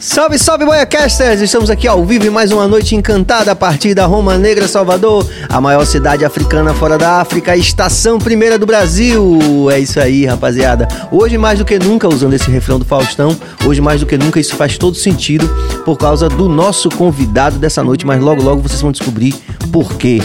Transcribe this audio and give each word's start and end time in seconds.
Salve, 0.00 0.38
salve, 0.38 0.64
Boiacasters! 0.64 1.40
Estamos 1.40 1.70
aqui 1.70 1.88
ao 1.88 2.04
vivo 2.04 2.24
em 2.24 2.30
mais 2.30 2.52
uma 2.52 2.68
noite 2.68 2.94
encantada 2.94 3.50
a 3.50 3.56
partir 3.56 3.94
da 3.94 4.06
Roma 4.06 4.38
Negra, 4.38 4.68
Salvador, 4.68 5.28
a 5.48 5.60
maior 5.60 5.84
cidade 5.84 6.24
africana 6.24 6.72
fora 6.72 6.96
da 6.96 7.20
África, 7.20 7.50
a 7.50 7.56
estação 7.56 8.16
primeira 8.16 8.56
do 8.56 8.64
Brasil. 8.64 9.68
É 9.72 9.80
isso 9.80 9.98
aí, 9.98 10.24
rapaziada. 10.24 10.86
Hoje, 11.10 11.36
mais 11.36 11.58
do 11.58 11.64
que 11.64 11.80
nunca, 11.80 12.06
usando 12.06 12.34
esse 12.34 12.48
refrão 12.48 12.78
do 12.78 12.84
Faustão, 12.84 13.36
hoje, 13.66 13.80
mais 13.80 13.98
do 13.98 14.06
que 14.06 14.16
nunca, 14.16 14.38
isso 14.38 14.54
faz 14.54 14.78
todo 14.78 14.96
sentido 14.96 15.48
por 15.84 15.98
causa 15.98 16.28
do 16.28 16.48
nosso 16.48 16.88
convidado 16.90 17.58
dessa 17.58 17.82
noite, 17.82 18.06
mas 18.06 18.22
logo, 18.22 18.40
logo 18.40 18.62
vocês 18.62 18.80
vão 18.80 18.92
descobrir 18.92 19.34
por 19.72 19.94
quê 19.94 20.22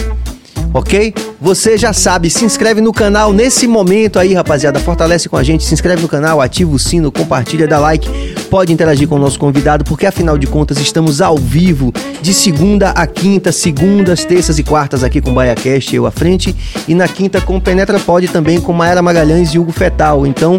ok? 0.74 1.14
Você 1.40 1.78
já 1.78 1.92
sabe, 1.92 2.28
se 2.28 2.44
inscreve 2.44 2.80
no 2.80 2.92
canal 2.92 3.32
nesse 3.32 3.66
momento 3.68 4.18
aí, 4.18 4.34
rapaziada. 4.34 4.80
Fortalece 4.80 5.28
com 5.28 5.36
a 5.36 5.42
gente, 5.42 5.64
se 5.64 5.72
inscreve 5.72 6.02
no 6.02 6.08
canal, 6.08 6.40
ativa 6.40 6.74
o 6.74 6.78
sino, 6.78 7.12
compartilha, 7.12 7.68
dá 7.68 7.78
like. 7.78 8.08
Pode 8.50 8.72
interagir 8.72 9.06
com 9.06 9.14
o 9.14 9.18
nosso 9.18 9.38
convidado, 9.38 9.84
porque 9.84 10.04
afinal 10.04 10.36
de 10.36 10.48
contas 10.48 10.78
estamos 10.78 11.22
ao 11.22 11.38
vivo 11.38 11.92
de 12.20 12.34
segunda 12.34 12.90
a 12.90 13.06
quinta, 13.06 13.52
segundas, 13.52 14.24
terças 14.24 14.58
e 14.58 14.64
quartas 14.64 15.04
aqui 15.04 15.20
com 15.20 15.30
o 15.30 15.34
BaiaCast, 15.34 15.94
eu 15.94 16.06
à 16.06 16.10
frente. 16.10 16.54
E 16.88 16.94
na 16.94 17.06
quinta 17.06 17.40
com 17.40 17.60
Penetra 17.60 18.00
Pode 18.00 18.28
também 18.28 18.60
com 18.60 18.72
Maera 18.72 19.00
Magalhães 19.00 19.50
e 19.50 19.58
Hugo 19.58 19.70
Fetal. 19.70 20.26
Então. 20.26 20.58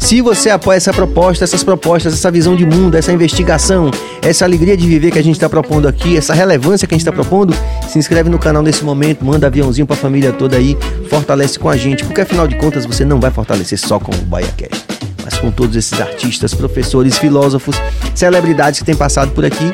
Se 0.00 0.22
você 0.22 0.48
apoia 0.48 0.78
essa 0.78 0.92
proposta, 0.94 1.44
essas 1.44 1.62
propostas, 1.62 2.14
essa 2.14 2.30
visão 2.30 2.56
de 2.56 2.64
mundo, 2.64 2.96
essa 2.96 3.12
investigação, 3.12 3.90
essa 4.22 4.46
alegria 4.46 4.74
de 4.74 4.86
viver 4.88 5.10
que 5.12 5.18
a 5.18 5.22
gente 5.22 5.36
está 5.36 5.48
propondo 5.48 5.86
aqui, 5.86 6.16
essa 6.16 6.32
relevância 6.32 6.88
que 6.88 6.94
a 6.94 6.96
gente 6.96 7.06
está 7.06 7.12
propondo, 7.12 7.54
se 7.86 7.98
inscreve 7.98 8.30
no 8.30 8.38
canal 8.38 8.62
nesse 8.62 8.82
momento, 8.82 9.24
manda 9.24 9.46
aviãozinho 9.46 9.86
para 9.86 9.94
a 9.94 9.98
família 9.98 10.32
toda 10.32 10.56
aí, 10.56 10.76
fortalece 11.08 11.58
com 11.58 11.68
a 11.68 11.76
gente, 11.76 12.02
porque 12.02 12.22
afinal 12.22 12.48
de 12.48 12.56
contas 12.56 12.86
você 12.86 13.04
não 13.04 13.20
vai 13.20 13.30
fortalecer 13.30 13.78
só 13.78 14.00
com 14.00 14.10
o 14.10 14.18
BaiaCast, 14.22 14.84
mas 15.22 15.38
com 15.38 15.50
todos 15.50 15.76
esses 15.76 16.00
artistas, 16.00 16.54
professores, 16.54 17.18
filósofos, 17.18 17.76
celebridades 18.14 18.80
que 18.80 18.86
têm 18.86 18.96
passado 18.96 19.30
por 19.32 19.44
aqui 19.44 19.70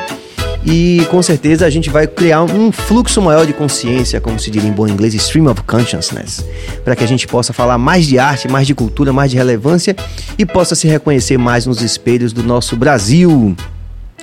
e 0.67 1.07
com 1.13 1.23
certeza 1.23 1.65
a 1.65 1.71
gente 1.71 1.89
vai 1.89 2.09
criar 2.09 2.43
um 2.43 2.73
fluxo 2.73 3.23
maior 3.23 3.47
de 3.47 3.53
consciência, 3.53 4.21
como 4.21 4.37
se 4.41 4.51
diria 4.51 4.69
em 4.69 4.73
bom 4.73 4.89
inglês, 4.89 5.15
stream 5.15 5.47
of 5.47 5.63
consciousness, 5.63 6.45
para 6.85 6.97
que 6.97 7.05
a 7.05 7.07
gente 7.07 7.25
possa 7.29 7.53
falar 7.53 7.79
mais 7.79 8.05
de 8.05 8.19
arte, 8.19 8.49
mais 8.49 8.67
de 8.67 8.75
cultura, 8.75 9.13
mais 9.13 9.31
de 9.31 9.37
relevância 9.37 9.95
e 10.37 10.45
possa 10.45 10.75
se 10.75 10.89
reconhecer 10.89 11.39
mais 11.39 11.67
nos 11.67 11.81
espelhos 11.83 12.33
do 12.33 12.43
nosso 12.43 12.75
Brasil. 12.77 13.55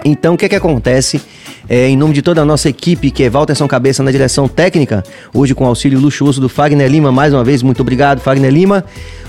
Então, 0.03 0.33
o 0.33 0.37
que 0.37 0.43
é 0.43 0.49
que 0.49 0.55
acontece? 0.55 1.21
É, 1.69 1.87
em 1.87 1.95
nome 1.95 2.13
de 2.13 2.21
toda 2.21 2.41
a 2.41 2.45
nossa 2.45 2.67
equipe, 2.67 3.09
que 3.09 3.23
é 3.23 3.29
Walter 3.29 3.55
São 3.55 3.67
Cabeça 3.67 4.03
na 4.03 4.11
direção 4.11 4.45
técnica, 4.49 5.01
hoje 5.33 5.55
com 5.55 5.65
auxílio 5.65 5.97
luxuoso 5.97 6.41
do 6.41 6.49
Fagner 6.49 6.89
Lima, 6.89 7.09
mais 7.09 7.33
uma 7.33 7.43
vez, 7.43 7.63
muito 7.63 7.81
obrigado, 7.81 8.19
Fagner 8.19 8.51
Lima. 8.51 8.83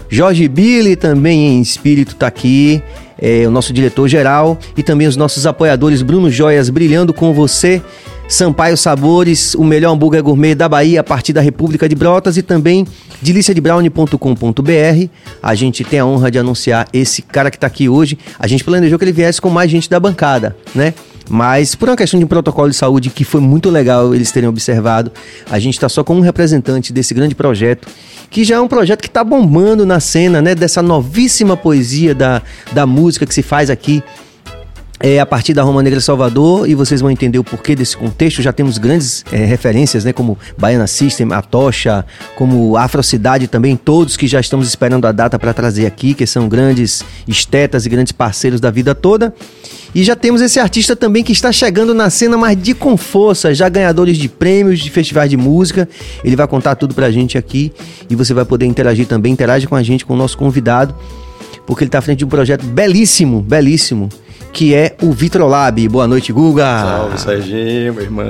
Jorge 0.08 0.48
Billy 0.48 0.96
também 0.96 1.58
em 1.58 1.60
espírito 1.60 2.12
está 2.12 2.26
aqui 2.26 2.82
é, 3.18 3.46
o 3.46 3.50
nosso 3.50 3.72
diretor-geral 3.72 4.58
e 4.76 4.82
também 4.82 5.06
os 5.06 5.16
nossos 5.16 5.46
apoiadores 5.46 6.02
Bruno 6.02 6.30
Joias 6.30 6.70
brilhando 6.70 7.12
com 7.12 7.32
você. 7.32 7.82
Sampaio 8.26 8.76
Sabores, 8.76 9.54
o 9.54 9.62
melhor 9.62 9.92
hambúrguer 9.92 10.22
gourmet 10.22 10.54
da 10.54 10.68
Bahia 10.68 11.00
a 11.00 11.04
partir 11.04 11.32
da 11.32 11.42
República 11.42 11.88
de 11.88 11.94
Brotas 11.94 12.36
e 12.36 12.42
também 12.42 12.86
deliciadebrownie.com.br. 13.20 15.08
A 15.42 15.54
gente 15.54 15.84
tem 15.84 15.98
a 15.98 16.06
honra 16.06 16.30
de 16.30 16.38
anunciar 16.38 16.88
esse 16.92 17.20
cara 17.20 17.50
que 17.50 17.56
está 17.58 17.66
aqui 17.66 17.88
hoje. 17.88 18.18
A 18.38 18.46
gente 18.46 18.64
planejou 18.64 18.98
que 18.98 19.04
ele 19.04 19.12
viesse 19.12 19.40
com 19.40 19.50
mais 19.50 19.70
gente 19.70 19.90
da 19.90 20.00
bancada, 20.00 20.56
né? 20.74 20.94
Mas 21.28 21.74
por 21.74 21.88
uma 21.88 21.96
questão 21.96 22.18
de 22.18 22.24
um 22.24 22.28
protocolo 22.28 22.68
de 22.68 22.76
saúde 22.76 23.10
que 23.10 23.24
foi 23.24 23.40
muito 23.40 23.70
legal 23.70 24.14
eles 24.14 24.30
terem 24.30 24.48
observado, 24.48 25.10
a 25.50 25.58
gente 25.58 25.74
está 25.74 25.88
só 25.88 26.04
com 26.04 26.16
um 26.16 26.20
representante 26.20 26.92
desse 26.92 27.14
grande 27.14 27.34
projeto 27.34 27.88
que 28.30 28.44
já 28.44 28.56
é 28.56 28.60
um 28.60 28.68
projeto 28.68 29.00
que 29.00 29.06
está 29.06 29.22
bombando 29.22 29.86
na 29.86 30.00
cena, 30.00 30.42
né? 30.42 30.54
Dessa 30.54 30.82
novíssima 30.82 31.56
poesia 31.56 32.14
da, 32.14 32.42
da 32.72 32.84
música 32.84 33.24
que 33.24 33.32
se 33.32 33.42
faz 33.42 33.70
aqui 33.70 34.02
é, 35.00 35.20
a 35.20 35.26
partir 35.26 35.52
da 35.52 35.62
Roma 35.62 35.82
Negra 35.82 36.00
Salvador 36.00 36.68
e 36.68 36.74
vocês 36.74 37.00
vão 37.00 37.10
entender 37.10 37.38
o 37.38 37.44
porquê 37.44 37.74
desse 37.74 37.96
contexto. 37.96 38.40
Já 38.42 38.52
temos 38.52 38.78
grandes 38.78 39.24
é, 39.30 39.44
referências, 39.44 40.04
né, 40.04 40.12
como 40.12 40.38
Baiana 40.56 40.86
System, 40.86 41.32
a 41.32 41.42
Tocha, 41.42 42.04
como 42.36 42.76
Afrocidade 42.76 43.46
também, 43.46 43.76
todos 43.76 44.16
que 44.16 44.26
já 44.26 44.40
estamos 44.40 44.66
esperando 44.66 45.06
a 45.06 45.12
data 45.12 45.38
para 45.38 45.52
trazer 45.52 45.86
aqui, 45.86 46.14
que 46.14 46.26
são 46.26 46.48
grandes 46.48 47.04
estetas 47.28 47.86
e 47.86 47.88
grandes 47.88 48.12
parceiros 48.12 48.60
da 48.60 48.70
vida 48.70 48.94
toda. 48.94 49.34
E 49.94 50.02
já 50.02 50.16
temos 50.16 50.40
esse 50.40 50.58
artista 50.58 50.96
também 50.96 51.22
que 51.22 51.32
está 51.32 51.52
chegando 51.52 51.94
na 51.94 52.10
cena, 52.10 52.36
mas 52.36 52.60
de 52.60 52.74
com 52.74 52.96
força, 52.96 53.54
já 53.54 53.68
ganhadores 53.68 54.16
de 54.16 54.28
prêmios 54.28 54.80
de 54.80 54.90
festivais 54.90 55.30
de 55.30 55.36
música. 55.36 55.88
Ele 56.24 56.34
vai 56.34 56.48
contar 56.48 56.74
tudo 56.74 56.94
pra 56.94 57.10
gente 57.12 57.38
aqui 57.38 57.72
e 58.10 58.16
você 58.16 58.34
vai 58.34 58.44
poder 58.44 58.66
interagir 58.66 59.06
também, 59.06 59.32
interage 59.32 59.68
com 59.68 59.76
a 59.76 59.82
gente, 59.82 60.04
com 60.04 60.14
o 60.14 60.16
nosso 60.16 60.36
convidado, 60.36 60.94
porque 61.64 61.84
ele 61.84 61.88
está 61.88 61.98
à 61.98 62.02
frente 62.02 62.18
de 62.18 62.24
um 62.24 62.28
projeto 62.28 62.64
belíssimo, 62.66 63.40
belíssimo 63.40 64.08
que 64.54 64.72
é 64.72 64.94
o 65.02 65.10
Vitrolab. 65.10 65.88
Boa 65.88 66.06
noite, 66.06 66.32
Guga. 66.32 66.80
Salve, 66.80 67.20
Serginho, 67.20 67.92
meu 67.92 68.04
irmão. 68.04 68.28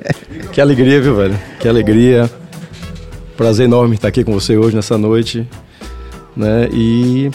que 0.50 0.58
alegria, 0.58 1.02
viu, 1.02 1.14
velho? 1.14 1.38
Que 1.60 1.68
alegria. 1.68 2.30
Prazer 3.36 3.66
enorme 3.66 3.94
estar 3.94 4.08
aqui 4.08 4.24
com 4.24 4.32
você 4.32 4.56
hoje, 4.56 4.74
nessa 4.74 4.96
noite. 4.96 5.46
Né? 6.34 6.68
E 6.72 7.30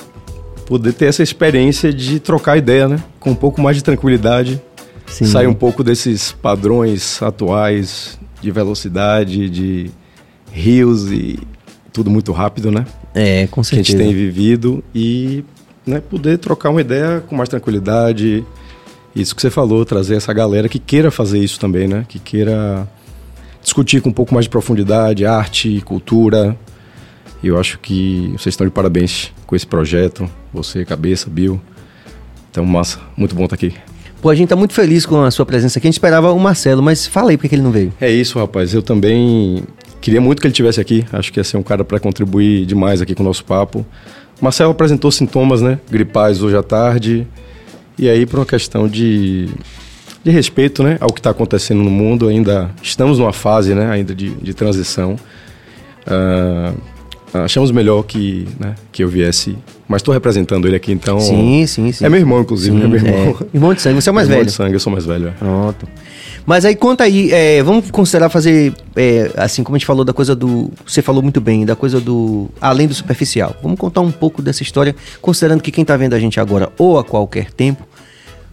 poder 0.72 0.94
ter 0.94 1.08
essa 1.08 1.22
experiência 1.22 1.92
de 1.92 2.18
trocar 2.18 2.56
ideia, 2.56 2.88
né? 2.88 3.04
Com 3.20 3.32
um 3.32 3.36
pouco 3.36 3.62
mais 3.62 3.76
de 3.76 3.84
tranquilidade. 3.84 4.62
Sim. 5.06 5.26
Sair 5.26 5.46
um 5.46 5.54
pouco 5.54 5.84
desses 5.84 6.32
padrões 6.32 7.22
atuais 7.22 8.18
de 8.42 8.50
velocidade, 8.52 9.50
de 9.50 9.92
rios 10.50 11.12
e 11.12 11.38
tudo 11.92 12.10
muito 12.10 12.31
rápido, 12.31 12.72
né? 12.72 12.86
É, 13.14 13.48
com 13.48 13.62
certeza. 13.62 13.86
Que 13.86 13.96
a 13.96 13.98
gente 13.98 14.16
tem 14.16 14.16
vivido 14.16 14.81
e 14.96 15.44
né, 15.86 16.00
poder 16.00 16.38
trocar 16.38 16.70
uma 16.70 16.80
ideia 16.80 17.20
com 17.20 17.36
mais 17.36 17.50
tranquilidade. 17.50 18.46
Isso 19.14 19.36
que 19.36 19.42
você 19.42 19.50
falou, 19.50 19.84
trazer 19.84 20.16
essa 20.16 20.31
galera 20.31 20.70
que 20.70 20.80
queira 20.80 21.12
fazer 21.12 21.40
isso 21.40 21.60
também, 21.60 21.86
né? 21.86 22.06
Que 22.08 22.18
queira 22.18 22.88
discutir 23.62 24.02
com 24.02 24.08
um 24.08 24.14
pouco 24.14 24.34
mais 24.34 24.46
de 24.46 24.50
profundidade, 24.50 25.26
arte, 25.26 25.81
cultura. 25.81 26.58
E 27.44 27.47
eu 27.47 27.59
acho 27.59 27.79
que 27.79 28.29
vocês 28.38 28.53
estão 28.53 28.66
de 28.66 28.72
parabéns 28.72 29.31
com 29.47 29.56
esse 29.56 29.66
projeto. 29.66 30.29
Você, 30.53 30.85
Cabeça, 30.85 31.29
Bill. 31.29 31.59
Então, 32.50 32.66
massa. 32.66 33.00
Muito 33.18 33.34
bom 33.34 33.46
estar 33.46 33.56
aqui. 33.56 33.74
Pô, 34.22 34.29
a 34.29 34.35
gente 34.35 34.50
tá 34.50 34.56
muito 34.56 34.74
feliz 34.74 35.06
com 35.06 35.24
a 35.24 35.31
sua 35.31 35.46
presença 35.46 35.80
aqui. 35.80 35.88
A 35.88 35.90
gente 35.90 35.96
esperava 35.96 36.31
o 36.31 36.40
Marcelo, 36.40 36.84
mas 36.84 37.07
fala 37.07 37.31
aí 37.31 37.38
por 37.38 37.50
que 37.50 37.56
ele 37.56 37.63
não 37.63 37.72
veio. 37.72 37.91
É 38.00 38.12
isso, 38.12 38.38
rapaz. 38.38 38.74
Eu 38.74 38.84
também 38.84 39.63
queria 40.00 40.22
muito 40.22 40.40
que 40.40 40.47
ele 40.47 40.53
tivesse 40.53 40.80
aqui. 40.80 41.03
Acho 41.12 41.34
que 41.34 41.40
ia 41.40 41.44
ser 41.44 41.57
um 41.57 41.63
cara 41.63 41.84
para 41.84 42.00
contribuir 42.00 42.66
demais 42.68 43.01
aqui 43.01 43.16
com 43.16 43.24
o 43.24 43.25
nosso 43.25 43.44
papo. 43.44 43.84
Marcelo 44.40 44.72
apresentou 44.72 45.12
sintomas, 45.12 45.62
né? 45.62 45.80
Gripais 45.90 46.44
hoje 46.44 46.56
à 46.56 46.62
tarde. 46.62 47.28
E 47.97 48.07
aí, 48.09 48.25
por 48.25 48.40
uma 48.40 48.46
questão 48.46 48.88
de, 48.88 49.50
de 50.24 50.30
respeito, 50.31 50.84
né? 50.84 50.97
Ao 51.00 51.12
que 51.12 51.19
está 51.19 51.31
acontecendo 51.31 51.81
no 51.81 51.90
mundo, 51.90 52.28
ainda 52.28 52.69
estamos 52.84 53.18
numa 53.18 53.34
fase, 53.34 53.74
né? 53.74 53.90
Ainda 53.90 54.13
de, 54.13 54.30
de 54.30 54.53
transição. 54.53 55.16
Uh, 56.06 56.75
achamos 57.34 57.72
melhor 57.72 58.03
que, 58.03 58.47
né, 58.59 58.75
que 58.92 59.03
eu 59.03 59.08
viesse. 59.08 59.58
Mas 59.88 60.02
estou 60.02 60.14
representando 60.14 60.68
ele 60.68 60.75
aqui, 60.75 60.92
então. 60.92 61.19
Sim, 61.19 61.66
sim, 61.68 61.92
sim. 61.92 62.06
É 62.06 62.09
meu 62.09 62.19
irmão, 62.19 62.42
inclusive, 62.42 62.78
sim, 62.78 62.84
é 62.84 62.88
meu 62.88 62.97
irmão. 62.97 63.38
É. 63.42 63.56
Irmão 63.56 63.74
de 63.74 63.81
sangue, 63.81 64.02
você 64.02 64.09
é 64.09 64.12
o 64.12 64.16
mais 64.16 64.28
irmão 64.28 64.40
velho. 64.40 64.47
Irmão 64.47 64.52
de 64.52 64.52
sangue, 64.52 64.74
eu 64.74 64.80
sou 64.80 64.92
mais 64.92 65.06
velho. 65.06 65.28
É. 65.28 65.31
Pronto. 65.31 65.88
Mas 66.46 66.66
aí 66.66 66.75
conta 66.75 67.03
aí, 67.03 67.31
é, 67.31 67.62
vamos 67.62 67.92
considerar 67.92 68.30
fazer, 68.30 68.74
é, 68.96 69.31
assim 69.38 69.64
como 69.64 69.75
a 69.75 69.78
gente 69.78 69.86
falou 69.86 70.03
da 70.03 70.14
coisa 70.14 70.36
do. 70.36 70.72
Você 70.86 71.02
falou 71.02 71.22
muito 71.22 71.40
bem, 71.40 71.66
da 71.66 71.75
coisa 71.75 72.00
do. 72.00 72.50
Além 72.59 72.88
do 72.88 72.94
superficial. 72.94 73.56
Vamos 73.62 73.80
contar 73.80 74.02
um 74.02 74.12
pouco 74.12 74.42
dessa 74.42 74.63
história, 74.63 74.96
considerando 75.22 75.62
que 75.62 75.72
quem 75.72 75.84
está 75.84 75.96
vendo 75.98 76.13
a 76.13 76.19
gente 76.19 76.40
agora 76.40 76.72
ou 76.78 76.98
a 76.98 77.03
qualquer 77.03 77.52
tempo 77.52 77.86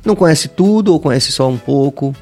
não 0.05 0.15
conhece 0.15 0.49
tudo 0.49 0.93
ou 0.93 1.01
conhece 1.01 1.33
só 1.33 1.49
um 1.49 1.57
pouco. 1.57 2.15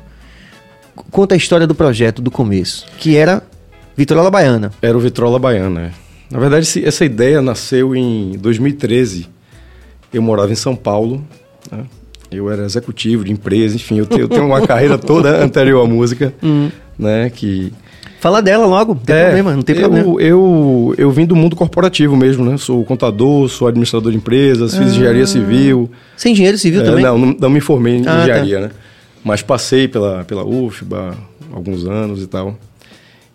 Conta 1.10 1.34
a 1.34 1.38
história 1.38 1.66
do 1.66 1.74
projeto 1.74 2.22
do 2.22 2.30
começo, 2.30 2.86
que 2.98 3.16
era 3.16 3.42
Vitrola 3.96 4.30
Baiana. 4.30 4.72
Era 4.80 4.96
o 4.96 5.00
Vitrola 5.00 5.38
Baiana, 5.38 5.80
é. 5.82 6.05
Na 6.30 6.38
verdade, 6.38 6.84
essa 6.84 7.04
ideia 7.04 7.40
nasceu 7.40 7.94
em 7.94 8.32
2013. 8.38 9.28
Eu 10.12 10.22
morava 10.22 10.52
em 10.52 10.56
São 10.56 10.74
Paulo, 10.74 11.24
né? 11.70 11.84
Eu 12.30 12.50
era 12.50 12.64
executivo 12.64 13.24
de 13.24 13.32
empresa, 13.32 13.76
enfim, 13.76 13.98
eu 13.98 14.06
tenho, 14.06 14.22
eu 14.22 14.28
tenho 14.28 14.46
uma 14.46 14.60
carreira 14.66 14.98
toda 14.98 15.42
anterior 15.42 15.84
à 15.84 15.88
música, 15.88 16.34
hum. 16.42 16.70
né? 16.98 17.30
Que 17.30 17.72
Fala 18.18 18.40
dela 18.40 18.66
logo, 18.66 18.94
não 18.94 19.00
tem 19.00 19.14
é, 19.14 19.24
problema, 19.24 19.54
não 19.54 19.62
tem 19.62 19.76
eu, 19.76 19.82
problema. 19.82 20.20
Eu, 20.20 20.94
eu 20.98 21.10
vim 21.10 21.26
do 21.26 21.36
mundo 21.36 21.54
corporativo 21.54 22.16
mesmo, 22.16 22.44
né? 22.44 22.56
Sou 22.56 22.84
contador, 22.84 23.48
sou 23.48 23.68
administrador 23.68 24.10
de 24.10 24.18
empresas, 24.18 24.74
fiz 24.74 24.86
ah. 24.86 24.90
engenharia 24.90 25.26
civil. 25.26 25.90
Sem 26.16 26.32
engenheiro 26.32 26.58
civil 26.58 26.80
é, 26.80 26.84
também? 26.84 27.04
Não, 27.04 27.18
não, 27.18 27.36
não, 27.38 27.50
me 27.50 27.60
formei 27.60 27.98
em 27.98 28.00
ah, 28.00 28.04
tá. 28.04 28.22
engenharia, 28.22 28.56
tá. 28.56 28.62
né? 28.62 28.70
Mas 29.22 29.42
passei 29.42 29.86
pela, 29.86 30.24
pela 30.24 30.44
UFBA 30.44 31.16
alguns 31.52 31.86
anos 31.86 32.22
e 32.22 32.26
tal. 32.26 32.56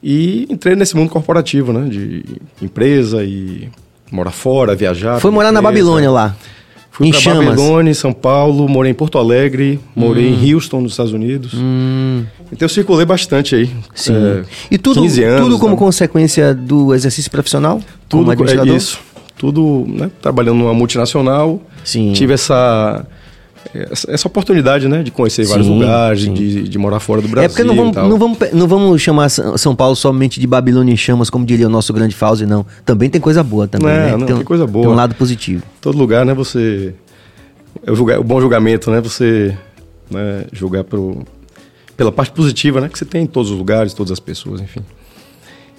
E 0.03 0.47
entrei 0.49 0.75
nesse 0.75 0.95
mundo 0.95 1.09
corporativo, 1.09 1.71
né? 1.71 1.87
De 1.87 2.23
empresa 2.61 3.23
e 3.23 3.69
morar 4.11 4.31
fora, 4.31 4.75
viajar. 4.75 5.19
Foi 5.19 5.31
morar 5.31 5.49
empresa. 5.49 5.61
na 5.61 5.69
Babilônia 5.69 6.09
lá? 6.11 6.35
Fui 6.91 7.07
em 7.07 7.11
pra 7.11 7.33
Babilônia, 7.33 7.93
São 7.93 8.11
Paulo, 8.11 8.67
morei 8.67 8.91
em 8.91 8.93
Porto 8.93 9.17
Alegre, 9.17 9.79
morei 9.95 10.29
hum. 10.29 10.39
em 10.43 10.53
Houston, 10.53 10.81
nos 10.81 10.91
Estados 10.91 11.13
Unidos. 11.13 11.53
Hum. 11.55 12.25
Então 12.51 12.65
eu 12.65 12.69
circulei 12.69 13.05
bastante 13.05 13.55
aí. 13.55 13.69
Sim. 13.95 14.13
É, 14.13 14.43
e 14.69 14.77
tudo, 14.77 14.99
anos, 14.99 15.41
tudo 15.41 15.57
como 15.57 15.71
né? 15.71 15.79
consequência 15.79 16.53
do 16.53 16.93
exercício 16.93 17.31
profissional? 17.31 17.81
Tudo 18.09 18.35
como? 18.35 18.49
É 18.49 18.75
isso. 18.75 18.99
Tudo, 19.37 19.85
né? 19.87 20.11
Trabalhando 20.21 20.57
numa 20.57 20.73
multinacional. 20.73 21.61
Sim. 21.83 22.11
Tive 22.11 22.33
essa 22.33 23.05
essa, 24.09 24.27
oportunidade, 24.27 24.87
né? 24.87 25.03
De 25.03 25.11
conhecer 25.11 25.45
vários 25.45 25.67
Sim, 25.67 25.73
lugares, 25.79 26.23
sim. 26.23 26.33
de, 26.33 26.67
de 26.67 26.77
morar 26.77 26.99
fora 26.99 27.21
do 27.21 27.27
Brasil. 27.27 27.45
É 27.45 27.49
porque 27.49 27.63
não 27.63 27.75
vamos, 27.75 27.95
não, 27.95 28.17
vamos, 28.17 28.37
não 28.53 28.67
vamos 28.67 29.01
chamar 29.01 29.29
São 29.29 29.75
Paulo 29.75 29.95
somente 29.95 30.39
de 30.39 30.47
Babilônia 30.47 30.91
em 30.93 30.97
chamas, 30.97 31.29
como 31.29 31.45
diria 31.45 31.67
o 31.67 31.69
nosso 31.69 31.93
grande 31.93 32.15
Fauzi, 32.15 32.45
não. 32.45 32.65
Também 32.85 33.09
tem 33.09 33.21
coisa 33.21 33.43
boa 33.43 33.67
também, 33.67 33.87
Não, 33.87 33.93
né? 33.95 34.11
não, 34.17 34.25
tem, 34.25 34.35
tem 34.35 34.45
coisa 34.45 34.65
boa. 34.67 34.83
Tem 34.85 34.91
um 34.93 34.95
lado 34.95 35.15
positivo. 35.15 35.63
todo 35.79 35.97
lugar, 35.97 36.25
né? 36.25 36.33
Você. 36.33 36.93
É 37.85 37.91
o, 37.91 37.95
julga- 37.95 38.19
o 38.19 38.23
bom 38.23 38.41
julgamento, 38.41 38.91
né? 38.91 38.99
Você 39.01 39.57
né, 40.09 40.45
julgar 40.51 40.83
pro, 40.83 41.23
pela 41.95 42.11
parte 42.11 42.31
positiva, 42.33 42.81
né? 42.81 42.89
Que 42.89 42.97
você 42.97 43.05
tem 43.05 43.23
em 43.23 43.27
todos 43.27 43.51
os 43.51 43.57
lugares, 43.57 43.93
todas 43.93 44.11
as 44.11 44.19
pessoas, 44.19 44.59
enfim. 44.59 44.81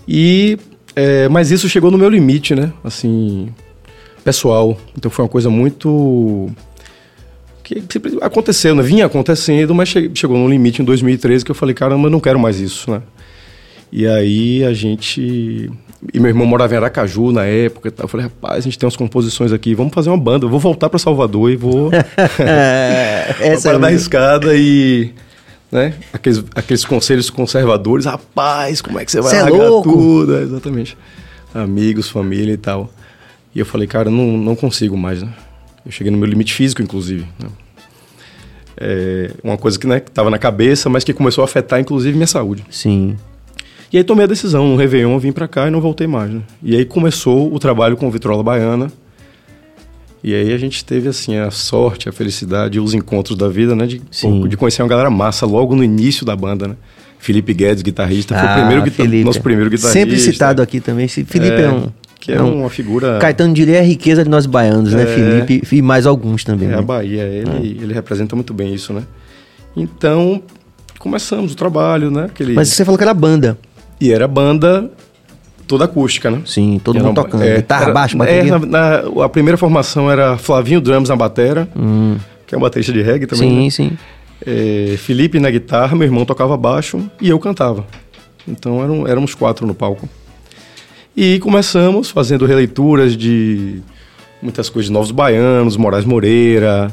E. 0.08 0.58
é, 0.96 1.28
mas 1.28 1.50
isso 1.50 1.68
chegou 1.68 1.90
no 1.90 1.98
meu 1.98 2.08
limite, 2.08 2.54
né? 2.54 2.72
Assim. 2.82 3.48
Pessoal. 4.24 4.78
Então 4.96 5.10
foi 5.10 5.24
uma 5.24 5.28
coisa 5.28 5.50
muito. 5.50 6.48
Que 7.62 7.82
sempre 7.90 8.18
aconteceu, 8.20 8.74
né? 8.74 8.82
Vinha 8.82 9.06
acontecendo, 9.06 9.74
mas 9.74 9.88
che- 9.88 10.10
chegou 10.14 10.36
num 10.36 10.48
limite 10.48 10.82
em 10.82 10.84
2013 10.84 11.44
que 11.44 11.50
eu 11.50 11.54
falei, 11.54 11.74
caramba, 11.74 12.06
eu 12.06 12.10
não 12.10 12.20
quero 12.20 12.38
mais 12.38 12.58
isso, 12.58 12.90
né? 12.90 13.02
E 13.92 14.06
aí 14.06 14.64
a 14.64 14.72
gente. 14.72 15.70
E 16.12 16.18
meu 16.18 16.28
irmão 16.30 16.44
morava 16.46 16.74
em 16.74 16.76
Aracaju 16.78 17.30
na 17.30 17.44
época 17.44 17.88
e 17.88 17.90
tal. 17.90 18.04
Eu 18.04 18.08
falei, 18.08 18.26
rapaz, 18.26 18.56
a 18.58 18.60
gente 18.62 18.76
tem 18.78 18.86
umas 18.86 18.96
composições 18.96 19.52
aqui, 19.52 19.74
vamos 19.74 19.92
fazer 19.94 20.08
uma 20.10 20.16
banda. 20.18 20.46
Eu 20.46 20.50
vou 20.50 20.58
voltar 20.58 20.88
para 20.88 20.98
Salvador 20.98 21.50
e 21.50 21.56
vou. 21.56 21.90
É, 22.40 23.34
essa 23.38 23.68
para 23.68 23.78
é 23.78 23.80
dar 23.80 23.92
escada 23.92 24.54
e. 24.56 25.10
Né? 25.70 25.94
Aqueles, 26.12 26.42
aqueles 26.54 26.84
conselhos 26.84 27.30
conservadores, 27.30 28.04
rapaz, 28.06 28.82
como 28.82 28.98
é 28.98 29.04
que 29.04 29.12
você 29.12 29.20
vai 29.20 29.30
Cê 29.30 29.36
é 29.36 29.42
largar 29.42 29.68
louco? 29.68 29.90
tudo? 29.92 30.36
É, 30.36 30.42
exatamente. 30.42 30.96
Amigos, 31.54 32.08
família 32.10 32.52
e 32.52 32.56
tal. 32.58 32.90
E 33.54 33.58
eu 33.58 33.66
falei, 33.66 33.86
cara, 33.86 34.10
não, 34.10 34.36
não 34.36 34.54
consigo 34.56 34.96
mais, 34.96 35.22
né? 35.22 35.28
Eu 35.84 35.90
cheguei 35.92 36.10
no 36.10 36.18
meu 36.18 36.28
limite 36.28 36.52
físico, 36.54 36.82
inclusive. 36.82 37.26
né? 37.38 37.48
É 38.76 39.30
uma 39.44 39.56
coisa 39.58 39.78
que 39.78 39.86
né, 39.86 39.98
estava 39.98 40.30
na 40.30 40.38
cabeça, 40.38 40.88
mas 40.88 41.04
que 41.04 41.12
começou 41.12 41.42
a 41.42 41.44
afetar, 41.44 41.78
inclusive, 41.80 42.14
minha 42.16 42.26
saúde. 42.26 42.64
Sim. 42.70 43.16
E 43.92 43.98
aí 43.98 44.04
tomei 44.04 44.24
a 44.24 44.28
decisão, 44.28 44.66
no 44.68 44.76
Réveillon 44.76 45.12
eu 45.12 45.18
vim 45.18 45.32
pra 45.32 45.46
cá 45.46 45.68
e 45.68 45.70
não 45.70 45.80
voltei 45.80 46.06
mais, 46.06 46.30
né? 46.30 46.40
E 46.62 46.74
aí 46.74 46.84
começou 46.84 47.52
o 47.54 47.58
trabalho 47.58 47.96
com 47.96 48.10
Vitrola 48.10 48.42
Baiana. 48.42 48.90
E 50.24 50.34
aí 50.34 50.52
a 50.52 50.56
gente 50.56 50.84
teve, 50.84 51.08
assim, 51.08 51.36
a 51.36 51.50
sorte, 51.50 52.08
a 52.08 52.12
felicidade, 52.12 52.78
os 52.80 52.94
encontros 52.94 53.36
da 53.36 53.48
vida, 53.48 53.74
né? 53.76 53.86
De, 53.86 54.00
Sim. 54.10 54.46
de 54.48 54.56
conhecer 54.56 54.80
uma 54.82 54.88
galera 54.88 55.10
massa 55.10 55.44
logo 55.44 55.74
no 55.76 55.82
início 55.84 56.24
da 56.24 56.34
banda, 56.34 56.68
né? 56.68 56.76
Felipe 57.18 57.52
Guedes, 57.52 57.82
guitarrista, 57.82 58.34
foi 58.36 58.48
o 58.48 58.52
primeiro 58.54 58.82
guitar- 58.82 59.06
Ah, 59.06 59.24
nosso 59.24 59.40
primeiro 59.42 59.68
guitarrista. 59.70 59.98
Sempre 59.98 60.18
citado 60.18 60.62
aqui 60.62 60.80
também. 60.80 61.06
Felipe 61.06 61.60
é, 61.60 61.70
um... 61.70 61.88
Que 62.24 62.30
é, 62.30 62.36
é 62.36 62.42
um- 62.42 62.60
uma 62.60 62.70
figura... 62.70 63.18
Caetano 63.18 63.52
diria 63.52 63.78
é 63.78 63.80
a 63.80 63.82
riqueza 63.82 64.22
de 64.22 64.30
nós 64.30 64.46
baianos, 64.46 64.92
né? 64.94 65.02
É. 65.02 65.06
Felipe 65.06 65.76
e 65.76 65.82
mais 65.82 66.06
alguns 66.06 66.44
também. 66.44 66.68
É 66.68 66.70
né? 66.72 66.78
a 66.78 66.82
Bahia, 66.82 67.22
ele, 67.24 67.78
ele 67.82 67.92
representa 67.92 68.36
muito 68.36 68.54
bem 68.54 68.72
isso, 68.72 68.92
né? 68.92 69.02
Então, 69.76 70.40
começamos 71.00 71.52
o 71.52 71.56
trabalho, 71.56 72.12
né? 72.12 72.26
Aquele... 72.26 72.54
Mas 72.54 72.68
você 72.68 72.84
falou 72.84 72.96
que 72.96 73.02
era 73.02 73.12
banda. 73.12 73.58
E 74.00 74.12
era 74.12 74.28
banda 74.28 74.88
toda 75.66 75.84
acústica, 75.84 76.30
né? 76.30 76.42
Sim, 76.46 76.80
todo 76.82 76.96
Era 76.98 77.06
mundo 77.08 77.16
tocando. 77.16 77.42
é, 77.42 77.56
Guitarra, 77.56 77.84
era- 77.86 77.92
baixo, 77.92 78.14
é, 78.14 78.18
bateria. 78.18 78.58
na- 78.60 78.66
na- 78.66 79.24
a 79.24 79.28
primeira 79.28 79.58
formação 79.58 80.08
era 80.08 80.36
Flavinho 80.36 80.80
Drums 80.80 81.08
na 81.08 81.16
batera, 81.16 81.68
Hum, 81.76 82.16
que 82.46 82.54
é 82.54 82.58
um 82.58 82.60
baterista 82.60 82.92
de 82.92 83.02
reggae 83.02 83.26
também. 83.26 83.68
sim, 83.70 83.84
né? 83.84 83.90
sim. 83.90 83.98
É, 84.46 84.94
Felipe 84.96 85.40
na 85.40 85.50
guitarra, 85.50 85.96
meu 85.96 86.06
irmão 86.06 86.24
tocava 86.24 86.56
baixo 86.56 87.00
e 87.20 87.28
eu 87.28 87.38
cantava. 87.40 87.84
Então 88.46 88.82
eram, 88.82 89.08
éramos 89.08 89.34
quatro 89.34 89.66
no 89.66 89.74
palco. 89.74 90.08
E 91.16 91.38
começamos 91.40 92.10
fazendo 92.10 92.46
releituras 92.46 93.16
de 93.16 93.82
muitas 94.40 94.70
coisas 94.70 94.86
de 94.86 94.92
Novos 94.92 95.10
Baianos, 95.10 95.76
Moraes 95.76 96.06
Moreira, 96.06 96.92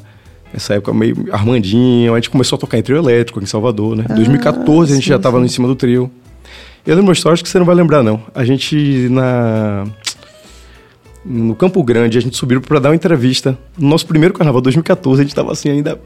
essa 0.53 0.73
época 0.73 0.93
meio 0.93 1.27
Armandinho. 1.31 2.13
A 2.13 2.17
gente 2.17 2.29
começou 2.29 2.57
a 2.57 2.59
tocar 2.59 2.77
em 2.77 2.83
trio 2.83 2.97
elétrico 2.97 3.39
aqui 3.39 3.45
em 3.45 3.49
Salvador, 3.49 3.95
né? 3.95 4.05
Em 4.09 4.15
2014 4.15 4.91
a 4.91 4.95
gente 4.95 5.03
sim, 5.05 5.09
já 5.09 5.15
estava 5.15 5.39
em 5.39 5.47
cima 5.47 5.67
do 5.67 5.75
trio. 5.75 6.11
Eu 6.85 6.95
lembro 6.95 7.09
uma 7.09 7.13
história 7.13 7.33
acho 7.33 7.43
que 7.43 7.49
você 7.49 7.59
não 7.59 7.65
vai 7.65 7.75
lembrar, 7.75 8.03
não. 8.03 8.21
A 8.35 8.43
gente 8.43 9.07
na. 9.09 9.85
No 11.23 11.53
Campo 11.53 11.83
Grande, 11.83 12.17
a 12.17 12.21
gente 12.21 12.35
subiu 12.35 12.61
para 12.61 12.79
dar 12.79 12.89
uma 12.89 12.95
entrevista. 12.95 13.57
No 13.77 13.89
nosso 13.89 14.07
primeiro 14.07 14.33
carnaval, 14.33 14.61
2014, 14.61 15.21
a 15.21 15.23
gente 15.23 15.31
estava 15.31 15.51
assim 15.51 15.69
ainda. 15.69 15.99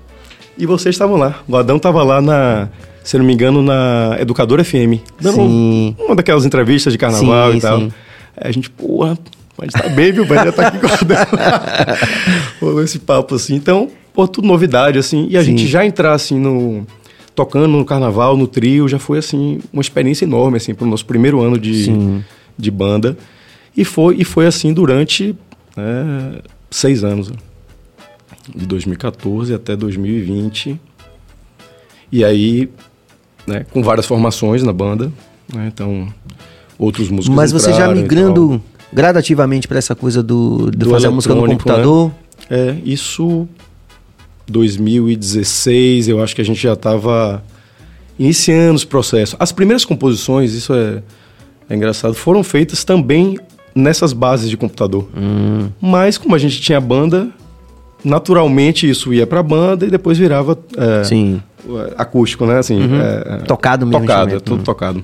E 0.58 0.66
vocês 0.66 0.96
estavam 0.96 1.18
lá. 1.18 1.42
O 1.48 1.56
Adão 1.56 1.78
estava 1.78 2.04
lá 2.04 2.22
na. 2.22 2.70
Se 3.04 3.18
não 3.18 3.26
me 3.26 3.34
engano, 3.34 3.62
na 3.62 4.16
Educadora 4.20 4.64
FM. 4.64 5.02
Dando 5.20 5.36
Sim. 5.36 5.96
uma 6.00 6.16
daquelas 6.16 6.46
entrevistas 6.46 6.94
de 6.94 6.98
carnaval 6.98 7.52
Sim, 7.52 7.58
e 7.58 7.62
tal. 7.62 7.80
sim. 7.80 7.92
Aí 8.38 8.50
a 8.50 8.52
gente, 8.52 8.70
porra, 8.70 9.18
gente 9.64 9.82
tá 9.82 9.90
bem, 9.90 10.12
viu? 10.12 10.26
Vai 10.26 10.46
já 10.46 10.52
tá 10.52 10.68
aqui 10.68 10.80
com 10.80 10.88
o 10.88 10.94
Adão. 10.94 11.18
Rolou 12.62 12.84
esse 12.84 13.00
papo 13.00 13.36
assim. 13.36 13.56
Então, 13.56 13.90
pô, 14.14 14.28
tudo 14.28 14.48
novidade, 14.48 14.98
assim. 14.98 15.28
E 15.30 15.38
a 15.38 15.44
gente 15.44 15.68
já 15.68 15.86
entrar 15.86 16.14
assim 16.14 16.40
no. 16.40 16.86
Tocando 17.36 17.68
no 17.68 17.84
carnaval, 17.84 18.38
no 18.38 18.46
trio, 18.46 18.88
já 18.88 19.00
foi 19.00 19.18
assim, 19.18 19.60
uma 19.72 19.82
experiência 19.82 20.24
enorme, 20.24 20.58
assim, 20.58 20.76
pro 20.76 20.86
nosso 20.86 21.04
primeiro 21.04 21.42
ano 21.42 21.58
de, 21.58 21.92
de 22.56 22.70
banda. 22.70 23.18
E 23.76 23.84
foi, 23.84 24.18
e 24.20 24.24
foi 24.24 24.46
assim 24.46 24.72
durante 24.72 25.36
né, 25.76 26.36
seis 26.70 27.04
anos. 27.04 27.32
Né? 28.48 28.54
De 28.56 28.66
2014 28.66 29.54
até 29.54 29.76
2020. 29.76 30.80
E 32.12 32.24
aí, 32.24 32.70
né, 33.48 33.66
com 33.72 33.82
várias 33.82 34.06
formações 34.06 34.62
na 34.64 34.72
banda. 34.74 35.12
né, 35.54 35.70
então, 35.74 36.08
outros 36.78 37.10
músicos 37.10 37.36
Mas 37.36 37.52
você 37.52 37.74
já 37.74 37.88
migrando 37.94 38.62
gradativamente 38.92 39.68
para 39.68 39.78
essa 39.80 39.96
coisa 39.96 40.22
do, 40.22 40.70
de 40.70 40.78
Do 40.78 40.90
fazer 40.90 41.08
a 41.08 41.12
música 41.12 41.34
no 41.34 41.42
eletrônico, 41.42 41.64
computador. 41.64 42.12
tal. 42.48 42.58
É, 42.58 42.78
isso 42.86 43.48
2016, 44.48 46.08
eu 46.08 46.22
acho 46.22 46.36
que 46.36 46.42
a 46.42 46.46
gente 46.46 46.62
já 46.62 46.74
estava 46.74 47.44
iniciando 48.20 48.76
os 48.76 48.86
processos. 48.86 49.36
As 49.40 49.52
primeiras 49.52 49.84
composições, 49.86 50.54
isso 50.54 50.74
é, 50.74 51.02
é 51.70 51.76
engraçado, 51.76 52.14
foram 52.14 52.44
feitas 52.44 52.84
também 52.84 53.40
nessas 53.74 54.14
bases 54.14 54.50
de 54.50 54.58
computador. 54.58 55.08
Hum, 55.18 55.70
Mas 55.82 56.18
como 56.18 56.36
a 56.36 56.38
gente 56.38 56.62
tinha 56.62 56.80
banda, 56.80 57.30
naturalmente 58.04 58.90
isso 58.90 59.14
ia 59.14 59.26
para 59.26 59.40
a 59.40 59.44
banda 59.44 59.86
e 59.86 59.90
depois 59.90 60.18
virava 60.18 60.58
é, 60.78 61.04
sim. 61.04 61.42
acústico, 61.98 62.46
né? 62.46 62.58
Assim, 62.60 62.78
Uhum. 62.80 63.02
é, 63.02 63.24
é, 63.26 63.38
Tocado 63.46 63.86
mesmo. 63.86 64.02
tocado, 64.02 64.36
é 64.36 64.40
tudo 64.40 64.62
Hum. 64.62 64.64
tocado. 64.64 65.04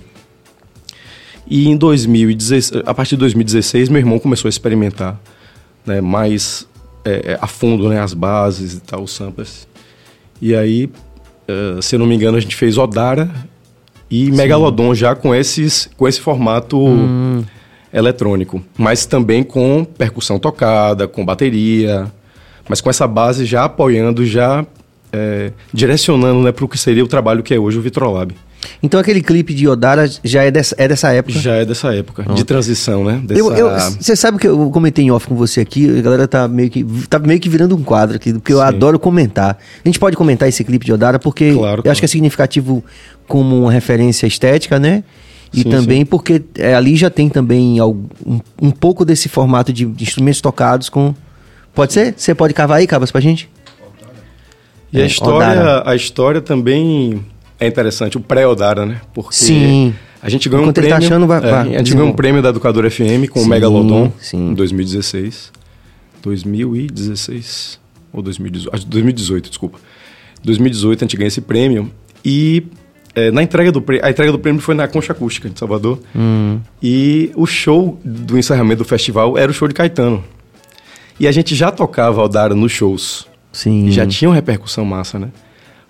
E 1.47 1.67
em 1.67 1.75
2016, 1.77 2.83
a 2.85 2.93
partir 2.93 3.11
de 3.15 3.21
2016, 3.21 3.89
meu 3.89 3.99
irmão 3.99 4.19
começou 4.19 4.47
a 4.47 4.51
experimentar 4.51 5.19
né, 5.85 5.99
mais 6.01 6.67
é, 7.05 7.31
é, 7.33 7.37
a 7.41 7.47
fundo 7.47 7.89
né, 7.89 7.99
as 7.99 8.13
bases 8.13 8.73
e 8.75 8.81
tal, 8.81 9.01
os 9.03 9.11
samples. 9.13 9.67
E 10.41 10.53
aí, 10.55 10.89
se 11.81 11.95
eu 11.95 11.99
não 11.99 12.05
me 12.05 12.15
engano, 12.15 12.37
a 12.37 12.39
gente 12.39 12.55
fez 12.55 12.77
Odara 12.77 13.29
e 14.11 14.31
Megalodon 14.31 14.93
já 14.93 15.15
com, 15.15 15.33
esses, 15.33 15.89
com 15.97 16.07
esse 16.07 16.19
formato 16.21 16.77
Hum, 16.77 17.43
eletrônico, 17.91 18.61
mas 18.77 19.05
também 19.07 19.41
com 19.43 19.83
percussão 19.83 20.37
tocada, 20.37 21.07
com 21.07 21.25
bateria, 21.25 22.05
mas 22.69 22.79
com 22.79 22.89
essa 22.89 23.05
base 23.07 23.45
já 23.45 23.65
apoiando, 23.65 24.25
já 24.25 24.65
eh, 25.11 25.51
direcionando 25.73 26.41
né, 26.43 26.51
para 26.51 26.63
o 26.63 26.67
que 26.67 26.77
seria 26.77 27.03
o 27.03 27.07
trabalho 27.07 27.43
que 27.43 27.53
é 27.53 27.59
hoje 27.59 27.77
o 27.77 27.81
Vitrolab. 27.81 28.33
Então 28.83 28.99
aquele 28.99 29.21
clipe 29.21 29.53
de 29.53 29.67
Odara 29.69 30.09
já 30.21 30.43
é 30.43 30.51
dessa, 30.51 30.75
é 30.77 30.85
dessa 30.87 31.11
época. 31.13 31.39
Já 31.39 31.55
é 31.55 31.65
dessa 31.65 31.93
época, 31.95 32.23
de 32.33 32.43
transição, 32.43 33.05
né? 33.05 33.21
Dessa... 33.23 33.39
Eu, 33.39 33.51
eu- 33.53 33.69
você 33.99 34.15
sabe 34.17 34.37
que 34.37 34.45
eu 34.47 34.69
comentei 34.69 35.05
em 35.05 35.11
off 35.11 35.27
com 35.27 35.35
você 35.35 35.61
aqui, 35.61 35.97
a 35.97 36.01
galera 36.01 36.27
tá 36.27 36.45
meio 36.47 36.69
que, 36.69 36.83
tá 37.09 37.17
meio 37.19 37.39
que 37.39 37.47
virando 37.47 37.73
um 37.75 37.81
quadro 37.83 38.17
aqui, 38.17 38.33
porque 38.33 38.51
eu 38.51 38.57
Sim. 38.57 38.63
adoro 38.63 38.99
comentar. 38.99 39.57
A 39.83 39.87
gente 39.87 39.97
pode 39.97 40.17
comentar 40.17 40.47
esse 40.49 40.61
clipe 40.65 40.85
de 40.85 40.91
Odara, 40.91 41.17
porque 41.17 41.53
Claro, 41.53 41.57
eu 41.79 41.83
claro. 41.83 41.89
acho 41.91 42.01
que 42.01 42.05
é 42.05 42.07
significativo 42.09 42.83
como 43.27 43.61
uma 43.61 43.71
referência 43.71 44.27
estética, 44.27 44.77
né? 44.77 45.03
E 45.53 45.63
Sim, 45.63 45.69
também 45.69 46.05
porque 46.05 46.43
é, 46.57 46.75
ali 46.75 46.95
já 46.97 47.09
tem 47.09 47.29
também 47.29 47.79
algum- 47.79 48.07
um, 48.25 48.39
um 48.61 48.71
pouco 48.71 49.05
desse 49.05 49.29
formato 49.29 49.71
de, 49.71 49.85
de 49.85 50.03
instrumentos 50.03 50.41
tocados 50.41 50.89
com. 50.89 51.15
Pode 51.79 51.93
ser? 51.93 52.13
Você 52.17 52.35
pode 52.35 52.53
cavar 52.53 52.77
aí, 52.79 52.85
Cabas, 52.87 53.09
pra 53.11 53.21
gente? 53.21 53.49
E 54.91 54.99
a 54.99 55.03
É, 55.03 55.05
história, 55.07 55.35
Odara. 55.61 55.89
a 55.89 55.95
história 55.95 56.41
também 56.41 57.23
é 57.59 57.67
interessante, 57.67 58.17
o 58.17 58.19
pré-Odara, 58.19 58.85
né? 58.85 58.99
Porque 59.13 59.33
Sim. 59.35 59.93
a 60.21 60.29
gente 60.29 60.49
ganhou 60.49 60.61
um 60.61 60.65
Enquanto 60.65 60.79
ele 60.79 60.87
prêmio. 60.87 61.01
tá 61.01 61.05
achando, 61.15 61.27
vai- 61.27 61.37
é, 61.37 61.41
vai, 61.51 61.75
a 61.75 61.77
gente 61.77 61.93
ganhou 61.93 62.09
um 62.09 62.13
prêmio 62.13 62.41
da 62.41 62.49
Educadora 62.49 62.89
FM 62.91 63.29
com 63.29 63.39
Sim, 63.39 63.45
o 63.45 63.49
Megalodon 63.49 64.11
sim. 64.19 64.49
em 64.49 64.53
2016. 64.53 65.51
2016 66.21 67.79
ou 68.11 68.21
2018, 68.21 68.75
acho 68.75 68.83
que 68.85 68.89
2018, 68.91 69.49
desculpa. 69.49 69.79
2018 70.43 71.01
a 71.01 71.05
gente 71.05 71.15
ganhou 71.17 71.27
esse 71.27 71.41
prêmio 71.41 71.91
e 72.25 72.63
é, 73.15 73.31
na 73.31 73.41
entrega 73.43 73.71
do 73.71 73.81
prêmio, 73.81 74.05
a 74.05 74.09
entrega 74.09 74.31
do 74.31 74.39
prêmio 74.39 74.61
foi 74.61 74.75
na 74.75 74.87
Concha 74.87 75.13
Acústica 75.13 75.49
de 75.49 75.57
Salvador. 75.57 75.99
Hum, 76.15 76.59
E 76.81 77.31
o 77.35 77.45
show 77.45 77.99
do 78.03 78.37
encerramento 78.37 78.83
do 78.83 78.85
festival 78.85 79.37
era 79.37 79.49
o 79.49 79.53
show 79.53 79.67
de 79.67 79.73
Caetano. 79.73 80.23
E 81.19 81.27
a 81.27 81.31
gente 81.31 81.53
já 81.55 81.71
tocava 81.71 82.21
Odara 82.23 82.55
nos 82.55 82.71
shows. 82.71 83.27
sim. 83.51 83.87
E 83.87 83.91
já 83.91 84.05
tinha 84.05 84.29
uma 84.29 84.35
repercussão 84.35 84.85
massa, 84.85 85.19
né? 85.19 85.29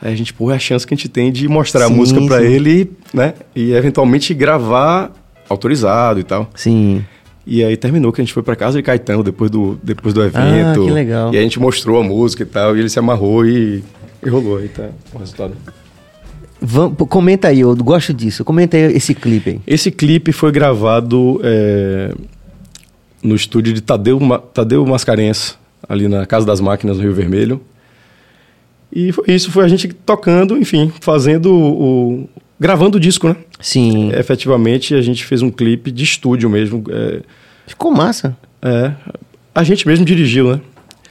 Aí 0.01 0.13
a 0.13 0.15
gente, 0.15 0.33
pô, 0.33 0.49
é 0.49 0.55
a 0.55 0.59
chance 0.59 0.87
que 0.87 0.93
a 0.93 0.97
gente 0.97 1.09
tem 1.09 1.29
de 1.31 1.47
mostrar 1.47 1.87
Sim, 1.87 1.93
a 1.93 1.95
música 1.95 2.21
pra 2.25 2.39
sim. 2.39 2.45
ele, 2.45 2.91
né? 3.13 3.33
E 3.53 3.73
eventualmente 3.73 4.33
gravar 4.33 5.11
autorizado 5.49 6.19
e 6.21 6.23
tal. 6.23 6.49
Sim. 6.55 7.03
E 7.45 7.63
aí 7.63 7.75
terminou 7.75 8.13
que 8.13 8.21
a 8.21 8.23
gente 8.23 8.33
foi 8.33 8.41
para 8.43 8.55
casa 8.55 8.77
de 8.77 8.83
Caetano 8.83 9.23
depois 9.23 9.51
do, 9.51 9.77
depois 9.83 10.13
do 10.13 10.23
evento. 10.23 10.81
Ah, 10.81 10.85
que 10.85 10.91
legal. 10.91 11.33
E 11.33 11.37
a 11.37 11.41
gente 11.41 11.59
mostrou 11.59 11.99
a 11.99 12.03
música 12.03 12.43
e 12.43 12.45
tal, 12.45 12.77
e 12.77 12.79
ele 12.79 12.89
se 12.89 12.97
amarrou 12.97 13.45
e, 13.45 13.83
e 14.25 14.29
rolou 14.29 14.57
aí, 14.57 14.69
tá 14.69 14.87
o 15.13 15.17
resultado. 15.17 15.53
Vamos, 16.61 16.95
comenta 17.09 17.47
aí, 17.47 17.61
eu 17.61 17.75
gosto 17.75 18.13
disso. 18.13 18.43
Comenta 18.45 18.77
aí 18.77 18.83
esse 18.95 19.13
clipe 19.15 19.49
aí. 19.49 19.61
Esse 19.65 19.91
clipe 19.91 20.31
foi 20.31 20.51
gravado 20.51 21.39
é, 21.43 22.13
no 23.23 23.35
estúdio 23.35 23.73
de 23.73 23.81
Tadeu, 23.81 24.19
Tadeu 24.53 24.85
Mascarenhas, 24.85 25.57
ali 25.87 26.07
na 26.07 26.25
Casa 26.25 26.45
das 26.45 26.59
Máquinas, 26.59 26.97
no 26.97 27.03
Rio 27.03 27.13
Vermelho. 27.13 27.61
E 28.91 29.11
foi 29.11 29.25
isso, 29.27 29.51
foi 29.51 29.63
a 29.65 29.67
gente 29.67 29.87
tocando, 29.87 30.57
enfim, 30.57 30.91
fazendo 30.99 31.53
o. 31.53 32.29
gravando 32.59 32.97
o 32.97 32.99
disco, 32.99 33.27
né? 33.27 33.35
Sim. 33.59 34.11
É, 34.11 34.19
efetivamente, 34.19 34.95
a 34.95 35.01
gente 35.01 35.23
fez 35.25 35.41
um 35.41 35.51
clipe 35.51 35.91
de 35.91 36.03
estúdio 36.03 36.49
mesmo. 36.49 36.83
É, 36.89 37.21
Ficou 37.67 37.91
massa. 37.91 38.35
É. 38.61 38.91
A 39.53 39.63
gente 39.63 39.87
mesmo 39.87 40.03
dirigiu, 40.05 40.51
né? 40.51 40.61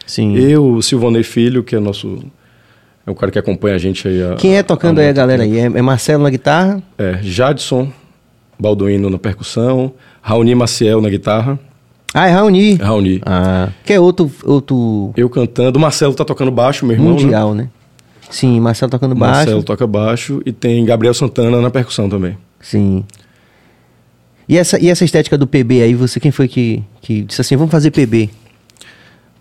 Sim. 0.07 0.37
Eu, 0.37 0.75
o 0.75 0.83
Silvonei 0.83 1.23
Filho, 1.23 1.63
que 1.63 1.77
é 1.77 1.79
nosso. 1.79 2.25
É 3.07 3.11
o 3.11 3.15
cara 3.15 3.31
que 3.31 3.39
acompanha 3.39 3.77
a 3.77 3.79
gente 3.79 4.09
aí. 4.09 4.23
A, 4.23 4.35
Quem 4.35 4.57
é 4.57 4.63
tocando 4.63 4.99
a 4.99 5.03
aí 5.03 5.09
a 5.09 5.13
galera 5.13 5.43
aí? 5.45 5.59
É, 5.59 5.65
é, 5.65 5.83
Marcelo 5.83 6.23
na 6.23 6.31
guitarra? 6.31 6.83
É, 6.99 7.19
Jadson 7.23 7.93
Balduino 8.59 9.09
na 9.09 9.19
percussão, 9.19 9.93
Raoni 10.21 10.55
Maciel 10.55 11.01
na 11.01 11.09
guitarra. 11.09 11.59
Ah, 12.15 12.27
é 12.27 12.31
Raoni. 12.31 12.75
Raoni. 12.77 13.21
Ah, 13.25 13.69
que 13.85 13.93
é 13.93 14.01
outro, 14.01 14.31
outro... 14.45 15.13
Eu 15.17 15.29
cantando, 15.29 15.79
Marcelo 15.79 16.15
tá 16.15 16.25
tocando 16.25 16.51
baixo, 16.51 16.87
meu 16.87 16.97
irmão, 16.97 17.13
Mundial, 17.13 17.55
né? 17.55 17.65
né? 17.65 17.69
Sim, 18.31 18.61
Marcelo 18.61 18.91
tocando 18.91 19.15
baixo. 19.15 19.37
Marcelo 19.37 19.63
toca 19.63 19.87
baixo 19.87 20.43
e 20.45 20.53
tem 20.53 20.85
Gabriel 20.85 21.15
Santana 21.15 21.61
na 21.61 21.71
percussão 21.71 22.09
também. 22.09 22.37
Sim. 22.61 23.05
E 24.49 24.57
essa, 24.57 24.81
e 24.81 24.89
essa 24.89 25.05
estética 25.05 25.37
do 25.37 25.47
PB 25.47 25.83
aí, 25.83 25.95
você 25.95 26.19
quem 26.19 26.31
foi 26.31 26.49
que, 26.49 26.83
que 27.03 27.23
disse 27.23 27.41
assim, 27.41 27.57
vamos 27.57 27.71
fazer 27.71 27.91
PB? 27.91 28.31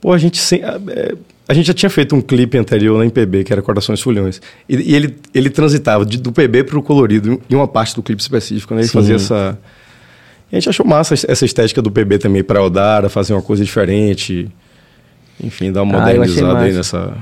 Pô, 0.01 0.11
a 0.11 0.17
gente 0.17 0.37
sem, 0.37 0.61
é, 0.61 1.15
a 1.47 1.53
gente 1.53 1.67
já 1.67 1.73
tinha 1.73 1.89
feito 1.89 2.13
um 2.13 2.21
clipe 2.21 2.57
anterior 2.57 2.97
na 2.97 3.05
MPB, 3.05 3.45
que 3.45 3.53
era 3.53 3.61
Corações 3.61 4.01
Fulhões. 4.01 4.41
E, 4.67 4.75
e 4.75 4.95
ele, 4.95 5.17
ele 5.33 5.49
transitava 5.49 6.05
de, 6.05 6.17
do 6.17 6.31
PB 6.31 6.65
para 6.65 6.77
o 6.77 6.83
colorido, 6.83 7.41
em 7.49 7.55
uma 7.55 7.67
parte 7.67 7.95
do 7.95 8.03
clipe 8.03 8.21
específico, 8.21 8.73
né? 8.73 8.81
Ele 8.81 8.87
Sim. 8.87 8.93
fazia 8.93 9.15
essa. 9.15 9.57
E 10.51 10.55
a 10.55 10.59
gente 10.59 10.69
achou 10.69 10.85
massa 10.85 11.13
essa 11.13 11.45
estética 11.45 11.81
do 11.81 11.91
PB 11.91 12.19
também 12.19 12.43
para 12.43 12.63
Odara, 12.63 13.09
fazer 13.09 13.33
uma 13.33 13.41
coisa 13.41 13.63
diferente. 13.63 14.49
Enfim, 15.43 15.71
dar 15.71 15.83
uma 15.83 15.97
ah, 15.97 15.99
modernizada 15.99 16.59
aí 16.59 16.73
nessa. 16.73 17.13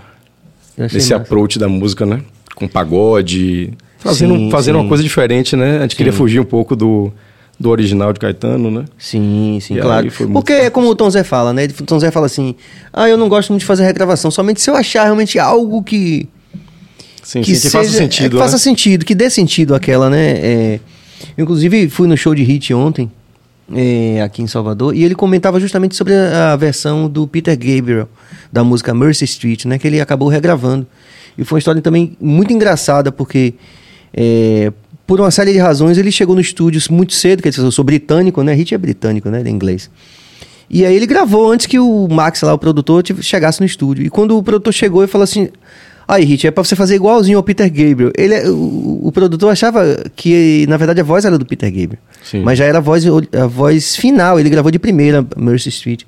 Nesse 0.77 0.98
massa. 0.98 1.15
approach 1.17 1.58
da 1.58 1.67
música, 1.67 2.05
né? 2.05 2.22
Com 2.55 2.67
pagode. 2.67 3.74
Fazendo, 4.00 4.36
sim, 4.36 4.51
fazendo 4.51 4.75
sim. 4.75 4.82
uma 4.82 4.88
coisa 4.88 5.03
diferente, 5.03 5.55
né? 5.55 5.79
A 5.79 5.82
gente 5.82 5.91
sim. 5.91 5.98
queria 5.98 6.13
fugir 6.13 6.39
um 6.39 6.46
pouco 6.46 6.75
do, 6.75 7.12
do 7.60 7.70
original 7.70 8.13
de 8.13 8.20
Caetano, 8.20 8.70
né? 8.70 8.86
Sim, 8.98 9.58
sim, 9.62 9.77
e 9.77 9.82
claro. 9.82 10.08
Porque 10.32 10.53
é 10.53 10.70
como 10.70 10.88
o 10.88 10.96
Tom 10.96 11.10
Zé 11.10 11.24
fala, 11.24 11.51
né? 11.51 11.65
O 11.65 11.84
Tom 11.84 12.00
Zé 12.00 12.12
fala 12.12 12.27
assim: 12.27 12.55
ah, 12.94 13.10
eu 13.10 13.17
não 13.17 13.27
gosto 13.27 13.50
muito 13.50 13.62
de 13.62 13.65
fazer 13.65 13.84
regravação, 13.84 14.29
somente 14.29 14.62
se 14.62 14.70
eu 14.70 14.75
achar 14.75 15.05
realmente 15.05 15.39
algo 15.39 15.82
que. 15.82 16.29
Sim, 17.24 17.41
que, 17.41 17.48
sim, 17.48 17.53
que 17.53 17.55
seja, 17.55 17.77
faça 17.79 17.89
sentido. 17.89 18.25
É, 18.25 18.29
que 18.29 18.36
né? 18.36 18.41
faça 18.41 18.58
sentido, 18.60 19.05
que 19.05 19.15
dê 19.15 19.29
sentido 19.32 19.74
aquela, 19.74 20.10
né? 20.10 20.32
É, 20.38 20.79
inclusive, 21.38 21.89
fui 21.89 22.08
no 22.08 22.18
show 22.18 22.34
de 22.34 22.44
hit 22.44 22.74
ontem, 22.74 23.12
é, 23.74 24.22
aqui 24.22 24.42
em 24.42 24.48
Salvador, 24.48 24.96
e 24.96 25.04
ele 25.04 25.15
comentava 25.15 25.60
justamente 25.60 25.96
sobre 25.96 26.13
a, 26.13 26.54
a, 26.54 26.56
versão 26.56 27.10
do 27.10 27.27
Peter 27.27 27.58
Gabriel, 27.58 28.08
da 28.51 28.63
música 28.63 28.94
Mercy 28.94 29.25
Street, 29.25 29.65
né? 29.65 29.77
Que 29.77 29.88
ele 29.88 30.00
acabou 30.00 30.27
regravando. 30.27 30.86
E 31.38 31.44
foi 31.44 31.58
uma 31.58 31.60
história 31.60 31.82
também 31.82 32.15
muito 32.20 32.54
engraçada, 32.54 33.12
porque. 33.12 33.56
É, 34.13 34.72
por 35.08 35.20
uma 35.20 35.30
série 35.30 35.54
de 35.54 35.60
razões, 35.60 36.00
ele 36.00 36.12
chegou 36.12 36.34
no 36.34 36.42
estúdio 36.42 36.82
muito 36.89 37.13
cedo, 37.13 37.44
dizer, 37.44 37.62
eu 37.62 37.72
sou 37.72 37.86
britânico, 37.86 38.42
né? 38.42 38.54
Hit 38.54 38.74
é 38.74 38.77
britânico, 38.77 39.30
né? 39.30 39.39
Ele 39.39 39.50
é 39.50 39.51
inglês. 39.51 39.89
E 40.70 40.84
aí 40.84 40.96
ele 40.96 41.06
gravou 41.06 41.51
antes 41.51 41.68
que 41.68 41.77
o 41.77 42.08
Max, 42.10 42.42
lá, 42.42 42.54
o 42.54 42.58
produtor, 42.58 43.04
chegasse 43.22 43.60
no 43.60 43.65
estúdio. 43.65 44.04
E 44.04 44.10
quando 44.10 44.36
o 44.36 44.42
produtor 44.42 44.74
chegou, 44.74 45.04
ele 45.04 45.12
falou 45.12 45.24
assim: 45.24 45.50
Aí, 46.07 46.24
Hit, 46.24 46.45
é 46.45 46.51
pra 46.51 46.63
você 46.63 46.75
fazer 46.75 46.95
igualzinho 46.95 47.38
ao 47.38 47.43
Peter 47.43 47.67
Gabriel. 47.67 48.12
Ele, 48.15 48.33
é, 48.33 48.47
o, 48.50 49.01
o, 49.03 49.12
produtor 49.12 49.51
achava 49.51 50.03
que, 50.15 50.65
na 50.69 50.77
verdade, 50.77 51.01
a 51.01 51.03
voz 51.03 51.25
era 51.25 51.38
do 51.38 51.45
Peter 51.45 51.69
Gabriel. 51.69 52.00
Sim. 52.24 52.43
Mas 52.43 52.59
já 52.59 52.65
era 52.65 52.77
a 52.77 52.81
voz, 52.81 53.03
a 53.07 53.47
voz 53.47 53.95
final, 53.95 54.39
ele 54.39 54.50
gravou 54.50 54.69
de 54.69 54.77
primeira, 54.77 55.25
Mercy 55.35 55.69
Street. 55.69 56.03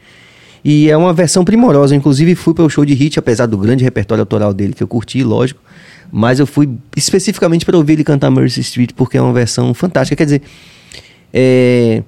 E 0.64 0.90
é 0.90 0.96
uma 0.96 1.14
versão 1.14 1.44
primorosa. 1.44 1.96
Inclusive, 1.96 2.36
fui 2.36 2.54
para 2.54 2.64
o 2.64 2.70
show 2.70 2.86
de 2.86 2.94
Hit, 2.94 3.18
apesar 3.18 3.48
do 3.48 3.58
grande 3.58 3.84
repertório 3.84 4.22
autoral 4.22 4.54
dele, 4.54 4.74
que 4.74 4.84
eu 4.84 4.88
curti, 4.88 5.24
lógico. 5.24 5.60
Mas 6.12 6.40
eu 6.40 6.46
fui 6.46 6.70
especificamente 6.96 7.66
para 7.66 7.76
ouvir 7.76 7.94
ele 7.94 8.04
cantar 8.04 8.30
Mercy 8.30 8.62
Street, 8.62 8.92
porque 8.96 9.18
é 9.18 9.22
uma 9.22 9.34
versão 9.34 9.74
fantástica. 9.74 10.16
Quer 10.16 10.26
dizer, 10.26 10.42
é, 11.34 12.04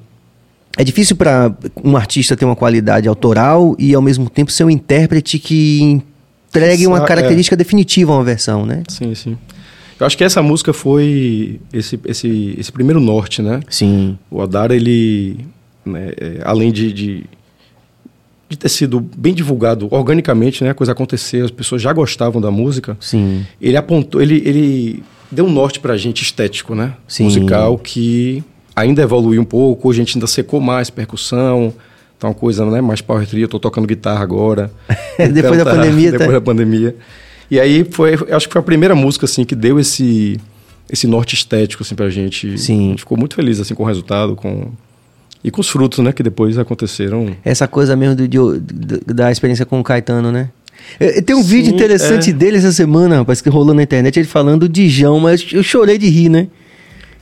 é 0.77 0.83
difícil 0.83 1.15
para 1.15 1.53
um 1.83 1.97
artista 1.97 2.37
ter 2.37 2.45
uma 2.45 2.55
qualidade 2.55 3.07
autoral 3.07 3.75
e, 3.79 3.95
ao 3.95 4.01
mesmo 4.01 4.29
tempo, 4.29 4.51
ser 4.51 4.63
um 4.63 4.69
intérprete 4.69 5.39
que 5.39 6.01
entregue 6.49 6.87
uma 6.87 7.05
característica 7.05 7.55
é. 7.55 7.57
definitiva 7.57 8.11
a 8.11 8.15
uma 8.15 8.23
versão, 8.23 8.65
né? 8.65 8.83
Sim, 8.87 9.15
sim. 9.15 9.37
Eu 9.99 10.05
acho 10.05 10.17
que 10.17 10.23
essa 10.23 10.41
música 10.41 10.71
foi 10.71 11.59
esse, 11.73 11.99
esse, 12.05 12.55
esse 12.57 12.71
primeiro 12.71 12.99
norte, 12.99 13.41
né? 13.41 13.59
Sim. 13.69 14.17
O 14.31 14.41
Adara, 14.41 14.75
ele, 14.75 15.45
né, 15.85 16.11
é, 16.17 16.41
além 16.43 16.71
de, 16.71 16.93
de 16.93 17.23
de 18.49 18.57
ter 18.57 18.69
sido 18.69 18.99
bem 18.99 19.31
divulgado 19.33 19.87
organicamente, 19.91 20.63
né? 20.63 20.71
A 20.71 20.73
coisa 20.73 20.91
acontecer, 20.91 21.45
as 21.45 21.51
pessoas 21.51 21.81
já 21.81 21.93
gostavam 21.93 22.41
da 22.41 22.49
música. 22.49 22.97
Sim. 22.99 23.45
Ele 23.61 23.77
apontou, 23.77 24.19
ele, 24.19 24.41
ele 24.43 25.03
deu 25.31 25.45
um 25.45 25.51
norte 25.51 25.79
pra 25.79 25.95
gente 25.95 26.23
estético, 26.23 26.73
né? 26.73 26.95
Sim. 27.07 27.25
Musical 27.25 27.77
que 27.77 28.43
ainda 28.75 29.03
evoluiu 29.03 29.39
um 29.39 29.45
pouco, 29.45 29.91
a 29.91 29.93
gente 29.93 30.17
ainda 30.17 30.25
secou 30.25 30.59
mais 30.59 30.89
percussão, 30.89 31.71
tá 32.19 32.27
uma 32.27 32.33
coisa, 32.33 32.65
né, 32.65 32.81
mais 32.81 33.01
power 33.01 33.25
trio, 33.25 33.45
eu 33.45 33.47
tô 33.47 33.59
tocando 33.59 33.87
guitarra 33.87 34.21
agora. 34.21 34.69
depois 35.33 35.57
da 35.57 35.65
pandemia, 35.65 36.11
Depois 36.11 36.29
tá? 36.29 36.33
da 36.35 36.41
pandemia. 36.41 36.95
E 37.49 37.59
aí 37.59 37.83
foi, 37.89 38.13
acho 38.29 38.47
que 38.47 38.53
foi 38.53 38.59
a 38.59 38.63
primeira 38.63 38.93
música 38.93 39.25
assim 39.25 39.43
que 39.43 39.55
deu 39.55 39.79
esse 39.79 40.37
esse 40.91 41.05
norte 41.07 41.35
estético 41.35 41.83
assim 41.83 41.95
pra 41.95 42.09
gente. 42.09 42.57
Sim. 42.57 42.87
A 42.87 42.89
gente 42.89 42.99
ficou 42.99 43.17
muito 43.17 43.35
feliz 43.35 43.59
assim 43.59 43.73
com 43.73 43.83
o 43.83 43.85
resultado, 43.85 44.35
com 44.35 44.71
e 45.43 45.49
com 45.49 45.61
os 45.61 45.69
frutos, 45.69 45.99
né, 45.99 46.11
que 46.11 46.21
depois 46.21 46.57
aconteceram. 46.57 47.35
Essa 47.45 47.67
coisa 47.67 47.95
mesmo 47.95 48.15
do, 48.15 48.27
de, 48.27 49.13
da 49.13 49.31
experiência 49.31 49.65
com 49.65 49.79
o 49.79 49.83
Caetano, 49.83 50.31
né? 50.31 50.49
Tem 51.25 51.35
um 51.35 51.41
Sim, 51.41 51.47
vídeo 51.47 51.73
interessante 51.73 52.31
é. 52.31 52.33
dele 52.33 52.57
essa 52.57 52.71
semana, 52.71 53.17
rapaz, 53.17 53.41
que 53.41 53.49
rolou 53.49 53.73
na 53.73 53.83
internet, 53.83 54.17
ele 54.17 54.27
falando 54.27 54.67
de 54.67 54.89
Jão, 54.89 55.19
mas 55.19 55.45
eu 55.51 55.63
chorei 55.63 55.97
de 55.97 56.09
rir, 56.09 56.29
né? 56.29 56.47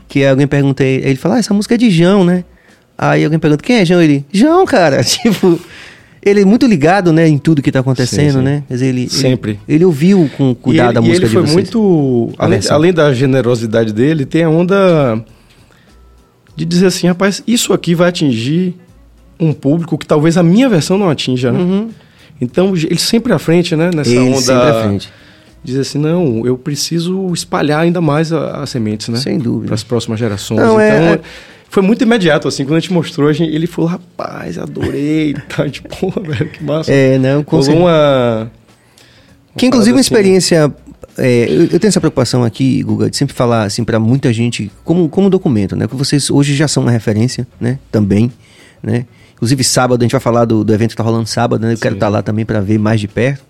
Que 0.07 0.25
alguém 0.25 0.47
perguntou, 0.47 0.85
ele 0.85 1.15
fala, 1.15 1.35
ah, 1.35 1.39
essa 1.39 1.53
música 1.53 1.75
é 1.75 1.77
de 1.77 1.91
Jão, 1.91 2.23
né? 2.23 2.43
Aí 2.97 3.23
alguém 3.23 3.37
pergunta, 3.37 3.63
quem 3.63 3.77
é 3.77 3.85
Jão? 3.85 4.01
Ele, 4.01 4.25
Jão, 4.31 4.65
cara, 4.65 5.03
tipo, 5.05 5.59
ele 6.21 6.41
é 6.41 6.45
muito 6.45 6.65
ligado, 6.65 7.13
né, 7.13 7.27
em 7.27 7.37
tudo 7.37 7.61
que 7.61 7.71
tá 7.71 7.79
acontecendo, 7.79 8.33
sim, 8.33 8.39
sim. 8.39 8.43
né? 8.43 8.63
Mas 8.69 8.81
ele, 8.81 9.07
Sempre. 9.09 9.51
Ele, 9.67 9.77
ele, 9.77 9.85
ouviu 9.85 10.29
com 10.35 10.55
cuidado 10.55 10.91
ele, 10.91 10.97
a 10.97 11.01
música 11.01 11.25
e 11.25 11.29
ele 11.29 11.33
foi 11.33 11.53
muito, 11.53 12.31
além, 12.37 12.59
além 12.69 12.93
da 12.93 13.13
generosidade 13.13 13.93
dele, 13.93 14.25
tem 14.25 14.43
a 14.43 14.49
onda 14.49 15.23
de 16.55 16.65
dizer 16.65 16.87
assim, 16.87 17.07
rapaz, 17.07 17.43
isso 17.45 17.71
aqui 17.71 17.93
vai 17.93 18.09
atingir 18.09 18.75
um 19.39 19.53
público 19.53 19.97
que 19.97 20.07
talvez 20.07 20.37
a 20.37 20.43
minha 20.43 20.67
versão 20.67 20.97
não 20.97 21.09
atinja, 21.09 21.51
né? 21.51 21.59
Uhum. 21.59 21.89
Então, 22.41 22.75
ele 22.75 22.99
sempre 22.99 23.31
à 23.33 23.39
frente, 23.39 23.75
né? 23.75 23.89
Nessa 23.93 24.09
ele 24.09 24.19
onda. 24.19 24.41
Sempre 24.41 24.69
à 24.69 24.83
frente. 24.83 25.13
Dizer 25.63 25.81
assim, 25.81 25.97
não, 25.97 26.45
eu 26.45 26.57
preciso 26.57 27.31
espalhar 27.33 27.81
ainda 27.81 27.99
mais 27.99 28.31
as 28.31 28.69
sementes, 28.69 29.09
né? 29.09 29.17
Sem 29.17 29.37
dúvida. 29.37 29.67
Para 29.67 29.75
as 29.75 29.83
próximas 29.83 30.19
gerações. 30.19 30.59
Não, 30.59 30.79
é, 30.79 30.89
então, 30.89 31.13
é... 31.13 31.19
foi 31.69 31.83
muito 31.83 32.03
imediato, 32.03 32.47
assim, 32.47 32.63
quando 32.63 32.77
a 32.77 32.79
gente 32.79 32.93
mostrou, 32.93 33.29
a 33.29 33.33
gente, 33.33 33.53
ele 33.53 33.67
falou, 33.67 33.89
rapaz, 33.89 34.57
adorei. 34.57 35.35
tá, 35.49 35.69
tipo, 35.69 35.89
porra, 35.89 36.21
velho, 36.21 36.49
que 36.49 36.63
massa. 36.63 36.91
É, 36.91 37.17
não, 37.17 37.43
com 37.43 37.57
Rolou 37.59 37.81
uma. 37.81 38.51
Que 39.55 39.65
inclusive 39.65 39.93
uma 39.93 39.99
assim, 39.99 40.07
experiência 40.07 40.71
é, 41.17 41.45
eu, 41.49 41.61
eu, 41.63 41.79
tenho 41.79 41.89
essa 41.89 41.99
preocupação 41.99 42.43
aqui, 42.43 42.83
Guga, 42.83 43.09
de 43.09 43.17
sempre 43.17 43.35
falar 43.35 43.63
assim 43.63 43.83
para 43.83 43.99
muita 43.99 44.31
gente 44.31 44.71
como, 44.83 45.09
como 45.09 45.29
documento, 45.29 45.75
né? 45.75 45.87
Que 45.87 45.95
vocês 45.95 46.29
hoje 46.29 46.55
já 46.55 46.67
são 46.67 46.83
uma 46.83 46.91
referência, 46.91 47.47
né? 47.59 47.79
Também, 47.91 48.31
né? 48.83 49.05
Inclusive 49.33 49.63
sábado 49.63 50.01
a 50.01 50.03
gente 50.03 50.11
vai 50.11 50.21
falar 50.21 50.45
do, 50.45 50.63
do 50.63 50.73
evento 50.73 50.91
que 50.91 50.95
tá 50.95 51.03
rolando 51.03 51.27
sábado, 51.27 51.61
né? 51.61 51.73
Eu 51.73 51.77
Sim. 51.77 51.81
quero 51.81 51.95
estar 51.95 52.05
tá 52.05 52.09
lá 52.11 52.21
também 52.21 52.45
para 52.45 52.59
ver 52.61 52.77
mais 52.77 52.99
de 52.99 53.07
perto. 53.07 53.43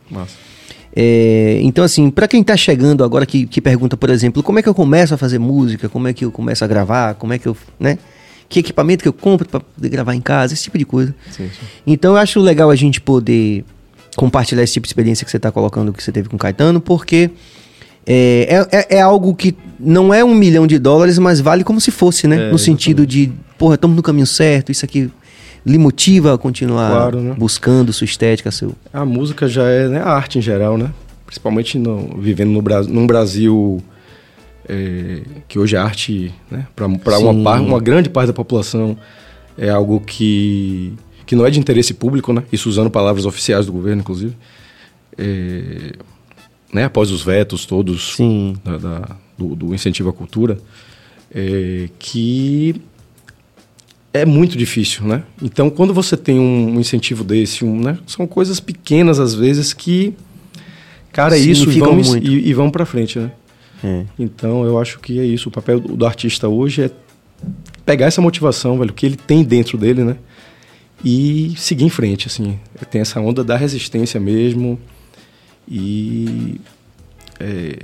É, 0.99 1.59
então 1.61 1.83
assim, 1.83 2.09
para 2.09 2.27
quem 2.27 2.43
tá 2.43 2.57
chegando 2.57 3.03
agora 3.03 3.23
que, 3.23 3.45
que 3.45 3.61
pergunta, 3.61 3.95
por 3.95 4.09
exemplo, 4.09 4.41
como 4.41 4.57
é 4.57 4.63
que 4.63 4.67
eu 4.67 4.73
começo 4.73 5.13
a 5.13 5.17
fazer 5.17 5.37
música, 5.37 5.87
como 5.87 6.07
é 6.07 6.13
que 6.13 6.25
eu 6.25 6.31
começo 6.31 6.65
a 6.65 6.67
gravar, 6.67 7.13
como 7.13 7.33
é 7.33 7.37
que 7.37 7.47
eu, 7.47 7.55
né? 7.79 7.99
Que 8.49 8.61
equipamento 8.61 9.03
que 9.03 9.07
eu 9.07 9.13
compro 9.13 9.47
para 9.47 9.59
poder 9.59 9.89
gravar 9.89 10.15
em 10.15 10.21
casa, 10.21 10.55
esse 10.55 10.63
tipo 10.63 10.75
de 10.75 10.85
coisa. 10.85 11.13
Sim, 11.29 11.49
sim. 11.49 11.65
Então 11.85 12.13
eu 12.13 12.17
acho 12.17 12.39
legal 12.39 12.71
a 12.71 12.75
gente 12.75 12.99
poder 12.99 13.63
compartilhar 14.15 14.63
esse 14.63 14.73
tipo 14.73 14.87
de 14.87 14.89
experiência 14.89 15.23
que 15.23 15.29
você 15.29 15.37
está 15.37 15.51
colocando, 15.51 15.93
que 15.93 16.03
você 16.03 16.11
teve 16.11 16.29
com 16.29 16.35
o 16.35 16.39
Caetano, 16.39 16.81
porque 16.81 17.29
é, 18.03 18.65
é, 18.71 18.97
é, 18.97 19.01
algo 19.01 19.35
que 19.35 19.55
não 19.79 20.11
é 20.11 20.25
um 20.25 20.33
milhão 20.33 20.65
de 20.65 20.79
dólares, 20.79 21.19
mas 21.19 21.39
vale 21.39 21.63
como 21.63 21.79
se 21.79 21.91
fosse, 21.91 22.25
né? 22.25 22.47
É, 22.47 22.51
no 22.51 22.57
sentido 22.57 23.05
de, 23.05 23.31
porra, 23.55 23.75
estamos 23.75 23.95
no 23.95 24.01
caminho 24.01 24.25
certo, 24.25 24.71
isso 24.71 24.83
aqui 24.83 25.11
lhe 25.67 25.77
motiva 25.77 26.33
a 26.33 26.37
continuar 26.37 26.89
claro, 26.89 27.19
né? 27.19 27.35
buscando 27.37 27.91
sua 27.91 28.05
estética, 28.05 28.49
seu... 28.51 28.73
A 28.93 29.05
música 29.05 29.47
já 29.47 29.63
é 29.63 29.87
né, 29.87 29.99
a 29.99 30.09
arte 30.09 30.39
em 30.39 30.41
geral, 30.41 30.77
né? 30.77 30.91
Principalmente 31.25 31.77
no, 31.77 32.17
vivendo 32.17 32.51
no 32.51 32.61
Brasil, 32.61 32.93
num 32.93 33.05
Brasil 33.05 33.83
é, 34.67 35.21
que 35.47 35.59
hoje 35.59 35.75
é 35.75 35.79
arte, 35.79 36.33
né? 36.49 36.67
Para 36.75 37.17
uma, 37.19 37.59
uma 37.59 37.79
grande 37.79 38.09
parte 38.09 38.27
da 38.27 38.33
população 38.33 38.97
é 39.57 39.69
algo 39.69 39.99
que, 39.99 40.93
que 41.25 41.35
não 41.35 41.45
é 41.45 41.49
de 41.49 41.59
interesse 41.59 41.93
público, 41.93 42.31
né? 42.31 42.43
Isso 42.51 42.69
usando 42.69 42.89
palavras 42.89 43.25
oficiais 43.25 43.65
do 43.65 43.73
governo, 43.73 44.01
inclusive. 44.01 44.35
É, 45.17 45.93
né? 46.73 46.85
Após 46.85 47.11
os 47.11 47.21
vetos 47.21 47.65
todos 47.65 48.15
da, 48.63 48.77
da, 48.77 49.15
do, 49.37 49.55
do, 49.55 49.75
incentivo 49.75 50.09
à 50.09 50.13
cultura, 50.13 50.57
é, 51.33 51.89
que 51.99 52.81
é 54.13 54.25
muito 54.25 54.57
difícil, 54.57 55.05
né? 55.05 55.23
Então, 55.41 55.69
quando 55.69 55.93
você 55.93 56.17
tem 56.17 56.39
um 56.39 56.79
incentivo 56.79 57.23
desse, 57.23 57.63
um, 57.63 57.79
né? 57.79 57.97
são 58.07 58.25
coisas 58.25 58.59
pequenas 58.59 59.19
às 59.19 59.33
vezes 59.33 59.73
que, 59.73 60.13
cara, 61.11 61.35
é 61.35 61.39
isso 61.39 61.69
e 61.69 61.79
vão, 61.79 61.99
e, 62.17 62.49
e 62.49 62.53
vão 62.53 62.69
para 62.69 62.85
frente, 62.85 63.19
né? 63.19 63.31
É. 63.83 64.05
Então, 64.17 64.65
eu 64.65 64.79
acho 64.79 64.99
que 64.99 65.19
é 65.19 65.25
isso. 65.25 65.49
O 65.49 65.51
papel 65.51 65.79
do, 65.79 65.95
do, 65.95 66.05
artista 66.05 66.47
hoje 66.47 66.83
é 66.83 66.91
pegar 67.85 68.07
essa 68.07 68.21
motivação, 68.21 68.79
velho, 68.79 68.93
que 68.93 69.05
ele 69.05 69.15
tem 69.15 69.43
dentro 69.43 69.77
dele, 69.77 70.03
né? 70.03 70.17
E 71.03 71.53
seguir 71.55 71.85
em 71.85 71.89
frente, 71.89 72.27
assim. 72.27 72.59
Tem 72.89 73.01
essa 73.01 73.19
onda 73.19 73.43
da 73.43 73.55
resistência 73.55 74.19
mesmo 74.19 74.79
e 75.67 76.59
é, 77.39 77.79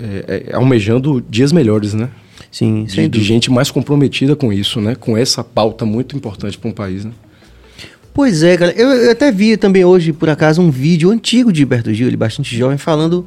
é, 0.00 0.46
é, 0.48 0.54
almejando 0.54 1.20
dias 1.20 1.52
melhores, 1.52 1.94
né? 1.94 2.10
Sim, 2.52 2.84
de, 2.84 3.08
de, 3.08 3.22
gente 3.22 3.50
mais 3.50 3.70
comprometida 3.70 4.36
com 4.36 4.52
isso, 4.52 4.78
né? 4.78 4.94
Com 4.94 5.16
essa 5.16 5.42
pauta 5.42 5.86
muito 5.86 6.14
importante 6.14 6.58
para 6.58 6.68
um 6.68 6.72
país, 6.72 7.02
né? 7.02 7.12
Pois 8.12 8.42
é, 8.42 8.58
cara. 8.58 8.72
Eu, 8.72 8.90
eu, 8.90 9.10
até 9.10 9.32
vi 9.32 9.56
também 9.56 9.86
hoje, 9.86 10.12
por 10.12 10.28
acaso, 10.28 10.60
um 10.60 10.70
vídeo 10.70 11.10
antigo 11.10 11.50
de 11.50 11.64
Berto 11.64 11.94
Gil, 11.94 12.08
ele 12.08 12.16
bastante 12.16 12.54
jovem, 12.54 12.76
falando 12.76 13.26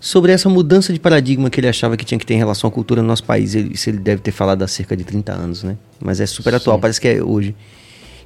sobre 0.00 0.32
essa 0.32 0.48
mudança 0.48 0.90
de 0.90 0.98
paradigma 0.98 1.50
que 1.50 1.60
ele 1.60 1.68
achava 1.68 1.98
que 1.98 2.04
tinha 2.04 2.18
que 2.18 2.24
ter 2.24 2.32
em 2.32 2.38
relação 2.38 2.66
à 2.66 2.70
cultura 2.72 3.02
no 3.02 3.08
nosso 3.08 3.24
país. 3.24 3.54
Ele, 3.54 3.74
isso 3.74 3.90
ele 3.90 3.98
deve 3.98 4.22
ter 4.22 4.32
falado 4.32 4.62
há 4.62 4.68
cerca 4.68 4.96
de 4.96 5.04
30 5.04 5.32
anos, 5.32 5.62
né? 5.62 5.76
Mas 6.00 6.18
é 6.18 6.24
super 6.24 6.54
atual, 6.54 6.78
Sim. 6.78 6.80
parece 6.80 6.98
que 6.98 7.08
é 7.08 7.22
hoje. 7.22 7.54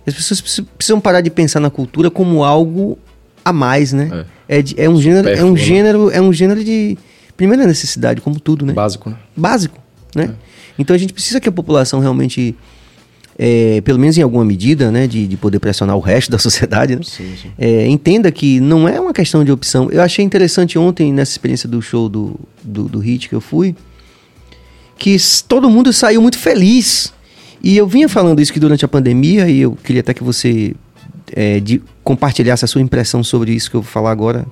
As 0.06 0.14
pessoas 0.14 0.40
precisam 0.40 1.00
parar 1.00 1.22
de 1.22 1.30
pensar 1.30 1.58
na 1.58 1.70
cultura 1.70 2.08
como 2.08 2.44
algo 2.44 2.96
a 3.44 3.52
mais, 3.52 3.92
né? 3.92 4.24
É, 4.48 4.58
é, 4.58 4.62
de, 4.62 4.80
é 4.80 4.88
um 4.88 5.00
gênero, 5.00 5.28
é 5.28 5.44
um 5.44 5.54
né? 5.54 5.58
gênero, 5.58 6.10
é 6.12 6.20
um 6.20 6.32
gênero 6.32 6.62
de 6.62 6.96
primeira 7.36 7.66
necessidade, 7.66 8.20
como 8.20 8.38
tudo, 8.38 8.64
né? 8.64 8.72
Básico, 8.72 9.10
né? 9.10 9.16
Básico 9.36 9.85
né? 10.16 10.34
Então 10.78 10.94
a 10.94 10.98
gente 10.98 11.12
precisa 11.12 11.40
que 11.40 11.48
a 11.48 11.52
população 11.52 12.00
realmente, 12.00 12.54
é, 13.38 13.80
pelo 13.82 13.98
menos 13.98 14.16
em 14.18 14.22
alguma 14.22 14.44
medida, 14.44 14.90
né, 14.90 15.06
de, 15.06 15.26
de 15.26 15.36
poder 15.36 15.58
pressionar 15.58 15.96
o 15.96 16.00
resto 16.00 16.30
da 16.30 16.38
sociedade, 16.40 16.96
né? 16.96 17.02
sim, 17.04 17.34
sim. 17.40 17.50
É, 17.58 17.86
entenda 17.86 18.30
que 18.32 18.58
não 18.60 18.88
é 18.88 18.98
uma 19.00 19.12
questão 19.12 19.44
de 19.44 19.52
opção. 19.52 19.90
Eu 19.90 20.02
achei 20.02 20.24
interessante 20.24 20.78
ontem, 20.78 21.12
nessa 21.12 21.32
experiência 21.32 21.68
do 21.68 21.80
show 21.80 22.08
do, 22.08 22.38
do, 22.62 22.84
do 22.88 22.98
Hit 22.98 23.28
que 23.28 23.34
eu 23.34 23.40
fui, 23.40 23.74
que 24.98 25.16
todo 25.46 25.68
mundo 25.68 25.92
saiu 25.92 26.22
muito 26.22 26.38
feliz. 26.38 27.12
E 27.62 27.76
eu 27.76 27.86
vinha 27.86 28.08
falando 28.08 28.40
isso 28.40 28.52
que 28.52 28.60
durante 28.60 28.84
a 28.84 28.88
pandemia, 28.88 29.48
e 29.48 29.60
eu 29.60 29.76
queria 29.82 30.00
até 30.00 30.14
que 30.14 30.22
você 30.22 30.74
é, 31.32 31.60
de, 31.60 31.82
compartilhasse 32.04 32.64
a 32.64 32.68
sua 32.68 32.80
impressão 32.80 33.22
sobre 33.24 33.52
isso 33.52 33.70
que 33.70 33.76
eu 33.76 33.82
vou 33.82 33.90
falar 33.90 34.10
agora, 34.10 34.46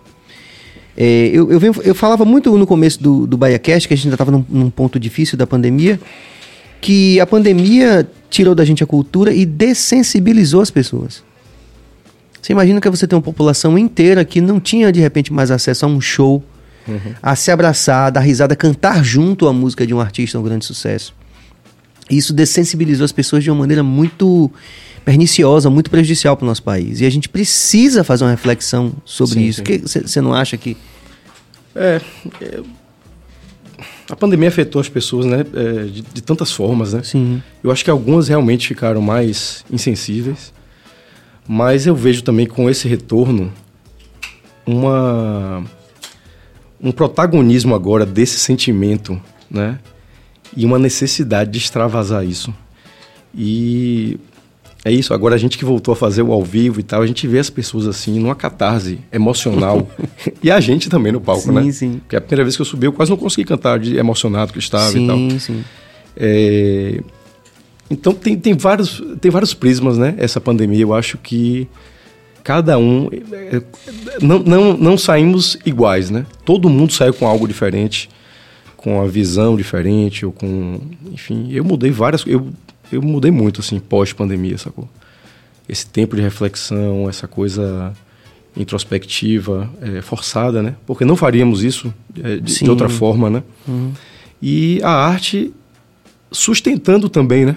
é, 0.97 1.31
eu, 1.33 1.51
eu, 1.51 1.59
venho, 1.59 1.75
eu, 1.83 1.95
falava 1.95 2.25
muito 2.25 2.57
no 2.57 2.67
começo 2.67 3.03
do, 3.03 3.27
do 3.27 3.37
BahiaCast, 3.37 3.89
que 3.89 3.95
a 3.95 3.97
gente 3.97 4.07
ainda 4.07 4.15
estava 4.15 4.31
num, 4.31 4.45
num, 4.49 4.71
ponto 4.71 4.99
difícil 4.99 5.37
da 5.37 5.47
pandemia, 5.47 5.99
que 6.81 7.19
a 7.19 7.27
pandemia 7.27 8.09
tirou 8.31 8.55
da 8.55 8.65
gente 8.65 8.85
a 8.85 8.87
cultura 8.87 9.33
e 9.33 9.45
dessensibilizou 9.45 10.61
as 10.61 10.71
pessoas. 10.71 11.23
Você 12.41 12.53
imagina 12.53 12.81
que 12.81 12.91
você 12.91 13.07
tem 13.07 13.17
uma 13.17 13.23
população 13.23 13.77
inteira 13.79 14.25
que 14.25 14.41
não 14.41 14.61
tinha, 14.61 14.93
de 14.93 15.01
repente, 15.01 15.33
mais 15.33 15.51
acesso 15.51 15.85
a 15.87 15.89
um 15.89 16.01
show, 16.01 16.45
uhum. 16.87 17.15
a 17.23 17.35
se 17.35 17.51
abraçar, 17.51 18.13
dar 18.13 18.21
risada, 18.21 18.55
cantar 18.55 19.03
junto 19.03 19.49
a 19.49 19.53
música 19.53 19.87
de 19.87 19.95
um 19.95 20.01
artista, 20.01 20.39
um 20.39 20.43
grande 20.43 20.65
sucesso. 20.65 21.15
Isso 22.09 22.33
dessensibilizou 22.35 23.05
as 23.05 23.13
pessoas 23.13 23.43
de 23.43 23.51
uma 23.51 23.61
maneira 23.61 23.83
muito 23.83 24.51
perniciosa, 25.05 25.69
muito 25.69 25.91
prejudicial 25.91 26.37
para 26.37 26.45
o 26.45 26.47
nosso 26.47 26.63
país. 26.63 27.01
E 27.01 27.07
a 27.07 27.11
gente 27.11 27.29
precisa 27.29 28.03
fazer 28.03 28.25
uma 28.25 28.31
reflexão 28.31 28.93
sobre 29.05 29.35
sim, 29.35 29.45
isso. 29.45 29.63
Você 29.87 30.21
não 30.21 30.33
acha 30.33 30.57
que. 30.57 30.77
É, 31.75 32.01
é, 32.41 32.61
A 34.09 34.17
pandemia 34.17 34.49
afetou 34.49 34.81
as 34.81 34.89
pessoas, 34.89 35.27
né? 35.27 35.45
É, 35.55 35.85
de, 35.85 36.03
de, 36.03 36.23
tantas 36.23 36.53
formas, 36.53 36.95
né? 36.95 37.03
Sim. 37.03 37.43
Eu 37.63 37.71
acho 37.71 37.85
que 37.85 37.91
algumas 37.91 38.29
realmente 38.29 38.67
ficaram 38.67 39.03
mais 39.03 39.65
insensíveis. 39.71 40.53
Mas 41.47 41.87
eu 41.87 41.95
vejo 41.95 42.23
também 42.23 42.47
com 42.47 42.71
esse 42.71 42.89
retorno 42.89 43.53
uma 44.67 45.63
um 46.81 46.91
protagonismo 46.91 47.75
agora 47.75 48.05
desse 48.05 48.39
sentimento, 48.39 49.21
né? 49.51 49.79
E 50.57 50.65
uma 50.65 50.79
necessidade 50.79 51.51
de 51.51 51.59
extravasar 51.59 52.25
isso. 52.25 52.55
E 53.35 54.19
é 54.85 54.93
isso, 54.93 55.15
agora 55.15 55.35
a 55.35 55.39
gente 55.39 55.57
que 55.57 55.65
voltou 55.65 55.93
a 55.93 55.97
fazer 55.97 56.21
o 56.21 56.31
ao 56.31 56.43
vivo 56.43 56.79
e 56.79 56.83
tal, 56.83 57.01
a 57.01 57.07
gente 57.07 57.27
vê 57.27 57.39
as 57.39 57.49
pessoas 57.49 57.87
assim, 57.87 58.21
numa 58.21 58.35
catarse 58.35 58.99
emocional. 59.11 59.89
e 60.43 60.51
a 60.51 60.61
gente 60.61 60.91
também 60.91 61.11
no 61.11 61.23
palco, 61.23 61.43
sim, 61.43 61.53
né? 61.53 61.63
Sim, 61.63 61.73
sim. 61.73 61.93
Porque 62.01 62.17
a 62.17 62.21
primeira 62.21 62.45
vez 62.45 62.55
que 62.55 62.61
eu 62.61 62.67
subi, 62.67 62.87
eu 62.87 62.93
quase 62.93 63.11
não 63.11 63.17
consegui 63.17 63.47
cantar 63.47 63.79
de 63.79 63.97
emocionado 63.97 64.53
que 64.53 64.59
estava 64.59 64.91
sim, 64.91 65.05
e 65.05 65.07
tal. 65.07 65.17
Sim, 65.17 65.39
sim. 65.39 65.65
É... 66.17 67.01
Então 67.91 68.13
tem, 68.13 68.37
tem, 68.37 68.55
vários, 68.55 69.03
tem 69.21 69.31
vários 69.31 69.55
prismas, 69.55 69.97
né? 69.97 70.15
Essa 70.19 70.39
pandemia, 70.41 70.83
eu 70.83 70.93
acho 70.93 71.17
que 71.17 71.67
cada 72.43 72.77
um. 72.79 73.09
É, 73.33 73.63
não, 74.21 74.39
não, 74.41 74.77
não 74.77 74.99
saímos 74.99 75.59
iguais, 75.65 76.11
né? 76.11 76.27
Todo 76.45 76.69
mundo 76.69 76.93
saiu 76.93 77.15
com 77.15 77.27
algo 77.27 77.49
diferente, 77.49 78.11
com 78.77 79.01
a 79.01 79.07
visão 79.07 79.57
diferente, 79.57 80.27
ou 80.27 80.33
com. 80.33 80.79
Enfim, 81.11 81.49
eu 81.51 81.65
mudei 81.65 81.91
várias. 81.91 82.23
Eu 82.27 82.49
eu 82.93 83.03
mudei 83.03 83.31
muito, 83.31 83.61
assim, 83.61 83.79
pós-pandemia, 83.79 84.59
sacou? 84.59 84.89
Esse 85.69 85.87
tempo 85.87 86.15
de 86.15 86.23
reflexão, 86.23 87.09
essa 87.09 87.27
coisa 87.27 87.93
introspectiva, 88.57 89.69
é, 89.81 90.01
forçada, 90.01 90.63
né? 90.63 90.75
Porque 90.87 91.05
não 91.05 91.17
faríamos 91.17 91.65
isso 91.65 91.93
é, 92.23 92.37
de, 92.37 92.63
de, 92.63 92.71
outra 92.71 92.89
forma, 92.89 93.29
né? 93.29 93.43
Uhum. 93.67 93.93
E 94.41 94.81
a 94.83 94.91
arte 94.91 95.53
sustentando 96.31 97.09
também, 97.09 97.45
né? 97.45 97.57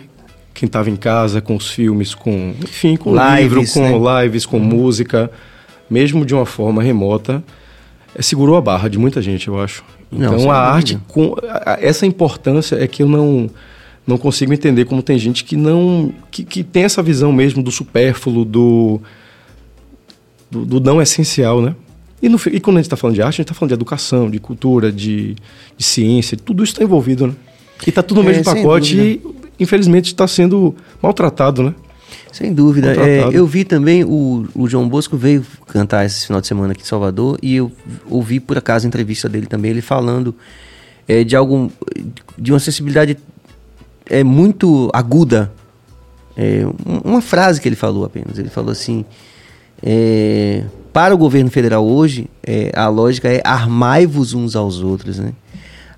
Quem 0.53 0.65
estava 0.65 0.89
em 0.89 0.95
casa 0.95 1.39
com 1.39 1.55
os 1.55 1.69
filmes, 1.69 2.15
com, 2.15 2.55
enfim, 2.63 2.95
com 2.95 3.11
lives, 3.11 3.57
livro, 3.57 3.73
com 3.73 3.99
né? 3.99 4.23
lives, 4.23 4.45
com 4.45 4.57
uhum. 4.57 4.63
música, 4.63 5.29
mesmo 5.89 6.25
de 6.25 6.33
uma 6.33 6.45
forma 6.45 6.81
remota, 6.81 7.43
é, 8.15 8.21
segurou 8.21 8.55
a 8.57 8.61
barra 8.61 8.89
de 8.89 8.97
muita 8.97 9.21
gente, 9.21 9.47
eu 9.47 9.59
acho. 9.61 9.83
Então 10.11 10.37
não, 10.37 10.51
a 10.51 10.57
arte, 10.57 10.97
com, 11.07 11.35
a, 11.43 11.77
essa 11.79 12.05
importância 12.05 12.75
é 12.75 12.87
que 12.87 13.03
eu 13.03 13.07
não 13.07 13.49
não 14.07 14.17
consigo 14.17 14.53
entender 14.53 14.85
como 14.85 15.03
tem 15.03 15.19
gente 15.19 15.43
que 15.43 15.57
não 15.57 16.13
que, 16.31 16.45
que 16.45 16.63
tem 16.63 16.83
essa 16.83 17.03
visão 17.03 17.33
mesmo 17.33 17.61
do 17.61 17.69
supérfluo, 17.69 18.45
do, 18.45 19.01
do, 20.49 20.65
do 20.65 20.79
não 20.79 21.01
essencial, 21.01 21.61
né? 21.61 21.75
E, 22.21 22.29
no, 22.29 22.39
e, 22.51 22.59
quando 22.59 22.77
a 22.77 22.79
gente 22.79 22.87
está 22.87 22.95
falando 22.95 23.15
de 23.15 23.21
arte, 23.21 23.35
a 23.35 23.37
gente 23.37 23.41
está 23.41 23.53
falando 23.53 23.69
de 23.69 23.75
educação, 23.75 24.29
de 24.29 24.39
cultura, 24.39 24.91
de, 24.91 25.35
de 25.77 25.83
ciência, 25.83 26.37
tudo 26.37 26.63
isso 26.63 26.73
está 26.73 26.83
envolvido, 26.83 27.27
né? 27.27 27.33
E 27.85 27.89
está 27.89 28.01
tudo 28.01 28.23
no 28.23 28.29
é, 28.29 28.31
mesmo 28.31 28.45
pacote 28.45 28.97
e, 28.97 29.21
infelizmente, 29.59 30.05
está 30.05 30.25
sendo 30.25 30.73
maltratado, 31.01 31.61
né? 31.61 31.75
Sem 32.31 32.53
dúvida. 32.53 32.93
É, 32.95 33.29
eu 33.31 33.45
vi 33.45 33.63
também, 33.63 34.03
o, 34.03 34.47
o 34.55 34.67
João 34.67 34.87
Bosco 34.87 35.15
veio 35.15 35.45
cantar 35.67 36.05
esse 36.05 36.25
final 36.25 36.41
de 36.41 36.47
semana 36.47 36.71
aqui 36.71 36.81
em 36.81 36.85
Salvador 36.85 37.37
e 37.41 37.55
eu 37.55 37.71
ouvi, 38.09 38.39
por 38.39 38.57
acaso, 38.57 38.85
a 38.85 38.87
entrevista 38.87 39.29
dele 39.29 39.45
também, 39.45 39.71
ele 39.71 39.81
falando 39.81 40.33
é, 41.07 41.23
de 41.23 41.35
algum 41.35 41.69
de 42.37 42.51
uma 42.51 42.59
sensibilidade 42.59 43.17
é 44.09 44.23
muito 44.23 44.89
aguda. 44.93 45.51
É, 46.35 46.65
uma 47.03 47.21
frase 47.21 47.59
que 47.59 47.67
ele 47.67 47.75
falou 47.75 48.05
apenas. 48.05 48.37
Ele 48.37 48.49
falou 48.49 48.71
assim: 48.71 49.05
é, 49.81 50.63
para 50.93 51.13
o 51.13 51.17
governo 51.17 51.49
federal 51.49 51.85
hoje, 51.85 52.29
é, 52.45 52.71
a 52.75 52.87
lógica 52.87 53.29
é 53.29 53.41
armai-vos 53.43 54.33
uns 54.33 54.55
aos 54.55 54.81
outros, 54.81 55.19
né? 55.19 55.33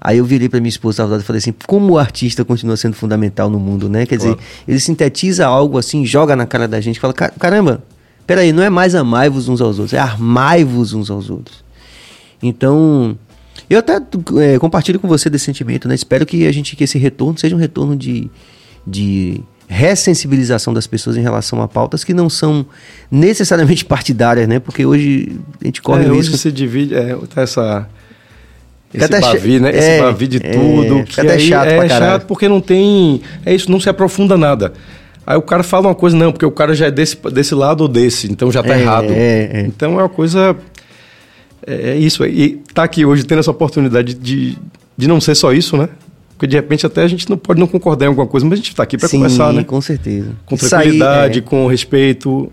Aí 0.01 0.17
eu 0.17 0.25
virei 0.25 0.47
para 0.47 0.59
minha 0.59 0.69
esposa 0.69 1.03
e 1.03 1.23
falei 1.23 1.39
assim: 1.39 1.53
como 1.67 1.93
o 1.93 1.97
artista 1.97 2.45
continua 2.45 2.77
sendo 2.77 2.95
fundamental 2.95 3.49
no 3.49 3.59
mundo, 3.59 3.89
né? 3.89 4.05
Quer 4.05 4.17
claro. 4.17 4.35
dizer, 4.35 4.47
ele 4.67 4.79
sintetiza 4.79 5.45
algo 5.45 5.77
assim, 5.77 6.05
joga 6.05 6.35
na 6.35 6.45
cara 6.45 6.67
da 6.67 6.79
gente, 6.79 6.99
fala: 6.99 7.13
caramba, 7.13 7.83
peraí, 8.25 8.53
não 8.53 8.63
é 8.63 8.69
mais 8.69 8.95
amai-vos 8.95 9.49
uns 9.49 9.59
aos 9.59 9.77
outros, 9.77 9.93
é 9.93 9.99
armai-vos 9.99 10.93
uns 10.93 11.09
aos 11.09 11.29
outros. 11.29 11.63
Então, 12.41 13.17
eu 13.69 13.79
até 13.79 13.99
é, 14.41 14.59
compartilho 14.59 14.99
com 14.99 15.07
você 15.07 15.29
desse 15.29 15.45
sentimento, 15.45 15.87
né? 15.87 15.95
Espero 15.95 16.25
que 16.25 16.45
a 16.45 16.51
gente 16.51 16.75
que 16.75 16.83
esse 16.83 16.97
retorno 16.97 17.37
seja 17.37 17.55
um 17.55 17.59
retorno 17.59 17.95
de, 17.95 18.29
de 18.85 19.41
ressensibilização 19.67 20.73
das 20.73 20.87
pessoas 20.87 21.15
em 21.15 21.21
relação 21.21 21.61
a 21.61 21.67
pautas 21.67 22.03
que 22.03 22.13
não 22.13 22.29
são 22.29 22.65
necessariamente 23.11 23.83
partidárias, 23.85 24.47
né? 24.47 24.59
Porque 24.59 24.85
hoje 24.85 25.39
a 25.61 25.65
gente 25.65 25.81
corre 25.81 26.05
é, 26.05 26.09
o 26.09 26.15
risco... 26.15 26.33
Hoje 26.33 26.41
se 26.41 26.51
divide, 26.51 26.95
é, 26.95 27.15
tá 27.33 27.41
essa... 27.41 27.87
Esse 28.91 29.05
até 29.05 29.21
bavi, 29.21 29.59
né? 29.59 29.69
É, 29.69 29.77
Esse 29.77 30.01
bavi 30.01 30.27
de 30.27 30.37
é, 30.37 30.49
tudo. 30.49 31.03
Que 31.03 31.21
até 31.21 31.37
chato 31.37 31.67
é 31.67 31.87
chato 31.87 32.25
porque 32.25 32.49
não 32.49 32.59
tem... 32.59 33.21
É 33.45 33.53
isso, 33.53 33.69
não 33.69 33.79
se 33.79 33.87
aprofunda 33.87 34.35
nada. 34.35 34.73
Aí 35.27 35.37
o 35.37 35.43
cara 35.43 35.61
fala 35.61 35.89
uma 35.89 35.93
coisa, 35.93 36.17
não, 36.17 36.31
porque 36.31 36.45
o 36.45 36.49
cara 36.49 36.73
já 36.73 36.87
é 36.87 36.91
desse, 36.91 37.15
desse 37.31 37.53
lado 37.53 37.81
ou 37.81 37.87
desse, 37.87 38.31
então 38.31 38.51
já 38.51 38.63
tá 38.63 38.75
é, 38.75 38.81
errado. 38.81 39.11
É, 39.11 39.49
é. 39.53 39.61
Então 39.67 39.99
é 39.99 40.03
uma 40.03 40.09
coisa 40.09 40.57
é, 41.69 41.91
é 41.91 41.97
isso. 41.97 42.25
E 42.25 42.61
tá 42.73 42.83
aqui 42.83 43.05
hoje 43.05 43.23
tendo 43.23 43.39
essa 43.39 43.51
oportunidade 43.51 44.13
de, 44.13 44.57
de 44.97 45.07
não 45.07 45.21
ser 45.21 45.35
só 45.35 45.53
isso, 45.53 45.77
né? 45.77 45.89
Porque 46.31 46.47
de 46.47 46.55
repente 46.55 46.85
até 46.85 47.03
a 47.03 47.07
gente 47.07 47.29
não 47.29 47.37
pode 47.37 47.59
não 47.59 47.67
concordar 47.67 48.05
em 48.05 48.07
alguma 48.07 48.25
coisa, 48.25 48.45
mas 48.45 48.53
a 48.53 48.55
gente 48.57 48.69
está 48.69 48.83
aqui 48.83 48.97
para 48.97 49.09
conversar, 49.09 49.51
né? 49.51 49.63
com 49.63 49.81
certeza. 49.81 50.31
Com 50.45 50.55
tranquilidade, 50.55 51.39
é... 51.39 51.41
com 51.41 51.67
respeito. 51.67 52.51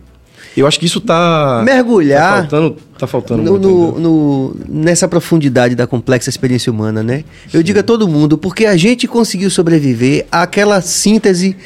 Eu 0.57 0.66
acho 0.66 0.81
que 0.81 0.87
isso 0.87 0.98
está 0.98 1.62
mergulhar 1.64 2.33
tá 2.33 2.40
faltando, 2.40 2.76
tá 2.98 3.07
faltando 3.07 3.42
no, 3.42 3.50
muito, 3.52 3.68
no, 3.68 3.98
no, 4.00 4.57
nessa 4.68 5.07
profundidade 5.07 5.74
da 5.74 5.87
complexa 5.87 6.31
experiência 6.31 6.72
humana, 6.72 7.02
né? 7.02 7.24
Eu 7.52 7.61
Sim. 7.61 7.64
digo 7.64 7.79
a 7.79 7.83
todo 7.83 8.09
mundo 8.09 8.37
porque 8.38 8.64
a 8.66 8.76
gente 8.76 9.07
conseguiu 9.07 9.50
sobreviver 9.50 10.26
àquela 10.33 10.81
síntese 10.81 11.57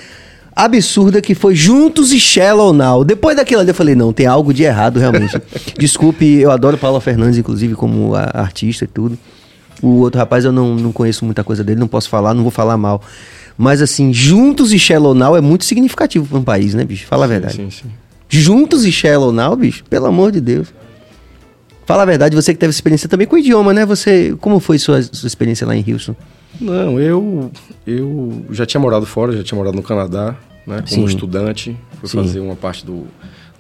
absurda 0.65 1.21
que 1.21 1.35
foi 1.35 1.55
Juntos 1.55 2.13
e 2.13 2.21
Shallow 2.21 2.73
Now. 2.73 3.05
Depois 3.05 3.37
daquilo 3.37 3.61
ali 3.61 3.71
eu 3.71 3.75
falei, 3.75 3.95
não, 3.95 4.13
tem 4.13 4.27
algo 4.27 4.53
de 4.53 4.63
errado 4.63 4.99
realmente. 4.99 5.41
Desculpe, 5.79 6.25
eu 6.25 6.51
adoro 6.51 6.77
Paula 6.77 7.01
Fernandes, 7.01 7.39
inclusive, 7.39 7.75
como 7.75 8.15
artista 8.15 8.85
e 8.85 8.89
tudo. 8.89 9.19
O 9.83 10.01
outro 10.01 10.19
rapaz 10.19 10.45
eu 10.45 10.53
não, 10.53 10.75
não 10.75 10.93
conheço 10.93 11.25
muita 11.25 11.43
coisa 11.43 11.65
dele, 11.65 11.81
não 11.81 11.89
posso 11.89 12.09
falar, 12.09 12.35
não 12.35 12.43
vou 12.43 12.51
falar 12.51 12.77
mal. 12.77 13.03
Mas 13.57 13.81
assim, 13.81 14.13
Juntos 14.13 14.73
e 14.73 14.79
Shallow 14.79 15.15
Now 15.15 15.37
é 15.37 15.41
muito 15.41 15.65
significativo 15.65 16.27
para 16.27 16.39
um 16.39 16.45
país, 16.45 16.75
né, 16.75 16.85
bicho? 16.85 17.07
Fala 17.07 17.25
a 17.25 17.29
verdade. 17.29 17.57
Sim, 17.57 17.71
sim. 17.71 17.89
Juntos 18.29 18.85
e 18.85 18.93
Shallow 18.93 19.33
Now, 19.33 19.57
bicho, 19.57 19.85
pelo 19.85 20.07
amor 20.07 20.31
de 20.31 20.41
Deus. 20.41 20.69
Fala 21.87 22.03
a 22.03 22.07
verdade, 22.07 22.37
você 22.37 22.53
que 22.53 22.61
teve 22.61 22.71
experiência 22.71 23.09
também 23.09 23.27
com 23.27 23.35
o 23.35 23.39
idioma, 23.39 23.75
né? 23.75 23.85
Você, 23.85 24.37
como 24.41 24.61
foi 24.61 24.79
sua, 24.79 25.03
sua 25.03 25.27
experiência 25.27 25.67
lá 25.67 25.75
em 25.75 25.85
Houston? 25.93 26.15
Não, 26.61 27.01
eu 27.01 27.51
eu 27.87 28.45
já 28.51 28.65
tinha 28.65 28.81
morado 28.81 29.07
fora, 29.07 29.33
já 29.33 29.43
tinha 29.43 29.57
morado 29.57 29.77
no 29.77 29.83
Canadá, 29.83 30.37
né, 30.67 30.85
como 30.89 31.09
Sim. 31.09 31.15
estudante, 31.15 31.77
fui 31.99 32.09
Sim. 32.09 32.19
fazer 32.19 32.41
uma 32.41 32.57
parte 32.57 32.85
do, 32.85 33.07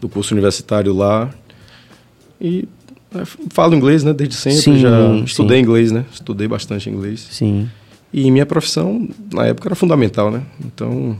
do 0.00 0.08
curso 0.08 0.34
universitário 0.34 0.94
lá 0.94 1.30
e 2.40 2.68
né, 3.12 3.22
falo 3.50 3.74
inglês, 3.74 4.04
né, 4.04 4.12
desde 4.12 4.34
sempre, 4.34 4.60
sim, 4.60 4.78
já 4.78 5.14
estudei 5.24 5.58
sim. 5.58 5.62
inglês, 5.62 5.92
né, 5.92 6.04
estudei 6.12 6.48
bastante 6.48 6.88
inglês. 6.88 7.26
Sim. 7.30 7.68
E 8.12 8.30
minha 8.30 8.46
profissão 8.46 9.08
na 9.32 9.46
época 9.46 9.68
era 9.68 9.74
fundamental, 9.76 10.32
né? 10.32 10.42
Então 10.64 11.16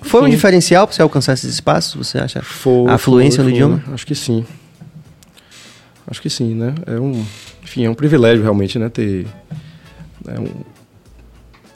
foi 0.00 0.22
um 0.22 0.28
diferencial 0.28 0.86
para 0.86 0.94
você 0.94 1.02
alcançar 1.02 1.32
esses 1.32 1.52
espaços, 1.52 2.06
você 2.06 2.18
acha? 2.18 2.42
Foi, 2.42 2.88
a 2.88 2.98
fluência 2.98 3.42
foi, 3.42 3.50
no 3.50 3.56
idioma? 3.56 3.82
Acho 3.92 4.06
que 4.06 4.14
sim. 4.14 4.44
Acho 6.06 6.20
que 6.20 6.30
sim, 6.30 6.54
né? 6.54 6.74
É 6.86 7.00
um, 7.00 7.24
enfim, 7.62 7.84
é 7.84 7.90
um 7.90 7.94
privilégio 7.94 8.42
realmente, 8.42 8.78
né, 8.78 8.88
ter 8.88 9.26
né, 10.24 10.38
um, 10.38 10.73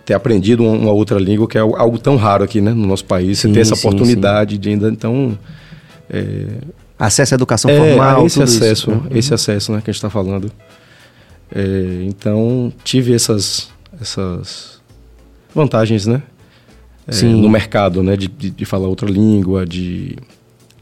ter 0.09 0.15
aprendido 0.15 0.65
uma 0.65 0.91
outra 0.91 1.19
língua, 1.19 1.47
que 1.47 1.59
é 1.59 1.61
algo 1.61 1.99
tão 1.99 2.17
raro 2.17 2.43
aqui, 2.43 2.63
né, 2.63 2.73
no 2.73 2.87
nosso 2.87 3.05
país. 3.05 3.41
Sim, 3.41 3.49
você 3.49 3.55
ter 3.55 3.61
essa 3.61 3.77
sim, 3.77 3.87
oportunidade 3.87 4.55
sim. 4.55 4.59
de 4.59 4.69
ainda, 4.71 4.89
então... 4.89 5.39
É, 6.09 6.47
acesso 6.99 7.35
à 7.35 7.37
educação 7.37 7.71
é, 7.71 7.77
formal, 7.77 8.25
esse 8.25 8.43
acesso, 8.43 8.91
isso. 8.91 9.03
esse 9.11 9.35
acesso, 9.35 9.71
né, 9.71 9.83
que 9.85 9.91
a 9.91 9.93
gente 9.93 9.99
está 9.99 10.09
falando. 10.09 10.51
É, 11.55 12.05
então, 12.07 12.73
tive 12.83 13.13
essas, 13.13 13.69
essas 14.01 14.81
vantagens, 15.55 16.07
né? 16.07 16.23
É, 17.07 17.23
no 17.25 17.51
mercado, 17.51 18.03
né? 18.03 18.17
De, 18.17 18.29
de, 18.29 18.49
de, 18.49 18.65
falar 18.65 18.89
outra 18.89 19.11
língua, 19.11 19.67
de, 19.67 20.17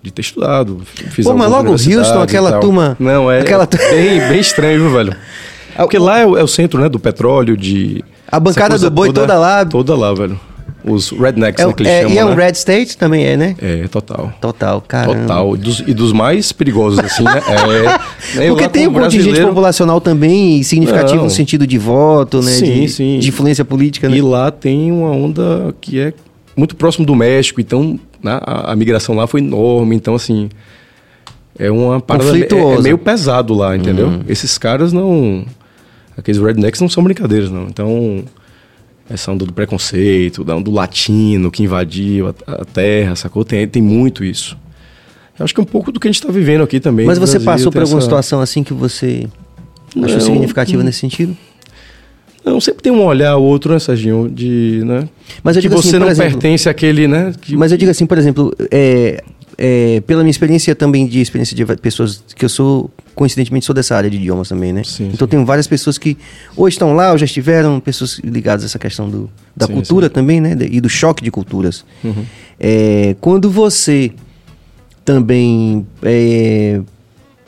de 0.01 0.12
ter 0.12 0.23
estudado. 0.23 0.83
Fiz 0.85 1.27
Pô, 1.27 1.35
mas 1.35 1.51
logo 1.51 1.73
Houston, 1.73 2.23
aquela 2.23 2.61
turma... 2.61 2.97
Não, 3.01 3.29
é, 3.29 3.41
aquela... 3.41 3.67
bem, 3.67 4.21
bem 4.21 4.39
estranho, 4.39 4.83
viu, 4.83 4.93
velho? 4.93 5.17
Porque 5.75 5.99
lá 5.99 6.21
é 6.21 6.27
o, 6.27 6.39
é 6.39 6.45
o, 6.45 6.49
centro, 6.49 6.81
né, 6.81 6.89
do 6.89 7.01
petróleo, 7.01 7.57
de... 7.57 8.05
A 8.31 8.41
bancada 8.41 8.79
do 8.79 8.91
boi 8.91 9.09
toda, 9.09 9.21
toda, 9.23 9.39
lá... 9.39 9.65
Toda 9.65 9.97
lá, 9.97 10.12
velho. 10.15 10.39
Os 10.85 11.11
rednecks, 11.11 11.61
é, 11.61 11.67
né, 11.67 11.73
que 11.73 11.83
eles 11.83 11.93
é, 11.93 12.03
chamam, 12.03 12.15
E 12.15 12.19
é 12.19 12.25
um 12.25 12.35
né? 12.35 12.45
red 12.45 12.53
state 12.53 12.97
também, 12.97 13.25
é, 13.25 13.37
né? 13.37 13.57
É, 13.61 13.89
total. 13.89 14.33
Total, 14.41 14.81
cara. 14.81 15.15
Total. 15.15 15.57
E 15.57 15.59
dos, 15.59 15.81
e 15.81 15.93
dos, 15.93 16.12
mais 16.12 16.53
perigosos, 16.53 17.01
assim, 17.01 17.25
né? 17.25 17.43
É, 18.37 18.47
Porque 18.51 18.69
tem 18.69 18.87
um 18.87 18.93
brasileiro... 18.93 19.31
contingente 19.31 19.41
populacional 19.49 20.01
também 20.01 20.62
significativo 20.62 21.17
Não. 21.17 21.25
no 21.25 21.31
sentido 21.31 21.67
de 21.67 21.77
voto, 21.77 22.41
né? 22.41 22.53
Sim, 22.53 22.83
de, 22.83 22.89
sim. 22.89 23.19
De 23.19 23.29
influência 23.29 23.65
política, 23.65 24.09
né? 24.09 24.17
E 24.17 24.23
lá 24.23 24.53
tem 24.53 24.93
uma 24.93 25.11
onda 25.11 25.75
que 25.81 25.99
é 25.99 26.12
muito 26.57 26.77
próximo 26.77 27.05
do 27.05 27.17
México, 27.17 27.61
então 27.61 27.99
né, 28.23 28.39
a, 28.43 28.73
a, 28.73 28.77
migração 28.77 29.15
lá 29.15 29.27
foi 29.27 29.41
enorme, 29.41 29.95
então 29.95 30.15
assim 30.15 30.49
é 31.59 31.71
uma 31.71 32.01
parada 32.01 32.37
é, 32.39 32.43
é, 32.43 32.81
meio 32.81 32.99
pesado 32.99 33.55
lá, 33.55 33.77
entendeu? 33.77 34.07
Uhum. 34.07 34.21
Esses 34.29 34.57
caras 34.57 34.93
não, 34.93 35.45
aqueles 36.17 36.41
rednecks 36.41 36.81
não 36.81 36.89
são 36.89 37.03
brincadeiras 37.03 37.51
não. 37.51 37.67
Então 37.67 38.25
essa 39.09 39.31
onda 39.31 39.45
do 39.45 39.53
preconceito, 39.53 40.43
da 40.43 40.57
onda 40.57 40.65
do 40.65 40.73
latino 40.73 41.51
que 41.51 41.63
invadiu 41.63 42.29
a, 42.29 42.35
a 42.53 42.65
terra, 42.65 43.15
sacou? 43.15 43.45
Tem, 43.45 43.67
tem 43.67 43.83
muito 43.83 44.25
isso. 44.25 44.57
Eu 45.39 45.45
acho 45.45 45.55
que 45.55 45.61
é 45.61 45.63
um 45.63 45.67
pouco 45.67 45.93
do 45.93 46.01
que 46.01 46.09
a 46.09 46.11
gente 46.11 46.21
está 46.21 46.33
vivendo 46.33 46.63
aqui 46.63 46.81
também. 46.81 47.07
Mas 47.07 47.19
você 47.19 47.39
Brasil, 47.39 47.45
passou 47.45 47.73
por 47.73 47.83
alguma 47.83 47.99
essa... 47.99 48.07
situação 48.07 48.41
assim 48.41 48.65
que 48.65 48.73
você 48.73 49.29
achou 49.95 50.19
não, 50.19 50.21
significativa 50.21 50.83
nesse 50.83 50.99
sentido? 50.99 51.37
Não, 52.45 52.61
sempre 52.61 52.83
tem 52.83 52.93
um 52.93 53.05
olhar 53.05 53.37
outro, 53.37 53.73
né, 53.73 53.79
Serginho? 53.79 54.31
De, 54.33 54.83
né? 54.85 55.09
Mas 55.43 55.57
eu 55.57 55.63
digo 55.63 55.75
que 55.75 55.81
assim, 55.81 55.91
você 55.91 55.99
não 55.99 56.09
exemplo, 56.09 56.33
pertence 56.33 56.69
àquele, 56.69 57.07
né? 57.07 57.33
Que... 57.41 57.57
Mas 57.57 57.73
eu 57.73 57.79
digo 57.79 57.91
assim, 57.91 58.07
por 58.07 58.17
exemplo, 58.17 58.55
é, 58.71 59.23
é, 59.59 60.01
pela 60.07 60.23
minha 60.23 60.31
experiência 60.31 60.75
também 60.75 61.07
de 61.07 61.21
experiência 61.21 61.57
de 61.57 61.65
pessoas 61.77 62.23
que 62.35 62.45
eu 62.45 62.49
sou, 62.49 62.91
coincidentemente, 63.17 63.65
sou 63.65 63.75
dessa 63.75 63.97
área 63.97 64.11
de 64.11 64.17
idiomas 64.17 64.51
também, 64.51 64.73
né? 64.73 64.85
Sim, 64.85 65.11
então 65.13 65.27
sim. 65.27 65.31
tenho 65.31 65.45
várias 65.45 65.67
pessoas 65.67 65.97
que 65.97 66.17
ou 66.55 66.69
estão 66.69 66.95
lá 66.95 67.13
ou 67.13 67.19
já 67.19 67.25
estiveram, 67.25 67.81
pessoas 67.81 68.21
ligadas 68.23 68.63
a 68.63 68.67
essa 68.67 68.79
questão 68.79 69.09
do, 69.09 69.31
da 69.57 69.67
sim, 69.67 69.73
cultura 69.73 70.11
também, 70.11 70.41
né? 70.41 70.55
E 70.71 70.81
do 70.81 70.89
choque 70.89 71.25
de 71.25 71.31
culturas. 71.31 71.85
Uhum. 72.05 72.25
É, 72.61 73.17
quando 73.19 73.51
você 73.51 74.13
também 75.03 75.87
é, 76.03 76.81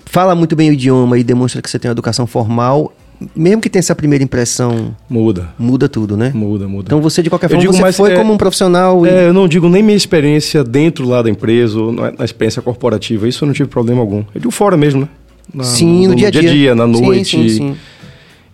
fala 0.06 0.34
muito 0.34 0.56
bem 0.56 0.70
o 0.70 0.72
idioma 0.72 1.18
e 1.18 1.22
demonstra 1.22 1.60
que 1.60 1.68
você 1.68 1.78
tem 1.78 1.88
uma 1.88 1.92
educação 1.92 2.26
formal, 2.26 2.92
mesmo 3.36 3.60
que 3.60 3.68
tenha 3.68 3.80
essa 3.80 3.94
primeira 3.94 4.24
impressão. 4.24 4.96
Muda. 5.08 5.50
Muda 5.58 5.86
tudo, 5.86 6.16
né? 6.16 6.32
Muda, 6.34 6.66
muda. 6.66 6.84
Então 6.86 7.02
você, 7.02 7.22
de 7.22 7.28
qualquer 7.28 7.50
forma, 7.50 7.72
você 7.72 7.92
foi 7.92 8.12
é, 8.12 8.16
como 8.16 8.32
um 8.32 8.38
profissional. 8.38 9.04
E... 9.04 9.10
É, 9.10 9.26
eu 9.26 9.34
não 9.34 9.46
digo 9.46 9.68
nem 9.68 9.82
minha 9.82 9.96
experiência 9.96 10.64
dentro 10.64 11.06
lá 11.06 11.20
da 11.20 11.28
empresa, 11.28 11.78
ou 11.78 11.92
na, 11.92 12.24
experiência 12.24 12.62
corporativa. 12.62 13.28
Isso 13.28 13.44
eu 13.44 13.46
não 13.46 13.52
tive 13.52 13.68
problema 13.68 14.00
algum. 14.00 14.24
Eu 14.34 14.40
digo 14.40 14.50
fora 14.50 14.76
mesmo, 14.76 15.02
né? 15.02 15.08
Na, 15.52 15.64
sim, 15.64 16.06
no, 16.06 16.10
no, 16.10 16.16
dia 16.16 16.28
a 16.28 16.30
dia. 16.30 16.40
dia, 16.42 16.52
dia 16.52 16.74
na 16.74 16.86
noite. 16.86 17.30
Sim, 17.30 17.48
sim. 17.48 17.76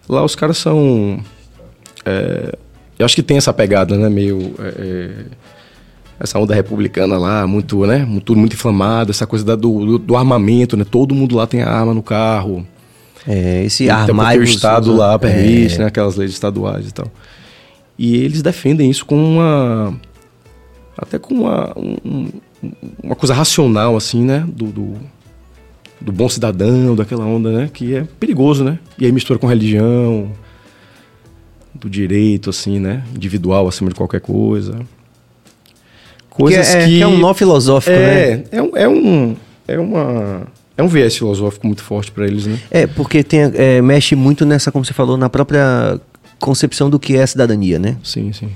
Lá 0.08 0.24
os 0.24 0.34
caras 0.34 0.58
são. 0.58 1.20
É, 2.04 2.56
eu 2.98 3.04
acho 3.04 3.14
que 3.14 3.22
tem 3.22 3.36
essa 3.36 3.52
pegada, 3.52 3.96
né? 3.96 4.08
Meio. 4.08 4.54
É, 4.58 4.74
é 4.78 5.10
essa 6.18 6.38
onda 6.38 6.54
republicana 6.54 7.18
lá, 7.18 7.46
muito, 7.46 7.84
né? 7.86 8.04
Muito, 8.04 8.36
muito 8.36 8.54
inflamado, 8.54 9.10
essa 9.10 9.26
coisa 9.26 9.44
da, 9.44 9.56
do, 9.56 9.98
do, 9.98 10.16
armamento, 10.16 10.76
né? 10.76 10.84
Todo 10.88 11.14
mundo 11.14 11.36
lá 11.36 11.46
tem 11.46 11.62
arma 11.62 11.92
no 11.92 12.02
carro. 12.02 12.66
É, 13.26 13.64
esse 13.64 13.90
armário... 13.90 14.40
o 14.40 14.44
Estado 14.44 14.94
lá 14.94 15.18
permite, 15.18 15.74
é... 15.76 15.78
né? 15.78 15.86
Aquelas 15.86 16.16
leis 16.16 16.30
estaduais 16.30 16.88
e 16.88 16.92
tal. 16.92 17.10
E 17.98 18.16
eles 18.16 18.42
defendem 18.42 18.90
isso 18.90 19.04
com 19.04 19.16
uma... 19.16 19.98
Até 20.96 21.18
com 21.18 21.34
uma, 21.34 21.72
um, 21.76 22.28
uma 23.02 23.16
coisa 23.16 23.34
racional, 23.34 23.96
assim, 23.96 24.22
né? 24.22 24.44
Do, 24.46 24.66
do, 24.66 24.96
do, 26.00 26.12
bom 26.12 26.28
cidadão, 26.28 26.94
daquela 26.94 27.24
onda, 27.24 27.50
né? 27.50 27.70
Que 27.72 27.96
é 27.96 28.04
perigoso, 28.18 28.64
né? 28.64 28.78
E 28.98 29.06
aí 29.06 29.12
mistura 29.12 29.38
com 29.38 29.46
religião, 29.46 30.30
do 31.74 31.88
direito, 31.90 32.50
assim, 32.50 32.78
né? 32.78 33.04
Individual 33.14 33.66
acima 33.66 33.90
de 33.90 33.96
qualquer 33.96 34.20
coisa. 34.20 34.80
Coisas 36.30 36.68
que... 36.68 36.76
É, 36.76 36.84
que... 36.86 36.96
que 36.96 37.02
é 37.02 37.06
um 37.06 37.18
nó 37.18 37.34
filosófico, 37.34 37.96
é, 37.96 38.36
né? 38.36 38.44
É, 38.50 38.62
um, 38.62 38.76
é, 38.76 38.88
um, 38.88 39.36
é 39.68 39.78
uma 39.78 40.46
é 40.76 40.82
um 40.82 40.88
viés 40.88 41.16
filosófico 41.16 41.66
muito 41.66 41.82
forte 41.82 42.10
para 42.10 42.26
eles, 42.26 42.46
né? 42.46 42.58
É, 42.70 42.86
porque 42.86 43.22
tem, 43.22 43.40
é, 43.54 43.80
mexe 43.80 44.16
muito 44.16 44.44
nessa, 44.44 44.72
como 44.72 44.84
você 44.84 44.92
falou, 44.92 45.16
na 45.16 45.30
própria 45.30 46.00
concepção 46.40 46.90
do 46.90 46.98
que 46.98 47.16
é 47.16 47.24
cidadania, 47.26 47.78
né? 47.78 47.96
Sim, 48.02 48.32
sim. 48.32 48.50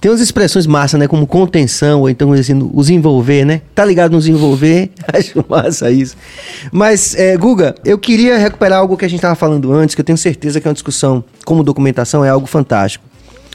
Tem 0.00 0.10
umas 0.10 0.20
expressões 0.20 0.66
massa, 0.66 0.96
né? 0.96 1.08
Como 1.08 1.26
contenção, 1.26 2.02
ou 2.02 2.10
então 2.10 2.32
assim, 2.32 2.70
os 2.72 2.88
envolver, 2.88 3.44
né? 3.44 3.62
Tá 3.74 3.84
ligado 3.84 4.12
nos 4.12 4.28
envolver? 4.28 4.90
Acho 5.12 5.44
massa 5.48 5.90
isso. 5.90 6.16
Mas, 6.70 7.16
é, 7.16 7.36
Guga, 7.36 7.74
eu 7.84 7.98
queria 7.98 8.38
recuperar 8.38 8.78
algo 8.78 8.96
que 8.96 9.04
a 9.04 9.08
gente 9.08 9.18
estava 9.18 9.34
falando 9.34 9.72
antes, 9.72 9.96
que 9.96 10.00
eu 10.00 10.04
tenho 10.04 10.18
certeza 10.18 10.60
que 10.60 10.68
é 10.68 10.70
uma 10.70 10.74
discussão 10.74 11.24
como 11.44 11.64
documentação, 11.64 12.24
é 12.24 12.28
algo 12.28 12.46
fantástico. 12.46 13.04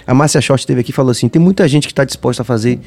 A 0.05 0.13
Márcia 0.13 0.41
Short 0.41 0.61
esteve 0.61 0.81
aqui 0.81 0.91
e 0.91 0.93
falou 0.93 1.11
assim: 1.11 1.29
tem 1.29 1.41
muita 1.41 1.65
gente 1.67 1.87
que 1.87 1.93
está 1.93 2.03
disposta 2.03 2.41
a 2.41 2.45
fazer 2.45 2.79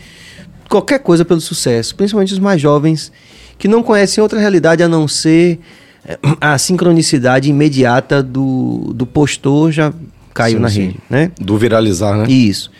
qualquer 0.68 0.98
coisa 0.98 1.24
pelo 1.24 1.40
sucesso, 1.40 1.94
principalmente 1.94 2.32
os 2.32 2.38
mais 2.38 2.60
jovens 2.60 3.10
que 3.58 3.68
não 3.68 3.82
conhecem 3.82 4.20
outra 4.20 4.38
realidade 4.38 4.82
a 4.82 4.88
não 4.88 5.08
ser 5.08 5.58
eh, 6.06 6.18
a 6.40 6.58
sincronicidade 6.58 7.48
imediata 7.48 8.22
do, 8.22 8.92
do 8.94 9.06
postor 9.06 9.72
já 9.72 9.94
caiu 10.34 10.56
sim, 10.56 10.62
na 10.62 10.68
sim. 10.68 10.80
rede, 10.80 10.98
né? 11.08 11.30
Do 11.40 11.56
viralizar, 11.56 12.18
né? 12.18 12.26
Isso. 12.28 12.70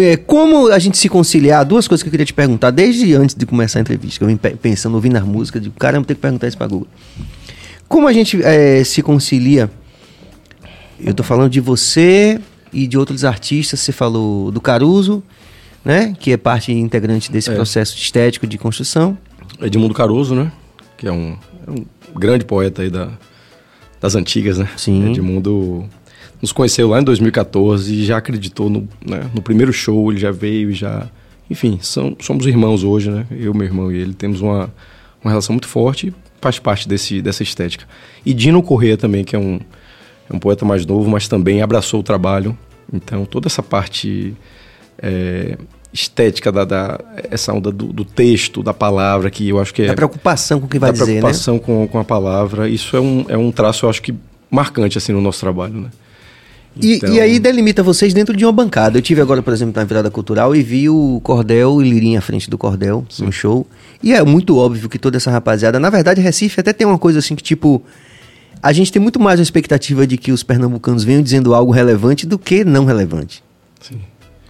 Eh, 0.00 0.16
como 0.26 0.68
a 0.68 0.78
gente 0.78 0.98
se 0.98 1.08
conciliar? 1.08 1.64
Duas 1.64 1.88
coisas 1.88 2.02
que 2.02 2.08
eu 2.08 2.10
queria 2.10 2.26
te 2.26 2.34
perguntar, 2.34 2.70
desde 2.70 3.14
antes 3.14 3.34
de 3.34 3.46
começar 3.46 3.78
a 3.78 3.82
entrevista, 3.82 4.18
que 4.18 4.24
eu 4.24 4.28
vim 4.28 4.36
pensando, 4.36 4.94
ouvindo 4.94 5.16
as 5.16 5.24
músicas, 5.24 5.62
de 5.62 5.70
caramba, 5.70 6.06
tem 6.06 6.14
que 6.14 6.22
perguntar 6.22 6.48
isso 6.48 6.58
pra 6.58 6.66
Google. 6.66 6.88
Como 7.88 8.08
a 8.08 8.12
gente 8.12 8.42
é, 8.42 8.82
se 8.84 9.02
concilia? 9.02 9.70
Eu 10.98 11.14
tô 11.14 11.22
falando 11.22 11.50
de 11.50 11.60
você 11.60 12.40
e 12.72 12.86
de 12.86 12.98
outros 12.98 13.24
artistas, 13.24 13.80
você 13.80 13.92
falou 13.92 14.50
do 14.50 14.60
Caruso, 14.60 15.22
né? 15.84 16.14
Que 16.18 16.32
é 16.32 16.36
parte 16.36 16.72
integrante 16.72 17.30
desse 17.30 17.50
é. 17.50 17.54
processo 17.54 17.96
estético 17.96 18.46
de 18.46 18.58
construção. 18.58 19.16
Edmundo 19.60 19.94
Caruso, 19.94 20.34
né? 20.34 20.50
Que 20.96 21.06
é 21.06 21.12
um, 21.12 21.36
é 21.66 21.70
um 21.70 21.84
grande 22.14 22.44
poeta 22.44 22.82
aí 22.82 22.90
da, 22.90 23.10
das 24.00 24.14
antigas, 24.14 24.58
né? 24.58 24.68
Sim. 24.76 25.10
Edmundo 25.10 25.88
nos 26.40 26.52
conheceu 26.52 26.88
lá 26.88 27.00
em 27.00 27.04
2014 27.04 27.94
e 27.94 28.04
já 28.04 28.18
acreditou 28.18 28.68
no, 28.68 28.88
né, 29.04 29.30
no 29.34 29.42
primeiro 29.42 29.72
show, 29.72 30.10
ele 30.10 30.20
já 30.20 30.30
veio 30.30 30.70
e 30.70 30.74
já. 30.74 31.08
Enfim, 31.48 31.78
são, 31.80 32.16
somos 32.20 32.46
irmãos 32.46 32.82
hoje, 32.82 33.10
né? 33.10 33.26
Eu, 33.30 33.54
meu 33.54 33.66
irmão 33.66 33.92
e 33.92 33.96
ele 33.96 34.14
temos 34.14 34.40
uma, 34.40 34.72
uma 35.22 35.30
relação 35.30 35.54
muito 35.54 35.68
forte 35.68 36.12
faz 36.40 36.58
parte 36.58 36.88
desse, 36.88 37.20
dessa 37.20 37.42
estética. 37.42 37.86
E 38.24 38.32
Dino 38.32 38.62
Corrêa 38.62 38.96
também, 38.96 39.24
que 39.24 39.34
é 39.34 39.38
um, 39.38 39.58
é 40.30 40.36
um 40.36 40.38
poeta 40.38 40.64
mais 40.64 40.84
novo, 40.86 41.08
mas 41.10 41.28
também 41.28 41.62
abraçou 41.62 42.00
o 42.00 42.02
trabalho. 42.02 42.56
Então, 42.92 43.24
toda 43.24 43.48
essa 43.48 43.62
parte 43.62 44.34
é, 44.98 45.58
estética 45.92 46.52
da, 46.52 46.64
da, 46.64 47.00
essa 47.30 47.52
onda 47.52 47.72
do, 47.72 47.92
do, 47.92 48.04
texto, 48.04 48.62
da 48.62 48.72
palavra, 48.72 49.30
que 49.30 49.48
eu 49.48 49.58
acho 49.58 49.74
que 49.74 49.82
é... 49.82 49.86
Da 49.86 49.94
preocupação 49.94 50.60
com 50.60 50.66
o 50.66 50.68
que 50.68 50.78
vai 50.78 50.92
dizer, 50.92 51.06
né? 51.06 51.12
preocupação 51.20 51.58
com, 51.58 51.88
com 51.88 51.98
a 51.98 52.04
palavra. 52.04 52.68
Isso 52.68 52.96
é 52.96 53.00
um, 53.00 53.24
é 53.28 53.36
um 53.36 53.50
traço, 53.50 53.86
eu 53.86 53.90
acho 53.90 54.02
que, 54.02 54.14
marcante, 54.50 54.98
assim, 54.98 55.12
no 55.12 55.20
nosso 55.20 55.40
trabalho, 55.40 55.74
né? 55.74 55.90
Então... 56.76 57.08
E, 57.10 57.16
e, 57.16 57.20
aí 57.20 57.38
delimita 57.38 57.82
vocês 57.82 58.12
dentro 58.12 58.36
de 58.36 58.44
uma 58.44 58.52
bancada. 58.52 58.98
Eu 58.98 59.02
tive 59.02 59.20
agora, 59.20 59.42
por 59.42 59.52
exemplo, 59.52 59.74
na 59.74 59.84
virada 59.84 60.10
cultural 60.10 60.54
e 60.54 60.62
vi 60.62 60.88
o 60.88 61.20
Cordel 61.22 61.82
e 61.82 61.88
Lirinha 61.88 62.18
à 62.18 62.22
frente 62.22 62.50
do 62.50 62.58
Cordel 62.58 63.04
Sim. 63.08 63.24
no 63.24 63.32
show. 63.32 63.66
E 64.02 64.12
é 64.12 64.22
muito 64.22 64.56
óbvio 64.58 64.88
que 64.88 64.98
toda 64.98 65.16
essa 65.16 65.30
rapaziada, 65.30 65.80
na 65.80 65.88
verdade, 65.88 66.20
Recife 66.20 66.60
até 66.60 66.72
tem 66.72 66.86
uma 66.86 66.98
coisa 66.98 67.18
assim 67.18 67.34
que 67.34 67.42
tipo 67.42 67.82
a 68.62 68.72
gente 68.72 68.90
tem 68.92 69.00
muito 69.00 69.20
mais 69.20 69.38
a 69.38 69.42
expectativa 69.42 70.06
de 70.06 70.16
que 70.16 70.32
os 70.32 70.42
pernambucanos 70.42 71.04
venham 71.04 71.22
dizendo 71.22 71.54
algo 71.54 71.70
relevante 71.72 72.26
do 72.26 72.38
que 72.38 72.64
não 72.64 72.84
relevante. 72.84 73.42
Sim. 73.80 74.00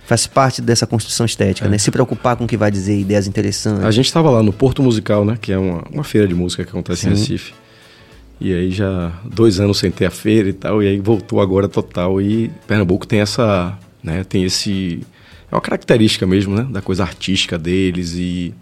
Faz 0.07 0.27
parte 0.27 0.63
dessa 0.63 0.87
construção 0.87 1.27
estética, 1.27 1.67
é. 1.67 1.71
né? 1.71 1.79
Se 1.79 1.91
preocupar 1.91 2.37
com 2.37 2.45
o 2.45 2.47
que 2.47 2.57
vai 2.57 2.71
dizer, 2.71 2.99
ideias 2.99 3.27
interessantes. 3.27 3.85
A 3.85 3.91
gente 3.91 4.07
estava 4.07 4.31
lá 4.31 4.43
no 4.43 4.53
Porto 4.53 4.83
Musical, 4.83 5.25
né? 5.25 5.37
Que 5.41 5.53
é 5.53 5.59
uma, 5.59 5.85
uma 5.93 6.05
feira 6.05 6.27
de 6.29 6.35
música 6.35 6.65
que 6.65 6.71
acontece 6.71 7.03
Sim. 7.03 7.09
em 7.09 7.11
Recife. 7.11 7.53
E 8.41 8.53
aí 8.53 8.71
já 8.71 9.13
dois 9.25 9.59
anos 9.59 9.79
sem 9.79 9.91
ter 9.91 10.07
a 10.07 10.11
feira 10.11 10.49
e 10.49 10.53
tal, 10.53 10.83
e 10.83 10.89
aí 10.89 11.01
voltou 11.01 11.41
agora 11.41 11.69
total. 11.69 12.21
E 12.21 12.51
Pernambuco 12.67 13.07
tem 13.07 13.21
essa, 13.21 13.79
né, 14.03 14.25
tem 14.25 14.45
esse... 14.45 15.01
É 15.51 15.55
uma 15.55 15.61
característica 15.61 16.27
mesmo, 16.27 16.55
né, 16.55 16.67
da 16.71 16.83
coisa 16.83 17.03
artística 17.03 17.57
deles 17.57 18.15
e 18.15 18.53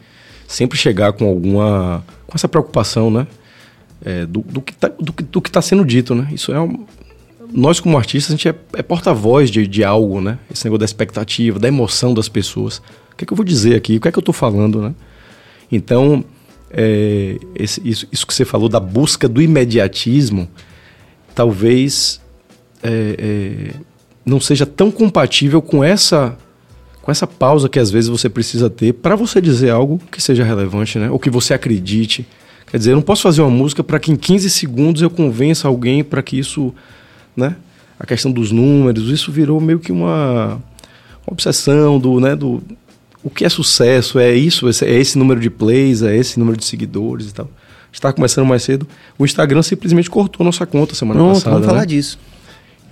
sempre 0.46 0.78
chegar 0.78 1.12
com 1.12 1.26
alguma... 1.26 2.04
com 2.26 2.36
essa 2.36 2.48
preocupação, 2.48 3.10
né, 3.10 3.26
é, 4.04 4.26
do, 4.26 4.40
do, 4.42 4.60
que 4.60 4.72
está 4.72 4.88
do, 4.88 5.12
do 5.12 5.42
que 5.42 5.50
tá 5.50 5.60
sendo 5.60 5.84
dito, 5.84 6.14
né. 6.14 6.28
Isso 6.30 6.52
é 6.52 6.60
um, 6.60 6.84
Nós 7.52 7.80
como 7.80 7.96
artistas, 7.96 8.32
a 8.32 8.36
gente 8.36 8.48
é, 8.48 8.54
é 8.74 8.82
porta-voz 8.82 9.50
de, 9.50 9.66
de 9.66 9.82
algo, 9.82 10.20
né, 10.20 10.38
esse 10.52 10.64
negócio 10.64 10.80
da 10.80 10.84
expectativa, 10.84 11.58
da 11.58 11.68
emoção 11.68 12.14
das 12.14 12.28
pessoas. 12.28 12.78
O 13.12 13.16
que 13.16 13.24
é 13.24 13.26
que 13.26 13.32
eu 13.32 13.36
vou 13.36 13.44
dizer 13.44 13.76
aqui? 13.76 13.96
O 13.96 14.00
que 14.00 14.08
é 14.08 14.12
que 14.12 14.18
eu 14.18 14.20
estou 14.20 14.32
falando, 14.32 14.82
né? 14.82 14.94
Então, 15.70 16.24
é, 16.76 17.38
esse, 17.54 17.80
isso, 17.88 18.06
isso, 18.10 18.26
que 18.26 18.34
você 18.34 18.44
falou 18.44 18.68
da 18.68 18.80
busca 18.80 19.28
do 19.28 19.40
imediatismo, 19.40 20.48
talvez 21.34 22.20
é, 22.82 23.16
é, 23.18 23.74
não 24.26 24.40
seja 24.40 24.66
tão 24.66 24.90
compatível 24.90 25.62
com 25.62 25.82
essa 25.82 26.36
com 27.00 27.10
essa 27.10 27.26
pausa 27.26 27.68
que 27.68 27.78
às 27.78 27.90
vezes 27.90 28.08
você 28.08 28.30
precisa 28.30 28.70
ter 28.70 28.94
para 28.94 29.14
você 29.14 29.38
dizer 29.38 29.68
algo 29.68 30.00
que 30.10 30.22
seja 30.22 30.42
relevante, 30.42 30.98
né? 30.98 31.10
Ou 31.10 31.18
que 31.18 31.28
você 31.28 31.52
acredite. 31.52 32.26
Quer 32.66 32.78
dizer, 32.78 32.92
eu 32.92 32.96
não 32.96 33.02
posso 33.02 33.20
fazer 33.22 33.42
uma 33.42 33.50
música 33.50 33.84
para 33.84 34.00
que 34.00 34.10
em 34.10 34.16
15 34.16 34.48
segundos 34.48 35.02
eu 35.02 35.10
convença 35.10 35.68
alguém 35.68 36.02
para 36.02 36.22
que 36.22 36.38
isso, 36.38 36.74
né? 37.36 37.56
A 38.00 38.06
questão 38.06 38.32
dos 38.32 38.50
números, 38.50 39.10
isso 39.10 39.30
virou 39.30 39.60
meio 39.60 39.78
que 39.78 39.92
uma, 39.92 40.54
uma 41.26 41.32
obsessão 41.32 41.98
do, 41.98 42.18
né, 42.18 42.34
do, 42.34 42.62
o 43.24 43.30
que 43.30 43.44
é 43.44 43.48
sucesso? 43.48 44.18
É 44.18 44.34
isso? 44.34 44.68
É 44.68 44.90
esse 44.90 45.16
número 45.16 45.40
de 45.40 45.48
plays? 45.48 46.02
É 46.02 46.14
esse 46.14 46.38
número 46.38 46.58
de 46.58 46.64
seguidores 46.66 47.30
e 47.30 47.34
tal? 47.34 47.48
Está 47.90 48.12
começando 48.12 48.46
mais 48.46 48.62
cedo. 48.62 48.86
O 49.18 49.24
Instagram 49.24 49.62
simplesmente 49.62 50.10
cortou 50.10 50.44
nossa 50.44 50.66
conta 50.66 50.94
semana 50.94 51.18
Pronto, 51.18 51.34
passada. 51.34 51.54
Vamos 51.54 51.66
falar 51.66 51.80
né? 51.80 51.86
disso. 51.86 52.18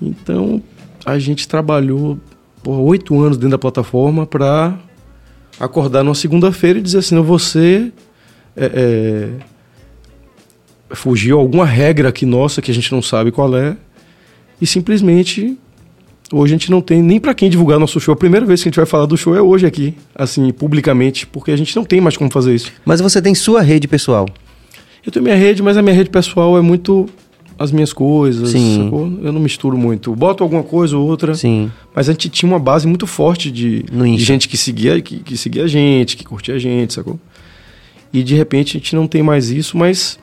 Então, 0.01 0.63
a 1.05 1.19
gente 1.19 1.47
trabalhou 1.47 2.19
oito 2.65 3.21
anos 3.21 3.37
dentro 3.37 3.51
da 3.51 3.59
plataforma 3.59 4.25
para 4.25 4.79
acordar 5.61 6.03
numa 6.03 6.15
segunda-feira 6.15 6.79
e 6.79 6.83
dizer 6.83 6.99
assim: 6.99 7.21
você 7.21 7.93
é, 8.57 9.31
é, 10.91 10.95
fugiu 10.95 11.39
alguma 11.39 11.67
regra 11.67 12.09
aqui 12.09 12.25
nossa 12.25 12.63
que 12.63 12.71
a 12.71 12.75
gente 12.75 12.91
não 12.91 13.03
sabe 13.03 13.31
qual 13.31 13.55
é 13.55 13.77
e 14.61 14.67
simplesmente 14.67 15.59
Hoje 16.31 16.55
a 16.55 16.57
gente 16.57 16.71
não 16.71 16.81
tem 16.81 17.03
nem 17.03 17.21
para 17.21 17.35
quem 17.35 17.51
divulgar 17.51 17.79
nosso 17.79 18.01
show. 18.01 18.15
A 18.15 18.17
primeira 18.17 18.45
vez 18.47 18.63
que 18.63 18.69
a 18.69 18.71
gente 18.71 18.77
vai 18.77 18.87
falar 18.87 19.07
do 19.07 19.17
show 19.17 19.35
é 19.35 19.43
hoje 19.43 19.67
aqui, 19.67 19.95
assim, 20.15 20.51
publicamente, 20.51 21.27
porque 21.27 21.51
a 21.51 21.57
gente 21.57 21.75
não 21.77 21.85
tem 21.85 22.01
mais 22.01 22.17
como 22.17 22.31
fazer 22.31 22.55
isso. 22.55 22.73
Mas 22.85 23.01
você 23.01 23.21
tem 23.21 23.35
sua 23.35 23.61
rede 23.61 23.87
pessoal? 23.87 24.27
Eu 25.05 25.13
tenho 25.13 25.25
minha 25.25 25.37
rede, 25.37 25.63
mas 25.63 25.77
a 25.77 25.83
minha 25.83 25.95
rede 25.95 26.11
pessoal 26.11 26.57
é 26.57 26.61
muito 26.61 27.09
as 27.59 27.71
minhas 27.71 27.93
coisas, 27.93 28.51
Sim. 28.51 28.85
Sacou? 28.85 29.13
Eu 29.23 29.33
não 29.33 29.41
misturo 29.41 29.77
muito. 29.77 30.15
Boto 30.15 30.43
alguma 30.43 30.63
coisa 30.63 30.97
ou 30.97 31.07
outra. 31.07 31.35
Sim. 31.35 31.71
Mas 31.95 32.09
a 32.09 32.13
gente 32.13 32.29
tinha 32.29 32.51
uma 32.51 32.59
base 32.59 32.87
muito 32.87 33.07
forte 33.07 33.51
de, 33.51 33.83
de 33.83 34.19
gente 34.19 34.49
que 34.49 34.57
seguia, 34.57 35.01
que, 35.01 35.19
que 35.19 35.37
seguia 35.37 35.65
a 35.65 35.69
gente, 35.69 36.17
que 36.17 36.25
curtia 36.25 36.55
a 36.55 36.59
gente, 36.59 36.95
sacou? 36.95 37.19
E 38.13 38.23
de 38.23 38.35
repente 38.35 38.77
a 38.77 38.81
gente 38.81 38.95
não 38.95 39.07
tem 39.07 39.23
mais 39.23 39.51
isso, 39.51 39.77
mas 39.77 40.19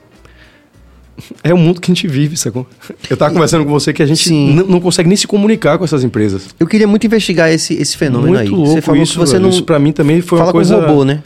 é 1.44 1.54
o 1.54 1.58
mundo 1.58 1.80
que 1.82 1.92
a 1.92 1.94
gente 1.94 2.08
vive, 2.08 2.38
sacou? 2.38 2.68
Eu 3.10 3.18
tava 3.18 3.34
conversando 3.34 3.66
com 3.66 3.72
você 3.72 3.94
que 3.94 4.02
a 4.02 4.06
gente 4.06 4.32
não 4.34 4.80
consegue 4.80 5.08
nem 5.08 5.16
se 5.16 5.28
comunicar 5.28 5.78
com 5.78 5.84
essas 5.84 6.04
empresas. 6.04 6.50
Eu 6.60 6.68
queria 6.68 6.88
muito 6.88 7.06
investigar 7.06 7.50
esse, 7.50 7.74
esse 7.76 7.98
fenômeno 7.98 8.30
muito 8.30 8.42
aí. 8.42 8.50
Louco 8.50 8.68
você 8.68 8.82
falou 8.82 9.02
isso, 9.02 9.14
que 9.14 9.20
você 9.20 9.34
velho. 9.34 9.44
não. 9.44 9.50
Isso 9.50 9.64
pra 9.64 9.80
mim 9.80 9.92
também 9.92 10.22
foi 10.22 10.38
Fala 10.38 10.50
uma 10.50 10.54
coisa. 10.54 10.76
Com 10.76 10.82
robô, 10.82 11.06
né? 11.06 11.24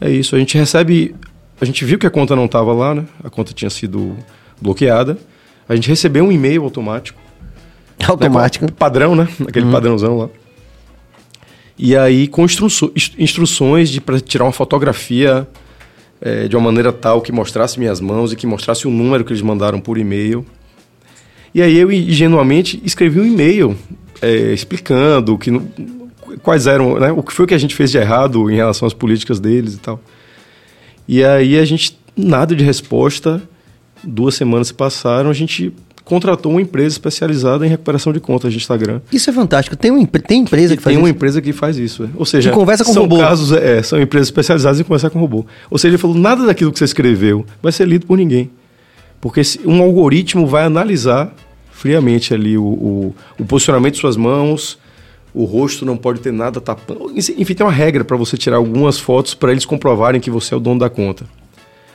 É 0.00 0.10
isso. 0.10 0.34
A 0.36 0.38
gente 0.38 0.56
recebe. 0.56 1.14
A 1.60 1.64
gente 1.64 1.84
viu 1.84 1.98
que 1.98 2.06
a 2.06 2.10
conta 2.10 2.34
não 2.34 2.48
tava 2.48 2.72
lá, 2.72 2.94
né? 2.94 3.04
A 3.22 3.30
conta 3.30 3.52
tinha 3.52 3.70
sido 3.70 4.16
bloqueada. 4.60 5.18
A 5.68 5.74
gente 5.74 5.88
recebeu 5.88 6.24
um 6.24 6.32
e-mail 6.32 6.64
automático. 6.64 7.20
Automático. 8.06 8.64
Né? 8.64 8.72
Padrão, 8.76 9.14
né? 9.14 9.28
Aquele 9.46 9.66
uhum. 9.66 9.72
padrãozão 9.72 10.18
lá. 10.18 10.28
E 11.78 11.96
aí 11.96 12.26
com 12.26 12.44
instru 12.44 12.68
instruções 13.18 13.90
de 13.90 14.00
para 14.00 14.20
tirar 14.20 14.44
uma 14.44 14.52
fotografia 14.52 15.46
é, 16.22 16.46
de 16.46 16.56
uma 16.56 16.66
maneira 16.66 16.92
tal 16.92 17.20
que 17.20 17.32
mostrasse 17.32 17.78
minhas 17.78 18.00
mãos 18.00 18.32
e 18.32 18.36
que 18.36 18.46
mostrasse 18.46 18.86
o 18.86 18.90
número 18.90 19.24
que 19.24 19.32
eles 19.32 19.42
mandaram 19.42 19.80
por 19.80 19.98
e-mail. 19.98 20.46
E 21.52 21.60
aí 21.60 21.76
eu 21.76 21.90
ingenuamente 21.90 22.80
escrevi 22.84 23.20
um 23.20 23.26
e-mail 23.26 23.76
é, 24.22 24.52
explicando 24.52 25.36
que, 25.36 25.50
quais 26.42 26.66
eram, 26.66 26.98
né, 26.98 27.10
o 27.12 27.22
que 27.22 27.32
foi 27.32 27.46
que 27.46 27.54
a 27.54 27.58
gente 27.58 27.74
fez 27.74 27.90
de 27.90 27.98
errado 27.98 28.48
em 28.50 28.54
relação 28.54 28.86
às 28.86 28.94
políticas 28.94 29.40
deles 29.40 29.74
e 29.74 29.78
tal. 29.78 30.00
E 31.08 31.24
aí 31.24 31.58
a 31.58 31.64
gente, 31.64 31.98
nada 32.16 32.54
de 32.54 32.62
resposta, 32.62 33.42
duas 34.02 34.36
semanas 34.36 34.68
se 34.68 34.74
passaram, 34.74 35.28
a 35.28 35.34
gente 35.34 35.74
contratou 36.12 36.52
uma 36.52 36.60
empresa 36.60 36.88
especializada 36.88 37.64
em 37.64 37.70
recuperação 37.70 38.12
de 38.12 38.20
contas 38.20 38.52
de 38.52 38.58
Instagram. 38.58 39.00
Isso 39.10 39.30
é 39.30 39.32
fantástico. 39.32 39.74
Tem, 39.74 39.90
uma, 39.90 40.06
tem 40.06 40.40
empresa 40.40 40.76
que 40.76 40.82
faz 40.82 40.92
tem 40.92 41.00
isso? 41.00 41.02
uma 41.02 41.08
empresa 41.08 41.40
que 41.40 41.54
faz 41.54 41.78
isso. 41.78 42.04
É. 42.04 42.08
Ou 42.14 42.26
seja, 42.26 42.50
que 42.50 42.54
conversa 42.54 42.84
com 42.84 42.92
são 42.92 43.04
robô. 43.04 43.16
casos, 43.16 43.50
é, 43.50 43.82
são 43.82 43.98
empresas 43.98 44.28
especializadas 44.28 44.78
em 44.78 44.84
conversar 44.84 45.08
com 45.08 45.18
robô. 45.18 45.46
Ou 45.70 45.78
seja, 45.78 45.92
ele 45.92 45.98
falou, 45.98 46.14
nada 46.14 46.44
daquilo 46.44 46.70
que 46.70 46.78
você 46.78 46.84
escreveu 46.84 47.46
vai 47.62 47.72
ser 47.72 47.88
lido 47.88 48.04
por 48.04 48.18
ninguém. 48.18 48.50
Porque 49.22 49.40
um 49.64 49.80
algoritmo 49.80 50.46
vai 50.46 50.64
analisar 50.64 51.34
friamente 51.70 52.34
ali 52.34 52.58
o, 52.58 52.62
o, 52.62 53.14
o 53.38 53.44
posicionamento 53.46 53.94
de 53.94 54.00
suas 54.00 54.18
mãos, 54.18 54.78
o 55.32 55.44
rosto 55.44 55.86
não 55.86 55.96
pode 55.96 56.20
ter 56.20 56.30
nada 56.30 56.60
tapando. 56.60 57.10
Enfim, 57.16 57.54
tem 57.54 57.64
uma 57.64 57.72
regra 57.72 58.04
para 58.04 58.18
você 58.18 58.36
tirar 58.36 58.58
algumas 58.58 58.98
fotos 58.98 59.32
para 59.32 59.50
eles 59.50 59.64
comprovarem 59.64 60.20
que 60.20 60.30
você 60.30 60.52
é 60.52 60.56
o 60.58 60.60
dono 60.60 60.80
da 60.80 60.90
conta. 60.90 61.24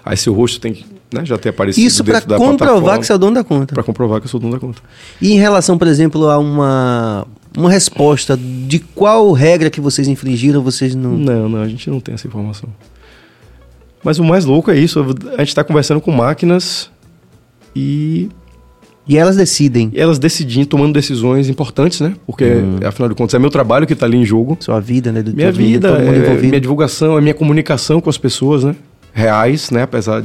Aí 0.08 0.18
seu 0.18 0.34
rosto 0.34 0.60
tem 0.60 0.74
que 0.74 0.86
né, 1.14 1.26
já 1.26 1.38
ter 1.38 1.50
aparecido 1.50 1.86
Isso 1.86 2.04
para 2.04 2.22
comprovar 2.22 3.00
que 3.00 3.06
você 3.06 3.12
é 3.12 3.16
o 3.16 3.18
dono 3.18 3.36
da 3.36 3.44
conta. 3.44 3.74
Para 3.74 3.84
comprovar 3.84 4.20
que 4.20 4.26
eu 4.26 4.30
sou 4.30 4.40
o 4.40 4.42
dono 4.42 4.54
da 4.54 4.60
conta. 4.60 4.82
E 5.22 5.34
em 5.34 5.38
relação, 5.38 5.78
por 5.78 5.88
exemplo, 5.88 6.30
a 6.30 6.38
uma, 6.38 7.28
uma 7.58 7.70
resposta 7.70 8.38
de 8.38 8.80
qual 8.80 9.32
regra 9.32 9.70
que 9.70 9.82
vocês 9.82 10.08
infringiram, 10.08 10.62
vocês 10.62 10.96
não... 10.96 11.18
Não, 11.18 11.50
não, 11.50 11.62
a 11.62 11.68
gente 11.68 11.90
não 11.90 12.00
tem 12.00 12.16
essa 12.16 12.28
informação. 12.28 12.70
Mas 14.04 14.20
o 14.20 14.24
mais 14.24 14.46
louco 14.46 14.72
é 14.72 14.78
isso, 14.78 15.00
a 15.36 15.40
gente 15.40 15.50
está 15.50 15.64
conversando 15.64 16.02
com 16.02 16.12
máquinas 16.12 16.90
e... 17.76 18.30
E 19.10 19.18
elas 19.18 19.38
decidem. 19.38 19.90
E 19.94 20.00
elas 20.02 20.20
decidem, 20.20 20.66
tomando 20.66 20.92
decisões 20.92 21.48
importantes, 21.48 22.02
né? 22.02 22.14
Porque, 22.26 22.44
hum. 22.44 22.80
afinal 22.86 23.08
de 23.08 23.16
contas, 23.16 23.34
é 23.36 23.40
meu 23.40 23.50
trabalho 23.50 23.88
que 23.88 23.94
está 23.94 24.06
ali 24.06 24.18
em 24.18 24.26
jogo. 24.26 24.58
Sua 24.60 24.82
vida, 24.82 25.14
né? 25.14 25.24
Do 25.24 25.34
minha 25.34 25.50
vida, 25.50 25.96
vida 25.96 26.28
é, 26.28 26.42
minha 26.42 26.60
divulgação, 26.60 27.18
é 27.18 27.22
minha 27.22 27.34
comunicação 27.34 28.02
com 28.02 28.10
as 28.10 28.18
pessoas, 28.18 28.66
né? 28.66 28.76
Reais, 29.18 29.72
né? 29.72 29.82
Apesar 29.82 30.24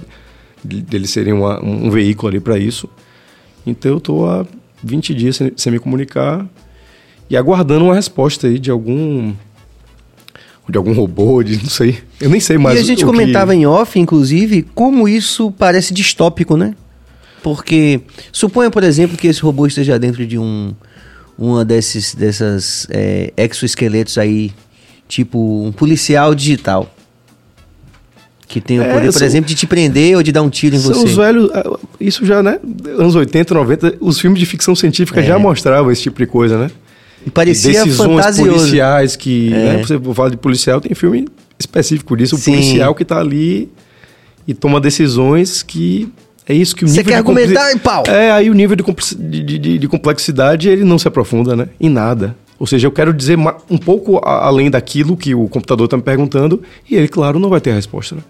de 0.63 0.83
deles 0.83 1.09
serem 1.09 1.33
uma, 1.33 1.65
um 1.65 1.91
veículo 1.91 2.29
ali 2.29 2.39
para 2.39 2.59
isso. 2.59 2.87
Então 3.67 3.93
eu 3.93 3.97
estou 3.97 4.29
há 4.29 4.45
20 4.85 5.15
dias 5.15 5.37
sem, 5.37 5.51
sem, 5.57 5.73
me 5.73 5.79
comunicar 5.79 6.47
e 7.31 7.37
aguardando 7.37 7.87
uma 7.87 7.95
resposta 7.95 8.47
aí 8.47 8.59
de 8.59 8.71
algum 8.71 9.33
de 10.69 10.77
algum 10.77 10.93
robô, 10.93 11.43
de 11.43 11.57
não 11.57 11.71
sei. 11.71 12.01
Eu 12.21 12.29
nem 12.29 12.39
sei 12.39 12.59
mais. 12.59 12.79
E 12.79 12.83
a 12.83 12.85
gente 12.85 13.03
comentava 13.03 13.53
que... 13.53 13.59
em 13.59 13.67
off, 13.67 13.99
inclusive, 13.99 14.63
como 14.75 15.09
isso 15.09 15.51
parece 15.51 15.95
distópico, 15.95 16.55
né? 16.55 16.75
Porque 17.43 18.03
suponha, 18.31 18.71
por 18.71 18.85
exemplo, 18.85 19.17
que 19.17 19.27
esse 19.27 19.41
robô 19.41 19.67
esteja 19.67 19.99
dentro 19.99 20.27
de 20.27 20.39
um 20.39 20.75
uma 21.39 21.65
desses 21.65 22.15
dessas 22.15 22.87
é, 22.91 23.33
exoesqueletos 23.39 24.19
aí, 24.19 24.53
tipo 25.09 25.65
um 25.65 25.73
policial 25.73 26.35
digital 26.35 26.95
Que 28.53 28.61
tem 28.61 28.79
o 28.79 28.83
É, 28.83 28.93
poder, 28.93 29.07
por 29.07 29.19
são- 29.19 29.27
exemplo, 29.27 29.49
de 29.49 29.55
te 29.55 29.67
prender 29.67 30.15
ou 30.15 30.23
de 30.23 30.31
dar 30.31 30.43
um 30.43 30.51
tiro 30.51 30.77
em 30.77 30.79
São 30.79 30.93
você. 30.93 31.07
os 31.07 31.15
velhos. 31.17 31.51
ah, 31.55 31.79
Isso 31.99 32.27
já, 32.27 32.43
né? 32.43 32.61
Anos 32.99 33.15
80, 33.15 33.55
90, 33.55 33.95
os 33.99 34.21
filmes 34.21 34.39
de 34.39 34.45
ficção 34.45 34.77
científica 34.77 35.21
É. 35.21 35.25
já 35.25 35.39
mostravam 35.39 35.91
esse 35.91 36.03
tipo 36.03 36.19
de 36.19 36.27
coisa, 36.27 36.59
né? 36.59 36.71
E 37.27 37.31
parecia 37.31 37.83
Decisões 37.85 38.11
fantasioso. 38.17 38.51
policiais 38.59 39.17
que. 39.17 39.55
É. 39.55 39.57
Né, 39.57 39.79
você 39.83 39.99
fala 40.13 40.31
de 40.31 40.37
policial, 40.37 40.83
tem 40.83 40.95
filme 40.95 41.27
específico 41.59 42.15
disso. 42.15 42.35
O 42.35 42.39
Sim. 42.39 42.51
policial 42.53 42.95
que 42.95 43.07
tá 43.07 43.19
ali 43.19 43.71
e 44.47 44.53
toma 44.53 44.79
decisões 44.79 45.63
que. 45.63 46.09
É 46.47 46.53
isso 46.53 46.77
que 46.77 46.85
o 46.85 46.89
Você 46.89 47.03
quer 47.03 47.15
argumentar 47.15 47.73
e 47.73 47.79
pau. 47.79 48.03
É, 48.07 48.33
aí 48.33 48.51
o 48.51 48.53
nível 48.55 48.77
de, 48.77 48.83
de- 49.43 49.59
de- 49.59 49.79
de 49.79 49.89
complexidade 49.89 50.69
ele 50.69 50.85
não 50.85 50.99
se 50.99 51.09
aprofunda, 51.09 51.57
né? 51.57 51.69
Em 51.81 51.89
nada. 51.89 52.37
Ou 52.59 52.67
seja, 52.67 52.87
eu 52.87 52.93
quero 52.93 53.15
dizer 53.15 53.39
um 53.71 53.79
pouco 53.79 54.19
além 54.25 54.71
daquilo 54.71 55.17
que 55.17 55.35
o 55.35 55.49
computador 55.49 55.87
está 55.87 55.97
me 55.97 56.03
perguntando 56.03 56.61
e 56.89 56.95
ele, 56.97 57.09
claro, 57.09 57.39
não 57.39 57.49
vai 57.49 57.61
ter 57.61 57.71
a 57.71 57.75
resposta, 57.75 58.17
né? 58.17 58.23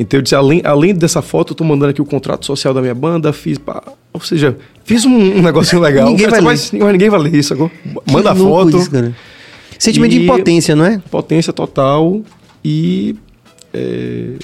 Então 0.00 0.16
eu 0.16 0.22
disse, 0.22 0.34
além, 0.34 0.62
além 0.64 0.94
dessa 0.94 1.20
foto, 1.20 1.50
eu 1.52 1.54
tô 1.54 1.62
mandando 1.62 1.90
aqui 1.90 2.00
o 2.00 2.06
contrato 2.06 2.46
social 2.46 2.72
da 2.72 2.80
minha 2.80 2.94
banda, 2.94 3.34
fiz, 3.34 3.58
pá, 3.58 3.82
ou 4.14 4.20
seja, 4.22 4.56
fiz 4.82 5.04
um, 5.04 5.10
um 5.14 5.42
negocinho 5.42 5.82
legal. 5.82 6.08
Ninguém 6.08 6.26
vai 6.26 6.40
mas, 6.40 6.72
mas 6.72 6.92
ninguém 6.92 7.10
vai 7.10 7.20
ler 7.20 7.34
isso 7.34 7.52
agora. 7.52 7.70
Que 8.06 8.10
Manda 8.10 8.30
a 8.30 8.32
louco 8.32 8.70
foto, 8.70 8.78
isso, 8.78 8.90
cara. 8.90 9.14
Sentimento 9.78 10.12
de 10.12 10.20
E- 10.20 10.24
impotência, 10.24 10.74
não 10.74 10.86
é? 10.86 10.98
potência 11.10 11.52
total 11.52 12.22
e 12.64 13.14
é, 13.74 14.36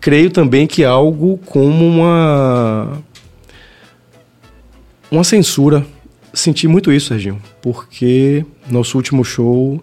creio 0.00 0.30
também 0.30 0.68
que 0.68 0.84
algo 0.84 1.38
como 1.46 1.84
uma 1.84 2.92
uma 5.10 5.24
censura. 5.24 5.84
Senti 6.32 6.68
muito 6.68 6.92
isso, 6.92 7.08
Serginho, 7.08 7.42
porque 7.60 8.44
nosso 8.70 8.96
último 8.96 9.24
show 9.24 9.82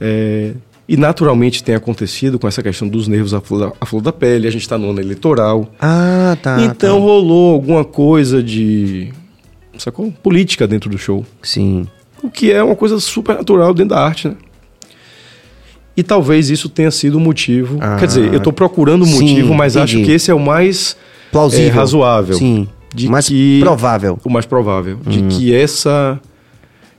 é, 0.00 0.52
e 0.88 0.96
naturalmente 0.96 1.62
tem 1.62 1.74
acontecido 1.74 2.38
com 2.38 2.48
essa 2.48 2.62
questão 2.62 2.88
dos 2.88 3.06
nervos 3.06 3.34
à 3.34 3.40
flor 3.40 3.60
da, 3.60 3.72
à 3.80 3.84
flor 3.86 4.00
da 4.02 4.12
pele. 4.12 4.48
A 4.48 4.50
gente 4.50 4.62
está 4.62 4.78
no 4.78 4.90
ano 4.90 5.00
eleitoral, 5.00 5.70
Ah, 5.80 6.36
tá. 6.42 6.60
então 6.62 6.96
tá. 6.96 7.02
rolou 7.04 7.52
alguma 7.54 7.84
coisa 7.84 8.42
de 8.42 9.12
sacou? 9.76 10.10
política 10.22 10.66
dentro 10.66 10.88
do 10.88 10.96
show. 10.98 11.24
Sim. 11.42 11.86
O 12.22 12.30
que 12.30 12.50
é 12.50 12.62
uma 12.62 12.74
coisa 12.74 12.98
super 12.98 13.36
natural 13.36 13.72
dentro 13.74 13.90
da 13.94 14.00
arte, 14.02 14.28
né? 14.28 14.34
E 15.96 16.02
talvez 16.02 16.48
isso 16.48 16.68
tenha 16.68 16.90
sido 16.90 17.16
o 17.16 17.20
motivo. 17.20 17.78
Ah. 17.80 17.96
Quer 17.98 18.06
dizer, 18.06 18.32
eu 18.32 18.38
estou 18.38 18.52
procurando 18.52 19.02
um 19.02 19.06
Sim, 19.06 19.20
motivo, 19.20 19.54
mas 19.54 19.74
entendi. 19.76 19.96
acho 19.96 20.04
que 20.04 20.12
esse 20.12 20.30
é 20.30 20.34
o 20.34 20.38
mais 20.40 20.96
Plausível. 21.32 21.66
é, 21.66 21.70
razoável. 21.70 22.36
Sim. 22.36 22.68
De 22.94 23.08
Mais 23.08 23.28
que- 23.28 23.60
provável. 23.60 24.18
O 24.24 24.30
mais 24.30 24.46
provável. 24.46 24.98
De 25.06 25.18
Hum. 25.18 25.28
que 25.28 25.52
essa, 25.54 26.18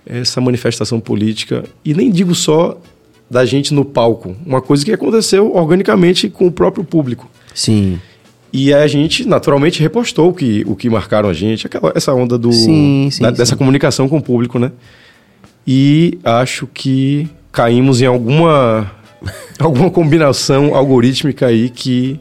essa 0.05 0.39
manifestação 0.41 0.99
política, 0.99 1.63
e 1.83 1.93
nem 1.93 2.11
digo 2.11 2.35
só 2.35 2.77
da 3.29 3.45
gente 3.45 3.73
no 3.73 3.85
palco, 3.85 4.35
uma 4.45 4.61
coisa 4.61 4.83
que 4.83 4.91
aconteceu 4.91 5.53
organicamente 5.55 6.29
com 6.29 6.47
o 6.47 6.51
próprio 6.51 6.83
público. 6.83 7.29
Sim. 7.53 7.99
E 8.51 8.73
a 8.73 8.87
gente, 8.87 9.27
naturalmente, 9.27 9.79
repostou 9.81 10.29
o 10.29 10.33
que, 10.33 10.63
o 10.65 10.75
que 10.75 10.89
marcaram 10.89 11.29
a 11.29 11.33
gente, 11.33 11.67
aquela, 11.67 11.91
essa 11.95 12.13
onda 12.13 12.37
do, 12.37 12.51
Sim, 12.51 13.09
sim, 13.11 13.21
da- 13.21 13.29
dessa 13.29 13.51
sim. 13.53 13.57
comunicação 13.57 14.09
com 14.09 14.17
o 14.17 14.21
público, 14.21 14.57
né? 14.57 14.71
E 15.67 16.17
acho 16.23 16.65
que 16.67 17.29
caímos 17.51 18.01
em 18.01 18.05
alguma, 18.07 18.91
alguma 19.59 19.91
combinação 19.91 20.73
algorítmica 20.75 21.45
aí 21.47 21.69
que. 21.69 22.19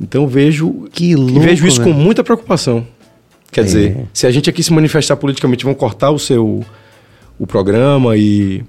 Então 0.00 0.28
vejo, 0.28 0.86
Que 0.92 1.16
louco. 1.16 1.40
vejo 1.40 1.66
isso 1.66 1.80
velho. 1.82 1.92
com 1.94 1.98
muita 2.00 2.22
preocupação. 2.22 2.86
Quer 3.50 3.62
É. 3.62 3.64
dizer, 3.64 3.96
se 4.12 4.26
a 4.26 4.30
gente 4.30 4.48
aqui 4.50 4.62
se 4.62 4.72
manifestar 4.72 5.16
politicamente, 5.16 5.64
vão 5.64 5.74
cortar 5.74 6.10
o 6.10 6.18
seu 6.18 6.64
o 7.38 7.46
programa 7.46 8.16
e 8.16 8.62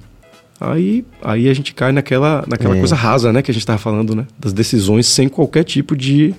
aí 0.60 1.06
aí 1.24 1.50
a 1.50 1.54
gente 1.54 1.74
cai 1.74 1.92
naquela 1.92 2.44
naquela 2.48 2.76
É. 2.76 2.80
coisa 2.80 2.96
rasa, 2.96 3.32
né, 3.34 3.42
que 3.42 3.52
a 3.52 3.54
gente 3.54 3.62
estava 3.62 3.78
falando, 3.80 4.16
né, 4.16 4.26
das 4.40 4.54
decisões 4.54 5.06
sem 5.08 5.28
qualquer 5.30 5.64
tipo 5.64 5.96
de 5.96 6.34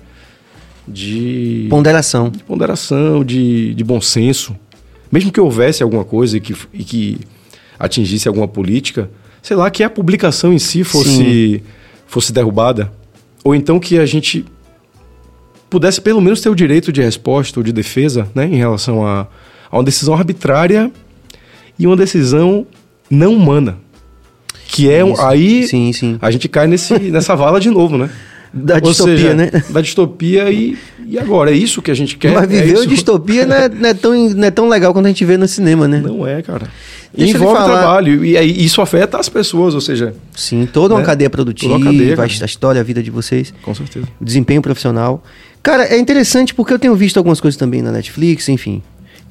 de 0.87 1.67
Ponderação. 1.69 2.29
de 2.29 2.43
ponderação, 2.43 3.23
de, 3.23 3.73
de 3.75 3.83
bom 3.83 4.01
senso. 4.01 4.55
Mesmo 5.11 5.31
que 5.31 5.39
houvesse 5.39 5.83
alguma 5.83 6.03
coisa 6.03 6.37
e 6.37 6.39
que, 6.41 6.55
e 6.73 6.83
que 6.83 7.19
atingisse 7.77 8.27
alguma 8.27 8.47
política, 8.47 9.09
sei 9.41 9.55
lá, 9.55 9.69
que 9.69 9.83
a 9.83 9.89
publicação 9.89 10.51
em 10.51 10.57
si 10.59 10.83
fosse, 10.83 11.61
fosse 12.07 12.33
derrubada. 12.33 12.91
Ou 13.43 13.53
então 13.53 13.79
que 13.79 13.99
a 13.99 14.05
gente 14.05 14.45
pudesse 15.69 16.01
pelo 16.01 16.19
menos 16.19 16.41
ter 16.41 16.49
o 16.49 16.55
direito 16.55 16.91
de 16.91 17.01
resposta 17.01 17.59
ou 17.59 17.63
de 17.63 17.71
defesa 17.71 18.27
né, 18.33 18.45
em 18.45 18.55
relação 18.55 19.05
a, 19.05 19.27
a 19.69 19.77
uma 19.77 19.83
decisão 19.83 20.15
arbitrária 20.15 20.91
e 21.77 21.85
uma 21.85 21.95
decisão 21.95 22.65
não 23.11 23.35
humana. 23.35 23.77
Que 24.71 24.91
é 24.91 25.03
um, 25.03 25.13
Isso. 25.13 25.21
aí 25.23 25.67
Sim, 25.67 25.91
sim. 25.91 26.17
a 26.21 26.29
gente 26.29 26.47
cai 26.47 26.67
nesse, 26.67 26.93
nessa 27.09 27.35
vala 27.35 27.59
de 27.59 27.69
novo, 27.71 27.97
né? 27.97 28.09
Da 28.53 28.75
Ou 28.75 28.81
distopia, 28.81 29.15
seja, 29.17 29.33
né? 29.33 29.51
Da 29.69 29.81
distopia 29.81 30.49
e, 30.51 30.77
e 31.05 31.19
agora? 31.19 31.51
É 31.51 31.53
isso 31.55 31.81
que 31.81 31.91
a 31.91 31.93
gente 31.93 32.17
quer? 32.17 32.33
Mas 32.33 32.43
é 32.43 32.47
viver 32.47 32.79
a 32.79 32.85
distopia 32.85 33.45
não 33.45 33.55
é, 33.55 33.69
não, 33.69 33.89
é 33.89 33.93
tão, 33.93 34.29
não 34.29 34.43
é 34.47 34.51
tão 34.51 34.67
legal 34.69 34.91
quanto 34.93 35.05
a 35.05 35.09
gente 35.09 35.23
vê 35.25 35.37
no 35.37 35.47
cinema, 35.47 35.87
né? 35.87 36.01
Não 36.03 36.25
é, 36.25 36.41
cara. 36.41 36.67
Deixa 37.15 37.37
Envolve 37.37 37.63
trabalho. 37.63 38.23
E 38.25 38.37
aí 38.37 38.63
isso 38.63 38.81
afeta 38.81 39.19
as 39.19 39.29
pessoas, 39.29 39.75
ou 39.75 39.81
seja, 39.81 40.13
Sim, 40.35 40.67
toda 40.71 40.93
uma 40.95 40.99
Né? 41.01 41.05
cadeia 41.05 41.29
produtiva, 41.29 41.73
Toda 41.73 41.85
uma 41.85 41.91
cadeia, 41.91 42.15
a 42.19 42.45
história, 42.45 42.81
a 42.81 42.83
vida 42.83 43.01
de 43.03 43.11
vocês, 43.11 43.53
com 43.61 43.73
certeza. 43.73 44.07
o 44.19 44.25
desempenho 44.25 44.61
profissional. 44.61 45.23
Cara, 45.61 45.83
é 45.85 45.97
interessante 45.99 46.53
porque 46.53 46.73
eu 46.73 46.79
tenho 46.79 46.95
visto 46.95 47.17
algumas 47.17 47.39
coisas 47.41 47.57
também 47.57 47.81
na 47.81 47.91
Netflix, 47.91 48.49
enfim. 48.49 48.81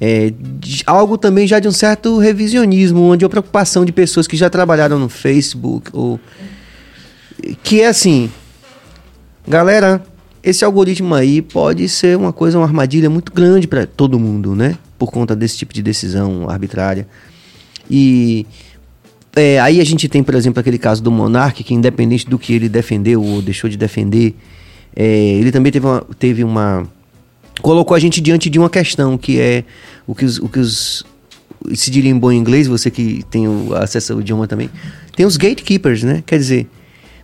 É, 0.01 0.31
de- 0.59 0.83
algo 0.85 1.17
também 1.17 1.45
já 1.45 1.59
de 1.59 1.67
um 1.67 1.71
certo 1.71 2.17
revisionismo, 2.17 3.01
onde 3.01 3.25
a 3.25 3.29
preocupação 3.29 3.83
de 3.83 3.91
pessoas 3.91 4.27
que 4.27 4.37
já 4.37 4.49
trabalharam 4.49 4.97
no 4.97 5.09
Facebook, 5.09 5.89
ou. 5.93 6.19
Que 7.63 7.81
é 7.81 7.87
assim. 7.87 8.29
Galera, 9.47 10.01
esse 10.43 10.63
algoritmo 10.63 11.13
aí 11.15 11.41
pode 11.41 11.87
ser 11.89 12.15
uma 12.17 12.31
coisa, 12.31 12.57
uma 12.57 12.65
armadilha 12.65 13.09
muito 13.09 13.31
grande 13.33 13.67
para 13.67 13.85
todo 13.85 14.19
mundo, 14.19 14.55
né? 14.55 14.77
Por 14.97 15.11
conta 15.11 15.35
desse 15.35 15.57
tipo 15.57 15.73
de 15.73 15.81
decisão 15.81 16.49
arbitrária. 16.49 17.07
E 17.89 18.45
é, 19.35 19.59
aí 19.59 19.81
a 19.81 19.83
gente 19.83 20.07
tem, 20.07 20.23
por 20.23 20.35
exemplo, 20.35 20.59
aquele 20.59 20.77
caso 20.77 21.01
do 21.01 21.11
Monark, 21.11 21.63
que 21.63 21.73
independente 21.73 22.27
do 22.29 22.37
que 22.37 22.53
ele 22.53 22.69
defendeu 22.69 23.23
ou 23.23 23.41
deixou 23.41 23.69
de 23.69 23.77
defender, 23.77 24.35
é, 24.95 25.05
ele 25.33 25.51
também 25.51 25.71
teve 25.71 25.85
uma, 25.85 26.05
teve 26.17 26.43
uma. 26.43 26.87
Colocou 27.61 27.95
a 27.95 27.99
gente 27.99 28.19
diante 28.21 28.49
de 28.49 28.57
uma 28.59 28.69
questão, 28.69 29.17
que 29.17 29.39
é 29.39 29.63
o 30.07 30.13
que 30.15 30.25
os. 30.25 30.37
O 30.39 30.47
que 30.49 30.59
os 30.59 31.05
se 31.73 31.91
diria 31.91 32.09
em 32.09 32.17
bom 32.17 32.31
inglês, 32.31 32.67
você 32.67 32.89
que 32.89 33.21
tem 33.29 33.45
o 33.45 33.75
acesso 33.75 34.13
ao 34.13 34.21
idioma 34.21 34.47
também, 34.47 34.69
tem 35.13 35.25
os 35.25 35.35
gatekeepers, 35.35 36.03
né? 36.03 36.23
Quer 36.25 36.37
dizer, 36.37 36.67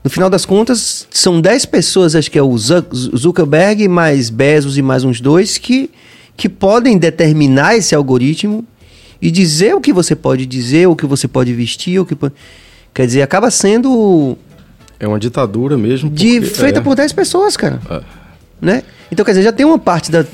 no 0.04 0.10
final 0.10 0.30
das 0.30 0.46
contas, 0.46 1.08
são 1.10 1.40
10 1.40 1.66
pessoas, 1.68 2.16
acho 2.16 2.30
que 2.30 2.38
é 2.38 2.44
o 2.44 2.56
Zuck- 2.58 2.94
Zuckerberg, 3.16 3.88
mais 3.88 4.30
Bezos 4.30 4.78
e 4.78 4.82
mais 4.82 5.06
uns 5.06 5.22
dois, 5.22 5.58
que, 5.58 5.90
que 6.36 6.50
podem 6.50 6.98
determinar 6.98 7.78
esse 7.78 7.96
algoritmo 7.96 8.66
e 9.22 9.32
dizer 9.32 9.74
o 9.74 9.80
que 9.80 9.94
você 9.94 10.18
pode 10.18 10.46
dizer, 10.46 10.86
o 10.90 10.98
que 10.98 11.06
você 11.06 11.30
pode 11.30 11.54
vestir, 11.54 11.98
o 12.00 12.06
que 12.06 12.14
po- 12.14 12.30
Quer 12.94 13.06
dizer, 13.06 13.22
acaba 13.22 13.50
sendo 13.50 14.38
É 15.00 15.08
uma 15.08 15.18
ditadura 15.18 15.78
mesmo. 15.78 16.10
de, 16.10 16.42
feita 16.42 16.80
é, 16.80 16.84
por 16.84 16.94
10 16.94 17.14
pessoas, 17.14 17.56
cara. 17.56 17.80
É. 17.90 18.02
Né? 18.62 18.84
Então, 19.12 19.26
quer 19.26 19.32
dizer, 19.32 19.44
já 19.44 19.52
tem 19.52 19.66
uma 19.66 19.78
parte 19.78 20.12
da, 20.12 20.26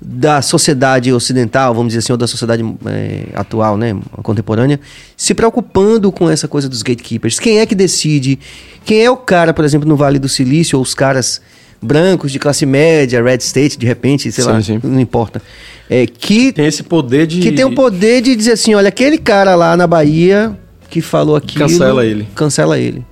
da 0.00 0.42
sociedade 0.42 1.12
ocidental, 1.12 1.74
vamos 1.74 1.88
dizer 1.88 2.00
assim, 2.00 2.12
ou 2.12 2.18
da 2.18 2.26
sociedade 2.26 2.62
eh, 2.86 3.26
atual, 3.34 3.76
né, 3.76 3.96
contemporânea, 4.22 4.78
se 5.16 5.34
preocupando 5.34 6.12
com 6.12 6.28
essa 6.30 6.46
coisa 6.46 6.68
dos 6.68 6.82
gatekeepers. 6.82 7.38
Quem 7.38 7.58
é 7.58 7.66
que 7.66 7.74
decide? 7.74 8.38
Quem 8.84 9.04
é 9.04 9.10
o 9.10 9.16
cara, 9.16 9.52
por 9.54 9.64
exemplo, 9.64 9.88
no 9.88 9.96
Vale 9.96 10.18
do 10.18 10.28
Silício, 10.28 10.78
ou 10.78 10.82
os 10.82 10.94
caras 10.94 11.40
brancos 11.80 12.32
de 12.32 12.38
classe 12.38 12.66
média, 12.66 13.22
red 13.22 13.38
state, 13.38 13.78
de 13.78 13.86
repente, 13.86 14.30
sei 14.30 14.44
Sim, 14.44 14.50
lá, 14.50 14.62
sim. 14.62 14.80
não 14.82 15.00
importa. 15.00 15.42
É, 15.88 16.06
que 16.06 16.52
Tem 16.52 16.66
esse 16.66 16.82
poder 16.82 17.26
de. 17.26 17.40
que 17.40 17.52
tem 17.52 17.64
o 17.64 17.74
poder 17.74 18.20
de 18.20 18.34
dizer 18.34 18.52
assim, 18.52 18.74
olha, 18.74 18.88
aquele 18.88 19.18
cara 19.18 19.54
lá 19.54 19.76
na 19.76 19.86
Bahia 19.86 20.58
que 20.88 21.00
falou 21.00 21.36
aquilo... 21.36 21.68
Cancela 21.68 22.04
ele. 22.04 22.26
Cancela 22.34 22.78
ele. 22.78 23.04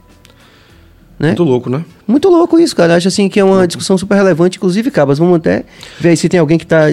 Né? 1.24 1.28
Muito 1.30 1.44
louco, 1.44 1.70
né? 1.70 1.84
Muito 2.06 2.28
louco 2.28 2.58
isso, 2.58 2.76
cara. 2.76 2.96
Acho 2.96 3.08
assim 3.08 3.28
que 3.28 3.40
é 3.40 3.44
uma 3.44 3.66
discussão 3.66 3.96
super 3.96 4.14
relevante, 4.14 4.58
inclusive, 4.58 4.90
Cabas. 4.90 5.18
Vamos 5.18 5.36
até 5.36 5.64
ver 5.98 6.10
aí 6.10 6.16
se 6.16 6.28
tem 6.28 6.38
alguém 6.38 6.58
que 6.58 6.64
está 6.64 6.84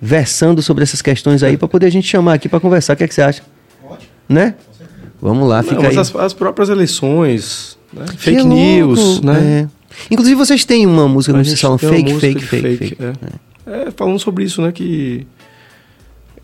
versando 0.00 0.62
sobre 0.62 0.84
essas 0.84 1.02
questões 1.02 1.42
aí 1.42 1.56
para 1.56 1.66
poder 1.66 1.86
a 1.86 1.90
gente 1.90 2.06
chamar 2.06 2.34
aqui 2.34 2.48
para 2.48 2.60
conversar. 2.60 2.92
O 2.92 2.96
que, 2.96 3.04
é 3.04 3.08
que 3.08 3.14
você 3.14 3.22
acha? 3.22 3.42
Né? 4.28 4.54
Vamos 5.20 5.48
lá, 5.48 5.62
fica 5.62 5.76
Não, 5.76 5.82
mas 5.82 5.94
aí. 5.94 5.98
as, 5.98 6.14
as 6.14 6.32
próprias 6.32 6.68
eleições, 6.68 7.78
né? 7.92 8.04
Fake 8.16 8.42
louco, 8.42 8.54
news, 8.54 9.20
né? 9.22 9.68
é. 9.70 9.84
Inclusive, 10.10 10.36
vocês 10.36 10.64
têm 10.64 10.86
uma 10.86 11.08
música 11.08 11.36
A 11.36 11.40
que 11.40 11.48
vocês 11.48 11.60
falam 11.60 11.78
fake, 11.78 12.14
fake, 12.20 12.44
fake, 12.44 12.76
fake. 12.76 12.98
É. 13.02 13.86
É, 13.86 13.90
falando 13.96 14.18
sobre 14.18 14.44
isso, 14.44 14.60
né? 14.60 14.70
Que. 14.70 15.26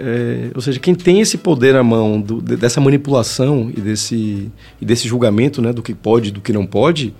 É, 0.00 0.50
ou 0.54 0.60
seja, 0.60 0.78
quem 0.80 0.94
tem 0.94 1.20
esse 1.20 1.38
poder 1.38 1.74
na 1.74 1.82
mão 1.82 2.20
do- 2.20 2.40
de- 2.42 2.56
dessa 2.56 2.80
manipulação 2.80 3.70
e 3.76 3.80
desse, 3.80 4.50
e 4.80 4.84
desse 4.84 5.06
julgamento, 5.06 5.60
né? 5.62 5.72
Do 5.72 5.82
que 5.82 5.94
pode 5.94 6.28
e 6.28 6.32
do 6.32 6.40
que 6.40 6.52
não 6.52 6.66
pode, 6.66 7.14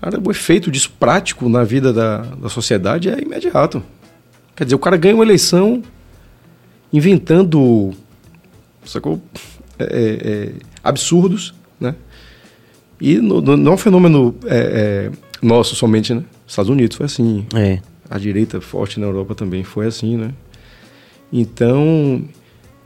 cara, 0.00 0.20
o 0.24 0.30
efeito 0.30 0.70
disso 0.70 0.92
prático 1.00 1.48
na 1.48 1.64
vida 1.64 1.92
da, 1.92 2.18
da 2.18 2.48
sociedade 2.48 3.08
é 3.08 3.20
imediato. 3.20 3.82
Quer 4.54 4.64
dizer, 4.64 4.76
o 4.76 4.78
cara 4.78 4.96
ganha 4.96 5.14
uma 5.14 5.24
eleição 5.24 5.82
inventando 6.92 7.92
sacou? 8.84 9.20
É, 9.78 9.84
é, 9.84 10.32
é, 10.32 10.52
absurdos, 10.82 11.54
né? 11.78 11.94
E 13.00 13.18
no, 13.18 13.40
no, 13.40 13.56
não 13.56 13.72
é 13.72 13.74
um 13.74 13.78
fenômeno 13.78 14.34
é, 14.46 15.10
é, 15.12 15.46
nosso 15.46 15.76
somente, 15.76 16.12
né? 16.12 16.24
Estados 16.46 16.70
Unidos 16.70 16.96
foi 16.96 17.06
assim. 17.06 17.46
É. 17.54 17.78
A 18.10 18.18
direita 18.18 18.60
forte 18.60 18.98
na 18.98 19.06
Europa 19.06 19.34
também 19.34 19.62
foi 19.62 19.86
assim, 19.86 20.16
né? 20.16 20.32
Então, 21.32 22.22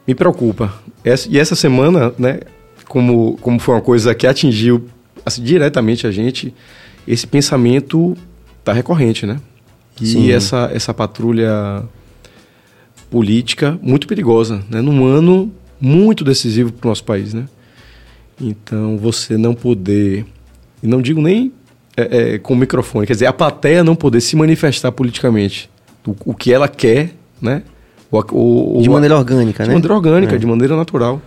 me 0.06 0.14
preocupa. 0.14 0.72
Essa, 1.04 1.28
e 1.30 1.38
essa 1.38 1.54
semana, 1.54 2.12
né, 2.18 2.40
como, 2.88 3.36
como 3.40 3.58
foi 3.58 3.74
uma 3.74 3.80
coisa 3.80 4.14
que 4.14 4.26
atingiu 4.26 4.88
assim, 5.24 5.42
diretamente 5.42 6.06
a 6.06 6.10
gente, 6.10 6.54
esse 7.06 7.26
pensamento 7.26 8.16
está 8.58 8.72
recorrente, 8.72 9.26
né? 9.26 9.40
E 10.00 10.06
Sim. 10.06 10.30
essa, 10.32 10.70
essa 10.72 10.92
patrulha 10.92 11.84
política 13.10 13.78
muito 13.82 14.06
perigosa, 14.06 14.64
né? 14.68 14.80
Num 14.80 15.04
ano 15.04 15.52
muito 15.80 16.24
decisivo 16.24 16.72
para 16.72 16.86
o 16.86 16.88
nosso 16.90 17.04
país, 17.04 17.34
né? 17.34 17.46
Então, 18.40 18.96
você 18.96 19.36
não 19.36 19.54
poder, 19.54 20.24
e 20.82 20.86
não 20.86 21.02
digo 21.02 21.20
nem 21.20 21.52
é, 21.96 22.34
é, 22.34 22.38
com 22.38 22.54
o 22.54 22.56
microfone, 22.56 23.06
quer 23.06 23.12
dizer, 23.12 23.26
a 23.26 23.32
plateia 23.32 23.84
não 23.84 23.94
poder 23.94 24.20
se 24.20 24.34
manifestar 24.34 24.90
politicamente 24.90 25.70
o, 26.06 26.14
o 26.24 26.34
que 26.34 26.52
ela 26.52 26.68
quer, 26.68 27.14
né? 27.40 27.62
O, 28.12 28.78
o, 28.78 28.82
De 28.82 28.90
maneira 28.90 29.16
orgânica, 29.16 29.62
de 29.64 29.68
né? 29.70 29.74
maneira 29.74 29.94
orgânica, 29.94 30.34
É. 30.34 30.38
de 30.38 30.46
maneira 30.46 30.76
natural. 30.76 31.20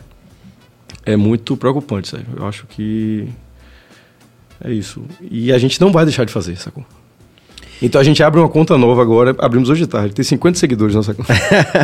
É 1.05 1.15
muito 1.15 1.57
preocupante, 1.57 2.07
Sérgio. 2.09 2.27
Eu 2.37 2.47
acho 2.47 2.65
que 2.67 3.27
é 4.63 4.71
isso. 4.71 5.01
E 5.29 5.51
a 5.51 5.57
gente 5.57 5.81
não 5.81 5.91
vai 5.91 6.05
deixar 6.05 6.25
de 6.25 6.31
fazer, 6.31 6.55
sacou? 6.57 6.85
Então 7.81 7.99
a 7.99 8.03
gente 8.03 8.23
abre 8.23 8.39
uma 8.39 8.47
conta 8.47 8.77
nova 8.77 9.01
agora, 9.01 9.35
abrimos 9.39 9.69
hoje 9.69 9.81
de 9.81 9.87
tarde. 9.87 10.13
Tem 10.15 10.23
50 10.23 10.57
seguidores 10.57 10.95
nessa 10.95 11.13
conta. 11.13 11.33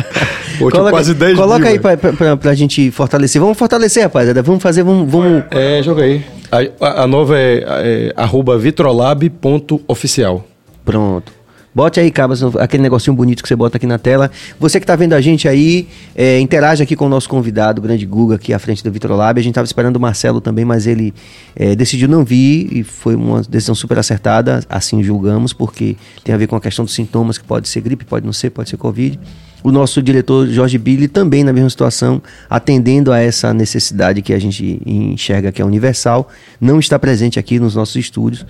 Pô, 0.58 0.70
tinha 0.70 0.88
quase 0.88 1.12
10 1.14 1.36
coloca 1.36 1.58
mil, 1.58 1.68
aí 1.68 1.78
pra, 1.78 1.96
pra, 1.96 2.36
pra 2.36 2.54
gente 2.54 2.90
fortalecer. 2.90 3.40
Vamos 3.40 3.58
fortalecer, 3.58 4.04
rapaziada. 4.04 4.40
Vamos 4.42 4.62
fazer, 4.62 4.82
vamos. 4.82 5.10
vamos... 5.10 5.44
É, 5.50 5.82
joga 5.82 6.04
aí. 6.04 6.24
A, 6.50 6.86
a- 6.86 7.02
a 7.02 7.06
nova 7.06 7.36
é, 7.38 7.62
é 7.66 8.12
arroba 8.16 8.56
vitrolab.oficial. 8.56 10.46
Pronto. 10.84 11.32
Bote 11.74 11.98
aí, 11.98 12.10
Cabas, 12.10 12.42
aquele 12.56 12.82
negocinho 12.82 13.16
bonito 13.16 13.42
que 13.42 13.48
você 13.48 13.56
bota 13.56 13.78
aqui 13.78 13.86
na 13.86 13.96
tela. 13.96 14.30
Você 14.60 14.78
que 14.78 14.84
está 14.84 14.94
vendo 14.94 15.14
a 15.14 15.22
gente 15.22 15.48
aí, 15.48 15.88
é, 16.14 16.38
interage 16.38 16.82
aqui 16.82 16.94
com 16.94 17.06
o 17.06 17.08
nosso 17.08 17.26
convidado, 17.30 17.80
o 17.80 17.82
grande 17.82 18.04
Guga, 18.04 18.34
aqui 18.34 18.52
à 18.52 18.58
frente 18.58 18.84
do 18.84 18.92
Vitrolab. 18.92 19.40
A 19.40 19.42
gente 19.42 19.52
estava 19.52 19.64
esperando 19.64 19.96
o 19.96 20.00
Marcelo 20.00 20.38
também, 20.38 20.66
mas 20.66 20.86
ele 20.86 21.14
é, 21.56 21.74
decidiu 21.74 22.08
não 22.08 22.26
vir 22.26 22.68
e 22.70 22.82
foi 22.82 23.14
uma 23.14 23.40
decisão 23.42 23.74
super 23.74 23.98
acertada, 23.98 24.62
assim 24.68 25.02
julgamos, 25.02 25.54
porque 25.54 25.96
tem 26.22 26.34
a 26.34 26.38
ver 26.38 26.46
com 26.46 26.56
a 26.56 26.60
questão 26.60 26.84
dos 26.84 26.92
sintomas, 26.92 27.38
que 27.38 27.44
pode 27.44 27.66
ser 27.70 27.80
gripe, 27.80 28.04
pode 28.04 28.26
não 28.26 28.34
ser, 28.34 28.50
pode 28.50 28.68
ser 28.68 28.76
Covid. 28.76 29.18
O 29.64 29.72
nosso 29.72 30.02
diretor 30.02 30.46
Jorge 30.48 30.76
Billy 30.76 31.08
também 31.08 31.42
na 31.42 31.54
mesma 31.54 31.70
situação, 31.70 32.20
atendendo 32.50 33.10
a 33.12 33.18
essa 33.18 33.54
necessidade 33.54 34.20
que 34.20 34.34
a 34.34 34.38
gente 34.38 34.82
enxerga 34.84 35.50
que 35.50 35.62
é 35.62 35.64
universal, 35.64 36.28
não 36.60 36.78
está 36.78 36.98
presente 36.98 37.38
aqui 37.38 37.58
nos 37.58 37.74
nossos 37.74 37.96
estúdios 37.96 38.44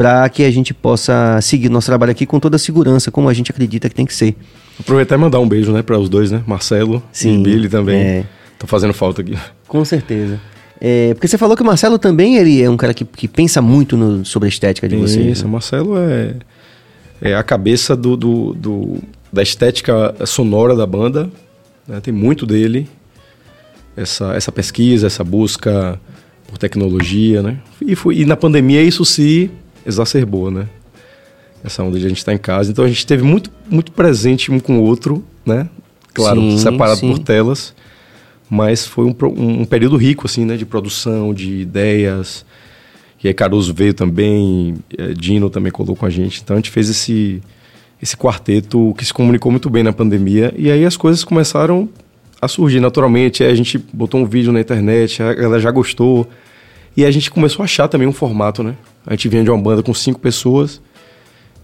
para 0.00 0.26
que 0.30 0.42
a 0.44 0.50
gente 0.50 0.72
possa 0.72 1.38
seguir 1.42 1.68
nosso 1.68 1.84
trabalho 1.86 2.10
aqui 2.12 2.24
com 2.24 2.40
toda 2.40 2.56
a 2.56 2.58
segurança, 2.58 3.10
como 3.10 3.28
a 3.28 3.34
gente 3.34 3.50
acredita 3.50 3.86
que 3.86 3.94
tem 3.94 4.06
que 4.06 4.14
ser. 4.14 4.34
Aproveitar 4.78 5.14
e 5.16 5.18
mandar 5.18 5.40
um 5.40 5.46
beijo, 5.46 5.72
né, 5.72 5.82
para 5.82 5.98
os 5.98 6.08
dois, 6.08 6.30
né? 6.30 6.42
Marcelo 6.46 7.02
Sim, 7.12 7.40
e 7.40 7.42
Billy 7.42 7.68
também. 7.68 8.00
é. 8.00 8.24
Tô 8.58 8.66
fazendo 8.66 8.94
falta 8.94 9.20
aqui. 9.20 9.36
Com 9.68 9.84
certeza. 9.84 10.40
É, 10.80 11.12
porque 11.12 11.28
você 11.28 11.36
falou 11.36 11.54
que 11.54 11.62
o 11.62 11.66
Marcelo 11.66 11.98
também 11.98 12.36
ele 12.38 12.62
é 12.62 12.70
um 12.70 12.78
cara 12.78 12.94
que, 12.94 13.04
que 13.04 13.28
pensa 13.28 13.60
muito 13.60 13.94
no- 13.94 14.24
sobre 14.24 14.46
a 14.46 14.48
estética 14.48 14.88
de 14.88 14.96
vocês. 14.96 15.26
Isso, 15.32 15.42
né? 15.44 15.48
o 15.50 15.52
Marcelo 15.52 15.98
é, 15.98 16.34
é 17.20 17.34
a 17.34 17.42
cabeça 17.42 17.94
do, 17.94 18.16
do- 18.16 18.54
do- 18.54 18.98
da 19.30 19.42
estética 19.42 20.14
sonora 20.24 20.74
da 20.74 20.86
banda. 20.86 21.28
né? 21.86 22.00
Tem 22.00 22.12
muito 22.14 22.46
dele. 22.46 22.88
Essa, 23.94 24.32
essa 24.34 24.50
pesquisa, 24.50 25.08
essa 25.08 25.22
busca 25.22 26.00
por 26.48 26.56
tecnologia, 26.56 27.42
né? 27.42 27.58
E, 27.86 27.94
foi- 27.94 28.16
e 28.20 28.24
na 28.24 28.36
pandemia 28.36 28.82
isso 28.82 29.04
se 29.04 29.50
exacerbou, 29.90 30.50
né? 30.50 30.68
Essa 31.62 31.82
onda 31.82 31.98
de 31.98 32.06
a 32.06 32.08
gente 32.08 32.18
estar 32.18 32.32
em 32.32 32.38
casa. 32.38 32.70
Então 32.70 32.84
a 32.84 32.88
gente 32.88 32.98
esteve 32.98 33.22
muito, 33.22 33.50
muito 33.68 33.92
presente 33.92 34.50
um 34.50 34.58
com 34.58 34.78
o 34.78 34.82
outro, 34.82 35.24
né? 35.44 35.68
Claro, 36.14 36.40
Sim, 36.40 36.58
separado 36.58 37.00
sim. 37.00 37.10
por 37.10 37.18
telas. 37.18 37.74
Mas 38.48 38.84
foi 38.86 39.04
um, 39.04 39.14
um 39.36 39.64
período 39.64 39.96
rico, 39.96 40.26
assim, 40.26 40.44
né? 40.44 40.56
De 40.56 40.66
produção, 40.66 41.32
de 41.32 41.60
ideias. 41.60 42.44
E 43.22 43.28
aí 43.28 43.34
Caruso 43.34 43.74
veio 43.74 43.92
também, 43.92 44.76
eh, 44.96 45.12
Dino 45.12 45.50
também 45.50 45.70
colou 45.70 45.94
com 45.94 46.06
a 46.06 46.10
gente. 46.10 46.40
Então 46.42 46.56
a 46.56 46.58
gente 46.58 46.70
fez 46.70 46.88
esse, 46.88 47.42
esse 48.02 48.16
quarteto 48.16 48.94
que 48.96 49.04
se 49.04 49.12
comunicou 49.12 49.52
muito 49.52 49.68
bem 49.68 49.82
na 49.82 49.92
pandemia. 49.92 50.52
E 50.56 50.70
aí 50.70 50.84
as 50.84 50.96
coisas 50.96 51.22
começaram 51.22 51.88
a 52.40 52.48
surgir 52.48 52.80
naturalmente. 52.80 53.44
Aí 53.44 53.52
a 53.52 53.54
gente 53.54 53.78
botou 53.92 54.20
um 54.20 54.24
vídeo 54.24 54.52
na 54.52 54.60
internet, 54.60 55.22
a 55.22 55.34
galera 55.34 55.60
já 55.60 55.70
gostou. 55.70 56.26
E 56.96 57.04
a 57.04 57.10
gente 57.10 57.30
começou 57.30 57.62
a 57.62 57.64
achar 57.64 57.88
também 57.88 58.08
um 58.08 58.12
formato, 58.12 58.62
né? 58.62 58.74
A 59.06 59.12
gente 59.12 59.28
vinha 59.28 59.42
de 59.42 59.50
uma 59.50 59.60
banda 59.60 59.82
com 59.82 59.92
cinco 59.94 60.20
pessoas 60.20 60.80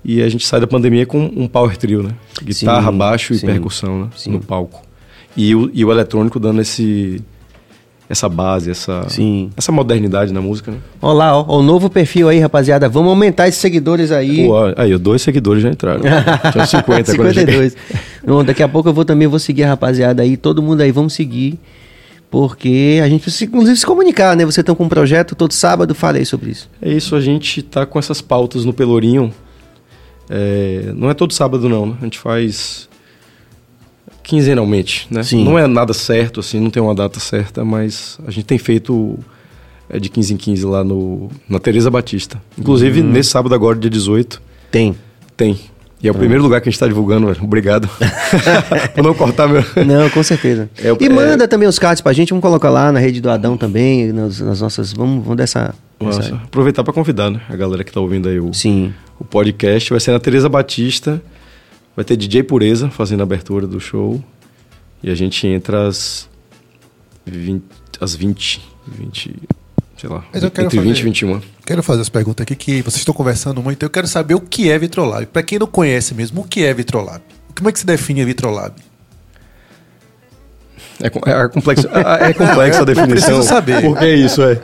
e 0.04 0.22
a 0.22 0.28
gente 0.28 0.46
sai 0.46 0.60
da 0.60 0.66
pandemia 0.66 1.04
com 1.06 1.18
um 1.36 1.46
power 1.46 1.76
trio, 1.76 2.02
né? 2.02 2.10
Guitarra, 2.42 2.90
Sim, 2.92 2.98
baixo 2.98 3.32
e 3.34 3.38
sim, 3.38 3.46
percussão, 3.46 4.02
né? 4.02 4.08
sim. 4.16 4.30
No 4.30 4.40
palco. 4.40 4.82
E 5.36 5.54
o, 5.54 5.70
e 5.74 5.84
o 5.84 5.90
eletrônico 5.92 6.40
dando 6.40 6.62
esse, 6.62 7.22
essa 8.08 8.26
base, 8.28 8.70
essa, 8.70 9.04
Sim. 9.08 9.50
essa 9.56 9.70
modernidade 9.70 10.32
na 10.32 10.40
música, 10.40 10.70
né? 10.70 10.78
Olha 11.02 11.14
lá, 11.14 11.38
ó, 11.38 11.44
ó, 11.46 11.58
o 11.58 11.62
novo 11.62 11.90
perfil 11.90 12.28
aí, 12.28 12.38
rapaziada. 12.38 12.88
Vamos 12.88 13.10
aumentar 13.10 13.46
esses 13.48 13.60
seguidores 13.60 14.10
aí. 14.10 14.46
Pô, 14.46 14.54
aí, 14.76 14.96
dois 14.96 15.20
seguidores 15.20 15.62
já 15.62 15.68
entraram. 15.68 16.00
Tinha 16.52 16.64
50 16.66 17.14
quando 17.16 17.28
a 17.28 17.32
gente- 17.32 17.40
52. 17.50 17.76
Não, 18.24 18.42
daqui 18.44 18.62
a 18.62 18.68
pouco 18.68 18.88
eu 18.88 18.94
vou 18.94 19.04
também 19.04 19.28
vou 19.28 19.38
seguir 19.38 19.64
a 19.64 19.68
rapaziada 19.68 20.22
aí, 20.22 20.36
todo 20.38 20.62
mundo 20.62 20.80
aí, 20.80 20.90
vamos 20.90 21.12
seguir. 21.12 21.58
Porque 22.30 23.00
a 23.02 23.08
gente 23.08 23.22
precisa, 23.22 23.44
inclusive, 23.44 23.76
se 23.76 23.86
comunicar, 23.86 24.36
né? 24.36 24.44
Você 24.44 24.62
tá 24.62 24.74
com 24.74 24.84
um 24.84 24.88
projeto 24.88 25.34
todo 25.34 25.52
sábado, 25.52 25.94
fale 25.94 26.18
aí 26.18 26.26
sobre 26.26 26.50
isso. 26.50 26.68
É 26.82 26.92
isso, 26.92 27.14
a 27.14 27.20
gente 27.20 27.62
tá 27.62 27.86
com 27.86 27.98
essas 27.98 28.20
pautas 28.20 28.64
no 28.64 28.72
Pelourinho. 28.72 29.32
É, 30.28 30.92
não 30.96 31.08
é 31.08 31.14
todo 31.14 31.32
sábado, 31.32 31.68
não. 31.68 31.86
né? 31.86 31.96
A 32.00 32.04
gente 32.04 32.18
faz 32.18 32.88
quinzenalmente, 34.22 35.06
né? 35.10 35.22
Sim. 35.22 35.44
Não 35.44 35.58
é 35.58 35.66
nada 35.66 35.92
certo, 35.94 36.40
assim, 36.40 36.58
não 36.58 36.70
tem 36.70 36.82
uma 36.82 36.94
data 36.94 37.20
certa, 37.20 37.64
mas 37.64 38.18
a 38.26 38.30
gente 38.30 38.44
tem 38.44 38.58
feito 38.58 39.18
é, 39.88 40.00
de 40.00 40.08
15 40.08 40.34
em 40.34 40.36
15 40.36 40.64
lá 40.66 40.82
no, 40.82 41.30
na 41.48 41.58
Teresa 41.60 41.90
Batista. 41.90 42.42
Inclusive, 42.58 43.00
Uhum. 43.02 43.10
nesse 43.12 43.30
sábado 43.30 43.54
agora, 43.54 43.78
dia 43.78 43.90
18, 43.90 44.42
Tem. 44.70 44.96
tem. 45.36 45.58
E 46.02 46.08
é 46.08 46.10
o 46.10 46.14
primeiro 46.14 46.42
lugar 46.42 46.60
que 46.60 46.68
a 46.68 46.70
gente 46.70 46.76
está 46.76 46.86
divulgando, 46.86 47.26
velho. 47.26 47.42
Obrigado. 47.42 47.88
Por 48.94 49.02
não 49.02 49.14
cortar 49.14 49.48
meu... 49.48 49.62
Não, 49.86 50.10
com 50.10 50.22
certeza. 50.22 50.68
É 50.76 50.92
o- 50.92 50.98
e 51.00 51.06
é- 51.06 51.08
manda 51.08 51.48
também 51.48 51.66
os 51.66 51.78
cards 51.78 52.02
pra 52.02 52.12
gente, 52.12 52.30
vamos 52.30 52.42
colocar 52.42 52.68
lá 52.68 52.92
na 52.92 52.98
rede 52.98 53.20
do 53.20 53.30
Adão 53.30 53.56
também, 53.56 54.12
nas, 54.12 54.38
nas 54.40 54.60
nossas. 54.60 54.92
Vamos, 54.92 55.22
vamos 55.22 55.36
dessa. 55.38 55.74
Nossa, 55.98 56.20
dessa- 56.20 56.34
aproveitar 56.36 56.84
para 56.84 56.92
convidar, 56.92 57.30
né? 57.30 57.40
A 57.48 57.56
galera 57.56 57.82
que 57.82 57.90
tá 57.90 57.98
ouvindo 58.00 58.28
aí 58.28 58.38
o, 58.38 58.52
Sim. 58.52 58.92
o 59.18 59.24
podcast. 59.24 59.88
Vai 59.90 59.98
ser 60.00 60.12
na 60.12 60.20
Teresa 60.20 60.48
Batista. 60.50 61.20
Vai 61.96 62.04
ter 62.04 62.14
DJ 62.16 62.42
Pureza 62.42 62.90
fazendo 62.90 63.20
a 63.20 63.22
abertura 63.22 63.66
do 63.66 63.80
show. 63.80 64.22
E 65.02 65.10
a 65.10 65.14
gente 65.14 65.46
entra 65.46 65.86
às 65.88 66.28
20, 67.24 67.62
às 68.00 68.14
20, 68.14 68.60
20 68.86 69.34
sei 69.96 70.08
lá, 70.10 70.24
Mas 70.32 70.42
eu 70.42 70.50
quero 70.50 70.66
entre 70.66 70.78
20 70.78 70.86
e 70.86 70.90
fazer- 70.94 71.02
21. 71.04 71.40
Quero 71.64 71.82
fazer 71.82 72.02
as 72.02 72.08
perguntas 72.08 72.42
aqui 72.42 72.54
que 72.54 72.82
vocês 72.82 72.96
estão 72.96 73.14
conversando 73.14 73.62
muito. 73.62 73.82
Eu 73.82 73.90
quero 73.90 74.06
saber 74.06 74.34
o 74.34 74.40
que 74.40 74.70
é 74.70 74.78
Vitrolab. 74.78 75.26
Para 75.26 75.42
quem 75.42 75.58
não 75.58 75.66
conhece 75.66 76.14
mesmo, 76.14 76.42
o 76.42 76.44
que 76.44 76.64
é 76.64 76.72
Vitrolab? 76.74 77.20
Como 77.56 77.68
é 77.68 77.72
que 77.72 77.78
se 77.78 77.86
define 77.86 78.22
a 78.22 78.24
Vitrolab? 78.24 78.74
É, 81.02 81.06
é, 81.08 81.48
complexo, 81.48 81.88
é, 81.88 82.30
é 82.30 82.32
complexa 82.32 82.80
a 82.80 82.84
definição. 82.84 83.06
preciso 83.08 83.42
saber. 83.42 83.82
Porque 83.82 84.04
é 84.04 84.14
isso, 84.14 84.42
é. 84.42 84.58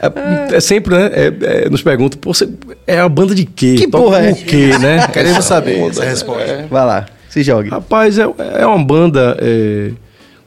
É, 0.00 0.56
é 0.56 0.60
sempre, 0.60 0.94
né? 0.94 1.10
É, 1.12 1.64
é, 1.66 1.68
nos 1.68 1.82
perguntam, 1.82 2.18
pô, 2.18 2.32
você 2.32 2.48
é 2.86 2.98
a 2.98 3.08
banda 3.08 3.34
de 3.34 3.44
quê? 3.44 3.74
Que 3.76 3.88
porra 3.88 4.20
é? 4.20 4.32
o 4.32 4.36
quê, 4.36 4.78
né? 4.78 5.06
Queremos 5.12 5.44
saber 5.44 5.80
onda, 5.82 5.90
essa 5.90 6.00
né? 6.04 6.08
resposta. 6.08 6.66
Vai 6.70 6.86
lá, 6.86 7.06
se 7.28 7.42
jogue. 7.42 7.68
Rapaz, 7.68 8.18
é, 8.18 8.22
é 8.56 8.66
uma 8.66 8.82
banda 8.82 9.36
é, 9.40 9.90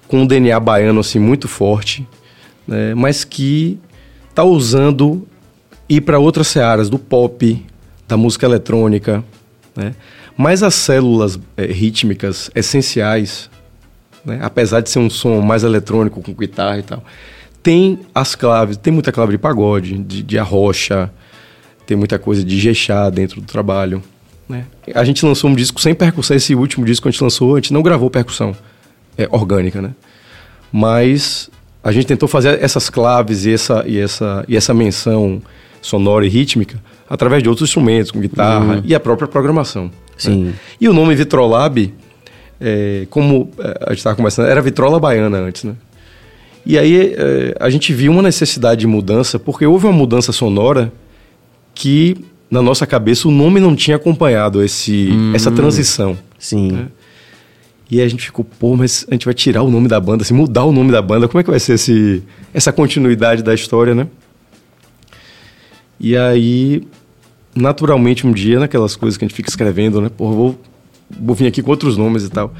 com 0.08 0.22
um 0.22 0.26
DNA 0.26 0.60
baiano 0.60 1.00
assim 1.02 1.20
muito 1.20 1.48
forte, 1.48 2.08
né, 2.68 2.96
mas 2.96 3.24
que 3.24 3.80
tá 4.38 4.44
usando 4.44 5.28
ir 5.90 6.02
para 6.02 6.20
outras 6.20 6.46
searas 6.46 6.92
do 6.92 7.00
pop, 7.00 7.66
da 8.08 8.16
música 8.16 8.46
eletrônica, 8.46 9.24
né? 9.76 9.96
Mas 10.38 10.62
as 10.62 10.76
células 10.76 11.40
é, 11.58 11.66
rítmicas 11.66 12.52
essenciais, 12.54 13.50
né, 14.24 14.38
apesar 14.44 14.82
de 14.82 14.92
ser 14.92 15.00
um 15.00 15.10
som 15.10 15.42
mais 15.42 15.64
eletrônico 15.64 16.22
com 16.22 16.32
guitarra 16.34 16.78
e 16.78 16.84
tal, 16.84 17.04
tem 17.64 18.02
as 18.14 18.36
claves, 18.36 18.78
tem 18.78 18.94
muita 18.94 19.12
clave 19.12 19.32
de 19.32 19.38
pagode, 19.40 19.98
de, 19.98 20.22
de 20.22 20.38
arrocha, 20.38 21.12
tem 21.88 21.98
muita 21.98 22.20
coisa 22.20 22.44
de 22.44 22.60
jexá 22.60 23.10
dentro 23.10 23.42
do 23.42 23.48
trabalho. 23.48 24.04
Né? 24.48 24.66
A 24.94 25.04
gente 25.04 25.26
lançou 25.26 25.50
um 25.50 25.56
disco 25.56 25.82
sem 25.82 25.96
percussão. 25.96 26.38
Esse 26.38 26.54
último 26.54 26.86
disco 26.86 27.02
que 27.02 27.10
a 27.10 27.12
gente 27.12 27.24
lançou, 27.24 27.56
a 27.56 27.58
gente 27.58 27.74
não 27.74 27.82
gravou 27.82 28.08
percussão 28.12 28.56
é, 29.18 29.28
orgânica, 29.32 29.82
né? 29.82 29.96
Mas 30.72 31.50
a 31.88 31.92
gente 31.94 32.06
tentou 32.06 32.28
fazer 32.28 32.62
essas 32.62 32.90
claves 32.90 33.46
e 33.46 33.54
essa, 33.54 33.82
e 33.88 33.98
essa, 33.98 34.44
e 34.46 34.58
essa 34.58 34.74
menção 34.74 35.42
sonora 35.82 36.26
e 36.26 36.30
rítmica 36.30 36.78
através 37.10 37.42
de 37.42 37.48
outros 37.48 37.70
instrumentos, 37.70 38.12
com 38.12 38.20
guitarra 38.20 38.82
e 38.84 38.94
a 38.94 39.00
própria 39.00 39.26
programação. 39.26 39.86
né? 39.86 39.92
Sim. 40.18 40.54
E 40.82 40.90
o 40.90 40.94
nome 40.94 41.16
Vitrolab, 41.16 41.94
é, 42.60 43.08
como 43.10 43.50
é, 43.58 43.86
a 43.86 43.90
gente 43.92 44.00
estava 44.00 44.18
conversando, 44.18 44.50
era 44.50 44.62
Vitrola 44.62 45.00
Baiana 45.00 45.38
antes, 45.38 45.64
né? 45.64 45.76
E 46.66 46.78
aí 46.78 47.16
eh, 47.18 47.56
a 47.58 47.70
gente 47.70 47.94
viu 47.94 48.12
uma 48.12 48.22
necessidade 48.22 48.82
de 48.82 48.88
mudança, 48.88 49.40
porque 49.40 49.66
houve 49.66 49.86
uma 49.86 49.94
mudança 49.94 50.34
sonora 50.34 50.92
que, 51.74 52.18
na 52.52 52.62
nossa 52.62 52.86
cabeça, 52.86 53.30
o 53.30 53.32
nome 53.32 53.62
não 53.62 53.74
tinha 53.74 53.96
acompanhado 53.96 54.62
esse, 54.62 55.08
essa 55.34 55.50
transição. 55.50 56.18
Sim. 56.38 56.74
né? 56.74 56.88
E 57.90 58.00
aí 58.00 58.06
a 58.06 58.10
gente 58.10 58.26
ficou, 58.26 58.44
pô, 58.44 58.76
mas 58.76 59.06
a 59.10 59.14
gente 59.14 59.26
vai 59.26 59.34
tirar 59.34 59.64
o 59.64 59.72
nome 59.72 59.88
da 59.88 60.00
banda, 60.00 60.24
assim, 60.24 60.34
mudar 60.34 60.66
o 60.66 60.72
nome 60.72 60.92
da 60.92 61.02
banda, 61.02 61.28
como 61.28 61.40
é 61.40 61.44
que 61.44 61.50
vai 61.50 61.60
ser 61.60 61.74
esse, 61.74 62.22
essa 62.54 62.72
continuidade 62.72 63.42
da 63.42 63.54
história, 63.54 63.96
né? 63.96 64.08
E 66.00 66.16
aí, 66.18 66.84
naturalmente, 67.56 68.28
um 68.28 68.32
dia, 68.32 68.60
naquelas 68.60 68.96
coisas 68.96 69.18
que 69.18 69.24
a 69.24 69.28
gente 69.28 69.36
fica 69.36 69.50
escrevendo, 69.50 70.02
né? 70.02 70.10
Pô, 70.10 70.32
vou, 70.32 70.62
vou 71.10 71.36
vir 71.36 71.48
aqui 71.48 71.62
com 71.62 71.72
outros 71.72 71.96
nomes 71.96 72.24
e 72.26 72.30
tal. 72.30 72.54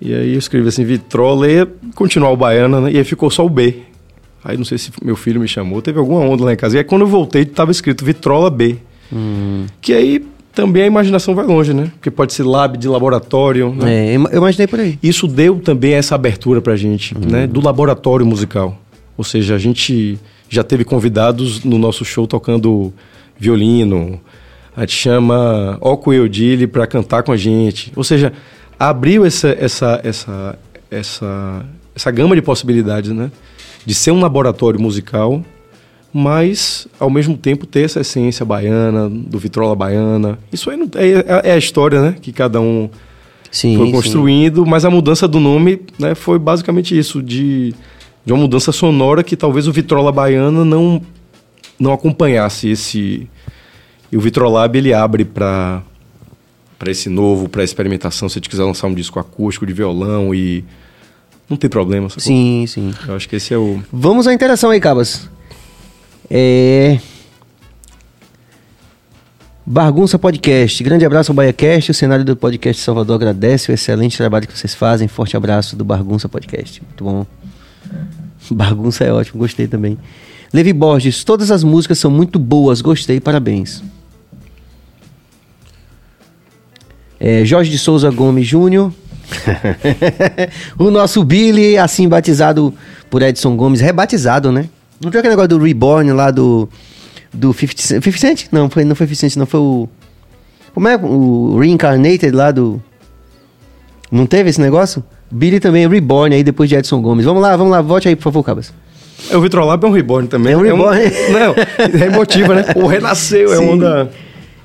E 0.00 0.14
aí 0.14 0.32
eu 0.32 0.38
escrevi 0.38 0.68
assim, 0.68 0.84
Vitrola, 0.84 1.50
e 1.50 1.66
continuar 1.94 2.30
o 2.30 2.36
Baiana, 2.36 2.82
né? 2.82 2.92
E 2.92 2.98
aí 2.98 3.04
ficou 3.04 3.30
só 3.30 3.44
o 3.44 3.48
B. 3.48 3.82
Aí 4.44 4.56
não 4.56 4.64
sei 4.64 4.78
se 4.78 4.92
meu 5.02 5.16
filho 5.16 5.40
me 5.40 5.48
chamou, 5.48 5.82
teve 5.82 5.98
alguma 5.98 6.20
onda 6.20 6.44
lá 6.44 6.52
em 6.52 6.56
casa. 6.56 6.76
E 6.76 6.78
aí 6.78 6.84
quando 6.84 7.02
eu 7.02 7.08
voltei, 7.08 7.44
tava 7.44 7.70
escrito 7.72 8.04
Vitrola 8.04 8.48
B. 8.50 8.76
Que 9.80 9.92
aí 9.92 10.26
também 10.58 10.82
a 10.82 10.86
imaginação 10.86 11.36
vai 11.36 11.46
longe, 11.46 11.72
né? 11.72 11.92
Porque 11.94 12.10
pode 12.10 12.32
ser 12.32 12.42
lab 12.42 12.76
de 12.76 12.88
laboratório, 12.88 13.72
né? 13.72 14.08
É, 14.08 14.16
eu 14.16 14.38
imaginei 14.38 14.66
por 14.66 14.80
aí. 14.80 14.98
Isso 15.00 15.28
deu 15.28 15.60
também 15.60 15.92
essa 15.92 16.16
abertura 16.16 16.60
pra 16.60 16.74
gente, 16.74 17.16
né? 17.16 17.46
Do 17.46 17.60
laboratório 17.60 18.26
musical. 18.26 18.76
Ou 19.16 19.22
seja, 19.22 19.54
a 19.54 19.58
gente 19.58 20.18
já 20.48 20.64
teve 20.64 20.84
convidados 20.84 21.62
no 21.62 21.78
nosso 21.78 22.04
show 22.04 22.26
tocando 22.26 22.92
violino. 23.38 24.20
A 24.76 24.80
gente 24.80 24.94
chama 24.94 25.78
Oco 25.80 26.12
Eudile 26.12 26.66
para 26.66 26.88
cantar 26.88 27.22
com 27.22 27.30
a 27.30 27.36
gente. 27.36 27.92
Ou 27.94 28.02
seja, 28.02 28.32
abriu 28.76 29.24
essa, 29.24 29.56
essa, 29.60 30.00
essa, 30.02 30.58
essa, 30.90 31.66
essa 31.94 32.10
gama 32.10 32.34
de 32.34 32.42
possibilidades, 32.42 33.12
né? 33.12 33.30
De 33.86 33.94
ser 33.94 34.10
um 34.10 34.20
laboratório 34.20 34.80
musical, 34.80 35.40
mas 36.12 36.88
ao 36.98 37.10
mesmo 37.10 37.36
tempo 37.36 37.66
ter 37.66 37.84
essa 37.84 38.00
essência 38.00 38.44
baiana, 38.44 39.08
do 39.08 39.38
vitrola 39.38 39.74
baiana. 39.76 40.38
Isso 40.52 40.70
aí 40.70 40.76
não, 40.76 40.88
é, 40.94 41.50
é 41.50 41.52
a 41.52 41.58
história, 41.58 42.00
né? 42.00 42.16
Que 42.20 42.32
cada 42.32 42.60
um 42.60 42.88
Sim. 43.50 43.76
foi 43.76 43.86
sim. 43.86 43.92
construindo, 43.92 44.66
mas 44.66 44.84
a 44.84 44.90
mudança 44.90 45.26
do 45.26 45.40
nome 45.40 45.80
né, 45.98 46.14
foi 46.14 46.38
basicamente 46.38 46.96
isso, 46.96 47.22
de, 47.22 47.74
de 48.24 48.32
uma 48.32 48.40
mudança 48.42 48.72
sonora 48.72 49.22
que 49.22 49.36
talvez 49.36 49.66
o 49.66 49.72
Vitrola 49.72 50.12
Baiana 50.12 50.64
não, 50.64 51.00
não 51.78 51.92
acompanhasse 51.92 52.68
esse... 52.68 53.28
E 54.10 54.16
o 54.16 54.20
Vitrolab, 54.20 54.76
ele 54.76 54.94
abre 54.94 55.24
para 55.24 55.82
para 56.78 56.92
esse 56.92 57.08
novo, 57.08 57.48
para 57.48 57.64
experimentação, 57.64 58.28
se 58.28 58.34
a 58.34 58.36
gente 58.38 58.48
quiser 58.48 58.62
lançar 58.62 58.86
um 58.86 58.94
disco 58.94 59.18
acústico 59.18 59.66
de 59.66 59.72
violão 59.72 60.32
e... 60.32 60.64
Não 61.50 61.56
tem 61.56 61.68
problema, 61.68 62.08
sacou? 62.08 62.22
Sim, 62.22 62.64
sim. 62.68 62.94
Eu 63.06 63.16
acho 63.16 63.28
que 63.28 63.34
esse 63.34 63.52
é 63.52 63.58
o... 63.58 63.82
Vamos 63.92 64.28
à 64.28 64.32
interação 64.32 64.70
aí, 64.70 64.78
Cabas. 64.78 65.28
É... 66.30 66.98
Bagunça 69.64 70.18
Podcast. 70.18 70.82
Grande 70.82 71.04
abraço 71.04 71.30
ao 71.30 71.36
BaiaCast. 71.36 71.90
O 71.90 71.94
cenário 71.94 72.24
do 72.24 72.34
podcast 72.34 72.82
Salvador 72.82 73.16
agradece 73.16 73.70
o 73.70 73.74
excelente 73.74 74.16
trabalho 74.16 74.46
que 74.46 74.58
vocês 74.58 74.74
fazem. 74.74 75.08
Forte 75.08 75.36
abraço 75.36 75.76
do 75.76 75.84
Bagunça 75.84 76.28
Podcast. 76.28 76.82
Muito 76.82 77.04
bom. 77.04 77.26
Bagunça 78.50 79.04
é 79.04 79.12
ótimo, 79.12 79.38
gostei 79.38 79.66
também. 79.66 79.98
Levi 80.52 80.72
Borges, 80.72 81.22
todas 81.22 81.50
as 81.50 81.62
músicas 81.62 81.98
são 81.98 82.10
muito 82.10 82.38
boas, 82.38 82.80
gostei, 82.80 83.20
parabéns. 83.20 83.82
É, 87.20 87.44
Jorge 87.44 87.70
de 87.70 87.78
Souza 87.78 88.10
Gomes 88.10 88.46
Júnior. 88.46 88.92
o 90.78 90.90
nosso 90.90 91.22
Billy, 91.22 91.76
assim 91.76 92.08
batizado 92.08 92.72
por 93.10 93.20
Edson 93.20 93.54
Gomes, 93.56 93.82
rebatizado, 93.82 94.50
né? 94.50 94.70
Não 95.02 95.10
tem 95.10 95.18
aquele 95.18 95.32
negócio 95.32 95.48
do 95.48 95.58
Reborn 95.58 96.12
lá 96.12 96.30
do. 96.30 96.68
Do 97.32 97.52
50 97.52 97.82
Cent? 97.82 98.02
50 98.02 98.18
Cent? 98.18 98.46
Não, 98.50 98.70
foi, 98.70 98.84
não 98.84 98.94
foi 98.94 99.06
50 99.06 99.20
Cent, 99.20 99.36
não, 99.36 99.46
foi 99.46 99.60
o. 99.60 99.88
Como 100.74 100.88
é? 100.88 100.96
O 100.96 101.58
Reincarnated 101.58 102.30
lá 102.34 102.50
do. 102.50 102.82
Não 104.10 104.26
teve 104.26 104.48
esse 104.50 104.60
negócio? 104.60 105.04
Billy 105.30 105.60
também 105.60 105.84
é 105.84 105.88
Reborn 105.88 106.34
aí 106.34 106.42
depois 106.42 106.68
de 106.68 106.76
Edson 106.76 107.02
Gomes. 107.02 107.24
Vamos 107.24 107.42
lá, 107.42 107.56
vamos 107.56 107.70
lá, 107.70 107.82
volte 107.82 108.08
aí, 108.08 108.16
por 108.16 108.22
favor, 108.24 108.42
Cabas. 108.42 108.72
É, 109.30 109.36
o 109.36 109.40
Vitrolab 109.40 109.84
é 109.84 109.88
um 109.88 109.92
reborn 109.92 110.28
também. 110.28 110.52
É 110.52 110.56
um 110.56 110.62
reborn. 110.62 111.00
não, 111.32 112.00
é 112.00 112.06
emotiva, 112.06 112.54
né? 112.54 112.64
O 112.76 112.86
renasceu, 112.86 113.52
é 113.52 113.56
Sim. 113.56 113.68
onda... 113.70 114.10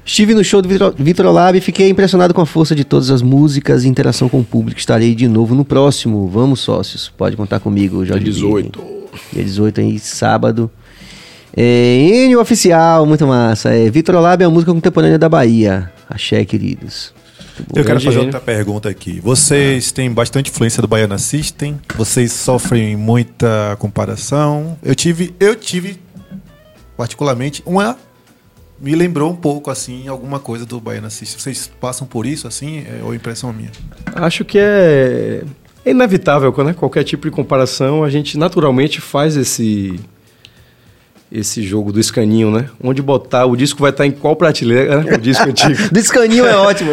Estive 0.05 0.33
no 0.33 0.43
show 0.43 0.61
do 0.61 0.67
Vitro- 0.67 0.93
Vitrolab 0.97 1.57
e 1.57 1.61
fiquei 1.61 1.89
impressionado 1.89 2.33
com 2.33 2.41
a 2.41 2.45
força 2.45 2.75
de 2.75 2.83
todas 2.83 3.09
as 3.09 3.21
músicas 3.21 3.83
e 3.85 3.87
interação 3.87 4.27
com 4.27 4.39
o 4.41 4.43
público. 4.43 4.77
Estarei 4.79 5.15
de 5.15 5.27
novo 5.29 5.55
no 5.55 5.63
próximo. 5.63 6.27
Vamos, 6.27 6.59
sócios. 6.59 7.09
Pode 7.17 7.37
contar 7.37 7.61
comigo, 7.61 8.05
Jorge. 8.05 8.23
Dia 8.23 8.33
18. 8.33 8.79
Billy. 8.81 9.02
Dia 9.31 9.43
18 9.43 9.81
aí, 9.81 9.99
sábado. 9.99 10.69
É, 11.55 11.97
Enio 11.97 12.41
Oficial, 12.41 13.05
muito 13.05 13.27
massa. 13.27 13.69
É, 13.69 13.89
Vitrolab 13.89 14.41
é 14.41 14.45
a 14.45 14.49
música 14.49 14.73
contemporânea 14.73 15.19
da 15.19 15.29
Bahia. 15.29 15.91
Axé, 16.09 16.43
queridos. 16.45 17.13
Eu 17.75 17.85
quero 17.85 17.99
fazer 17.99 18.11
gênio. 18.11 18.25
outra 18.25 18.39
pergunta 18.39 18.89
aqui. 18.89 19.19
Vocês 19.19 19.91
têm 19.91 20.11
bastante 20.11 20.49
influência 20.49 20.81
do 20.81 20.87
Baiana 20.87 21.19
System? 21.19 21.79
Vocês 21.95 22.31
sofrem 22.31 22.95
muita 22.95 23.75
comparação? 23.77 24.77
Eu 24.81 24.95
tive, 24.95 25.35
eu 25.39 25.55
tive 25.55 25.99
particularmente 26.97 27.61
uma 27.65 27.97
me 28.79 28.95
lembrou 28.95 29.31
um 29.31 29.35
pouco 29.35 29.71
assim 29.71 30.07
alguma 30.07 30.39
coisa 30.39 30.65
do 30.65 30.79
Baiana 30.79 31.09
System. 31.09 31.39
Vocês 31.39 31.71
passam 31.79 32.05
por 32.05 32.25
isso 32.25 32.47
assim, 32.47 32.79
é, 32.79 33.01
ou 33.03 33.15
impressão 33.15 33.53
minha? 33.53 33.71
Acho 34.13 34.43
que 34.43 34.57
é, 34.59 35.43
é 35.85 35.91
inevitável, 35.91 36.53
né? 36.63 36.73
Qualquer 36.73 37.03
tipo 37.03 37.27
de 37.27 37.31
comparação, 37.31 38.03
a 38.03 38.09
gente 38.09 38.37
naturalmente 38.37 39.01
faz 39.01 39.35
esse 39.35 39.99
esse 41.31 41.63
jogo 41.63 41.91
do 41.91 41.99
escaninho, 41.99 42.51
né? 42.51 42.69
Onde 42.81 43.01
botar 43.01 43.47
o 43.47 43.55
disco 43.55 43.81
vai 43.81 43.89
estar 43.89 44.05
em 44.05 44.11
qual 44.11 44.35
prateleira, 44.35 45.01
né? 45.01 45.15
o 45.15 45.17
disco 45.17 45.43
antigo. 45.49 45.91
Do 45.91 45.97
escaninho 45.97 46.45
é 46.45 46.55
ótimo. 46.55 46.91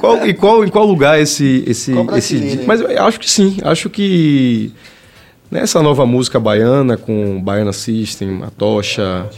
Qual, 0.00 0.26
em, 0.26 0.34
qual, 0.34 0.64
em 0.64 0.68
qual 0.68 0.86
lugar 0.86 1.20
esse 1.20 1.62
esse, 1.66 1.92
Qual 1.92 2.16
esse? 2.16 2.60
Mas 2.66 2.80
eu 2.80 3.04
acho 3.04 3.20
que 3.20 3.30
sim, 3.30 3.58
acho 3.62 3.90
que 3.90 4.72
nessa 5.50 5.82
nova 5.82 6.06
música 6.06 6.40
baiana 6.40 6.96
com 6.96 7.38
Baiana 7.42 7.74
System, 7.74 8.42
a 8.42 8.48
Tocha, 8.48 9.28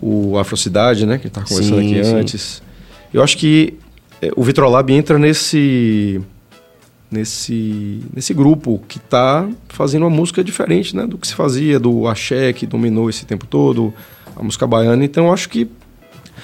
o 0.00 0.36
Afrocidade, 0.38 1.06
né, 1.06 1.16
que 1.16 1.30
tá 1.30 1.40
conversando 1.40 1.80
Sim, 1.80 1.94
aqui 1.94 2.04
sim. 2.04 2.14
antes. 2.14 2.62
Eu 3.12 3.22
acho 3.22 3.38
que 3.38 3.74
eh, 4.20 4.30
o 4.36 4.42
Vitrolab 4.42 4.92
entra 4.92 5.18
nesse 5.18 6.20
nesse 7.10 8.02
nesse 8.14 8.34
grupo 8.34 8.80
que 8.86 8.98
tá 8.98 9.48
fazendo 9.68 10.02
uma 10.02 10.10
música 10.10 10.44
diferente, 10.44 10.94
né, 10.94 11.06
do 11.06 11.16
que 11.16 11.26
se 11.26 11.34
fazia 11.34 11.78
do 11.78 12.06
axé 12.06 12.52
que 12.52 12.66
dominou 12.66 13.08
esse 13.08 13.24
tempo 13.24 13.46
todo, 13.46 13.92
a 14.36 14.42
música 14.42 14.66
baiana. 14.66 15.04
Então 15.04 15.26
eu 15.26 15.32
acho 15.32 15.48
que 15.48 15.68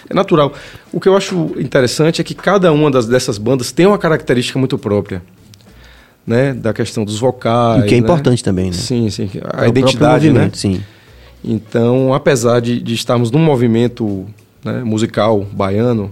é 0.08 0.14
natural. 0.14 0.52
O 0.92 1.00
que 1.00 1.08
eu 1.08 1.16
acho 1.16 1.52
interessante 1.58 2.20
é 2.20 2.24
que 2.24 2.34
cada 2.34 2.72
uma 2.72 2.90
das, 2.90 3.06
dessas 3.06 3.38
bandas 3.38 3.72
tem 3.72 3.86
uma 3.86 3.98
característica 3.98 4.58
muito 4.58 4.76
própria. 4.78 5.22
Né? 6.26 6.54
Da 6.54 6.72
questão 6.72 7.04
dos 7.04 7.18
vocais. 7.18 7.82
O 7.82 7.86
que 7.86 7.94
é 7.94 8.00
né? 8.00 8.04
importante 8.04 8.42
também, 8.42 8.66
né? 8.66 8.72
Sim, 8.72 9.10
sim. 9.10 9.30
É 9.34 9.38
A 9.38 9.40
próprio 9.40 9.68
identidade, 9.68 10.32
né? 10.32 10.50
Sim. 10.54 10.82
Então, 11.44 12.14
apesar 12.14 12.60
de, 12.60 12.80
de 12.80 12.94
estarmos 12.94 13.30
num 13.30 13.38
movimento 13.38 14.24
né, 14.64 14.82
musical 14.82 15.46
baiano, 15.52 16.10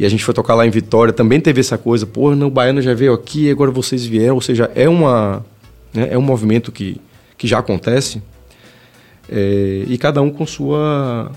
e 0.00 0.06
a 0.06 0.08
gente 0.08 0.24
foi 0.24 0.32
tocar 0.34 0.54
lá 0.54 0.66
em 0.66 0.70
Vitória, 0.70 1.12
também 1.12 1.38
teve 1.40 1.60
essa 1.60 1.76
coisa, 1.76 2.06
pô, 2.06 2.34
não, 2.34 2.46
o 2.46 2.50
baiano 2.50 2.80
já 2.80 2.94
veio 2.94 3.12
aqui, 3.12 3.50
agora 3.50 3.70
vocês 3.70 4.04
vieram, 4.06 4.34
ou 4.34 4.40
seja, 4.40 4.70
é, 4.74 4.88
uma, 4.88 5.44
né, 5.92 6.08
é 6.10 6.16
um 6.18 6.22
movimento 6.22 6.72
que, 6.72 6.98
que 7.36 7.46
já 7.46 7.58
acontece, 7.58 8.22
é, 9.28 9.84
e 9.86 9.98
cada 9.98 10.22
um 10.22 10.30
com 10.30 10.46
sua, 10.46 11.30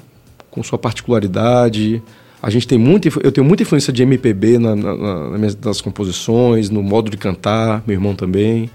com 0.50 0.64
sua 0.64 0.78
particularidade. 0.78 2.02
A 2.42 2.50
gente 2.50 2.68
tem 2.68 2.80
influ- 2.80 3.22
eu 3.24 3.32
tenho 3.32 3.46
muita 3.46 3.64
influência 3.64 3.92
de 3.94 4.02
MPB 4.04 4.58
na, 4.58 4.76
na, 4.76 4.96
na- 4.96 5.30
nas 5.32 5.40
minhas- 5.40 5.58
nas 5.58 5.82
composições, 5.82 6.70
no 6.70 6.82
modo 6.82 7.10
de 7.12 7.18
cantar, 7.18 7.84
meu 7.86 7.96
irmão 7.96 8.16
também, 8.16 8.70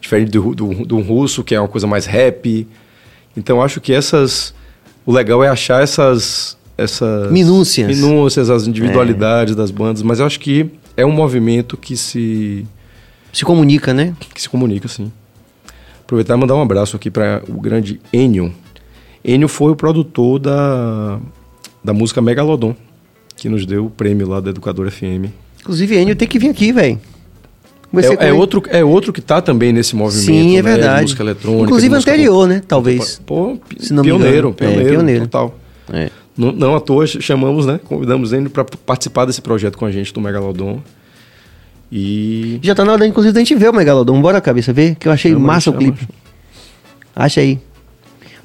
diferente 0.00 0.30
do, 0.30 0.54
do, 0.54 0.68
do 0.86 1.00
russo, 1.00 1.44
que 1.44 1.54
é 1.54 1.60
uma 1.60 1.68
coisa 1.68 1.86
mais 1.86 2.06
rap. 2.06 2.66
Então 3.36 3.62
acho 3.62 3.80
que 3.80 3.92
essas, 3.92 4.54
o 5.06 5.12
legal 5.12 5.42
é 5.44 5.48
achar 5.48 5.82
essas, 5.82 6.56
essas 6.76 7.30
Minúcias. 7.30 7.86
minúcias, 7.88 8.50
as 8.50 8.66
individualidades 8.66 9.54
das 9.54 9.70
bandas, 9.70 10.02
mas 10.02 10.20
eu 10.20 10.26
acho 10.26 10.40
que 10.40 10.70
é 10.96 11.04
um 11.04 11.12
movimento 11.12 11.76
que 11.76 11.96
se 11.96 12.66
Se 13.32 13.44
comunica, 13.44 13.92
né? 13.94 14.14
que 14.34 14.40
se 14.40 14.48
comunica, 14.48 14.88
sim. 14.88 15.10
Aproveitar 16.04 16.34
e 16.34 16.36
mandar 16.36 16.54
um 16.54 16.62
abraço 16.62 16.96
aqui 16.96 17.10
para 17.10 17.42
o 17.48 17.60
grande 17.60 18.00
Enio. 18.12 18.52
Enio 19.24 19.48
foi 19.48 19.72
o 19.72 19.76
produtor 19.76 20.38
da, 20.38 21.18
da 21.82 21.92
música 21.92 22.20
Megalodon, 22.20 22.74
que 23.36 23.48
nos 23.48 23.64
deu 23.64 23.86
o 23.86 23.90
prêmio 23.90 24.28
lá 24.28 24.40
da 24.40 24.50
Educadora 24.50 24.90
FM. 24.90 25.30
Inclusive, 25.60 25.96
Enio 25.96 26.16
tem 26.16 26.28
que 26.28 26.38
vir 26.38 26.50
aqui, 26.50 26.72
velho. 26.72 27.00
É, 28.18 28.28
é 28.28 28.32
outro, 28.32 28.62
é 28.68 28.82
outro 28.82 29.12
que 29.12 29.20
tá 29.20 29.42
também 29.42 29.70
nesse 29.72 29.94
movimento. 29.94 30.24
Sim, 30.24 30.56
é 30.56 30.62
né, 30.62 30.70
de 30.70 30.76
verdade. 30.76 31.02
música 31.02 31.22
eletrônica. 31.22 31.64
Inclusive 31.64 31.88
de 31.90 31.94
música 31.94 32.12
anterior, 32.12 32.48
né? 32.48 32.62
Talvez. 32.66 33.20
Pô, 33.26 33.58
pioneiro, 33.68 34.16
engano. 34.18 34.48
É, 34.48 34.52
pioneiro, 34.52 34.90
pioneiro. 34.90 35.20
total. 35.26 35.58
É. 35.92 36.10
Não, 36.36 36.50
não 36.52 36.74
à 36.74 36.80
toa 36.80 37.06
chamamos, 37.06 37.66
né? 37.66 37.78
Convidamos 37.84 38.32
ele 38.32 38.48
para 38.48 38.64
participar 38.64 39.24
desse 39.26 39.42
projeto 39.42 39.76
com 39.76 39.84
a 39.84 39.90
gente 39.90 40.12
do 40.14 40.20
Megalodon. 40.20 40.80
E 41.90 42.58
Já 42.62 42.74
tá 42.74 42.84
na 42.84 42.92
hora, 42.92 43.06
inclusive, 43.06 43.34
da 43.34 43.40
gente 43.40 43.54
ver 43.54 43.68
o 43.68 43.72
Megalodon. 43.72 44.20
Bora, 44.20 44.40
cabeça, 44.40 44.72
ver, 44.72 44.94
que 44.94 45.06
eu 45.08 45.12
achei 45.12 45.32
Chama, 45.32 45.46
massa 45.46 45.64
chama. 45.70 45.76
o 45.76 45.80
clipe. 45.80 46.08
Acha 47.14 47.40
aí. 47.42 47.58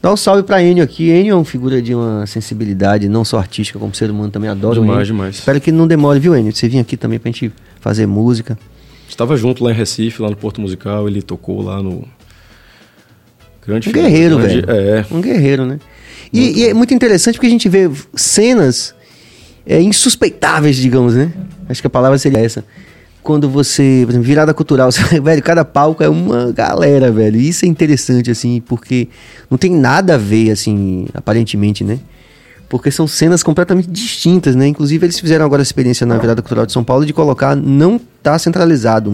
Dá 0.02 0.12
um 0.12 0.18
salve 0.18 0.44
pra 0.44 0.62
Enio 0.62 0.84
aqui. 0.84 1.10
Enio 1.10 1.32
é 1.32 1.36
uma 1.36 1.46
figura 1.46 1.82
de 1.82 1.96
uma 1.96 2.28
sensibilidade, 2.28 3.08
não 3.08 3.24
só 3.24 3.38
artística, 3.40 3.80
como 3.80 3.96
ser 3.96 4.12
humano 4.12 4.30
também. 4.30 4.50
Adoro 4.50 4.82
o 4.82 4.84
Demais, 4.86 5.08
demais. 5.08 5.36
Espero 5.38 5.62
que 5.62 5.72
não 5.72 5.88
demore, 5.88 6.20
viu, 6.20 6.36
Enio? 6.36 6.54
Você 6.54 6.68
vir 6.68 6.80
aqui 6.80 6.98
também 6.98 7.18
pra 7.20 7.32
gente 7.32 7.52
fazer 7.80 8.06
música. 8.06 8.60
Estava 9.08 9.38
junto 9.38 9.64
lá 9.64 9.72
em 9.72 9.74
Recife, 9.74 10.22
lá 10.22 10.30
no 10.30 10.36
Porto 10.36 10.60
Musical, 10.60 11.08
ele 11.08 11.22
tocou 11.22 11.62
lá 11.62 11.82
no. 11.82 12.04
Grande 13.66 13.90
Um 13.90 13.92
guerreiro, 13.94 14.38
grande- 14.38 14.62
velho. 14.62 14.72
É. 14.72 15.06
Um 15.10 15.22
guerreiro, 15.22 15.66
né? 15.66 15.80
E, 16.32 16.60
e 16.60 16.66
é 16.68 16.74
muito 16.74 16.94
interessante 16.94 17.36
porque 17.36 17.48
a 17.48 17.50
gente 17.52 17.70
vê 17.70 17.90
cenas 18.16 18.94
é, 19.66 19.82
insuspeitáveis, 19.82 20.76
digamos, 20.78 21.14
né? 21.16 21.32
Acho 21.70 21.82
que 21.82 21.88
a 21.88 21.90
palavra 21.90 22.18
seria 22.18 22.40
essa. 22.40 22.64
Quando 23.24 23.50
você, 23.50 24.04
por 24.06 24.12
exemplo, 24.12 24.28
virada 24.28 24.54
cultural, 24.54 24.90
você- 24.92 25.20
velho, 25.20 25.42
cada 25.44 25.66
palco 25.66 26.04
é 26.04 26.10
uma 26.10 26.52
galera, 26.52 27.12
velho. 27.12 27.40
Isso 27.40 27.66
é 27.66 27.68
interessante, 27.68 28.32
assim, 28.32 28.62
porque 28.66 29.08
não 29.50 29.58
tem 29.58 29.72
nada 29.74 30.16
a 30.16 30.18
ver, 30.18 30.52
assim, 30.52 31.08
aparentemente, 31.14 31.84
né? 31.84 32.00
Porque 32.70 32.92
são 32.92 33.08
cenas 33.08 33.44
completamente 33.44 33.90
distintas, 33.90 34.54
né? 34.56 34.68
Inclusive, 34.68 35.06
eles 35.06 35.20
fizeram 35.20 35.46
agora 35.46 35.62
a 35.62 35.64
experiência 35.64 36.06
na 36.06 36.18
virada 36.18 36.42
cultural 36.42 36.66
de 36.66 36.74
São 36.74 36.84
Paulo 36.84 37.06
de 37.06 37.14
colocar 37.14 37.56
não 37.56 37.98
tá 38.22 38.38
centralizado 38.38 39.12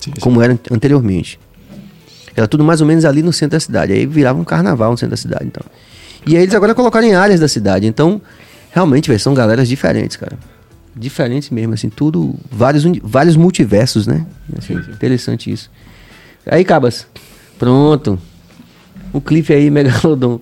Sim, 0.00 0.10
sim. 0.14 0.20
como 0.20 0.42
era 0.42 0.58
anteriormente. 0.70 1.38
Era 2.34 2.48
tudo 2.48 2.64
mais 2.64 2.80
ou 2.80 2.86
menos 2.86 3.04
ali 3.04 3.22
no 3.22 3.32
centro 3.32 3.56
da 3.56 3.60
cidade. 3.60 3.92
Aí 3.92 4.04
virava 4.06 4.40
um 4.40 4.44
carnaval 4.44 4.90
no 4.90 4.96
centro 4.98 5.10
da 5.10 5.16
cidade, 5.16 5.44
então. 5.46 5.62
E 6.26 6.36
aí 6.36 6.42
eles 6.42 6.54
agora 6.54 6.74
colocaram 6.74 7.06
em 7.06 7.14
áreas 7.14 7.40
da 7.40 7.48
cidade. 7.48 7.86
Então, 7.86 8.20
realmente, 8.72 9.08
velho, 9.08 9.20
são 9.20 9.34
galeras 9.34 9.68
diferentes, 9.68 10.16
cara. 10.16 10.38
Diferentes 10.94 11.50
mesmo, 11.50 11.74
assim, 11.74 11.88
tudo. 11.88 12.34
Vários, 12.50 12.84
vários 13.02 13.34
multiversos, 13.36 14.06
né? 14.06 14.26
Assim, 14.56 14.76
Sim, 14.76 14.82
sim. 14.84 14.90
Interessante 14.92 15.50
isso. 15.50 15.70
Aí, 16.46 16.64
Cabas. 16.64 17.06
Pronto. 17.58 18.18
O 19.12 19.20
clipe 19.20 19.52
aí, 19.52 19.70
Megalodon. 19.70 20.40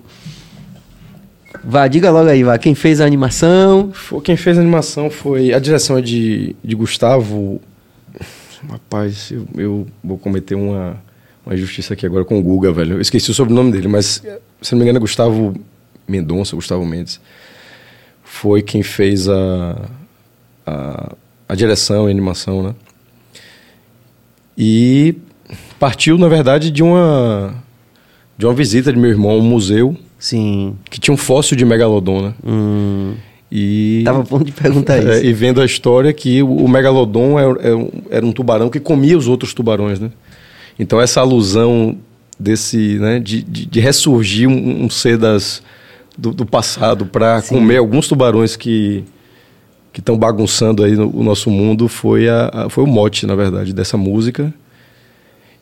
Vá, 1.63 1.87
diga 1.87 2.09
logo 2.09 2.27
aí, 2.29 2.43
vá. 2.43 2.57
Quem 2.57 2.73
fez 2.73 2.99
a 3.01 3.05
animação? 3.05 3.91
Foi- 3.93 4.21
Quem 4.21 4.35
fez 4.37 4.57
a 4.57 4.61
animação 4.61 5.09
foi. 5.09 5.53
A 5.53 5.59
direção 5.59 5.97
é 5.97 6.01
de, 6.01 6.55
de 6.63 6.75
Gustavo. 6.75 7.61
Rapaz, 8.69 9.31
eu, 9.31 9.47
eu 9.57 9.87
vou 10.03 10.17
cometer 10.17 10.55
uma, 10.55 10.95
uma 11.45 11.53
injustiça 11.55 11.93
aqui 11.93 12.05
agora 12.05 12.23
com 12.25 12.39
o 12.39 12.41
Guga, 12.43 12.71
velho. 12.71 12.93
Eu 12.95 13.01
esqueci 13.01 13.29
o 13.31 13.33
sobrenome 13.33 13.71
dele, 13.71 13.87
mas 13.87 14.23
se 14.61 14.71
não 14.73 14.79
me 14.79 14.83
engano 14.85 14.97
é 14.97 14.99
Gustavo 15.01 15.53
Mendonça, 16.11 16.55
Gustavo 16.55 16.85
Mendes. 16.85 17.19
Foi 18.23 18.61
quem 18.61 18.83
fez 18.83 19.27
a, 19.29 19.89
a, 20.67 21.13
a 21.49 21.55
direção 21.55 22.07
e 22.07 22.11
animação, 22.11 22.61
né? 22.63 22.75
E 24.57 25.15
partiu, 25.79 26.17
na 26.17 26.27
verdade, 26.27 26.69
de 26.71 26.83
uma, 26.83 27.53
de 28.37 28.45
uma 28.45 28.53
visita 28.53 28.91
de 28.91 28.99
meu 28.99 29.09
irmão 29.09 29.31
a 29.31 29.35
um 29.35 29.41
museu 29.41 29.95
Sim. 30.19 30.75
que 30.89 30.99
tinha 30.99 31.13
um 31.13 31.17
fóssil 31.17 31.57
de 31.57 31.65
megalodon, 31.65 32.21
né? 32.21 32.33
Hum, 32.45 33.15
E 33.51 34.01
tava 34.05 34.21
a 34.21 34.23
ponto 34.25 34.45
de 34.45 34.51
perguntar 34.51 34.97
é, 35.03 35.15
isso. 35.17 35.25
e 35.25 35.33
vendo 35.33 35.61
a 35.61 35.65
história 35.65 36.13
que 36.13 36.41
o, 36.43 36.55
o 36.57 36.69
megalodon 36.69 37.39
é- 37.39 37.69
é 37.69 37.75
um- 37.75 37.89
era 38.09 38.25
um 38.25 38.31
tubarão 38.31 38.69
que 38.69 38.79
comia 38.79 39.17
os 39.17 39.27
outros 39.27 39.53
tubarões, 39.53 39.99
né? 39.99 40.11
Então 40.77 41.01
essa 41.01 41.21
alusão 41.21 41.97
desse, 42.39 42.97
né, 42.99 43.19
de, 43.19 43.41
de, 43.43 43.65
de 43.65 43.79
ressurgir 43.79 44.47
um, 44.49 44.85
um 44.85 44.89
ser 44.89 45.17
das, 45.17 45.61
do, 46.17 46.31
do 46.33 46.45
passado 46.45 47.05
para 47.05 47.41
comer 47.41 47.77
alguns 47.77 48.07
tubarões 48.07 48.55
que 48.55 49.03
que 49.93 49.99
estão 49.99 50.17
bagunçando 50.17 50.85
aí 50.85 50.93
no, 50.95 51.13
o 51.13 51.21
nosso 51.21 51.49
mundo 51.49 51.89
foi 51.89 52.29
a, 52.29 52.49
a- 52.53 52.69
foi 52.69 52.81
o 52.83 52.87
mote, 52.87 53.25
na 53.25 53.35
verdade, 53.35 53.73
dessa 53.73 53.97
música. 53.97 54.53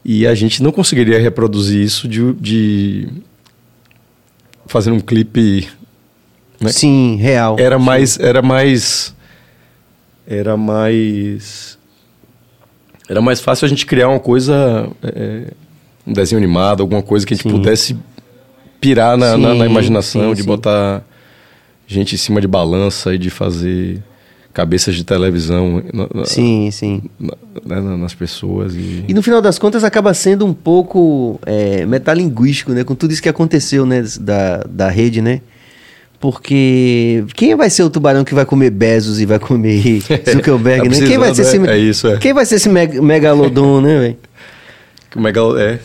E 0.06 0.28
a 0.28 0.36
gente 0.36 0.62
não 0.62 0.72
conseguiria 0.72 1.20
reproduzir 1.20 1.84
isso 1.84 2.08
de, 2.08 2.34
de 2.34 3.08
fazendo 4.68 4.96
um 4.98 5.00
clipe 5.00 5.68
né? 6.62 6.72
Sim, 6.72 7.16
real. 7.16 7.56
era 7.60 7.80
mais 7.80 8.20
era 8.20 8.42
mais 8.42 9.16
era 10.28 10.56
mais 10.56 11.78
era 13.10 13.22
mais 13.22 13.40
fácil 13.42 13.66
a 13.66 13.70
gente 13.70 13.86
criar 13.88 14.10
uma 14.10 14.20
coisa 14.20 14.88
é, 15.02 15.52
um 16.06 16.14
desenho 16.14 16.38
animado 16.38 16.82
alguma 16.82 17.02
coisa 17.02 17.26
que 17.26 17.34
a 17.34 17.38
gente 17.38 17.50
Sim. 17.50 17.56
pudesse 17.58 17.98
pirar 18.82 19.18
na, 19.18 19.38
na- 19.38 19.54
na 19.56 19.66
Sim, 19.66 19.72
imaginação 19.72 20.30
sim, 20.30 20.34
de 20.36 20.42
sim. 20.42 20.48
botar 20.48 21.04
gente 21.88 22.16
em 22.16 22.18
cima 22.18 22.40
de 22.40 22.48
balança 22.48 23.14
e 23.14 23.18
de 23.18 23.30
fazer 23.30 24.02
cabeças 24.54 24.96
de 24.96 25.04
televisão 25.04 25.84
na- 25.94 26.08
na- 26.14 26.26
Sim, 26.26 26.70
sim. 26.72 27.02
na- 27.20 27.34
né, 27.66 27.82
na- 27.82 27.98
nas 27.98 28.14
pessoas 28.14 28.74
e, 28.76 29.06
E 29.08 29.14
no 29.14 29.22
final 29.24 29.42
das 29.42 29.58
contas 29.60 29.84
acaba 29.84 30.14
sendo 30.14 30.46
um 30.46 30.54
pouco 30.54 31.40
é, 31.46 31.86
metalinguístico, 31.86 32.72
né? 32.74 32.84
Com 32.84 32.96
tudo 32.96 33.12
isso 33.14 33.22
que 33.22 33.30
aconteceu, 33.30 33.86
né? 33.86 34.04
Da, 34.20 34.64
da 34.70 34.90
rede, 34.90 35.22
né? 35.22 35.42
Porque 36.20 37.24
quem 37.34 37.56
vai 37.56 37.70
ser 37.70 37.84
o 37.84 37.90
tubarão 37.90 38.26
que 38.26 38.34
vai 38.36 38.46
comer 38.46 38.70
Bezos 38.72 39.22
e 39.22 39.26
vai 39.26 39.40
comer 39.40 40.02
Zuckerberg, 40.30 40.90
Tá 40.90 41.00
né? 41.00 41.08
Quem 41.08 41.18
vai 41.18 41.34
ser 41.34 41.42
esse, 41.44 41.58
é- 41.58 41.72
é 41.72 41.78
isso, 41.78 42.08
é. 42.08 42.18
Quem 42.18 42.34
vai 42.34 42.46
ser 42.46 42.56
esse 42.56 42.68
meg- 42.70 43.00
megalodon, 43.00 43.80
né, 43.82 44.00
velho? 44.00 44.18
megal 45.16 45.58
é 45.58 45.80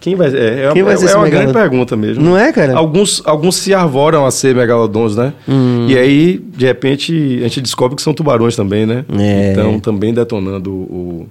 quem 0.00 0.14
vai 0.16 0.28
é, 0.28 0.64
é, 0.66 0.72
Quem 0.72 0.82
vai 0.82 0.94
é- 0.94 0.96
ser 0.96 1.04
é 1.04 1.06
esse 1.08 1.14
uma 1.16 1.28
grande 1.28 1.52
pergunta 1.52 1.94
mesmo 1.94 2.24
Não 2.24 2.36
é, 2.36 2.50
cara? 2.52 2.74
Alguns, 2.76 3.22
alguns 3.26 3.56
se 3.56 3.74
arvoram 3.74 4.24
a 4.24 4.30
ser 4.30 4.54
megalodons, 4.54 5.14
né? 5.14 5.34
Hum. 5.46 5.86
E 5.88 5.96
aí, 5.98 6.38
de 6.56 6.64
repente, 6.64 7.12
a 7.40 7.42
gente 7.42 7.60
descobre 7.60 7.94
que 7.96 8.02
são 8.02 8.14
tubarões 8.14 8.56
também, 8.56 8.86
né? 8.86 9.04
É. 9.18 9.52
Então, 9.52 9.78
também 9.78 10.14
detonando 10.14 10.70
o, 10.72 11.28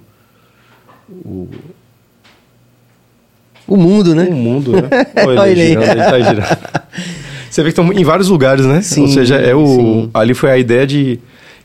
O 3.66 3.76
mundo, 3.76 4.14
né? 4.14 4.24
o 4.28 4.32
mundo, 4.34 4.72
né? 4.72 4.88
Olha 5.24 5.40
Olha 5.42 5.50
ele 5.50 5.60
aí. 5.60 5.68
girando, 5.68 5.90
ele 5.90 6.02
tá 6.02 6.20
girando. 6.20 6.58
Você 7.50 7.62
vê 7.62 7.72
que 7.72 7.80
estão 7.80 7.92
em 7.92 8.04
vários 8.04 8.28
lugares, 8.28 8.64
né? 8.66 8.80
Sim, 8.82 9.02
Ou 9.02 9.08
seja, 9.08 9.36
é 9.36 9.54
o, 9.54 9.66
sim. 9.66 10.10
ali 10.14 10.34
foi 10.34 10.50
a 10.50 10.58
ideia 10.58 10.86
de... 10.86 11.18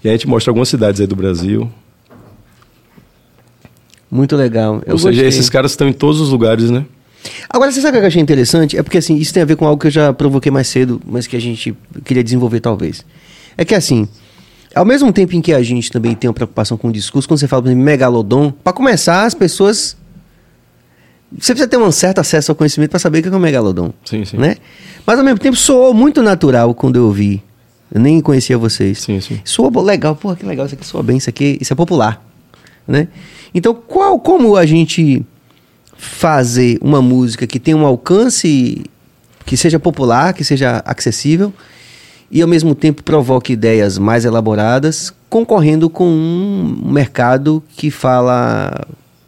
E 0.03 0.10
a 0.10 0.12
gente 0.12 0.28
mostra 0.28 0.51
algumas 0.51 0.70
cidades 0.70 0.99
aí 1.01 1.08
do 1.08 1.16
Brasil. 1.16 1.70
Muito 4.10 4.36
legal. 4.36 4.82
Eu 4.86 4.93
Ou 4.93 4.97
seja, 4.99 5.10
gostei. 5.12 5.28
esses 5.28 5.49
caras 5.49 5.72
estão 5.72 5.88
em 5.88 5.93
todos 5.93 6.22
os 6.22 6.30
lugares, 6.30 6.70
né? 6.70 6.86
Agora, 7.49 7.72
você 7.72 7.82
sabe 7.82 7.97
o 7.97 7.99
que 8.01 8.03
eu 8.06 8.08
achei 8.08 8.22
interessante? 8.22 8.78
É 8.78 8.84
porque, 8.84 8.97
assim, 8.99 9.16
isso 9.18 9.34
tem 9.34 9.41
a 9.41 9.45
ver 9.45 9.56
com 9.56 9.66
algo 9.66 9.82
que 9.82 9.88
eu 9.88 9.91
já 9.91 10.14
provoquei 10.14 10.51
mais 10.51 10.68
cedo, 10.68 11.01
mas 11.06 11.26
que 11.26 11.36
a 11.36 11.41
gente 11.41 11.76
queria 12.03 12.24
desenvolver, 12.24 12.60
talvez. 12.60 13.03
É 13.58 13.66
que, 13.66 13.74
assim, 13.74 14.08
ao 14.76 14.86
mesmo 14.86 15.12
tempo 15.12 15.36
em 15.36 15.41
que 15.41 15.51
a 15.53 15.64
gente 15.64 15.91
também 15.91 16.14
tem 16.14 16.28
uma 16.30 16.34
preocupação 16.36 16.78
com 16.78 16.89
o 16.89 16.91
discurso, 16.91 17.28
quando 17.28 17.39
você 17.39 17.47
fala, 17.47 17.64
por 17.64 17.70
exemplo, 17.70 17.84
megalodon, 17.84 18.51
para 18.51 18.74
começar, 18.74 19.26
as 19.26 19.34
pessoas... 19.34 19.97
Você 21.38 21.53
precisa 21.53 21.68
ter 21.68 21.78
um 21.78 21.91
certo 21.91 22.20
acesso 22.20 22.51
ao 22.51 22.56
conhecimento 22.56 22.91
para 22.91 22.99
saber 22.99 23.20
o 23.20 23.24
que 23.24 23.28
é 23.28 23.32
um 23.32 23.39
megalodon, 23.39 23.91
Sim, 24.06 24.24
sim. 24.24 24.38
né? 24.38 24.56
Mas, 25.06 25.18
ao 25.18 25.26
mesmo 25.26 25.39
tempo, 25.39 25.58
soou 25.58 25.93
muito 25.93 26.22
natural 26.22 26.74
quando 26.74 26.95
eu 26.97 27.06
ouvi. 27.06 27.43
Eu 27.93 27.99
nem 27.99 28.22
conhecia 28.22 28.58
vocês. 28.58 28.99
Sim, 29.01 29.20
sim. 29.20 29.39
Bo- 29.72 29.82
legal, 29.82 30.16
porra, 30.16 30.36
que 30.36 30.45
legal, 30.45 30.66
isso 30.66 30.76
aqui 30.76 30.86
soa 30.86 31.03
bem, 31.03 31.18
isso 31.18 31.30
aqui, 31.30 31.58
isso 31.60 31.74
é 31.74 31.76
popular, 31.76 32.24
né? 32.88 33.08
Então, 33.54 33.74
qual, 33.74 34.20
como 34.20 34.56
a 34.56 34.66
gente 34.66 35.26
fazer 35.98 36.78
uma 36.82 37.02
música 37.02 37.48
que 37.48 37.60
tenha 37.60 37.78
um 37.78 37.86
alcance 37.86 38.84
que 39.46 39.56
seja 39.56 39.80
popular, 39.80 40.34
que 40.34 40.44
seja 40.44 40.82
acessível 40.86 41.54
e 42.30 42.42
ao 42.42 42.48
mesmo 42.48 42.76
tempo 42.76 43.04
provoque 43.04 43.54
ideias 43.54 43.98
mais 43.98 44.26
elaboradas, 44.26 45.14
concorrendo 45.30 45.90
com 45.90 46.08
um 46.08 46.92
mercado 46.92 47.64
que 47.78 47.90
fala 47.92 48.86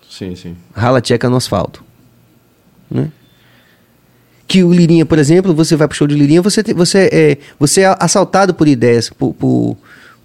Sim, 0.09 0.35
sim. 0.35 0.55
rala 0.73 0.99
tcheca 0.99 1.29
no 1.29 1.37
asfalto, 1.37 1.83
né? 2.89 3.09
Que 4.47 4.63
o 4.63 4.71
Lirinha, 4.73 5.05
por 5.05 5.19
exemplo, 5.19 5.53
você 5.53 5.75
vai 5.75 5.87
pro 5.87 5.97
show 5.97 6.07
de 6.07 6.15
Lirinha, 6.15 6.41
você, 6.41 6.63
te- 6.63 6.73
você, 6.73 7.09
é, 7.11 7.37
você 7.59 7.81
é 7.81 7.95
assaltado 7.99 8.53
por 8.53 8.67
ideias, 8.67 9.09
por, 9.09 9.33
por, 9.33 9.77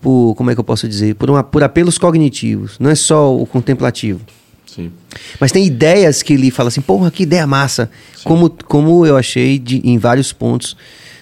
por- 0.03 0.35
como 0.35 0.51
é 0.51 0.55
que 0.55 0.61
eu 0.61 0.65
posso 0.65 0.87
dizer, 0.87 1.15
por, 1.15 1.31
uma, 1.31 1.43
por 1.43 1.63
apelos 1.63 1.97
cognitivos, 1.97 2.77
não 2.79 2.91
é 2.91 2.95
só 2.95 3.35
o 3.35 3.47
contemplativo. 3.47 4.21
Sim. 4.67 4.91
Mas 5.39 5.53
tem 5.53 5.65
ideias 5.67 6.23
que 6.23 6.33
ele 6.33 6.51
fala 6.51 6.69
assim, 6.69 6.81
porra, 6.81 7.11
que 7.11 7.23
ideia 7.23 7.47
massa. 7.47 7.91
Como, 8.25 8.51
como 8.67 9.07
eu 9.07 9.17
achei 9.17 9.59
de, 9.59 9.81
em 9.85 9.99
vários 9.99 10.33
pontos 10.33 10.77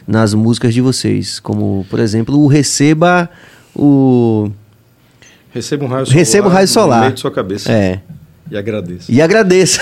nas 0.06 0.34
músicas 0.34 0.72
de 0.72 0.80
vocês. 0.80 1.38
Como, 1.40 1.84
por 1.90 1.98
exemplo, 2.00 2.38
o 2.38 2.46
Receba 2.46 3.28
o. 3.74 4.50
Receba 5.52 5.84
um 5.84 5.88
raio 5.88 6.06
solar. 6.06 6.18
Receba 6.18 6.48
um 6.48 6.50
raio 6.50 6.68
solar. 6.68 6.96
No 6.98 7.02
meio 7.02 7.14
de 7.14 7.20
sua 7.20 7.30
cabeça. 7.32 7.72
É. 7.72 8.00
E 8.50 8.56
agradeço. 8.56 9.10
E 9.12 9.20
agradeça. 9.20 9.80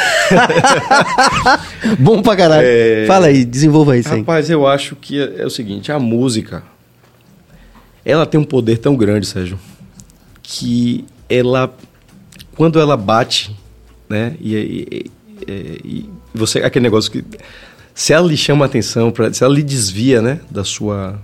Bom 1.99 2.23
pra 2.23 2.37
caralho. 2.37 2.67
É. 2.67 3.05
Fala 3.07 3.27
aí, 3.27 3.45
desenvolva 3.45 3.97
isso 3.97 4.13
aí. 4.13 4.21
Rapaz, 4.21 4.49
eu 4.51 4.67
acho 4.67 4.97
que 4.97 5.21
é, 5.21 5.43
é 5.43 5.47
o 5.47 5.51
seguinte, 5.51 5.91
a 5.93 5.99
música, 5.99 6.63
ela 8.11 8.25
tem 8.27 8.41
um 8.41 8.45
poder 8.45 8.79
tão 8.79 8.97
grande, 8.97 9.27
Sérgio, 9.27 9.59
que 10.43 11.05
ela, 11.29 11.73
quando 12.57 12.81
ela 12.81 12.97
bate, 12.97 13.55
né, 14.09 14.35
e, 14.41 14.55
e- 14.57 15.11
e- 15.47 15.81
e 15.85 16.11
você, 16.35 16.61
aquele 16.61 16.83
negócio 16.85 17.11
que, 17.13 17.23
se 17.95 18.13
ela 18.13 18.27
lhe 18.27 18.37
chama 18.37 18.65
a 18.65 18.67
atenção, 18.67 19.11
pra, 19.11 19.33
se 19.33 19.45
ela 19.45 19.53
lhe 19.55 19.63
desvia, 19.63 20.23
né, 20.23 20.41
da 20.51 20.65
sua, 20.65 21.21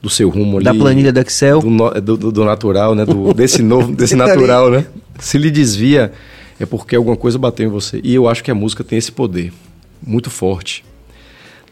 do 0.00 0.08
seu 0.08 0.28
rumo 0.28 0.56
ali. 0.58 0.64
Da 0.64 0.74
planilha 0.74 1.12
do 1.12 1.18
Excel. 1.20 1.60
Do, 1.60 2.16
do, 2.16 2.30
do- 2.32 2.44
natural, 2.44 2.94
né, 2.94 3.04
do, 3.04 3.32
desse 3.34 3.62
novo, 3.62 3.92
desse 3.92 4.16
tá 4.16 4.22
ali. 4.24 4.32
natural, 4.34 4.70
né, 4.70 4.86
se 5.18 5.36
lhe 5.36 5.50
desvia, 5.50 6.12
é 6.60 6.64
porque 6.66 6.94
alguma 6.94 7.16
coisa 7.16 7.36
bateu 7.38 7.66
em 7.66 7.70
você. 7.70 8.00
E 8.04 8.14
eu 8.14 8.28
acho 8.28 8.44
que 8.44 8.50
a 8.50 8.54
música 8.54 8.84
tem 8.84 8.96
esse 8.98 9.10
poder 9.10 9.52
muito 10.00 10.30
forte. 10.30 10.84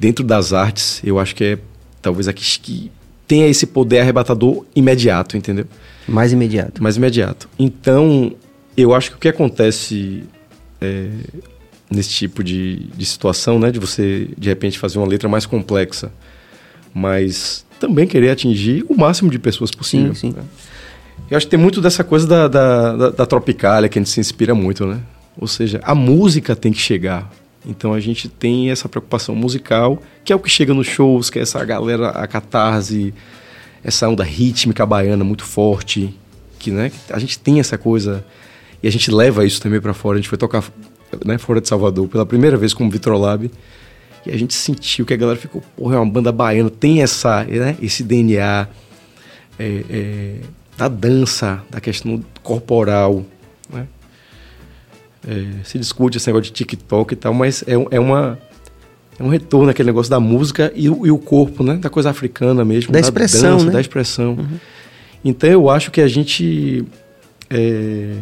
Dentro 0.00 0.24
das 0.24 0.52
artes, 0.52 1.00
eu 1.04 1.20
acho 1.20 1.36
que 1.36 1.44
é 1.44 1.58
talvez 2.00 2.26
a 2.26 2.32
que 2.32 2.90
tenha 3.32 3.48
esse 3.48 3.66
poder 3.66 4.00
arrebatador 4.00 4.66
imediato, 4.76 5.38
entendeu? 5.38 5.64
Mais 6.06 6.34
imediato. 6.34 6.82
Mais 6.82 6.98
imediato. 6.98 7.48
Então, 7.58 8.36
eu 8.76 8.92
acho 8.92 9.08
que 9.08 9.16
o 9.16 9.18
que 9.18 9.28
acontece 9.28 10.24
é, 10.78 11.08
nesse 11.90 12.10
tipo 12.10 12.44
de, 12.44 12.88
de 12.94 13.06
situação, 13.06 13.58
né? 13.58 13.70
De 13.70 13.78
você, 13.78 14.28
de 14.36 14.50
repente, 14.50 14.78
fazer 14.78 14.98
uma 14.98 15.06
letra 15.06 15.30
mais 15.30 15.46
complexa, 15.46 16.12
mas 16.92 17.64
também 17.80 18.06
querer 18.06 18.28
atingir 18.28 18.84
o 18.86 18.94
máximo 18.94 19.30
de 19.30 19.38
pessoas 19.38 19.70
possível. 19.70 20.14
Sim, 20.14 20.32
sim. 20.32 20.36
né? 20.36 20.44
Eu 21.30 21.38
acho 21.38 21.46
que 21.46 21.52
tem 21.52 21.58
muito 21.58 21.80
dessa 21.80 22.04
coisa 22.04 22.26
da, 22.26 22.48
da, 22.48 22.96
da, 22.96 23.10
da 23.12 23.24
Tropicália, 23.24 23.88
que 23.88 23.98
a 23.98 24.02
gente 24.02 24.10
se 24.10 24.20
inspira 24.20 24.54
muito, 24.54 24.84
né? 24.84 25.00
Ou 25.38 25.46
seja, 25.46 25.80
a 25.84 25.94
música 25.94 26.54
tem 26.54 26.70
que 26.70 26.80
chegar. 26.80 27.32
Então 27.66 27.94
a 27.94 28.00
gente 28.00 28.28
tem 28.28 28.70
essa 28.70 28.90
preocupação 28.90 29.34
musical, 29.34 30.02
que 30.24 30.32
é 30.32 30.36
o 30.36 30.38
que 30.38 30.50
chega 30.50 30.72
nos 30.72 30.86
shows, 30.86 31.30
que 31.30 31.38
é 31.38 31.42
essa 31.42 31.64
galera, 31.64 32.10
a 32.10 32.26
catarse, 32.26 33.12
essa 33.82 34.08
onda 34.08 34.22
rítmica 34.22 34.86
baiana 34.86 35.24
muito 35.24 35.44
forte, 35.44 36.14
que 36.58 36.70
né, 36.70 36.92
a 37.10 37.18
gente 37.18 37.38
tem 37.38 37.58
essa 37.58 37.76
coisa 37.76 38.24
e 38.82 38.88
a 38.88 38.90
gente 38.90 39.10
leva 39.10 39.44
isso 39.44 39.60
também 39.60 39.80
para 39.80 39.94
fora. 39.94 40.18
A 40.18 40.20
gente 40.20 40.28
foi 40.28 40.38
tocar 40.38 40.64
né, 41.24 41.38
fora 41.38 41.60
de 41.60 41.68
Salvador 41.68 42.08
pela 42.08 42.24
primeira 42.24 42.56
vez 42.56 42.72
como 42.72 42.90
Vitrolab 42.90 43.50
e 44.24 44.30
a 44.30 44.36
gente 44.36 44.54
sentiu 44.54 45.04
que 45.04 45.12
a 45.12 45.16
galera 45.16 45.38
ficou, 45.38 45.62
porra, 45.76 45.96
é 45.96 45.98
uma 45.98 46.10
banda 46.10 46.30
baiana, 46.30 46.70
tem 46.70 47.02
essa, 47.02 47.42
né, 47.44 47.76
esse 47.82 48.04
DNA 48.04 48.68
é, 49.58 49.84
é, 49.90 50.34
da 50.76 50.88
dança, 50.88 51.62
da 51.68 51.80
questão 51.80 52.22
corporal, 52.42 53.24
né? 53.68 53.86
É, 55.26 55.62
se 55.62 55.78
discute 55.78 56.16
esse 56.16 56.26
negócio 56.26 56.44
de 56.44 56.52
TikTok 56.52 57.12
e 57.12 57.16
tal, 57.16 57.32
mas 57.32 57.62
é, 57.62 57.74
é 57.92 58.00
uma 58.00 58.38
um 59.22 59.28
retorno 59.28 59.70
aquele 59.70 59.86
negócio 59.86 60.10
da 60.10 60.18
música 60.20 60.72
e, 60.74 60.88
o- 60.90 61.06
e 61.06 61.10
o 61.10 61.18
corpo, 61.18 61.62
né? 61.62 61.76
Da 61.76 61.88
coisa 61.90 62.10
africana 62.10 62.64
mesmo. 62.64 62.92
Da 62.92 62.98
expressão, 63.00 63.52
dança, 63.52 63.66
né? 63.66 63.72
Da 63.72 63.80
expressão. 63.80 64.38
Então 65.24 65.48
eu 65.50 65.70
acho 65.70 65.90
que 65.90 66.00
a 66.00 66.08
gente. 66.08 66.84
é, 67.50 68.16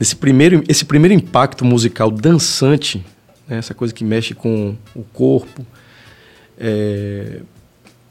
nesse 0.00 0.16
primeiro, 0.16 0.62
esse 0.68 0.84
primeiro 0.84 1.14
impacto 1.14 1.64
musical 1.64 2.10
dançante, 2.10 3.04
né? 3.48 3.58
essa 3.58 3.74
coisa 3.74 3.92
que 3.92 4.04
mexe 4.04 4.34
com 4.34 4.74
o 4.94 5.02
corpo, 5.12 5.66
é, 6.58 7.40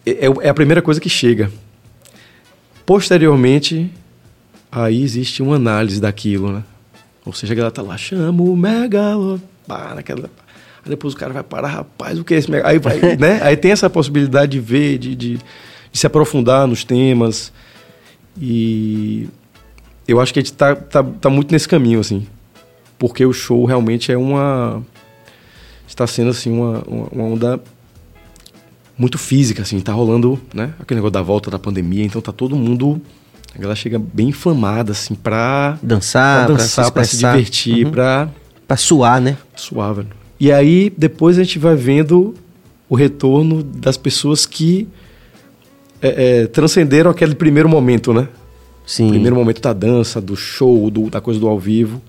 é, 0.05 0.25
é 0.41 0.49
a 0.49 0.53
primeira 0.53 0.81
coisa 0.81 0.99
que 1.01 1.09
chega. 1.09 1.49
Posteriormente, 2.85 3.89
aí 4.71 5.01
existe 5.01 5.41
uma 5.41 5.55
análise 5.55 5.99
daquilo, 5.99 6.51
né? 6.51 6.63
Ou 7.25 7.33
seja, 7.33 7.53
a 7.53 7.55
galera 7.55 7.71
tá 7.71 7.81
lá, 7.81 7.97
chama 7.97 8.43
o 8.43 8.55
megalo, 8.55 9.41
pá, 9.67 9.93
naquela... 9.95 10.29
Aí 10.85 10.89
depois 10.91 11.13
o 11.15 11.17
cara 11.17 11.33
vai 11.33 11.43
parar, 11.43 11.67
rapaz, 11.69 12.17
o 12.19 12.23
que 12.23 12.33
é 12.35 12.37
esse? 12.37 12.49
Aí, 12.63 12.77
vai, 12.79 12.99
né? 13.17 13.39
aí 13.41 13.57
tem 13.57 13.71
essa 13.71 13.89
possibilidade 13.89 14.51
de 14.53 14.59
ver, 14.59 14.97
de, 14.99 15.15
de, 15.15 15.37
de 15.37 15.41
se 15.99 16.05
aprofundar 16.05 16.67
nos 16.67 16.83
temas. 16.83 17.51
E 18.39 19.27
eu 20.07 20.19
acho 20.21 20.31
que 20.33 20.39
a 20.39 20.41
gente 20.43 20.53
tá, 20.53 20.75
tá, 20.75 21.03
tá 21.03 21.29
muito 21.29 21.51
nesse 21.51 21.67
caminho, 21.67 21.99
assim. 21.99 22.27
Porque 22.99 23.25
o 23.25 23.33
show 23.33 23.65
realmente 23.65 24.11
é 24.11 24.17
uma... 24.17 24.81
Está 25.87 26.05
sendo, 26.07 26.29
assim, 26.31 26.51
uma, 26.51 26.83
uma, 26.87 27.23
onda 27.23 27.59
muito 28.97 29.17
física, 29.17 29.61
assim, 29.61 29.79
tá 29.79 29.93
rolando, 29.93 30.39
né? 30.53 30.73
Aquele 30.79 30.97
negócio 30.99 31.13
da 31.13 31.21
volta 31.21 31.49
da 31.51 31.59
pandemia, 31.59 32.03
então 32.05 32.21
tá 32.21 32.31
todo 32.31 32.55
mundo. 32.55 33.01
A 33.53 33.57
galera 33.57 33.75
chega 33.75 33.97
bem 33.99 34.29
inflamada, 34.29 34.91
assim, 34.91 35.15
pra, 35.15 35.77
Dançar, 35.81 36.45
pra 36.47 36.55
dançar, 36.55 36.91
pra 36.91 37.03
se, 37.03 37.15
expressar. 37.15 37.33
divertir, 37.37 37.85
Uhum. 37.85 37.91
pra 37.91 38.29
Pra 38.67 38.75
suar, 38.77 39.21
né? 39.21 39.37
suar, 39.55 39.93
velho. 39.93 40.07
E 40.39 40.51
aí, 40.51 40.91
depois 40.97 41.37
a 41.39 41.43
gente 41.43 41.57
vai 41.59 41.75
vendo 41.75 42.33
o 42.89 42.95
retorno 42.95 43.63
das 43.63 43.97
pessoas 43.97 44.45
que 44.45 44.87
é, 46.01 46.41
é, 46.41 46.47
transcenderam 46.47 47.09
aquele 47.09 47.33
primeiro 47.35 47.69
momento, 47.69 48.13
né? 48.13 48.27
Sim. 48.85 49.09
Primeiro 49.09 49.35
momento 49.35 49.61
da 49.61 49.73
dança, 49.73 50.21
do 50.21 50.35
show, 50.35 50.91
do- 50.91 51.09
da 51.09 51.19
coisa 51.19 51.39
do 51.39 51.47
ao 51.47 51.57
vivo. 51.59 52.01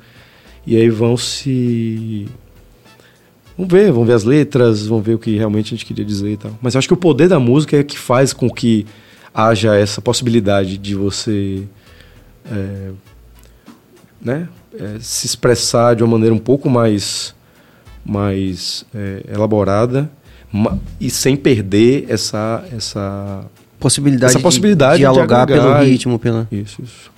E 0.67 0.77
aí 0.77 0.91
vão 0.91 1.17
se. 1.17 2.27
Vão 3.57 3.67
ver, 3.67 3.91
vão 3.91 4.05
ver 4.05 4.13
as 4.13 4.25
letras, 4.25 4.87
vão 4.87 5.01
ver 5.01 5.15
o 5.15 5.19
que 5.19 5.35
realmente 5.37 5.69
a 5.69 5.77
gente 5.77 5.87
queria 5.87 6.05
dizer 6.05 6.33
e 6.33 6.37
tal. 6.37 6.53
Mas 6.61 6.75
eu 6.75 6.79
acho 6.81 6.89
que 6.89 6.93
o 6.95 6.97
poder 6.97 7.29
da 7.29 7.39
música 7.41 7.77
é 7.79 7.83
que 7.83 7.97
faz 7.97 8.33
com 8.35 8.51
que 8.51 8.85
haja 9.33 9.75
essa 9.77 10.03
possibilidade 10.03 10.77
de 10.77 10.95
você 10.95 11.63
é, 12.51 12.91
né, 14.21 14.49
é, 14.79 14.97
se 15.01 15.27
expressar 15.27 15.95
de 15.95 16.03
uma 16.03 16.13
maneira 16.13 16.35
um 16.35 16.39
pouco 16.39 16.69
mais, 16.69 17.35
mais 18.07 18.85
é, 18.95 19.23
elaborada 19.35 20.11
e 21.01 21.11
sem 21.11 21.37
perder 21.37 22.07
essa, 22.09 22.65
essa 22.75 23.45
Possibilidade, 23.79 24.31
Essa 24.31 24.39
de 24.39 24.43
possibilidade 24.43 24.93
de 24.95 24.99
dialogar 25.01 25.43
agregar 25.43 25.63
pelo 25.81 25.85
ritmo, 25.85 26.19
pela... 26.19 26.49
isso, 26.51 26.81
isso. 26.83 27.11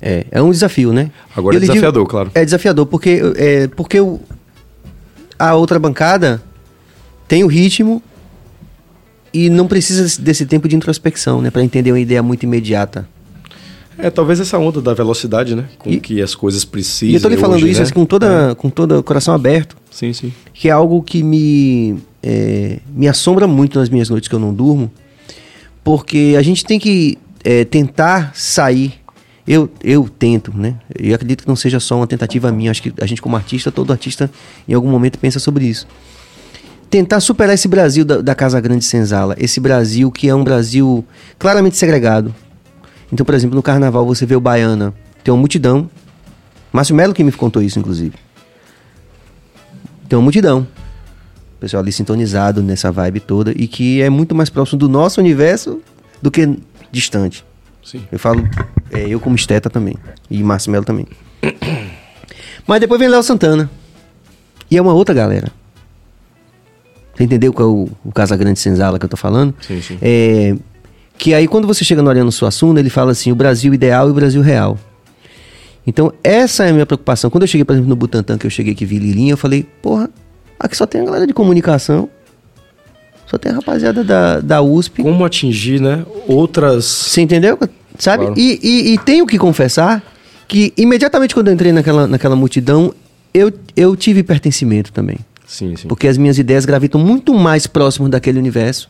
É, 0.00 0.24
é 0.30 0.40
um 0.40 0.50
desafio, 0.52 0.92
né? 0.92 1.10
Agora 1.34 1.56
Eu 1.56 1.58
é 1.58 1.60
lhe 1.60 1.66
digo- 1.66 1.72
desafiador, 1.72 2.06
claro. 2.06 2.30
É 2.32 2.44
desafiador, 2.44 2.86
porque, 2.86 3.20
é, 3.36 3.66
porque 3.68 3.98
o- 4.00 4.20
a 5.36 5.54
outra 5.56 5.78
bancada 5.80 6.40
tem 7.26 7.42
o 7.42 7.48
ritmo 7.48 8.00
e 9.34 9.50
não 9.50 9.66
precisa 9.66 10.20
desse- 10.22 10.46
tempo 10.46 10.68
de 10.68 10.76
introspecção, 10.76 11.42
né? 11.42 11.50
Pra 11.50 11.64
entender 11.64 11.90
uma 11.90 11.98
ideia 12.00 12.22
muito 12.22 12.44
imediata. 12.44 13.08
É, 13.98 14.10
talvez 14.10 14.38
essa 14.40 14.58
onda 14.58 14.80
da 14.80 14.92
velocidade, 14.92 15.54
né? 15.54 15.64
Com 15.78 15.90
E- 15.90 16.00
que 16.00 16.20
as 16.20 16.34
coisas 16.34 16.64
precisam. 16.64 17.12
E 17.12 17.14
eu 17.16 17.20
tô 17.20 17.28
lhe 17.28 17.36
falando 17.36 17.56
hoje, 17.62 17.70
isso 17.70 17.80
né? 17.80 17.84
assim, 17.84 17.94
com, 17.94 18.04
toda, 18.04 18.54
com 18.56 18.68
todo 18.68 18.98
o 18.98 19.02
coração 19.02 19.32
aberto, 19.34 19.76
Sim, 19.90 20.12
sim. 20.12 20.32
que 20.52 20.68
é 20.68 20.72
algo 20.72 21.02
que 21.02 21.22
me, 21.22 21.96
é, 22.22 22.78
me 22.94 23.08
assombra 23.08 23.46
muito 23.46 23.78
nas 23.78 23.88
minhas 23.88 24.10
noites 24.10 24.28
que 24.28 24.34
eu 24.34 24.38
não 24.38 24.52
durmo, 24.52 24.90
porque 25.82 26.34
a 26.38 26.42
gente 26.42 26.64
tem 26.64 26.78
que 26.78 27.16
é, 27.44 27.64
tentar 27.64 28.32
sair. 28.34 28.94
Eu, 29.48 29.70
eu 29.82 30.08
tento, 30.08 30.52
né? 30.56 30.74
Eu 30.98 31.14
acredito 31.14 31.42
que 31.42 31.48
não 31.48 31.54
seja 31.54 31.78
só 31.78 31.96
uma 31.96 32.06
tentativa 32.06 32.50
minha. 32.50 32.70
Acho 32.72 32.82
que 32.82 32.92
a 33.00 33.06
gente, 33.06 33.22
como 33.22 33.36
artista, 33.36 33.70
todo 33.70 33.92
artista, 33.92 34.28
em 34.68 34.74
algum 34.74 34.90
momento 34.90 35.18
pensa 35.20 35.38
sobre 35.38 35.64
isso. 35.64 35.86
Tentar 36.90 37.20
superar 37.20 37.54
esse 37.54 37.68
Brasil 37.68 38.04
da, 38.04 38.20
da 38.20 38.34
Casa 38.34 38.60
Grande 38.60 38.84
Senzala. 38.84 39.36
Esse 39.38 39.60
Brasil 39.60 40.10
que 40.10 40.28
é 40.28 40.34
um 40.34 40.42
Brasil 40.42 41.04
claramente 41.38 41.76
segregado. 41.76 42.34
Então, 43.12 43.24
por 43.24 43.34
exemplo, 43.34 43.54
no 43.54 43.62
carnaval 43.62 44.04
você 44.04 44.26
vê 44.26 44.34
o 44.34 44.40
Baiana, 44.40 44.94
tem 45.22 45.32
uma 45.32 45.38
multidão. 45.38 45.88
Márcio 46.72 46.94
Melo 46.94 47.14
que 47.14 47.22
me 47.22 47.32
contou 47.32 47.62
isso, 47.62 47.78
inclusive. 47.78 48.14
Tem 50.08 50.16
uma 50.16 50.22
multidão. 50.22 50.66
O 51.56 51.60
pessoal 51.60 51.82
ali 51.82 51.90
sintonizado 51.90 52.62
nessa 52.62 52.92
vibe 52.92 53.20
toda 53.20 53.52
e 53.56 53.66
que 53.66 54.02
é 54.02 54.10
muito 54.10 54.34
mais 54.34 54.50
próximo 54.50 54.78
do 54.78 54.88
nosso 54.88 55.20
universo 55.20 55.80
do 56.20 56.30
que 56.30 56.58
distante. 56.92 57.44
Sim. 57.82 58.02
Eu 58.10 58.18
falo, 58.18 58.46
é, 58.92 59.08
eu 59.08 59.20
como 59.20 59.36
esteta 59.36 59.70
também. 59.70 59.96
E 60.30 60.42
Márcio 60.42 60.70
Melo 60.70 60.84
também. 60.84 61.06
Mas 62.66 62.80
depois 62.80 62.98
vem 62.98 63.08
Léo 63.08 63.22
Santana. 63.22 63.70
E 64.70 64.76
é 64.76 64.82
uma 64.82 64.92
outra 64.92 65.14
galera. 65.14 65.52
Você 67.14 67.24
entendeu 67.24 67.52
qual 67.52 67.68
é 67.68 67.72
o, 67.72 67.88
o 68.04 68.12
Casa 68.12 68.36
Grande 68.36 68.58
Senzala 68.58 68.98
que 68.98 69.04
eu 69.04 69.08
tô 69.08 69.16
falando? 69.16 69.54
Sim, 69.60 69.80
sim. 69.80 69.98
É, 70.02 70.54
que 71.18 71.34
aí 71.34 71.46
quando 71.48 71.66
você 71.66 71.84
chega 71.84 72.02
no 72.02 72.10
Ariano 72.10 72.32
Suassuna, 72.32 72.80
ele 72.80 72.90
fala 72.90 73.12
assim, 73.12 73.32
o 73.32 73.34
Brasil 73.34 73.72
ideal 73.72 74.08
e 74.08 74.10
o 74.10 74.14
Brasil 74.14 74.42
real. 74.42 74.78
Então 75.86 76.12
essa 76.22 76.64
é 76.64 76.70
a 76.70 76.72
minha 76.72 76.86
preocupação. 76.86 77.30
Quando 77.30 77.42
eu 77.42 77.48
cheguei, 77.48 77.64
por 77.64 77.72
exemplo, 77.72 77.88
no 77.88 77.96
Butantã, 77.96 78.36
que 78.36 78.46
eu 78.46 78.50
cheguei 78.50 78.72
aqui 78.72 78.84
vi 78.84 78.98
Lilinha, 78.98 79.32
eu 79.32 79.36
falei, 79.36 79.66
porra, 79.80 80.10
aqui 80.58 80.76
só 80.76 80.86
tem 80.86 81.00
a 81.00 81.04
galera 81.04 81.26
de 81.26 81.32
comunicação. 81.32 82.08
Só 83.26 83.36
tem 83.38 83.50
a 83.50 83.56
rapaziada 83.56 84.04
da, 84.04 84.40
da 84.40 84.62
USP. 84.62 85.02
Como 85.02 85.24
atingir, 85.24 85.80
né? 85.80 86.04
Outras. 86.28 86.84
Você 86.84 87.20
entendeu? 87.20 87.58
Sabe? 87.98 88.26
Claro. 88.26 88.40
E, 88.40 88.60
e, 88.62 88.94
e 88.94 88.98
tenho 88.98 89.26
que 89.26 89.36
confessar 89.36 90.02
que 90.46 90.72
imediatamente 90.76 91.34
quando 91.34 91.48
eu 91.48 91.54
entrei 91.54 91.72
naquela, 91.72 92.06
naquela 92.06 92.36
multidão, 92.36 92.94
eu, 93.34 93.52
eu 93.76 93.96
tive 93.96 94.22
pertencimento 94.22 94.92
também. 94.92 95.18
Sim, 95.44 95.74
sim. 95.76 95.88
Porque 95.88 96.06
as 96.06 96.16
minhas 96.16 96.38
ideias 96.38 96.64
gravitam 96.64 97.00
muito 97.00 97.34
mais 97.34 97.66
próximo 97.66 98.08
daquele 98.08 98.38
universo 98.38 98.88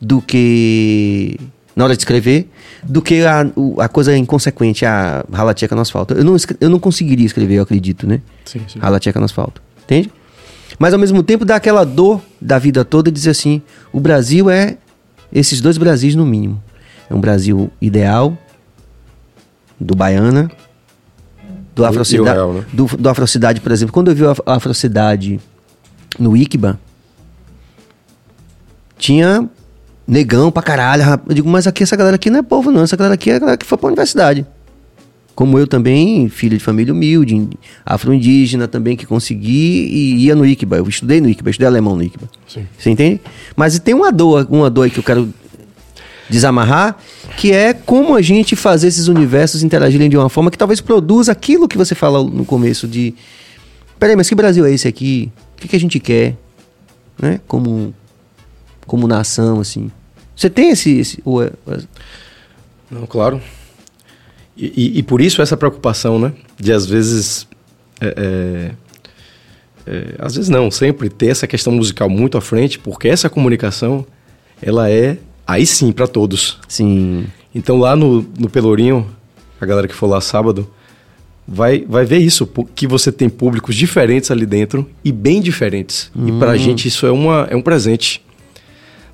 do 0.00 0.20
que 0.22 1.36
na 1.74 1.84
hora 1.84 1.94
de 1.94 2.00
escrever, 2.02 2.48
do 2.82 3.00
que 3.00 3.22
a, 3.24 3.46
a 3.78 3.88
coisa 3.88 4.16
inconsequente, 4.16 4.84
a 4.84 5.24
ralateca 5.32 5.74
no 5.76 5.80
asfalto. 5.82 6.14
Eu 6.14 6.24
não, 6.24 6.36
eu 6.60 6.68
não 6.68 6.78
conseguiria 6.80 7.24
escrever, 7.26 7.54
eu 7.54 7.62
acredito, 7.62 8.06
né? 8.06 8.20
Sim, 8.44 8.60
sim. 8.66 8.78
Ralateca 8.80 9.18
no 9.20 9.26
asfalto. 9.26 9.62
Entende? 9.84 10.10
Mas 10.78 10.92
ao 10.92 10.98
mesmo 10.98 11.22
tempo 11.22 11.44
dá 11.44 11.56
aquela 11.56 11.84
dor 11.84 12.20
da 12.40 12.58
vida 12.58 12.84
toda 12.84 13.08
e 13.08 13.12
dizer 13.12 13.30
assim: 13.30 13.62
o 13.92 14.00
Brasil 14.00 14.50
é 14.50 14.76
esses 15.32 15.60
dois 15.60 15.78
Brasis 15.78 16.14
no 16.14 16.26
mínimo. 16.26 16.62
É 17.08 17.14
um 17.14 17.20
Brasil 17.20 17.70
ideal, 17.80 18.36
do 19.80 19.94
Baiana, 19.94 20.50
do 21.74 21.84
Afrocidade. 21.84 22.38
né? 22.52 22.64
do, 22.72 22.86
do 22.86 23.08
Afrocidade, 23.08 23.60
por 23.60 23.70
exemplo. 23.72 23.92
Quando 23.92 24.10
eu 24.10 24.14
vi 24.16 24.24
a 24.26 24.30
Af- 24.32 24.42
a 24.44 24.54
Afrocidade 24.56 25.40
no 26.18 26.36
Iquiba, 26.36 26.78
tinha 28.98 29.48
negão 30.08 30.50
pra 30.50 30.62
caralho. 30.62 31.20
Eu 31.28 31.34
digo, 31.34 31.48
mas 31.48 31.66
aqui 31.66 31.82
essa 31.82 31.94
galera 31.94 32.16
aqui 32.16 32.30
não 32.30 32.38
é 32.38 32.42
povo, 32.42 32.72
não. 32.72 32.82
Essa 32.82 32.96
galera 32.96 33.14
aqui 33.14 33.30
é 33.30 33.36
a 33.36 33.38
galera 33.38 33.58
que 33.58 33.66
foi 33.66 33.76
pra 33.76 33.88
universidade. 33.88 34.46
Como 35.34 35.56
eu 35.56 35.68
também, 35.68 36.28
filho 36.28 36.56
de 36.58 36.64
família 36.64 36.92
humilde, 36.92 37.48
afro-indígena 37.86 38.66
também, 38.66 38.96
que 38.96 39.06
consegui 39.06 39.86
e 39.86 40.24
ia 40.24 40.34
no 40.34 40.44
ICBA. 40.44 40.78
Eu 40.78 40.88
estudei 40.88 41.20
no 41.20 41.28
ICBA, 41.28 41.50
estudei 41.50 41.68
alemão 41.68 41.94
no 41.94 42.02
ICBA. 42.02 42.28
Sim. 42.48 42.66
Você 42.76 42.90
entende? 42.90 43.20
Mas 43.54 43.78
tem 43.78 43.94
uma 43.94 44.10
dor, 44.10 44.48
uma 44.50 44.68
dor 44.68 44.84
aí 44.84 44.90
que 44.90 44.98
eu 44.98 45.04
quero 45.04 45.32
desamarrar, 46.28 46.96
que 47.36 47.52
é 47.52 47.72
como 47.72 48.16
a 48.16 48.22
gente 48.22 48.56
fazer 48.56 48.88
esses 48.88 49.06
universos 49.06 49.62
interagirem 49.62 50.10
de 50.10 50.16
uma 50.16 50.28
forma 50.28 50.50
que 50.50 50.58
talvez 50.58 50.80
produza 50.80 51.30
aquilo 51.30 51.68
que 51.68 51.78
você 51.78 51.94
fala 51.94 52.22
no 52.24 52.44
começo 52.44 52.88
de... 52.88 53.14
Peraí, 53.98 54.16
mas 54.16 54.28
que 54.28 54.34
Brasil 54.34 54.66
é 54.66 54.72
esse 54.72 54.88
aqui? 54.88 55.30
O 55.56 55.60
que, 55.60 55.68
que 55.68 55.76
a 55.76 55.80
gente 55.80 56.00
quer? 56.00 56.36
Né? 57.20 57.40
Como, 57.46 57.94
como 58.88 59.06
nação, 59.06 59.60
assim. 59.60 59.88
Você 60.34 60.50
tem 60.50 60.70
esse... 60.70 60.98
esse 60.98 61.20
ou 61.24 61.42
é- 61.42 61.52
Não, 62.90 63.06
claro. 63.06 63.40
E, 64.56 64.66
e- 64.66 64.98
e 64.98 65.02
por 65.04 65.20
isso 65.20 65.40
essa 65.40 65.56
preocupação, 65.56 66.18
né? 66.18 66.32
De 66.58 66.72
às 66.72 66.84
vezes. 66.86 67.46
é, 68.00 68.72
é, 69.86 69.90
é, 69.90 70.14
às 70.18 70.34
vezes 70.34 70.48
não, 70.48 70.70
sempre 70.70 71.08
ter 71.08 71.28
essa 71.28 71.46
questão 71.46 71.72
musical 71.72 72.08
muito 72.10 72.36
à 72.36 72.40
frente, 72.40 72.78
porque 72.78 73.08
essa 73.08 73.30
comunicação, 73.30 74.04
ela 74.60 74.90
é, 74.90 75.18
aí 75.46 75.64
sim, 75.66 75.92
para 75.92 76.06
todos. 76.08 76.58
sim... 76.68 77.26
Então 77.54 77.78
lá 77.78 77.96
no, 77.96 78.24
no 78.38 78.48
Pelourinho, 78.48 79.08
a 79.60 79.64
galera 79.66 79.88
que 79.88 79.94
for 79.94 80.06
lá 80.06 80.20
sábado, 80.20 80.70
vai, 81.46 81.84
vai 81.88 82.04
ver 82.04 82.18
isso, 82.18 82.46
que 82.74 82.86
você 82.86 83.10
tem 83.10 83.28
públicos 83.28 83.74
diferentes 83.74 84.30
ali 84.30 84.44
dentro 84.44 84.88
e 85.02 85.10
bem 85.10 85.40
diferentes. 85.40 86.12
E 86.26 86.30
pra 86.38 86.56
gente 86.58 86.86
isso 86.86 87.06
é, 87.06 87.10
uma, 87.10 87.48
é 87.50 87.56
um 87.56 87.62
presente. 87.62 88.22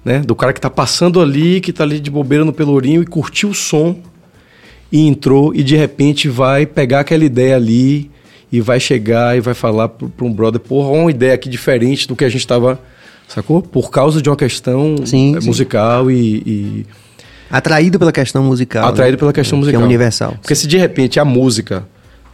Né? 0.05 0.19
Do 0.19 0.35
cara 0.35 0.53
que 0.53 0.61
tá 0.61 0.69
passando 0.69 1.21
ali, 1.21 1.61
que 1.61 1.73
tá 1.73 1.83
ali 1.85 1.99
de 1.99 2.11
bobeira 2.11 2.45
no 2.45 2.53
Pelourinho 2.53 3.03
e 3.03 3.07
curtiu 3.07 3.51
o 3.51 3.55
som 3.55 3.97
e 4.93 5.07
entrou 5.07 5.55
e 5.55 5.63
de 5.63 5.77
repente 5.77 6.29
vai 6.29 6.67
pegar 6.67 7.01
aquela 7.01 7.25
ideia 7.25 7.57
ali 7.57 8.11
e 8.53 8.61
vai 8.61 8.79
chegar 8.79 9.37
e 9.37 9.41
vai 9.41 9.55
falar 9.55 9.89
pro 9.89 10.13
um 10.27 10.33
brother, 10.33 10.61
porra, 10.61 10.91
uma 10.91 11.11
ideia 11.11 11.33
aqui 11.35 11.49
diferente 11.49 12.07
do 12.07 12.15
que 12.15 12.25
a 12.25 12.29
gente 12.29 12.47
tava, 12.47 12.79
sacou? 13.27 13.63
Por 13.63 13.91
causa 13.91 14.21
de 14.21 14.29
uma 14.29 14.37
questão 14.37 14.97
Sim, 15.07 15.37
eh, 15.37 15.41
sim. 15.41 15.47
musical 15.47 16.11
e- 16.11 16.43
e 16.47 16.87
Atraído 17.51 17.99
pela 17.99 18.13
questão 18.13 18.43
musical. 18.43 18.87
Atraído 18.89 19.17
né? 19.17 19.19
pela 19.21 19.33
questão 19.33 19.59
musical. 19.59 19.81
Que 19.81 19.85
é 19.85 19.87
universal. 19.87 20.33
Porque 20.41 20.55
se 20.55 20.67
de 20.67 20.77
repente 20.77 21.19
a 21.21 21.25
música, 21.25 21.87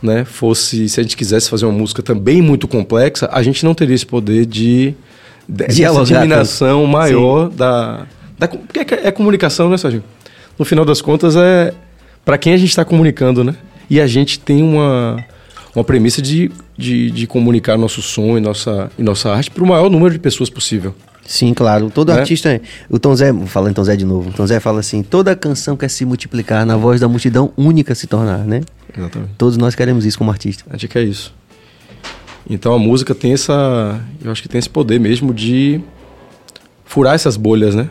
né, 0.02 0.24
fosse, 0.24 0.88
se 0.88 0.98
a 0.98 1.02
gente 1.02 1.16
quisesse 1.16 1.48
fazer 1.48 1.66
uma 1.66 1.78
música 1.78 2.02
também 2.02 2.40
muito 2.42 2.66
complexa, 2.66 3.28
a 3.32 3.42
gente 3.42 3.64
não 3.64 3.74
teria 3.74 3.94
esse 3.94 4.06
poder 4.06 4.44
de, 4.46 4.88
de 4.88 4.94
dessa 5.50 5.74
Dialogar 5.74 6.04
disseminação 6.04 6.86
maior 6.86 7.48
da, 7.50 8.06
da 8.38 8.48
porque 8.48 8.80
é, 8.80 9.08
é 9.08 9.10
comunicação, 9.10 9.68
né, 9.68 9.76
Sérgio? 9.76 10.02
No 10.58 10.64
final 10.64 10.84
das 10.84 11.00
contas 11.02 11.36
é 11.36 11.74
para 12.24 12.38
quem 12.38 12.52
a 12.52 12.56
gente 12.56 12.68
está 12.68 12.84
comunicando, 12.84 13.42
né? 13.42 13.54
E 13.88 14.00
a 14.00 14.06
gente 14.06 14.38
tem 14.38 14.62
uma 14.62 15.16
uma 15.74 15.84
premissa 15.84 16.20
de, 16.20 16.50
de, 16.76 17.10
de 17.10 17.26
comunicar 17.26 17.78
nosso 17.78 18.02
som 18.02 18.36
e 18.36 18.40
nossa, 18.40 18.90
e 18.98 19.02
nossa 19.02 19.30
arte 19.30 19.50
para 19.50 19.62
o 19.62 19.66
maior 19.66 19.88
número 19.88 20.12
de 20.12 20.18
pessoas 20.18 20.50
possível. 20.50 20.94
Sim, 21.24 21.54
claro. 21.54 21.90
Todo 21.94 22.12
Né? 22.12 22.18
artista. 22.18 22.60
O 22.88 22.98
Tom 22.98 23.14
Zé, 23.14 23.32
falando 23.46 23.70
em 23.70 23.74
Tom 23.74 23.84
Zé 23.84 23.94
de 23.94 24.04
novo. 24.04 24.30
O 24.30 24.32
Tom 24.32 24.46
Zé 24.46 24.58
fala 24.58 24.80
assim: 24.80 25.02
toda 25.02 25.34
canção 25.36 25.76
quer 25.76 25.88
se 25.88 26.04
multiplicar, 26.04 26.66
na 26.66 26.76
voz 26.76 27.00
da 27.00 27.06
multidão 27.06 27.52
única 27.56 27.94
se 27.94 28.08
tornar, 28.08 28.38
né? 28.38 28.62
Exatamente. 28.96 29.32
Todos 29.38 29.56
nós 29.56 29.76
queremos 29.76 30.04
isso 30.04 30.18
como 30.18 30.30
artista. 30.30 30.64
A 30.68 30.72
gente 30.72 30.88
quer 30.88 31.04
isso. 31.04 31.32
Então 32.48 32.72
a 32.74 32.78
música 32.78 33.14
tem 33.14 33.32
essa. 33.32 34.00
Eu 34.24 34.30
acho 34.32 34.42
que 34.42 34.48
tem 34.48 34.58
esse 34.58 34.68
poder 34.70 34.98
mesmo 34.98 35.32
de 35.32 35.80
furar 36.84 37.14
essas 37.14 37.36
bolhas, 37.36 37.74
né? 37.74 37.88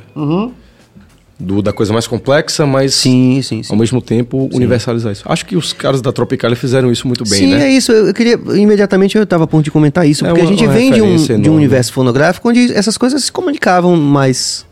Do, 1.41 1.61
da 1.61 1.71
coisa 1.71 1.93
mais 1.93 2.05
complexa, 2.05 2.65
mas 2.65 2.93
Sim, 2.93 3.41
sim, 3.41 3.63
sim. 3.63 3.71
ao 3.71 3.79
mesmo 3.79 4.01
tempo 4.01 4.49
universalizar 4.53 5.13
isso. 5.13 5.23
Acho 5.25 5.45
que 5.45 5.55
os 5.55 5.71
caras 5.71 6.01
da 6.01 6.11
Tropicália 6.11 6.53
fizeram 6.57 6.91
isso 6.91 7.07
muito 7.07 7.23
bem, 7.23 7.39
Sim, 7.39 7.51
né? 7.55 7.63
é 7.63 7.69
isso. 7.71 7.93
Eu 7.93 8.13
queria. 8.13 8.37
Imediatamente 8.57 9.17
eu 9.17 9.23
estava 9.23 9.45
a 9.45 9.47
ponto 9.47 9.63
de 9.63 9.71
comentar 9.71 10.05
isso, 10.05 10.25
É 10.25 10.29
porque 10.29 10.41
a 10.41 10.43
uma- 10.43 10.49
gente 10.51 10.65
uma 10.65 10.73
vem 10.73 10.91
de 10.91 11.01
um, 11.01 11.15
de 11.41 11.49
um 11.49 11.55
universo 11.55 11.93
fonográfico 11.93 12.49
onde 12.49 12.73
essas 12.73 12.97
coisas 12.97 13.23
se 13.23 13.31
comunicavam 13.31 13.95
mais, 13.95 14.65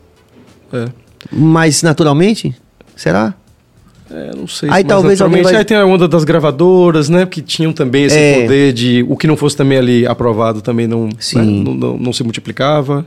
É. 0.73 0.87
mais 1.31 1.81
naturalmente. 1.83 2.53
Será? 2.97 3.33
É, 4.09 4.31
não 4.35 4.47
sei. 4.47 4.69
Aí 4.71 4.83
talvez 4.83 5.19
alguém 5.21 5.43
vai- 5.43 5.55
Aí 5.55 5.65
tem 5.65 5.75
a 5.75 5.85
onda 5.85 6.07
das 6.07 6.23
gravadoras, 6.23 7.09
né? 7.09 7.25
Que 7.25 7.41
tinham 7.41 7.73
também 7.73 8.05
esse 8.05 8.17
É. 8.17 8.41
poder 8.41 8.73
de. 8.73 9.05
O 9.09 9.17
que 9.17 9.27
não 9.27 9.35
fosse 9.35 9.55
também 9.57 9.77
ali 9.77 10.07
aprovado 10.07 10.61
também 10.61 10.87
não, 10.87 11.09
Sim. 11.19 11.37
né, 11.37 11.43
não, 11.43 11.73
não- 11.73 11.97
não 11.97 12.13
se 12.13 12.23
multiplicava. 12.23 13.05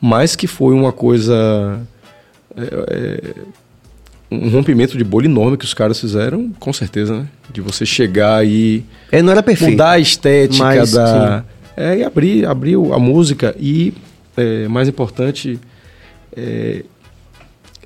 Mas 0.00 0.36
que 0.36 0.46
foi 0.46 0.74
uma 0.74 0.92
coisa. 0.92 1.80
é, 2.56 2.62
é, 2.90 3.34
um 4.30 4.48
rompimento 4.50 4.96
de 4.98 5.04
bolha 5.04 5.26
enorme 5.26 5.56
que 5.56 5.64
os 5.64 5.72
caras 5.74 5.98
fizeram, 6.00 6.50
com 6.58 6.72
certeza, 6.72 7.14
né? 7.20 7.26
De 7.52 7.60
você 7.60 7.86
chegar 7.86 8.44
e 8.46 8.84
É, 9.12 9.22
não 9.22 9.32
era 9.32 9.42
perfeito. 9.42 9.70
mudar 9.72 9.90
a 9.92 9.98
estética 9.98 10.62
Mas, 10.64 10.92
da. 10.92 11.44
É, 11.76 11.98
e 11.98 12.04
abrir, 12.04 12.46
abrir 12.46 12.74
a 12.92 12.98
música 12.98 13.54
e, 13.58 13.92
é, 14.36 14.68
mais 14.68 14.88
importante, 14.88 15.58
é, 16.36 16.84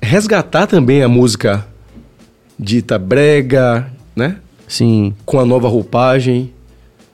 resgatar 0.01 0.67
também 0.67 1.01
a 1.03 1.07
música 1.07 1.65
dita 2.59 2.99
brega, 2.99 3.87
né? 4.15 4.35
Sim. 4.67 5.13
Com 5.25 5.39
a 5.39 5.45
nova 5.45 5.67
roupagem. 5.67 6.51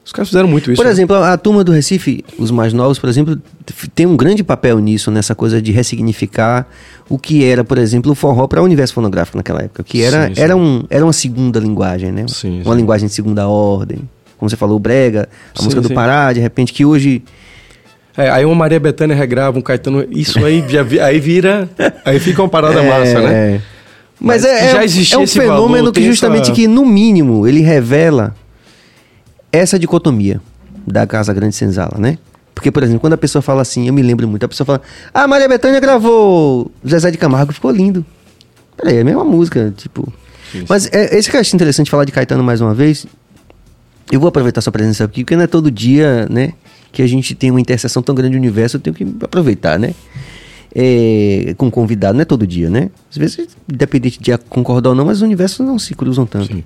Os 0.04 0.12
caras 0.12 0.28
fizeram 0.28 0.46
muito 0.46 0.70
isso. 0.70 0.80
Por 0.80 0.86
né? 0.86 0.92
exemplo, 0.92 1.16
a, 1.16 1.32
a 1.32 1.36
turma 1.36 1.64
do 1.64 1.72
Recife, 1.72 2.24
os 2.38 2.50
mais 2.52 2.72
novos, 2.72 2.96
por 2.98 3.08
exemplo, 3.08 3.36
tem 3.94 4.06
um 4.06 4.16
grande 4.16 4.44
papel 4.44 4.78
nisso, 4.78 5.10
nessa 5.10 5.34
coisa 5.34 5.60
de 5.60 5.72
ressignificar 5.72 6.66
o 7.08 7.18
que 7.18 7.44
era, 7.44 7.64
por 7.64 7.76
exemplo, 7.76 8.12
o 8.12 8.14
forró 8.14 8.46
para 8.46 8.60
o 8.60 8.64
universo 8.64 8.94
fonográfico 8.94 9.36
naquela 9.36 9.62
época. 9.62 9.82
Que 9.82 10.02
era, 10.02 10.28
Sim, 10.28 10.34
sim. 10.34 10.40
Era, 10.40 10.56
um, 10.56 10.84
era 10.90 11.04
uma 11.04 11.12
segunda 11.12 11.58
linguagem, 11.58 12.12
né? 12.12 12.24
Sim, 12.28 12.62
uma 12.64 12.74
linguagem 12.74 13.08
de 13.08 13.14
segunda 13.14 13.48
ordem. 13.48 13.98
Como 14.38 14.48
você 14.48 14.56
falou, 14.56 14.76
o 14.76 14.78
Brega, 14.78 15.28
a 15.58 15.62
música 15.62 15.80
do. 15.80 15.90
Pará, 15.92 16.32
de 16.32 16.40
repente, 16.40 16.72
que 16.72 16.84
hoje. 16.84 17.22
É, 18.16 18.30
aí 18.30 18.44
uma 18.44 18.54
Maria 18.54 18.78
Bethânia 18.78 19.16
regrava, 19.16 19.58
um 19.58 19.62
Caetano. 19.62 20.06
Isso 20.10 20.44
aí, 20.44 20.64
já 20.68 20.82
vi- 20.82 21.00
aí 21.00 21.18
vira. 21.18 21.68
Aí 22.04 22.20
fica 22.20 22.42
uma 22.42 22.48
parada 22.48 22.80
massa, 22.84 23.20
né? 23.22 23.60
Mas, 24.18 24.42
Mas 24.42 24.44
é, 24.44 24.72
já 24.72 24.80
é, 24.80 24.84
existia 24.84 25.16
é 25.16 25.20
um 25.20 25.26
fenômeno 25.26 25.92
que 25.92 26.02
justamente 26.02 26.44
essa- 26.44 26.52
que, 26.52 26.66
no 26.66 26.84
mínimo, 26.86 27.46
ele 27.46 27.60
revela 27.60 28.34
essa 29.52 29.78
dicotomia 29.78 30.40
da 30.86 31.06
Casa 31.06 31.32
Grande 31.34 31.54
Senzala, 31.54 31.96
né? 31.98 32.18
Porque, 32.54 32.70
por 32.70 32.82
exemplo, 32.82 33.00
quando 33.00 33.12
a 33.12 33.18
pessoa 33.18 33.42
fala 33.42 33.60
assim, 33.60 33.86
eu 33.86 33.92
me 33.92 34.00
lembro 34.02 34.26
muito, 34.26 34.44
a 34.44 34.48
pessoa 34.48 34.64
fala, 34.64 34.80
ah, 35.12 35.28
Maria 35.28 35.46
Bethânia 35.48 35.78
gravou 35.78 36.70
Zezé 36.88 37.10
de 37.10 37.18
Camargo, 37.18 37.52
ficou 37.52 37.70
lindo. 37.70 38.04
Peraí, 38.76 38.96
é 38.96 39.00
a 39.00 39.04
mesma 39.04 39.24
música, 39.24 39.72
tipo... 39.76 40.10
Sim, 40.50 40.64
Mas 40.68 40.88
é, 40.92 41.16
esse 41.18 41.30
que 41.30 41.36
eu 41.36 41.40
acho 41.40 41.54
interessante 41.54 41.90
falar 41.90 42.04
de 42.04 42.12
Caetano 42.12 42.42
mais 42.42 42.60
uma 42.62 42.72
vez, 42.72 43.04
eu 44.10 44.18
vou 44.20 44.28
aproveitar 44.28 44.60
sua 44.62 44.72
presença 44.72 45.04
aqui, 45.04 45.22
porque 45.24 45.36
não 45.36 45.42
é 45.42 45.46
todo 45.46 45.70
dia, 45.70 46.26
né, 46.30 46.52
que 46.92 47.02
a 47.02 47.06
gente 47.06 47.34
tem 47.34 47.50
uma 47.50 47.60
interseção 47.60 48.02
tão 48.02 48.14
grande 48.14 48.32
no 48.36 48.38
universo, 48.38 48.76
eu 48.76 48.80
tenho 48.80 48.94
que 48.94 49.06
aproveitar, 49.22 49.78
né? 49.78 49.94
É, 50.78 51.54
com 51.56 51.70
convidado, 51.70 52.14
não 52.14 52.20
é 52.20 52.24
todo 52.26 52.46
dia, 52.46 52.68
né? 52.68 52.90
Às 53.10 53.16
vezes, 53.16 53.48
independente 53.72 54.20
de 54.20 54.36
concordar 54.36 54.90
ou 54.90 54.94
não, 54.94 55.06
mas 55.06 55.18
os 55.18 55.22
universos 55.22 55.64
não 55.66 55.78
se 55.78 55.94
cruzam 55.94 56.26
tanto. 56.26 56.48
Sim. 56.52 56.62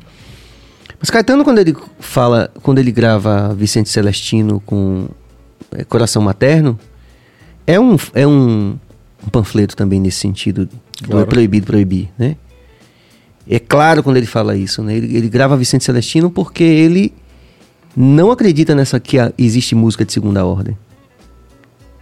Mas 0.99 1.11
Caetano, 1.11 1.45
quando 1.45 1.59
ele 1.61 1.77
fala, 2.01 2.51
quando 2.61 2.79
ele 2.81 2.91
grava 2.91 3.55
Vicente 3.55 3.89
Celestino 3.89 4.59
com 4.67 5.07
é, 5.71 5.85
Coração 5.85 6.21
Materno, 6.23 6.77
é 7.65 7.79
um, 7.79 7.97
é 8.13 8.27
um, 8.27 8.77
um 9.25 9.29
panfleto 9.31 9.77
também 9.77 10.01
nesse 10.01 10.19
sentido 10.19 10.67
do 10.67 11.09
Claro. 11.09 11.27
proibido 11.29 11.67
proibir, 11.67 12.09
né? 12.19 12.37
É 13.49 13.59
claro 13.61 14.03
quando 14.03 14.17
ele 14.17 14.27
fala 14.27 14.57
isso, 14.57 14.83
né? 14.83 14.97
Ele, 14.97 15.17
ele 15.17 15.29
grava 15.29 15.57
Vicente 15.57 15.85
Celestino 15.85 16.31
porque 16.31 16.65
ele 16.65 17.15
não 17.97 18.31
acredita 18.33 18.75
nessa 18.75 18.99
que 18.99 19.19
a- 19.21 19.33
existe 19.39 19.75
música 19.77 20.05
de 20.05 20.13
segunda 20.13 20.45
ordem, 20.45 20.77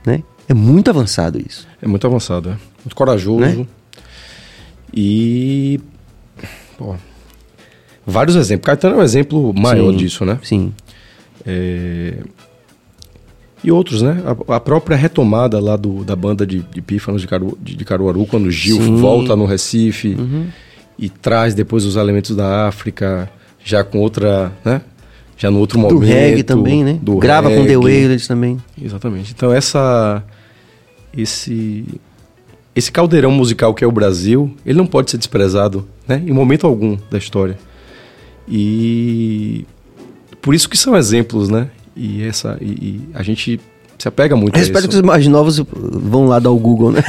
né? 0.07 0.23
É 0.49 0.55
muito 0.55 0.89
avançado 0.91 1.39
isso. 1.39 1.67
É 1.83 1.87
muito 1.87 2.07
avançado, 2.07 2.51
é. 2.51 2.57
Muito 2.85 2.95
corajoso. 2.95 3.41
Né? 3.41 3.67
E. 4.95 5.81
pô, 6.77 6.95
vários 8.07 8.37
exemplos. 8.37 8.67
Caetano 8.67 8.97
é 8.97 8.99
um 8.99 9.03
exemplo 9.03 9.53
maior 9.55 9.91
Sim, 9.93 9.97
disso, 9.97 10.25
né? 10.25 10.39
Sim. 10.43 10.73
É, 11.47 12.15
E 13.63 13.71
outros, 13.71 14.01
né? 14.03 14.23
A, 14.49 14.57
a 14.57 14.61
própria 14.61 14.97
retomada 14.97 15.61
lá 15.61 15.77
do, 15.77 16.05
da 16.05 16.17
banda 16.17 16.47
de, 16.47 16.61
de 16.61 16.81
pífanos 16.81 17.21
de, 17.21 17.27
Caru, 17.29 17.59
de, 17.61 17.77
de 17.77 17.85
Caruaru, 17.85 18.25
quando 18.27 18.47
o 18.47 18.51
Gil 18.51 18.81
Sim. 18.81 18.97
volta 18.97 19.37
no 19.37 19.45
Recife 19.45 20.15
Uhum. 20.15 20.47
e 20.99 21.09
traz 21.09 21.55
depois 21.55 21.85
os 21.85 21.97
elementos 21.97 22.35
da 22.35 22.67
África, 22.69 23.31
já 23.65 23.85
com 23.85 23.99
outra, 23.99 24.53
né? 24.65 24.81
Já 25.37 25.51
no 25.51 25.59
outro 25.61 25.79
Do 25.79 25.83
momento. 25.83 26.01
reggae 26.09 26.43
também, 26.43 26.83
né? 26.83 26.99
do 27.01 27.17
Grava 27.19 27.49
com 27.49 27.57
The 27.57 27.61
reggae. 27.63 27.77
Wailers 27.77 28.27
também. 28.27 28.59
Exatamente. 28.81 29.33
Então 29.37 29.53
essa 29.53 30.25
esse 31.21 31.85
esse 32.75 32.93
caldeirão 32.93 33.31
musical 33.33 33.75
que 33.75 33.83
é 33.83 33.87
o 33.87 33.93
Brasil, 33.93 34.55
ele 34.65 34.79
não 34.79 34.87
pode 34.87 35.11
ser 35.11 35.19
desprezado, 35.19 35.87
né? 36.07 36.23
Em 36.25 36.33
momento 36.33 36.67
algum 36.67 36.97
da 37.11 37.19
história. 37.19 37.59
E 38.49 39.65
por 40.41 40.55
isso 40.55 40.69
que 40.69 40.77
são 40.77 40.97
exemplos, 40.97 41.49
né? 41.49 41.69
E 41.97 42.23
essa 42.23 42.57
e, 42.61 42.65
e 42.67 43.01
a 43.15 43.23
gente 43.23 43.61
se 43.99 44.07
apega 44.07 44.37
muito 44.37 44.55
Eu 44.55 44.61
a 44.61 44.63
espero 44.63 44.81
isso. 44.81 44.89
que 44.91 44.95
os 44.95 45.03
mais 45.03 45.27
novos 45.27 45.59
vão 45.73 46.27
lá 46.27 46.39
dar 46.39 46.51
o 46.51 46.59
Google, 46.59 46.93
né? 46.93 47.03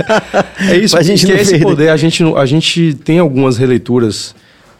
É 0.70 0.76
isso, 0.76 0.94
pra 0.94 1.02
gente 1.02 1.24
que 1.24 1.32
não 1.32 1.38
é 1.38 1.42
esse 1.42 1.50
perder. 1.52 1.64
poder. 1.66 1.88
A 1.88 1.96
gente, 1.96 2.22
a 2.22 2.46
gente 2.46 2.94
tem 3.04 3.18
algumas 3.18 3.56
releituras 3.56 4.34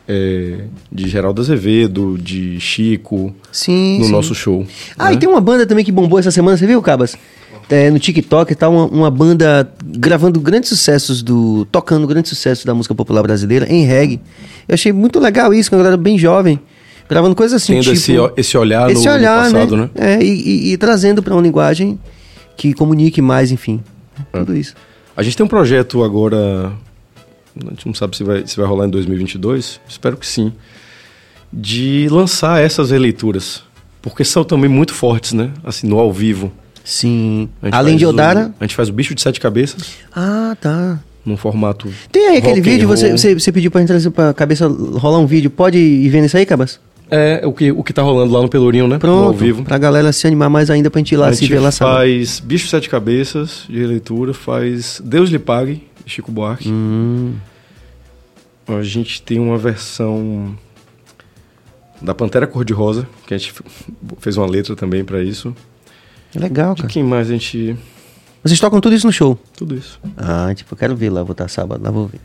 é, 0.08 0.60
de 0.92 1.08
Geraldo 1.08 1.40
Azevedo, 1.42 2.18
de 2.18 2.58
Chico, 2.60 3.34
Sim, 3.52 3.98
no 3.98 4.04
sim. 4.06 4.12
nosso 4.12 4.34
show. 4.34 4.66
Ah, 4.98 5.06
né? 5.06 5.14
e 5.14 5.16
tem 5.18 5.28
uma 5.28 5.40
banda 5.40 5.66
também 5.66 5.84
que 5.84 5.92
bombou 5.92 6.18
essa 6.18 6.30
semana, 6.30 6.56
você 6.56 6.66
viu, 6.66 6.80
Cabas? 6.82 7.16
É, 7.68 7.90
no 7.90 7.98
TikTok 7.98 8.54
tá 8.54 8.68
uma, 8.68 8.84
uma 8.86 9.10
banda 9.10 9.68
gravando 9.84 10.38
grandes 10.40 10.68
sucessos 10.68 11.20
do. 11.22 11.64
tocando 11.72 12.06
grandes 12.06 12.28
sucessos 12.28 12.64
da 12.64 12.72
música 12.72 12.94
popular 12.94 13.22
brasileira 13.22 13.66
em 13.72 13.84
reggae. 13.84 14.20
Eu 14.68 14.74
achei 14.74 14.92
muito 14.92 15.18
legal 15.18 15.52
isso, 15.52 15.68
com 15.70 15.74
a 15.76 15.78
galera 15.78 15.96
bem 15.96 16.16
jovem, 16.16 16.60
gravando 17.08 17.34
coisas 17.34 17.60
assim, 17.60 17.72
Tendo 17.74 17.82
tipo, 17.82 17.94
esse, 17.96 18.14
esse 18.36 18.56
olhar 18.56 18.88
esse 18.90 19.04
no, 19.04 19.10
no 19.10 19.16
olhar, 19.18 19.42
passado, 19.44 19.76
né? 19.76 19.90
É, 19.96 20.22
e, 20.22 20.28
e- 20.68 20.72
e 20.72 20.76
trazendo 20.76 21.22
pra 21.24 21.34
uma 21.34 21.42
linguagem 21.42 21.98
que 22.56 22.72
comunique 22.72 23.20
mais, 23.20 23.50
enfim. 23.50 23.82
É. 24.32 24.38
Tudo 24.38 24.56
isso. 24.56 24.74
A 25.16 25.22
gente 25.24 25.36
tem 25.36 25.44
um 25.44 25.48
projeto 25.48 26.04
agora, 26.04 26.72
a 27.66 27.70
gente 27.70 27.86
não 27.86 27.94
sabe 27.94 28.16
se 28.16 28.22
vai, 28.22 28.46
se 28.46 28.56
vai 28.56 28.66
rolar 28.66 28.86
em 28.86 28.90
2022, 28.90 29.80
espero 29.88 30.16
que 30.16 30.26
sim, 30.26 30.52
de 31.52 32.06
lançar 32.10 32.62
essas 32.62 32.90
releituras, 32.90 33.62
porque 34.02 34.24
são 34.24 34.44
também 34.44 34.70
muito 34.70 34.94
fortes, 34.94 35.32
né? 35.32 35.50
Assim, 35.64 35.86
no 35.88 35.98
ao 35.98 36.12
vivo. 36.12 36.52
Sim. 36.88 37.48
Além 37.72 37.96
de 37.96 38.06
o- 38.06 38.10
Odara. 38.10 38.54
a 38.60 38.64
gente 38.64 38.76
faz 38.76 38.88
o 38.88 38.92
Bicho 38.92 39.12
de 39.12 39.20
Sete 39.20 39.40
Cabeças, 39.40 39.96
Ah, 40.14 40.56
tá. 40.60 41.00
num 41.24 41.36
formato... 41.36 41.92
Tem 42.12 42.28
aí 42.28 42.36
aquele 42.38 42.60
vídeo, 42.60 42.86
você, 42.86 43.10
você, 43.10 43.34
você 43.34 43.50
pediu 43.50 43.72
pra 43.72 43.82
entrar 43.82 43.98
pra 44.12 44.32
cabeça 44.32 44.68
rolar 44.68 45.18
um 45.18 45.26
vídeo. 45.26 45.50
Pode 45.50 45.76
ir 45.78 46.08
vendo 46.08 46.26
isso 46.26 46.36
aí, 46.36 46.46
Cabas? 46.46 46.78
É, 47.10 47.42
o 47.44 47.52
que, 47.52 47.72
o 47.72 47.82
que 47.82 47.92
tá 47.92 48.02
rolando 48.02 48.32
lá 48.32 48.40
no 48.40 48.48
Pelourinho, 48.48 48.86
né? 48.86 48.94
No 48.94 49.00
Pronto. 49.00 49.24
ao 49.26 49.32
vivo. 49.32 49.64
Pra 49.64 49.78
galera 49.78 50.12
se 50.12 50.26
animar 50.28 50.48
mais 50.48 50.70
ainda 50.70 50.88
pra 50.90 51.00
gente 51.00 51.12
ir 51.12 51.16
lá 51.16 51.28
a 51.28 51.32
se 51.32 51.46
ver 51.46 51.58
lá 51.58 51.72
faz 51.72 52.38
Bicho 52.40 52.64
de 52.66 52.70
Sete 52.70 52.88
Cabeças, 52.88 53.64
de 53.68 53.78
releitura, 53.80 54.32
faz 54.32 55.00
Deus 55.04 55.28
lhe 55.30 55.38
pague, 55.40 55.82
Chico 56.06 56.30
Buarque. 56.30 56.68
Hum, 56.68 57.34
A 58.68 58.82
gente 58.82 59.22
tem 59.22 59.38
uma 59.40 59.56
versão 59.58 60.56
da 62.02 62.12
Pantera 62.14 62.46
Cor-de-Rosa, 62.46 63.06
que 63.26 63.34
a 63.34 63.38
gente 63.38 63.52
fez 64.18 64.36
uma 64.36 64.46
letra 64.46 64.74
também 64.76 65.04
pra 65.04 65.22
isso. 65.22 65.54
Legal, 66.38 66.74
De 66.74 66.82
cara. 66.82 66.92
quem 66.92 67.02
mais 67.02 67.28
a 67.28 67.32
gente... 67.32 67.76
Vocês 68.42 68.60
tocam 68.60 68.80
tudo 68.80 68.94
isso 68.94 69.06
no 69.06 69.12
show? 69.12 69.38
Tudo 69.56 69.74
isso. 69.74 69.98
Ah, 70.16 70.52
tipo, 70.54 70.72
eu 70.72 70.78
quero 70.78 70.94
ver 70.94 71.10
lá, 71.10 71.22
vou 71.22 71.32
estar 71.32 71.48
sábado, 71.48 71.82
lá 71.82 71.90
vou 71.90 72.06
ver. 72.06 72.20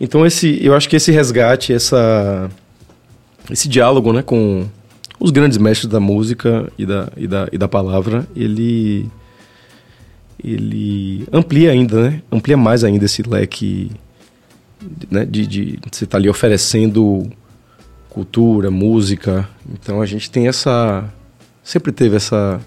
Então 0.00 0.24
esse, 0.24 0.58
eu 0.64 0.74
acho 0.74 0.88
que 0.88 0.96
esse 0.96 1.12
resgate, 1.12 1.72
essa, 1.72 2.48
esse 3.50 3.68
diálogo, 3.68 4.12
né, 4.12 4.22
com 4.22 4.66
os 5.18 5.30
grandes 5.30 5.58
mestres 5.58 5.90
da 5.90 6.00
música 6.00 6.72
e 6.78 6.86
da, 6.86 7.12
e 7.16 7.26
da, 7.26 7.48
e 7.52 7.58
da 7.58 7.68
palavra, 7.68 8.26
ele, 8.34 9.10
ele 10.42 11.26
amplia 11.30 11.70
ainda, 11.70 12.10
né, 12.10 12.22
amplia 12.32 12.56
mais 12.56 12.82
ainda 12.82 13.04
esse 13.04 13.22
leque, 13.22 13.90
né, 15.10 15.26
de, 15.26 15.46
de 15.46 15.78
você 15.92 16.04
estar 16.04 16.16
ali 16.16 16.30
oferecendo 16.30 17.28
cultura, 18.08 18.70
música. 18.70 19.46
Então 19.70 20.00
a 20.00 20.06
gente 20.06 20.30
tem 20.30 20.48
essa, 20.48 21.04
sempre 21.62 21.92
teve 21.92 22.16
essa, 22.16 22.58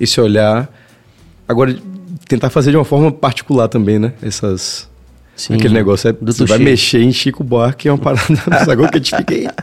esse 0.00 0.20
olhar. 0.20 0.68
Agora 1.46 1.76
tentar 2.26 2.50
fazer 2.50 2.70
de 2.70 2.76
uma 2.76 2.84
forma 2.84 3.10
particular 3.10 3.68
também, 3.68 3.98
né, 3.98 4.12
essas 4.20 4.88
Sim. 5.38 5.54
Aquele 5.54 5.72
negócio 5.72 6.08
é 6.08 6.12
Do 6.12 6.32
você 6.32 6.44
vai 6.44 6.58
mexer 6.58 7.00
em 7.00 7.12
Chico 7.12 7.44
Buarque, 7.44 7.86
é 7.86 7.92
uma 7.92 7.98
parada 7.98 8.26
agora 8.68 8.90
que 8.90 8.98
a 8.98 9.00
gente 9.00 9.16
fica. 9.16 9.54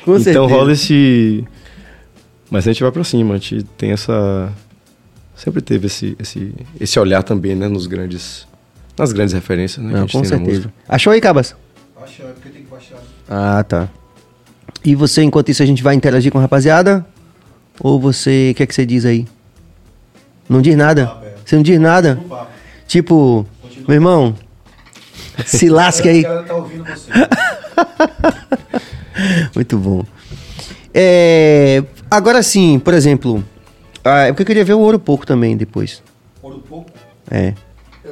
Então 0.00 0.18
certeza. 0.18 0.40
rola 0.46 0.72
esse. 0.72 1.44
Mas 2.50 2.66
a 2.66 2.72
gente 2.72 2.82
vai 2.82 2.90
pra 2.90 3.04
cima, 3.04 3.34
a 3.34 3.36
gente 3.36 3.62
tem 3.76 3.90
essa. 3.90 4.50
Sempre 5.34 5.60
teve 5.60 5.86
esse, 5.86 6.16
esse, 6.18 6.54
esse 6.80 6.98
olhar 6.98 7.22
também, 7.22 7.54
né? 7.54 7.68
Nos 7.68 7.86
grandes. 7.86 8.46
Nas 8.98 9.12
grandes 9.12 9.34
referências, 9.34 9.84
né? 9.84 9.90
que 9.90 9.96
a 9.96 10.00
Não, 10.00 10.08
gente 10.08 10.16
com 10.16 10.24
certeza. 10.24 10.72
Achou 10.88 11.12
aí, 11.12 11.20
Cabas? 11.20 11.54
Acho 12.02 12.22
é 12.22 12.26
porque 12.32 12.48
tem 12.48 12.62
que 12.62 12.70
baixar. 12.70 12.96
Ah, 13.28 13.62
tá. 13.62 13.90
E 14.82 14.94
você, 14.94 15.22
enquanto 15.22 15.50
isso, 15.50 15.62
a 15.62 15.66
gente 15.66 15.82
vai 15.82 15.94
interagir 15.94 16.32
com 16.32 16.38
a 16.38 16.40
rapaziada? 16.40 17.04
Ou 17.80 18.00
você, 18.00 18.52
o 18.52 18.54
que 18.54 18.62
é 18.62 18.66
que 18.66 18.74
você 18.74 18.86
diz 18.86 19.04
aí? 19.04 19.26
Não 20.48 20.62
diz 20.62 20.76
nada? 20.76 21.12
Você 21.44 21.56
não 21.56 21.62
diz 21.62 21.78
nada? 21.78 22.18
Tipo, 22.86 23.46
meu 23.86 23.94
irmão, 23.94 24.34
se 25.44 25.68
lasque 25.68 26.08
aí. 26.08 26.22
galera 26.22 26.42
tá 26.44 26.54
ouvindo 26.54 26.84
você. 26.84 27.10
Muito 29.54 29.78
bom. 29.78 30.04
É, 30.94 31.82
agora 32.10 32.42
sim, 32.42 32.78
por 32.78 32.94
exemplo, 32.94 33.44
ah, 34.04 34.24
é 34.24 34.28
porque 34.28 34.42
eu 34.42 34.46
queria 34.46 34.64
ver 34.64 34.74
o 34.74 34.80
Ouro 34.80 34.98
Pouco 34.98 35.26
também 35.26 35.56
depois. 35.56 36.02
Ouro 36.42 36.62
pouco. 36.68 36.90
É. 37.30 37.54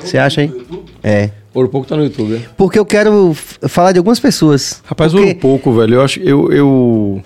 Você 0.00 0.18
acha 0.18 0.40
aí? 0.40 0.66
É. 1.02 1.30
Ouro 1.54 1.68
Pouco 1.68 1.86
tá 1.86 1.96
no 1.96 2.02
YouTube? 2.02 2.46
Porque 2.56 2.78
eu 2.78 2.84
quero 2.84 3.32
falar 3.68 3.92
de 3.92 3.98
algumas 3.98 4.18
pessoas. 4.18 4.82
Rapaz, 4.84 5.12
Porque- 5.12 5.28
Ouro 5.28 5.38
Pouco, 5.38 5.72
velho, 5.72 5.94
eu 5.94 6.02
acho. 6.02 6.20
Eu. 6.20 6.52
eu 6.52 7.22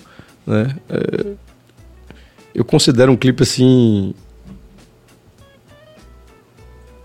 né, 0.46 0.74
é, 0.90 1.26
eu 2.54 2.64
considero 2.64 3.11
um 3.11 3.16
clipe 3.16 3.42
assim. 3.42 4.14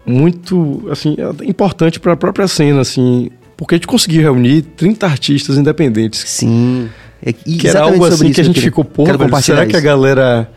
Muito, 0.05 0.87
assim, 0.91 1.15
importante 1.45 1.99
para 1.99 2.13
a 2.13 2.17
própria 2.17 2.47
cena, 2.47 2.81
assim, 2.81 3.29
porque 3.55 3.75
a 3.75 3.77
gente 3.77 3.87
conseguiu 3.87 4.21
reunir 4.21 4.61
30 4.75 5.05
artistas 5.07 5.57
independentes 5.57 6.19
Sim. 6.27 6.89
É 7.25 7.31
Que 7.31 7.67
era 7.69 7.81
algo 7.83 8.03
assim 8.05 8.25
isso 8.25 8.33
que 8.35 8.41
a 8.41 8.43
gente 8.43 8.55
queria- 8.55 8.69
ficou, 8.69 8.83
porra, 8.83 9.17
velho, 9.17 9.41
será 9.41 9.65
que 9.65 9.75
a 9.75 9.79
isso. 9.79 9.85
galera 9.85 10.51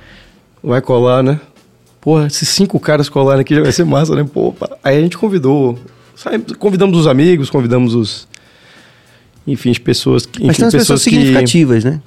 vai 0.62 0.80
colar, 0.80 1.22
né? 1.22 1.38
Porra, 2.00 2.26
esses 2.26 2.48
cinco 2.48 2.80
caras 2.80 3.08
colarem 3.08 3.42
aqui 3.42 3.54
já 3.54 3.62
vai 3.62 3.70
ser 3.70 3.84
massa, 3.84 4.16
né? 4.16 4.24
Pô, 4.24 4.52
aí 4.82 4.98
a 4.98 5.00
gente 5.00 5.16
convidou, 5.16 5.78
sabe, 6.16 6.54
convidamos 6.56 6.98
os 6.98 7.06
amigos, 7.06 7.48
convidamos 7.50 7.94
os, 7.94 8.26
enfim, 9.46 9.70
as 9.70 9.78
pessoas 9.78 10.26
que, 10.26 10.40
Mas 10.44 10.50
enfim, 10.50 10.56
tem 10.56 10.64
umas 10.64 10.74
pessoas, 10.74 11.04
que, 11.04 11.10
significativas, 11.10 11.84
né? 11.84 12.00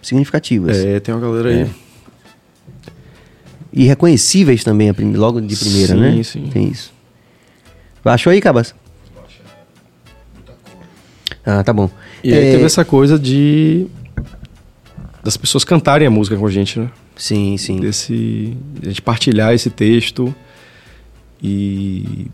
Significativas. 0.00 0.78
é, 0.78 0.98
tem 1.00 1.14
uma 1.14 1.20
galera 1.20 1.48
aí. 1.50 1.60
É. 1.62 1.68
E 3.76 3.84
reconhecíveis 3.84 4.64
também, 4.64 4.90
logo 5.14 5.38
de 5.40 5.54
primeira, 5.54 5.94
Sim, 5.94 6.00
né? 6.00 6.22
sim. 6.22 6.48
Tem 6.50 6.66
isso. 6.68 6.90
Baixou 8.02 8.30
aí, 8.32 8.40
Cabas? 8.40 8.74
Ah, 11.44 11.62
tá 11.62 11.72
bom. 11.72 11.88
E 12.24 12.32
aí 12.32 12.48
É, 12.48 12.52
teve 12.52 12.64
essa 12.64 12.84
coisa 12.84 13.18
de 13.18 13.86
das 15.22 15.36
pessoas 15.36 15.64
cantarem 15.64 16.06
a 16.06 16.10
música 16.10 16.36
com 16.36 16.46
a 16.46 16.50
gente, 16.50 16.78
né? 16.78 16.88
Sim, 17.16 17.56
sim. 17.56 17.78
Desse, 17.80 18.56
de 18.80 18.86
a 18.86 18.88
gente 18.88 19.02
partilhar 19.02 19.52
esse 19.52 19.70
texto 19.70 20.34
e 21.42 22.28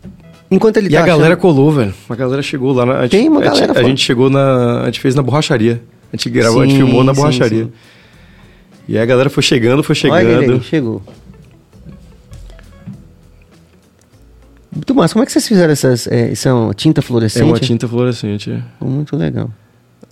Enquanto 0.49 0.77
ele 0.77 0.87
E 0.87 0.91
tá 0.91 0.99
a 1.01 1.05
galera 1.05 1.33
achando- 1.33 1.41
colou, 1.41 1.71
velho. 1.71 1.93
A 2.07 2.15
galera 2.15 2.41
chegou 2.43 2.71
lá 2.73 2.85
na. 2.85 2.99
A 2.99 3.01
gente, 3.03 3.11
Tem 3.11 3.27
uma 3.27 3.39
a 3.41 3.43
gente- 3.45 3.53
galera 3.61 3.79
A, 3.79 3.83
gente 3.83 4.01
chegou 4.03 4.29
na. 4.29 4.81
A 4.83 4.85
gente 4.85 4.99
fez 4.99 5.15
na 5.15 5.23
borracharia. 5.23 5.81
A 6.11 6.15
gente 6.15 6.29
gravou, 6.29 6.61
a 6.61 6.65
gente 6.65 6.73
Sim, 6.75 6.85
filmou 6.85 7.03
na 7.03 7.13
sim, 7.13 7.19
borracharia. 7.21 7.63
sim. 7.65 7.71
E 8.87 8.95
aí 8.97 9.01
a 9.01 9.05
galera 9.05 9.29
foi 9.31 9.41
chegando, 9.41 9.81
foi 9.83 9.95
Olha 10.11 10.21
ele 10.21 10.39
chegando. 10.41 10.53
aí, 10.57 10.63
chegou. 10.63 11.01
Muito 14.73 14.95
massa. 14.95 15.13
Como 15.13 15.23
é 15.23 15.25
que 15.25 15.31
vocês 15.31 15.47
fizeram 15.47 15.71
essas... 15.71 16.07
É, 16.07 16.31
isso 16.31 16.47
é 16.47 16.53
uma 16.53 16.73
tinta 16.73 16.99
É 16.99 17.03
fluorescente? 17.03 17.43
uma 17.45 17.59
tinta 17.59 17.87
fluorescente. 17.87 18.51
é. 18.51 18.61
Muito 18.83 19.15
legal. 19.15 19.49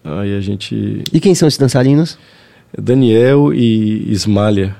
Aí 0.03 0.35
a 0.35 0.41
gente. 0.41 1.03
E 1.11 1.19
quem 1.19 1.35
são 1.35 1.47
esses 1.47 1.59
dançarinos? 1.59 2.17
Daniel 2.77 3.53
e 3.53 4.11
Ismália. 4.11 4.75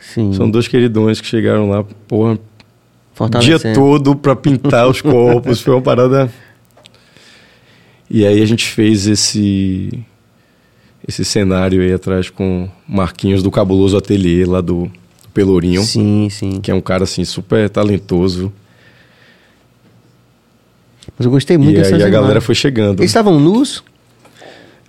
Sim. 0.00 0.32
São 0.32 0.50
dois 0.50 0.68
queridões 0.68 1.20
que 1.20 1.26
chegaram 1.26 1.68
lá, 1.68 1.84
porra, 2.06 2.38
o 3.18 3.38
dia 3.38 3.58
todo 3.74 4.14
pra 4.14 4.36
pintar 4.36 4.88
os 4.88 5.00
corpos. 5.02 5.60
Foi 5.60 5.74
uma 5.74 5.82
parada. 5.82 6.30
E 8.10 8.24
aí 8.26 8.40
a 8.42 8.46
gente 8.46 8.66
fez 8.66 9.06
esse. 9.06 9.90
Esse 11.06 11.22
cenário 11.22 11.82
aí 11.82 11.92
atrás 11.92 12.30
com 12.30 12.66
Marquinhos 12.88 13.42
do 13.42 13.50
Cabuloso 13.50 13.94
Ateliê, 13.96 14.46
lá 14.46 14.62
do, 14.62 14.84
do 14.84 15.28
Pelourinho. 15.34 15.82
Sim, 15.82 16.28
sim. 16.30 16.60
que 16.62 16.70
é 16.70 16.74
um 16.74 16.80
cara 16.80 17.04
assim 17.04 17.24
super 17.26 17.68
talentoso. 17.68 18.50
Mas 21.18 21.24
eu 21.26 21.30
gostei 21.30 21.56
muito 21.56 21.76
e 21.76 21.82
dessas 21.82 21.94
aí 21.94 22.02
a 22.02 22.08
galera 22.08 22.40
foi 22.40 22.54
chegando. 22.54 23.00
Eles 23.00 23.10
estavam 23.10 23.38
nus? 23.38 23.82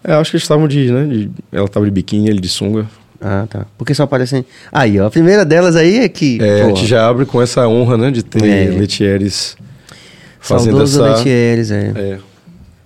É, 0.03 0.13
acho 0.13 0.32
que 0.32 0.38
eles 0.38 0.43
estavam 0.43 0.67
de, 0.67 0.91
né, 0.91 1.05
de- 1.05 1.32
ela 1.51 1.67
tava 1.67 1.86
de 1.86 1.91
biquíni, 1.91 2.30
ele 2.30 2.39
de 2.39 2.49
sunga. 2.49 2.86
Ah, 3.21 3.47
tá. 3.49 3.65
Porque 3.78 3.93
só 3.93 4.03
aparecem... 4.03 4.45
Aí, 4.71 4.99
ó. 4.99 5.07
A 5.07 5.09
primeira 5.09 5.43
delas 5.45 5.76
aí 5.76 5.99
é 5.99 6.09
que... 6.09 6.38
É, 6.41 6.61
a 6.61 6.63
pô, 6.69 6.76
gente 6.76 6.86
já 6.86 7.07
abre 7.07 7.26
com 7.26 7.41
essa 7.41 7.67
honra, 7.67 7.97
né, 7.97 8.11
de 8.11 8.21
ter 8.23 8.43
É. 8.43 8.65
Letieres 8.69 9.55
fazendo 10.39 10.73
saudoso 10.73 11.03
essa 11.03 11.17
Letieres, 11.17 11.71
é. 11.71 11.91
é, 11.95 12.17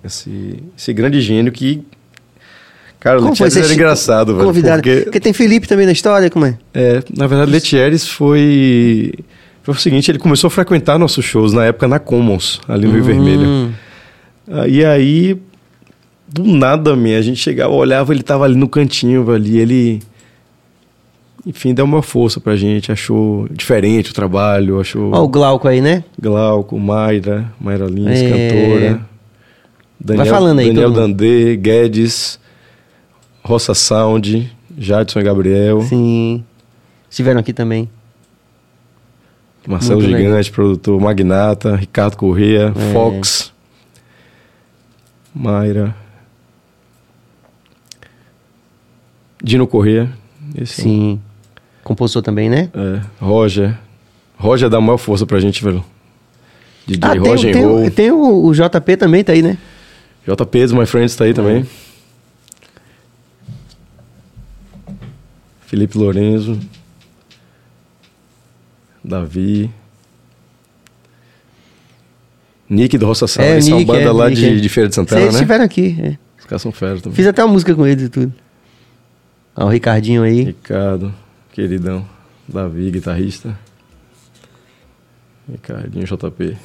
esse, 0.05 0.63
esse 0.77 0.93
grande 0.93 1.19
gênio 1.19 1.51
que 1.51 1.83
cara, 3.01 3.17
Como 3.17 3.31
Letieres 3.31 3.57
era 3.57 3.73
engraçado, 3.73 4.33
velho, 4.33 4.45
convidado? 4.47 4.81
porque 4.81 5.01
Porque 5.01 5.19
tem 5.19 5.33
Felipe 5.33 5.67
também 5.67 5.85
na 5.85 5.91
história, 5.91 6.29
como 6.29 6.45
é? 6.45 6.57
é, 6.73 7.03
na 7.13 7.27
verdade 7.27 7.51
Letieres 7.51 8.07
foi 8.07 9.13
foi 9.63 9.73
o 9.73 9.77
seguinte, 9.77 10.09
ele 10.09 10.19
começou 10.19 10.47
a 10.47 10.51
frequentar 10.51 10.97
nossos 10.97 11.23
shows 11.23 11.53
na 11.53 11.65
época 11.65 11.87
na 11.87 11.99
Commons, 11.99 12.59
ali 12.67 12.87
no 12.87 12.93
Rio 12.93 13.03
Vermelho. 13.03 13.47
Hum, 13.47 13.71
Ah, 14.51 14.67
E 14.67 14.83
aí, 14.83 15.37
do 16.27 16.43
nada, 16.43 16.95
man, 16.95 17.17
a 17.17 17.21
gente 17.21 17.37
chegava, 17.39 17.71
olhava, 17.73 18.13
ele 18.13 18.23
tava 18.23 18.45
ali 18.45 18.55
no 18.55 18.67
cantinho, 18.67 19.29
ali, 19.31 19.57
ele... 19.59 19.99
Enfim, 21.45 21.73
deu 21.73 21.85
uma 21.85 22.01
força 22.01 22.39
pra 22.39 22.55
gente, 22.55 22.91
achou 22.91 23.47
diferente 23.49 24.11
o 24.11 24.13
trabalho, 24.13 24.79
achou 24.79 25.11
Ó 25.13 25.23
o 25.23 25.27
Glauco 25.27 25.67
aí, 25.67 25.79
né? 25.81 26.03
Glauco, 26.21 26.77
Mayra, 26.77 27.51
Mayra 27.59 27.85
Lins, 27.85 28.19
É. 28.19 28.29
cantora. 28.29 29.01
Daniel, 29.99 30.25
Vai 30.25 30.33
falando 30.33 30.59
aí, 30.59 30.67
Daniel. 30.67 30.91
Dandê, 30.91 31.55
Guedes, 31.55 32.39
Roça 33.43 33.73
Sound, 33.73 34.51
Jadson 34.77 35.19
e 35.19 35.23
Gabriel, 35.23 35.81
Sim. 35.81 36.43
Estiveram 37.09 37.39
aqui 37.39 37.53
também. 37.53 37.89
Marcelo 39.69 39.99
Muito 40.01 40.11
legal. 40.11 40.31
Gigante, 40.31 40.51
produtor 40.51 40.99
Magnata, 40.99 41.75
Ricardo 41.75 42.17
Corrêa, 42.17 42.73
É. 42.75 42.91
Fox, 42.93 43.53
Mayra, 45.33 45.95
Dino 49.43 49.67
Corrêa, 49.67 50.09
Sim. 50.65 51.21
Compositor 51.83 52.23
também, 52.23 52.49
né? 52.49 52.69
é, 52.73 53.01
Roger. 53.23 53.77
Roger 54.37 54.69
dá 54.69 54.77
a 54.77 54.81
maior 54.81 54.97
força 54.97 55.25
pra 55.27 55.39
gente, 55.39 55.63
velho. 55.63 55.83
DJ 56.87 56.99
Ah, 57.03 57.11
tem, 57.11 57.19
Roger 57.19 57.53
tem, 57.53 57.63
Roll. 57.65 57.91
tem 57.91 58.11
o, 58.11 58.45
o 58.47 58.51
JP 58.53 58.97
também, 58.97 59.23
tá 59.23 59.33
aí, 59.33 59.43
né? 59.43 59.55
JP 60.27 60.61
dos 60.63 60.71
My 60.73 60.85
Friends 60.87 61.15
tá 61.15 61.25
aí 61.25 61.33
também. 61.33 61.63
Felipe 65.67 65.95
Lorenzo. 65.97 66.59
Davi. 69.03 69.69
Nick 72.69 72.97
do 72.97 73.05
Roça 73.05 73.27
Sala. 73.27 73.47
É, 73.47 73.51
Eles 73.53 73.65
são 73.65 73.77
Nick, 73.77 73.87
banda 73.87 74.01
é, 74.01 74.11
lá 74.11 74.29
Nick, 74.29 74.41
de, 74.41 74.47
é. 74.47 74.55
de 74.55 74.69
Feira 74.69 74.89
de 74.89 74.95
Santana, 74.95 75.21
Vocês 75.21 75.33
né? 75.33 75.39
estiveram 75.39 75.65
aqui. 75.65 75.97
é. 76.01 76.17
Os 76.39 76.45
caras 76.45 76.61
são 76.61 76.71
fera 76.71 76.99
também. 76.99 77.15
Fiz 77.15 77.27
até 77.27 77.43
uma 77.43 77.53
música 77.53 77.73
com 77.75 77.85
eles 77.85 78.03
e 78.05 78.09
tudo. 78.09 78.33
Ó, 79.55 79.65
o 79.65 79.69
Ricardinho 79.69 80.23
aí. 80.23 80.43
Ricardo, 80.43 81.13
queridão. 81.51 82.05
Davi, 82.47 82.89
guitarrista. 82.91 83.57
Ricardinho 85.51 86.05
JP. 86.05 86.57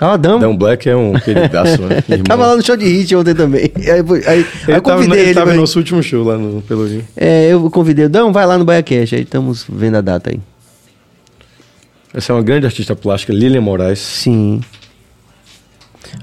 Ó, 0.00 0.14
o 0.14 0.18
Damo. 0.18 0.38
Dan 0.40 0.54
Black 0.56 0.88
é 0.88 0.94
um 0.96 1.14
queridaço, 1.14 1.82
né? 1.82 2.02
Ele 2.08 2.22
tava 2.22 2.46
lá 2.46 2.56
no 2.56 2.62
show 2.62 2.76
de 2.76 2.84
hit 2.86 3.14
ontem 3.16 3.34
também. 3.34 3.70
Aí, 3.76 4.00
aí- 4.28 4.46
eu 4.68 4.82
tava, 4.82 4.96
convidei 4.96 5.20
ele 5.20 5.28
ele. 5.30 5.34
tava 5.34 5.54
no 5.54 5.60
nosso 5.60 5.78
último 5.78 6.02
show 6.02 6.22
lá 6.24 6.36
no 6.36 6.60
Pelourinho. 6.62 7.06
É, 7.16 7.48
eu 7.52 7.70
convidei 7.70 8.04
o 8.04 8.08
Dão, 8.08 8.32
vai 8.32 8.44
lá 8.46 8.58
no 8.58 8.64
Baia 8.64 8.82
Cash. 8.82 9.14
Aí 9.14 9.22
estamos 9.22 9.64
vendo 9.68 9.96
a 9.96 10.00
data 10.02 10.30
aí. 10.30 10.40
Essa 12.16 12.32
é 12.32 12.34
uma 12.34 12.42
grande 12.42 12.64
artista 12.66 12.96
plástica, 12.96 13.32
Lilian 13.32 13.60
Moraes. 13.60 13.98
Sim. 13.98 14.60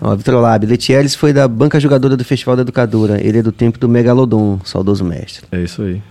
Ó, 0.02 0.16
Vitor 0.16 0.36
Lab, 0.41 0.66
Letieres 0.66 1.14
foi 1.14 1.32
da 1.32 1.48
banca 1.48 1.80
jogadora 1.80 2.18
do 2.18 2.24
Festival 2.26 2.56
da 2.56 2.64
Educadora. 2.64 3.22
Ele 3.26 3.38
é 3.38 3.41
do 3.44 3.52
tempo 3.52 3.78
do 3.78 3.88
Megalodon, 3.88 4.60
saudoso 4.66 5.06
mestre. 5.06 5.46
É 5.52 5.62
isso 5.62 5.82
aí. 5.84 6.02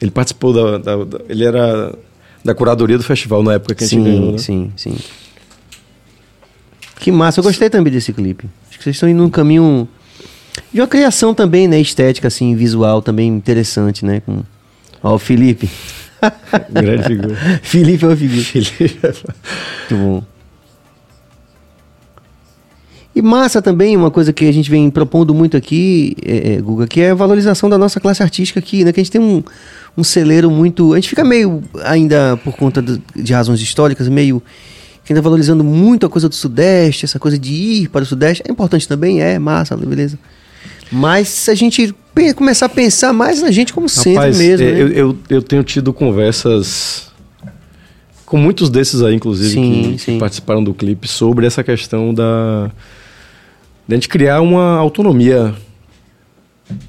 Ele 0.00 0.10
participou 0.10 0.52
da, 0.52 0.78
da- 0.78 1.04
da- 1.04 1.20
Ele 1.28 1.44
era 1.44 1.94
da 2.44 2.54
curadoria 2.54 2.96
do 2.98 3.04
festival 3.04 3.42
na 3.42 3.54
época 3.54 3.74
que 3.76 3.84
a 3.84 3.86
gente 3.86 3.98
sim, 4.02 4.04
ganhou, 4.04 4.32
né? 4.32 4.38
sim, 4.38 4.72
sim. 4.76 4.96
Que 6.98 7.12
massa, 7.12 7.40
eu 7.40 7.44
gostei 7.44 7.70
também 7.70 7.92
desse 7.92 8.12
clipe. 8.12 8.46
Acho 8.68 8.78
que 8.78 8.84
vocês 8.84 8.96
estão 8.96 9.08
indo 9.08 9.22
num 9.22 9.30
caminho 9.30 9.86
de 10.72 10.80
uma 10.80 10.86
criação 10.88 11.32
também, 11.32 11.68
né? 11.68 11.80
Estética, 11.80 12.28
assim, 12.28 12.54
visual 12.56 13.00
também 13.02 13.28
interessante, 13.28 14.04
né? 14.04 14.20
Com... 14.20 14.42
Ó, 15.02 15.14
o 15.14 15.18
Felipe. 15.18 15.68
Grande 16.70 17.04
figura. 17.04 17.36
Felipe 17.62 18.04
é 18.04 18.08
uma 18.08 18.16
figura. 18.16 18.42
Felipe. 18.42 18.98
Muito 19.90 20.04
bom. 20.04 20.24
E 23.14 23.20
massa 23.20 23.60
também, 23.60 23.96
uma 23.96 24.10
coisa 24.10 24.32
que 24.32 24.44
a 24.46 24.52
gente 24.52 24.70
vem 24.70 24.88
propondo 24.88 25.34
muito 25.34 25.56
aqui, 25.56 26.16
é, 26.24 26.52
é, 26.54 26.60
Guga, 26.60 26.86
que 26.86 27.00
é 27.00 27.10
a 27.10 27.14
valorização 27.14 27.68
da 27.68 27.76
nossa 27.76 27.98
classe 27.98 28.22
artística 28.22 28.60
aqui, 28.60 28.84
né? 28.84 28.92
Que 28.92 29.00
a 29.00 29.02
gente 29.02 29.10
tem 29.10 29.20
um, 29.20 29.42
um 29.96 30.04
celeiro 30.04 30.48
muito. 30.50 30.92
A 30.92 30.96
gente 30.96 31.08
fica 31.08 31.24
meio, 31.24 31.60
ainda 31.82 32.38
por 32.44 32.54
conta 32.56 32.80
do- 32.80 33.02
de 33.16 33.32
razões 33.32 33.60
históricas, 33.60 34.08
meio. 34.08 34.40
que 35.04 35.12
ainda 35.12 35.20
valorizando 35.22 35.64
muito 35.64 36.06
a 36.06 36.08
coisa 36.08 36.28
do 36.28 36.34
Sudeste, 36.36 37.04
essa 37.04 37.18
coisa 37.18 37.36
de 37.36 37.52
ir 37.52 37.88
para 37.88 38.02
o 38.02 38.06
Sudeste. 38.06 38.44
É 38.46 38.52
importante 38.52 38.86
também, 38.86 39.20
é, 39.20 39.40
massa, 39.40 39.76
beleza. 39.76 40.16
Mas 40.92 41.48
a 41.48 41.54
gente 41.54 41.92
começar 42.34 42.66
a 42.66 42.68
pensar 42.68 43.12
mais 43.12 43.42
na 43.42 43.50
gente 43.50 43.72
como 43.72 43.88
centro 43.88 44.20
Rapaz, 44.20 44.38
mesmo, 44.38 44.66
é, 44.66 44.72
né? 44.72 44.80
eu, 44.80 44.88
eu, 44.88 45.18
eu 45.28 45.42
tenho 45.42 45.62
tido 45.62 45.92
conversas 45.92 47.10
com 48.26 48.36
muitos 48.36 48.70
desses 48.70 49.02
aí, 49.02 49.14
inclusive, 49.14 49.50
Sim, 49.50 49.92
que, 49.92 49.98
sim. 49.98 50.18
participaram 50.18 50.62
do 50.62 50.72
clipe, 50.72 51.08
sobre 51.08 51.46
essa 51.46 51.64
questão 51.64 52.14
da. 52.14 52.70
da 53.88 53.96
gente 53.96 54.08
criar 54.08 54.40
uma 54.40 54.76
autonomia 54.76 55.54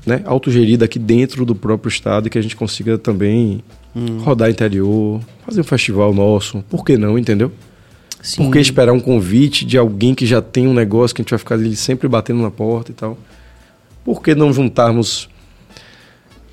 né, 0.05 0.21
autogerida 0.25 0.85
aqui 0.85 0.99
dentro 0.99 1.45
do 1.45 1.55
próprio 1.55 1.89
estado 1.89 2.27
e 2.27 2.29
que 2.29 2.37
a 2.37 2.41
gente 2.41 2.55
consiga 2.55 2.97
também 2.97 3.63
Hum. 3.95 4.19
rodar 4.19 4.49
interior, 4.49 5.19
fazer 5.45 5.61
um 5.61 5.65
festival 5.65 6.13
nosso. 6.13 6.63
Por 6.69 6.85
que 6.85 6.97
não, 6.97 7.17
entendeu? 7.17 7.51
Sim. 8.21 8.43
Por 8.43 8.53
que 8.53 8.59
esperar 8.59 8.93
um 8.93 8.99
convite 8.99 9.65
de 9.65 9.77
alguém 9.77 10.15
que 10.15 10.25
já 10.25 10.41
tem 10.41 10.67
um 10.67 10.73
negócio 10.73 11.13
que 11.13 11.21
a 11.21 11.23
gente 11.23 11.31
vai 11.31 11.39
ficar 11.39 11.55
ali 11.55 11.75
sempre 11.75 12.07
batendo 12.07 12.41
na 12.41 12.51
porta 12.51 12.91
e 12.91 12.93
tal? 12.93 13.17
Por 14.03 14.21
que 14.21 14.33
não 14.33 14.51
juntarmos 14.51 15.29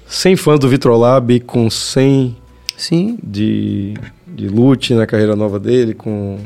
100 0.07 0.37
fãs 0.37 0.59
do 0.59 0.69
Vitrolab 0.69 1.41
com 1.41 1.69
100 1.69 2.37
Sim, 2.77 3.19
de, 3.23 3.95
de 4.27 4.49
Lute 4.49 4.95
na 4.95 5.07
carreira 5.07 5.35
nova 5.35 5.59
dele, 5.59 5.95
com 5.95 6.39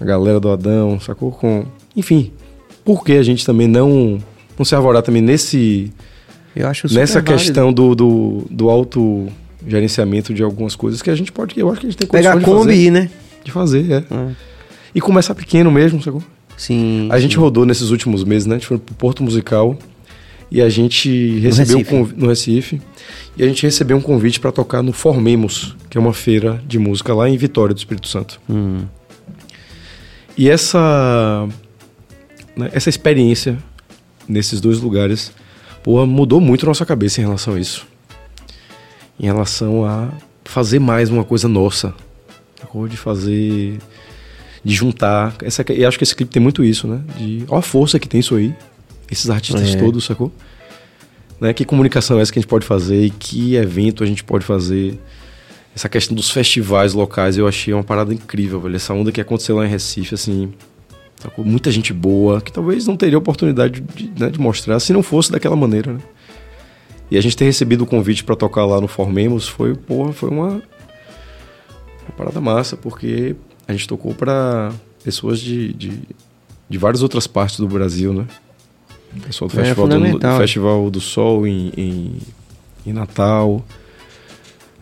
a 0.00 0.04
galera 0.04 0.38
do 0.38 0.50
Adão, 0.50 1.00
sacou? 1.00 1.32
Com, 1.32 1.66
enfim, 1.96 2.32
por 2.84 3.04
que 3.04 3.12
a 3.12 3.22
gente 3.22 3.44
também 3.44 3.66
não, 3.66 4.18
não 4.58 4.64
se 4.64 4.74
arvorar 4.74 5.02
também 5.02 5.20
nesse, 5.20 5.92
eu 6.54 6.68
acho 6.68 6.92
nessa 6.92 7.20
válido. 7.20 7.32
questão 7.32 7.72
do, 7.72 7.94
do, 7.94 8.46
do 8.50 8.70
autogerenciamento 8.70 10.32
de 10.32 10.42
algumas 10.42 10.74
coisas 10.76 11.02
que 11.02 11.10
a 11.10 11.14
gente 11.14 11.32
pode, 11.32 11.58
eu 11.58 11.70
acho 11.70 11.80
que 11.80 11.86
a 11.86 11.90
gente 11.90 11.98
tem 11.98 12.08
Pegar 12.08 12.38
a 12.38 12.40
Kombi 12.40 12.72
e 12.72 12.86
ir, 12.86 12.90
né? 12.90 13.10
de 13.44 13.50
fazer, 13.50 13.90
é. 13.90 14.04
Ah, 14.10 14.30
E 14.94 15.00
começar 15.00 15.34
pequeno 15.34 15.70
mesmo, 15.70 16.02
sacou? 16.02 16.22
Sim. 16.56 17.08
A 17.10 17.18
gente 17.18 17.34
sim. 17.34 17.40
rodou 17.40 17.64
nesses 17.64 17.90
últimos 17.90 18.22
meses, 18.22 18.46
né? 18.46 18.56
A 18.56 18.58
gente 18.58 18.66
foi 18.68 18.78
pro 18.78 18.94
Porto 18.94 19.22
Musical 19.22 19.76
e 20.50 20.60
a 20.60 20.68
gente 20.68 21.38
recebeu 21.38 21.78
Recife. 21.78 21.94
um 21.94 21.98
convi- 21.98 22.14
no 22.16 22.26
Recife 22.28 22.82
e 23.36 23.42
a 23.42 23.46
gente 23.46 23.62
recebeu 23.62 23.96
um 23.96 24.00
convite 24.00 24.40
para 24.40 24.50
tocar 24.50 24.82
no 24.82 24.92
Formemos, 24.92 25.76
que 25.88 25.96
é 25.96 26.00
uma 26.00 26.12
feira 26.12 26.62
de 26.66 26.78
música 26.78 27.14
lá 27.14 27.28
em 27.28 27.36
Vitória 27.36 27.74
do 27.74 27.78
Espírito 27.78 28.08
Santo. 28.08 28.40
Hum. 28.48 28.82
E 30.36 30.48
essa 30.48 31.48
né, 32.56 32.70
essa 32.72 32.88
experiência 32.88 33.58
nesses 34.28 34.60
dois 34.60 34.78
lugares, 34.80 35.32
porra, 35.82 36.06
mudou 36.06 36.40
muito 36.40 36.64
a 36.64 36.68
nossa 36.68 36.86
cabeça 36.86 37.20
em 37.20 37.24
relação 37.24 37.54
a 37.54 37.60
isso. 37.60 37.86
Em 39.18 39.26
relação 39.26 39.84
a 39.84 40.08
fazer 40.44 40.78
mais 40.78 41.10
uma 41.10 41.24
coisa 41.24 41.48
nossa. 41.48 41.94
De 42.88 42.96
fazer 42.96 43.78
de 44.64 44.74
juntar. 44.74 45.34
Essa, 45.42 45.64
e 45.72 45.84
acho 45.84 45.96
que 45.98 46.04
esse 46.04 46.14
clipe 46.14 46.30
tem 46.30 46.42
muito 46.42 46.62
isso, 46.62 46.86
né? 46.86 47.00
De, 47.16 47.44
ó 47.48 47.56
a 47.58 47.62
força 47.62 47.98
que 47.98 48.08
tem 48.08 48.20
isso 48.20 48.34
aí. 48.36 48.54
Esses 49.10 49.28
artistas 49.30 49.74
É. 49.74 49.78
todos, 49.78 50.04
sacou? 50.04 50.32
Né? 51.40 51.52
Que 51.52 51.64
comunicação 51.64 52.18
é 52.18 52.22
essa 52.22 52.32
que 52.32 52.38
a 52.38 52.42
gente 52.42 52.48
pode 52.50 52.66
fazer 52.66 53.04
e 53.04 53.10
que 53.10 53.54
evento 53.56 54.04
a 54.04 54.06
gente 54.06 54.22
pode 54.22 54.44
fazer. 54.44 54.98
Essa 55.74 55.88
questão 55.88 56.14
dos 56.14 56.30
festivais 56.30 56.92
locais 56.92 57.38
eu 57.38 57.46
achei 57.46 57.72
uma 57.72 57.82
parada 57.84 58.12
incrível, 58.12 58.60
velho. 58.60 58.76
Essa 58.76 58.92
onda 58.92 59.10
que 59.12 59.20
aconteceu 59.20 59.56
lá 59.56 59.64
em 59.66 59.68
Recife, 59.68 60.14
assim. 60.14 60.52
sacou? 61.16 61.44
Muita 61.44 61.70
gente 61.70 61.92
boa, 61.92 62.40
que 62.40 62.52
talvez 62.52 62.86
não 62.86 62.96
teria 62.96 63.16
oportunidade 63.18 63.80
de, 63.80 64.10
né, 64.18 64.30
de 64.30 64.40
mostrar 64.40 64.80
se 64.80 64.92
não 64.92 65.02
fosse 65.02 65.30
daquela 65.30 65.56
maneira, 65.56 65.92
né? 65.92 66.00
E 67.10 67.16
a 67.18 67.20
gente 67.20 67.36
ter 67.36 67.44
recebido 67.44 67.82
o 67.82 67.86
convite 67.86 68.22
pra 68.22 68.36
tocar 68.36 68.64
lá 68.64 68.80
no 68.80 68.86
Formemos 68.86 69.48
foi, 69.48 69.74
porra, 69.74 70.12
foi 70.12 70.30
uma, 70.30 70.48
uma 70.48 70.62
parada 72.16 72.40
massa, 72.40 72.76
porque 72.76 73.34
a 73.66 73.72
gente 73.72 73.88
tocou 73.88 74.14
pra 74.14 74.72
pessoas 75.02 75.40
de, 75.40 75.72
de, 75.72 75.92
de 76.68 76.78
várias 76.78 77.02
outras 77.02 77.26
partes 77.26 77.58
do 77.58 77.66
Brasil, 77.68 78.12
né? 78.12 78.26
Pessoal 79.26 79.48
do 79.48 79.54
Festival, 79.54 79.88
do, 79.88 80.38
Festival 80.38 80.90
do 80.90 81.00
Sol 81.00 81.46
em, 81.46 81.72
em, 81.76 82.12
em 82.86 82.92
Natal, 82.92 83.64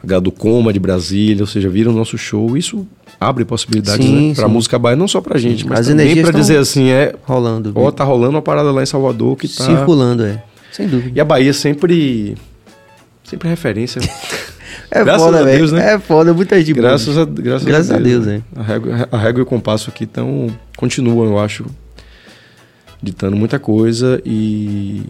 H 0.05 0.21
do 0.21 0.31
Coma 0.31 0.73
de 0.73 0.79
Brasília, 0.79 1.43
ou 1.43 1.47
seja, 1.47 1.69
viram 1.69 1.93
o 1.93 1.95
nosso 1.95 2.19
show. 2.19 2.57
Isso 2.57 2.87
abre 3.21 3.45
possibilidades 3.45 4.05
Sim, 4.07 4.29
né, 4.29 4.35
sim. 4.35 4.45
música 4.47 4.79
baiana, 4.79 5.01
não 5.01 5.09
só 5.09 5.21
pra 5.21 5.39
gente, 5.39 5.67
mas 5.67 5.81
As 5.81 5.89
também 5.89 6.23
tão- 6.23 6.31
dizer 6.33 6.59
assim, 6.59 6.91
é, 6.91 7.15
Rolando. 7.25 7.73
ó, 7.75 7.91
tá 7.91 8.05
rolando 8.05 8.33
uma 8.37 8.43
parada 8.43 8.71
lá 8.71 8.83
em 8.83 8.87
Salvador 8.87 9.37
que 9.37 9.49
tá... 9.49 9.65
Circulando, 9.65 10.25
é. 10.25 10.43
Sem 10.73 10.87
dúvida. 10.87 11.13
E 11.17 11.21
a 11.21 11.25
Bahia 11.25 11.53
sempre... 11.53 12.37
Sempre 13.25 13.49
referência. 13.49 14.01
É 14.91 15.05
Graças 15.05 15.23
foda, 15.23 15.41
a. 15.41 15.45
Deus, 15.45 15.71
né? 15.71 15.95
É 15.95 15.99
foda, 15.99 16.33
muita 16.33 16.57
gente. 16.59 16.73
Graças 16.73 17.19
a, 17.19 17.25
graças 17.25 17.67
Graças 17.67 17.91
a 17.91 17.99
Deus, 17.99 18.25
né? 18.25 18.43
é. 18.57 18.61
A 18.61 18.63
régua, 18.63 19.09
a 19.13 19.19
régua 19.19 19.41
e 19.41 19.43
o 19.43 19.47
compasso 19.47 19.91
aqui 19.91 20.07
tão, 20.07 20.49
continuam, 20.79 21.27
eu 21.27 21.39
acho, 21.39 21.67
ditando 23.03 23.37
muita 23.37 23.59
coisa 23.59 24.21
e... 24.25 25.03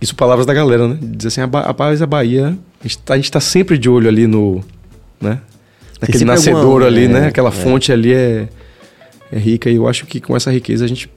Isso 0.00 0.16
palavras 0.16 0.44
da 0.44 0.52
galera, 0.52 0.88
né? 0.88 0.98
Dizer 1.00 1.28
assim, 1.28 1.40
a, 1.42 1.46
Ba- 1.46 1.60
a 1.60 1.72
paz 1.72 2.02
a 2.02 2.06
Bahia, 2.06 2.58
a 2.80 2.82
gente, 2.82 2.98
tá, 2.98 3.14
a 3.14 3.16
gente 3.16 3.30
tá 3.30 3.40
sempre 3.40 3.78
de 3.78 3.88
olho 3.88 4.08
ali 4.08 4.26
no... 4.26 4.62
Né? 5.20 5.40
Naquele 6.00 6.24
alguma- 6.24 6.34
nascedouro 6.34 6.84
ali, 6.84 7.04
é, 7.04 7.08
né? 7.08 7.26
Aquela 7.28 7.50
é. 7.50 7.52
fonte 7.52 7.92
ali 7.92 8.12
é, 8.12 8.48
é 9.30 9.38
rica 9.38 9.70
e 9.70 9.76
eu 9.76 9.86
acho 9.86 10.04
que 10.06 10.20
com 10.20 10.36
essa 10.36 10.50
riqueza 10.50 10.84
a 10.84 10.88
gente 10.88 11.08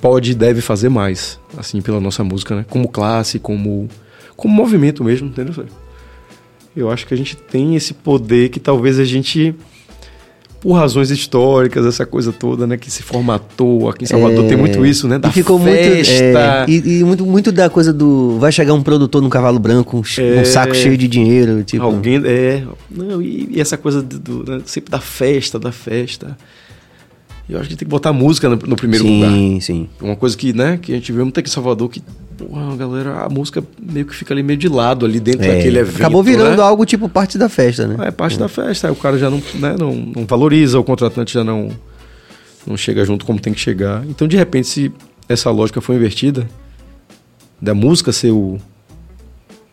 pode 0.00 0.30
e 0.30 0.34
deve 0.34 0.60
fazer 0.60 0.88
mais, 0.88 1.38
assim, 1.58 1.82
pela 1.82 2.00
nossa 2.00 2.22
música, 2.22 2.54
né? 2.54 2.64
Como 2.68 2.88
classe, 2.88 3.38
como, 3.38 3.88
como 4.36 4.54
movimento 4.54 5.02
mesmo, 5.02 5.28
entendeu? 5.28 5.66
Eu 6.76 6.90
acho 6.90 7.06
que 7.06 7.12
a 7.12 7.16
gente 7.16 7.36
tem 7.36 7.74
esse 7.74 7.92
poder 7.92 8.50
que 8.50 8.60
talvez 8.60 9.00
a 9.00 9.04
gente 9.04 9.54
por 10.60 10.72
razões 10.74 11.10
históricas, 11.10 11.86
essa 11.86 12.04
coisa 12.04 12.32
toda, 12.32 12.66
né? 12.66 12.76
Que 12.76 12.90
se 12.90 13.02
formatou 13.02 13.88
aqui 13.88 14.04
em 14.04 14.06
Salvador. 14.06 14.44
É, 14.44 14.48
Tem 14.48 14.56
muito 14.58 14.84
isso, 14.84 15.08
né? 15.08 15.18
Da 15.18 15.28
e 15.28 15.32
ficou 15.32 15.58
festa. 15.58 16.12
muito. 16.14 16.38
é, 16.38 16.64
e, 16.68 16.98
e 17.00 17.04
muito, 17.04 17.24
muito 17.26 17.50
da 17.50 17.70
coisa 17.70 17.92
do. 17.92 18.38
Vai 18.38 18.52
chegar 18.52 18.74
um 18.74 18.82
produtor 18.82 19.22
num 19.22 19.30
cavalo 19.30 19.58
branco, 19.58 19.96
um, 19.96 20.04
ch- 20.04 20.18
um 20.20 20.40
É. 20.40 20.44
saco 20.44 20.74
cheio 20.74 20.96
de 20.98 21.08
dinheiro. 21.08 21.64
Tipo, 21.64 21.84
Alguém. 21.84 22.20
É. 22.24 22.62
Não, 22.90 23.22
e, 23.22 23.48
e 23.52 23.60
essa 23.60 23.76
coisa 23.78 24.02
do, 24.02 24.18
do- 24.18 24.50
né, 24.50 24.60
sempre 24.66 24.90
da 24.90 25.00
festa, 25.00 25.58
da 25.58 25.72
festa. 25.72 26.36
Eu 27.48 27.58
acho 27.58 27.68
que 27.68 27.74
tem 27.76 27.86
que 27.86 27.90
botar 27.90 28.12
música 28.12 28.48
no, 28.48 28.56
no 28.56 28.76
primeiro 28.76 29.04
sim, 29.04 29.16
lugar. 29.24 29.60
sim. 29.62 29.88
Uma 30.00 30.14
coisa 30.14 30.36
que, 30.36 30.52
né, 30.52 30.78
que 30.80 30.92
a 30.92 30.94
gente 30.94 31.10
vê 31.10 31.22
muito 31.22 31.40
aqui 31.40 31.48
em 31.48 31.52
Salvador, 31.52 31.88
que, 31.88 32.00
porra, 32.44 32.72
a 32.72 32.76
galera, 32.76 33.24
a 33.24 33.28
música 33.28 33.62
meio 33.80 34.06
que 34.06 34.14
fica 34.14 34.32
ali 34.34 34.42
meio 34.42 34.58
de 34.58 34.68
lado 34.68 35.04
ali 35.06 35.20
dentro 35.20 35.44
É, 35.44 35.54
daquele 35.54 35.78
evento. 35.78 35.96
acabou 35.96 36.22
virando 36.22 36.56
né? 36.56 36.62
algo 36.62 36.84
tipo 36.84 37.08
parte 37.08 37.36
da 37.38 37.48
festa, 37.48 37.86
né? 37.86 37.96
É 38.08 38.10
parte 38.10 38.38
da 38.38 38.48
festa, 38.48 38.88
aí 38.88 38.92
o 38.92 38.96
cara 38.96 39.18
já 39.18 39.28
não, 39.30 39.42
né, 39.54 39.76
não, 39.78 39.94
não 39.94 40.26
valoriza, 40.26 40.78
o 40.78 40.84
contratante 40.84 41.34
já 41.34 41.44
não, 41.44 41.70
não 42.66 42.76
chega 42.76 43.04
junto 43.04 43.24
como 43.24 43.38
tem 43.40 43.52
que 43.52 43.60
chegar. 43.60 44.04
Então, 44.08 44.26
de 44.26 44.36
repente, 44.36 44.66
se 44.68 44.92
essa 45.28 45.50
lógica 45.50 45.80
for 45.80 45.94
invertida, 45.94 46.48
da 47.60 47.74
música 47.74 48.12
ser 48.12 48.30
o. 48.32 48.58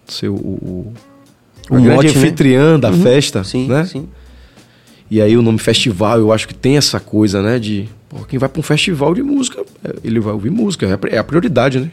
ser 0.08 0.30
o. 0.30 0.36
o, 0.36 0.94
a 1.70 1.74
grande 1.76 1.90
mote, 1.90 2.08
né? 2.08 2.12
anfitriã 2.22 2.80
da 2.80 2.90
Uhum, 2.92 3.02
festa, 3.02 3.44
Sim, 3.44 3.68
né? 3.68 3.86
sim. 3.86 4.08
E 5.10 5.22
aí 5.22 5.38
o 5.38 5.42
nome 5.42 5.58
festival, 5.58 6.20
eu 6.20 6.34
acho 6.34 6.48
que 6.48 6.54
tem 6.54 6.76
essa 6.78 7.00
coisa, 7.00 7.42
né? 7.42 7.60
De 7.60 7.88
pô, 8.10 8.18
quem 8.26 8.38
vai 8.38 8.50
para 8.50 8.60
um 8.60 8.64
festival 8.64 9.14
de 9.14 9.24
música, 9.24 9.62
é, 9.84 9.94
ele 10.04 10.20
vai 10.20 10.34
ouvir 10.34 10.50
música, 10.50 10.86
é 10.86 10.94
a 10.94 11.16
é 11.16 11.18
a 11.18 11.24
prioridade, 11.24 11.80
né? 11.80 11.90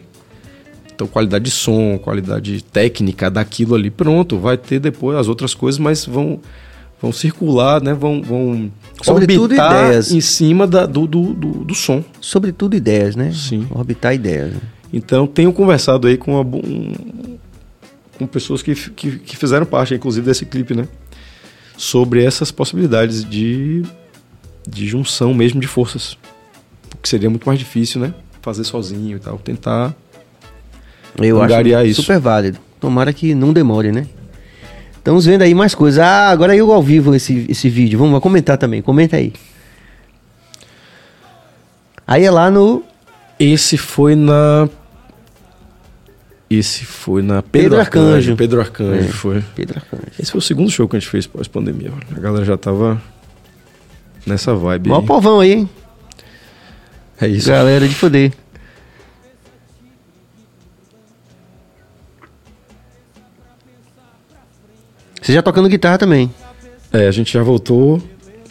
Então, 0.94 1.06
qualidade 1.06 1.44
de 1.46 1.50
som, 1.50 1.98
qualidade 1.98 2.62
técnica 2.62 3.28
daquilo 3.30 3.74
ali, 3.74 3.90
pronto, 3.90 4.38
vai 4.38 4.56
ter 4.56 4.78
depois 4.78 5.18
as 5.18 5.26
outras 5.28 5.52
coisas, 5.52 5.78
mas 5.78 6.06
vão, 6.06 6.40
vão 7.02 7.10
circular, 7.12 7.82
né? 7.82 7.92
Vão, 7.92 8.22
vão 8.22 8.70
Sobretudo 9.02 9.42
orbitar 9.42 9.86
ideias. 9.86 10.12
em 10.12 10.20
cima 10.20 10.66
da- 10.68 10.86
do, 10.86 11.06
do, 11.06 11.34
do, 11.34 11.48
do 11.64 11.74
som. 11.74 12.04
Sobretudo 12.20 12.76
ideias, 12.76 13.16
né? 13.16 13.32
Sim. 13.32 13.66
Orbitar 13.70 14.14
ideias. 14.14 14.52
né? 14.52 14.60
Então, 14.92 15.26
tenho 15.26 15.52
conversado 15.52 16.06
aí 16.06 16.16
com, 16.16 16.40
uma 16.40 16.56
um- 16.56 17.38
com 18.16 18.26
pessoas 18.28 18.62
que, 18.62 18.72
que, 18.90 19.18
que 19.18 19.36
fizeram 19.36 19.66
parte, 19.66 19.92
inclusive, 19.94 20.24
desse 20.24 20.46
clipe, 20.46 20.74
né? 20.76 20.86
Sobre 21.76 22.22
essas 22.22 22.52
possibilidades 22.52 23.24
de, 23.28 23.82
de 24.68 24.86
junção 24.86 25.34
mesmo 25.34 25.60
de 25.60 25.66
forças. 25.66 26.16
Que 27.02 27.08
seria 27.08 27.28
muito 27.28 27.44
mais 27.46 27.58
difícil, 27.58 28.00
né? 28.00 28.14
Fazer 28.40 28.62
sozinho 28.62 29.16
e 29.16 29.20
tal. 29.20 29.38
Tentar. 29.38 29.92
Eu 31.18 31.40
Angariar 31.42 31.80
acho 31.82 31.90
isso. 31.90 32.02
super 32.02 32.18
válido. 32.18 32.58
Tomara 32.80 33.12
que 33.12 33.34
não 33.34 33.52
demore, 33.52 33.92
né? 33.92 34.06
Estamos 34.96 35.24
vendo 35.26 35.42
aí 35.42 35.54
mais 35.54 35.74
coisas. 35.74 35.98
Ah, 36.00 36.28
agora 36.30 36.56
eu 36.56 36.72
ao 36.72 36.82
vivo 36.82 37.14
esse, 37.14 37.46
esse 37.48 37.68
vídeo. 37.68 37.98
Vamos 37.98 38.18
comentar 38.20 38.56
também. 38.58 38.80
Comenta 38.82 39.16
aí. 39.16 39.32
Aí 42.06 42.24
é 42.24 42.30
lá 42.30 42.50
no 42.50 42.82
Esse 43.38 43.76
foi 43.76 44.14
na. 44.14 44.68
Esse 46.50 46.84
foi 46.84 47.22
na 47.22 47.42
Pedro, 47.42 47.70
Pedro 47.70 47.80
Arcanjo. 47.80 48.36
Pedro 48.36 48.60
Arcanjo 48.60 49.04
É. 49.08 49.08
foi. 49.08 49.44
Pedro 49.56 49.78
Arcanjo. 49.78 50.12
Esse 50.18 50.30
foi 50.30 50.38
o 50.38 50.42
segundo 50.42 50.70
show 50.70 50.86
que 50.88 50.96
a 50.96 51.00
gente 51.00 51.08
fez 51.08 51.26
pós-pandemia. 51.26 51.90
A 52.14 52.20
galera 52.20 52.44
já 52.44 52.56
tava 52.56 53.00
nessa 54.26 54.54
vibe. 54.54 54.88
Mó 54.88 55.00
povão 55.02 55.40
aí, 55.40 55.52
hein? 55.52 55.68
É 57.20 57.26
isso. 57.28 57.48
Galera 57.48 57.88
de 57.88 57.94
foder. 57.94 58.32
Você 65.24 65.32
já 65.32 65.40
tocando 65.42 65.70
guitarra 65.70 65.96
também. 65.96 66.30
É, 66.92 67.08
a 67.08 67.10
gente 67.10 67.32
já 67.32 67.42
voltou 67.42 67.98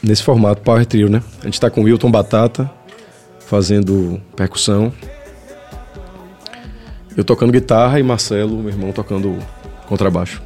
nesse 0.02 0.24
formato 0.24 0.64
Power 0.64 0.84
Trio, 0.88 1.08
né? 1.08 1.22
A 1.42 1.46
gente 1.46 1.60
tá 1.62 1.70
com 1.70 1.82
o 1.82 1.84
Wilton 1.84 2.10
Batata 2.10 2.68
fazendo 3.46 4.20
percussão. 4.36 4.92
Eu 7.16 7.24
tocando 7.24 7.52
guitarra 7.52 8.00
e 8.00 8.04
Marcelo, 8.04 8.58
meu 8.58 8.70
irmão, 8.70 8.92
tocando 8.92 9.38
contrabaixo. 9.88 10.42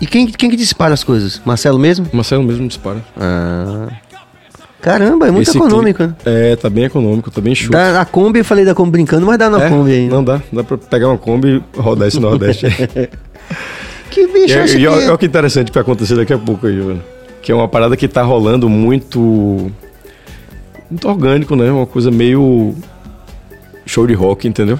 E 0.00 0.06
quem, 0.06 0.26
quem 0.26 0.48
que 0.48 0.56
dispara 0.56 0.94
as 0.94 1.04
coisas? 1.04 1.42
Marcelo 1.44 1.78
mesmo? 1.78 2.06
Marcelo 2.14 2.42
mesmo 2.42 2.66
dispara. 2.66 3.04
Ah. 3.14 3.88
Caramba, 4.80 5.28
é 5.28 5.30
muito 5.30 5.46
Esse 5.50 5.58
econômico, 5.58 6.02
né? 6.02 6.14
clipe- 6.18 6.30
É, 6.30 6.56
tá 6.56 6.70
bem 6.70 6.84
econômico, 6.84 7.30
tá 7.30 7.42
bem 7.42 7.54
chuto. 7.54 7.72
Dá, 7.72 8.00
a 8.00 8.06
Kombi, 8.06 8.38
eu 8.38 8.44
falei 8.46 8.64
da 8.64 8.74
Kombi 8.74 8.92
brincando, 8.92 9.26
mas 9.26 9.36
dá 9.38 9.50
na 9.50 9.62
É, 9.62 9.68
Kombi 9.68 9.92
aí. 9.92 10.08
Não 10.08 10.24
dá, 10.24 10.40
dá 10.50 10.64
pra 10.64 10.78
pegar 10.78 11.08
uma 11.08 11.18
Kombi 11.18 11.62
e 11.76 11.78
rodar 11.78 12.08
esse 12.08 12.18
Nordeste. 12.18 12.64
Que 14.10 14.26
bicho 14.26 14.54
E, 14.54 14.58
acha 14.58 14.74
e, 14.76 14.80
que... 14.80 14.86
olha 14.86 15.14
o 15.14 15.18
que 15.18 15.26
interessante 15.26 15.70
pra 15.70 15.82
acontecer 15.82 16.16
daqui 16.16 16.32
a 16.32 16.38
pouco 16.38 16.66
aí, 16.66 16.76
velho. 16.78 17.02
Que 17.42 17.52
é 17.52 17.54
uma 17.54 17.68
parada 17.68 17.96
que 17.96 18.08
tá 18.08 18.22
rolando 18.22 18.68
muito. 18.68 19.70
Muito 20.90 21.08
orgânico, 21.08 21.54
né? 21.56 21.70
Uma 21.70 21.86
coisa 21.86 22.10
meio. 22.10 22.74
Show 23.86 24.06
de 24.06 24.14
rock, 24.14 24.46
entendeu? 24.46 24.78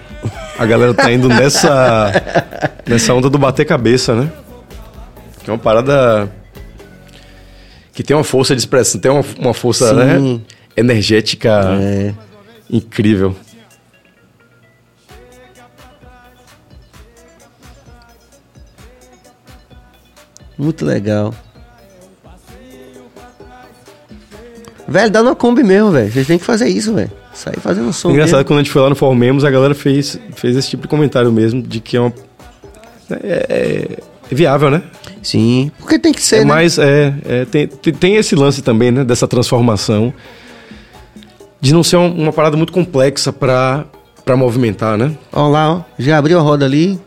A 0.59 0.67
galera 0.67 0.93
tá 0.95 1.11
indo 1.13 1.29
nessa. 1.29 2.13
nessa 2.87 3.15
onda 3.15 3.31
do 3.31 3.39
bater 3.39 3.65
cabeça, 3.65 4.15
né? 4.15 4.31
Que 5.43 5.51
é 5.51 5.53
uma 5.53 5.59
parada. 5.59 6.31
Que 7.93 8.03
tem 8.03 8.17
uma 8.17 8.25
força 8.25 8.55
de 8.55 8.61
expressão, 8.61 9.01
tem 9.01 9.11
uma, 9.11 9.25
uma 9.39 9.55
força, 9.55 9.89
Sim. 9.91 9.95
né? 10.35 10.41
Energética 10.77 11.61
É. 11.81 12.15
incrível. 12.71 13.35
Muito 20.61 20.85
legal. 20.85 21.35
Velho, 24.87 25.11
dá 25.11 25.23
na 25.23 25.35
Kombi 25.35 25.63
mesmo, 25.63 25.91
velho. 25.91 26.13
Vocês 26.13 26.27
têm 26.27 26.39
que 26.39 26.45
fazer 26.45 26.69
isso, 26.69 26.93
velho. 26.93 27.11
Sair 27.33 27.59
fazendo 27.61 27.91
som. 27.93 28.11
Engraçado 28.11 28.39
mesmo. 28.39 28.45
quando 28.45 28.59
a 28.59 28.63
gente 28.63 28.73
foi 28.73 28.83
lá 28.83 28.91
no 28.91 28.97
Formemos, 28.97 29.43
a 29.43 29.51
galera 29.51 29.75
fez, 29.75 30.19
fez 30.35 30.57
esse 30.57 30.69
tipo 30.69 30.83
de 30.83 30.89
comentário 30.89 31.33
mesmo, 31.33 31.63
de 31.63 31.81
que 31.81 31.97
é 31.97 32.01
uma. 32.01 32.13
É, 33.11 33.47
é- 33.49 34.35
viável, 34.35 34.71
né? 34.71 34.83
Sim, 35.23 35.73
porque 35.79 35.99
tem 35.99 36.13
que 36.13 36.23
ser, 36.23 36.37
é 36.37 36.39
né? 36.41 36.45
mais. 36.45 36.79
É, 36.79 37.15
é, 37.25 37.45
tem, 37.47 37.67
tem, 37.67 37.93
tem 37.93 38.17
esse 38.17 38.35
lance 38.35 38.63
também, 38.63 38.91
né? 38.91 39.03
Dessa 39.03 39.27
transformação. 39.27 40.13
De 41.61 41.73
não 41.73 41.83
ser 41.83 41.97
uma, 41.97 42.09
uma 42.09 42.33
parada 42.33 42.57
muito 42.57 42.73
complexa 42.73 43.33
pra, 43.33 43.85
pra 44.25 44.37
movimentar, 44.37 44.99
né? 44.99 45.13
Ó 45.33 45.49
lá, 45.49 45.73
ó. 45.73 45.83
Já 45.99 46.19
abriu 46.19 46.39
a 46.39 46.43
roda 46.43 46.65
ali. 46.67 47.01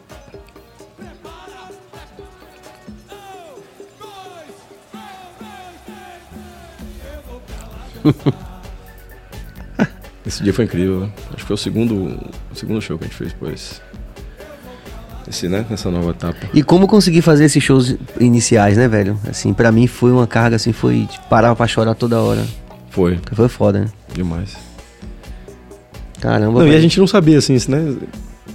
Esse 10.26 10.42
dia 10.42 10.54
foi 10.54 10.66
incrível. 10.66 11.02
né? 11.02 11.10
Acho 11.30 11.38
que 11.38 11.44
foi 11.46 11.54
o 11.54 11.58
segundo, 11.58 11.96
o 12.52 12.56
segundo 12.56 12.82
show 12.82 12.98
que 12.98 13.04
a 13.04 13.08
gente 13.08 13.18
fez 13.18 13.34
depois. 13.34 13.82
Esse, 15.28 15.48
né? 15.50 15.66
Nessa 15.70 15.90
nova 15.92 16.12
etapa. 16.12 16.38
E 16.54 16.64
como 16.64 16.88
conseguir 16.88 17.22
fazer 17.22 17.46
esses 17.46 17.62
shows 17.64 17.96
iniciais, 18.20 18.78
né, 18.78 18.88
velho? 18.88 19.18
Assim, 19.28 19.54
pra 19.54 19.72
mim 19.72 19.88
foi 19.88 20.12
uma 20.12 20.28
carga, 20.28 20.56
assim, 20.56 20.72
foi 20.74 21.08
de 21.10 21.20
parar 21.30 21.56
pra 21.56 21.68
chorar 21.68 21.96
toda 21.96 22.20
hora. 22.22 22.44
Foi, 22.90 23.20
Foi 23.34 23.48
foda, 23.50 23.80
né? 23.82 23.88
demais. 24.14 24.56
Caramba, 26.22 26.60
Não, 26.60 26.68
e 26.72 26.76
a 26.76 26.80
gente 26.80 27.00
não 27.00 27.08
sabia, 27.08 27.38
assim, 27.40 27.56
isso, 27.56 27.70
né? 27.72 27.96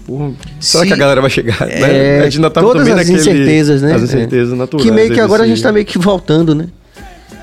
Porra, 0.07 0.33
será 0.61 0.83
Se- 0.85 0.89
que 0.89 0.95
a 0.95 0.97
galera 0.97 1.21
vai 1.21 1.29
chegar? 1.29 1.59
né? 1.67 1.81
É, 1.81 2.21
A 2.21 2.25
gente 2.25 2.37
ainda 2.37 2.49
tava 2.51 2.67
todas 2.69 2.87
também 2.87 2.95
as 3.03 3.09
naquele... 3.09 3.19
incertezas, 3.21 3.83
né? 3.83 3.95
As 3.95 4.01
É. 4.03 4.05
incertezas 4.05 4.57
naturais. 4.57 4.87
Que 4.87 4.93
meio 4.95 5.13
que 5.13 5.21
agora 5.21 5.43
a 5.43 5.47
gente 5.47 5.63
tá 5.63 5.71
meio 5.73 5.85
que 5.85 5.99
voltando, 5.99 6.55
né? 6.55 6.69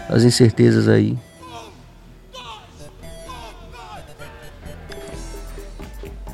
As 0.10 0.24
incertezas 0.24 0.88
aí. 0.88 1.16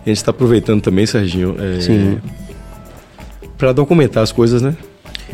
A 0.06 0.10
gente 0.10 0.24
tá 0.24 0.32
aproveitando 0.32 0.82
também, 0.82 1.06
Serginho, 1.06 1.56
é, 1.60 2.18
para 3.58 3.72
documentar 3.74 4.24
as 4.24 4.32
coisas, 4.32 4.62
né? 4.62 4.76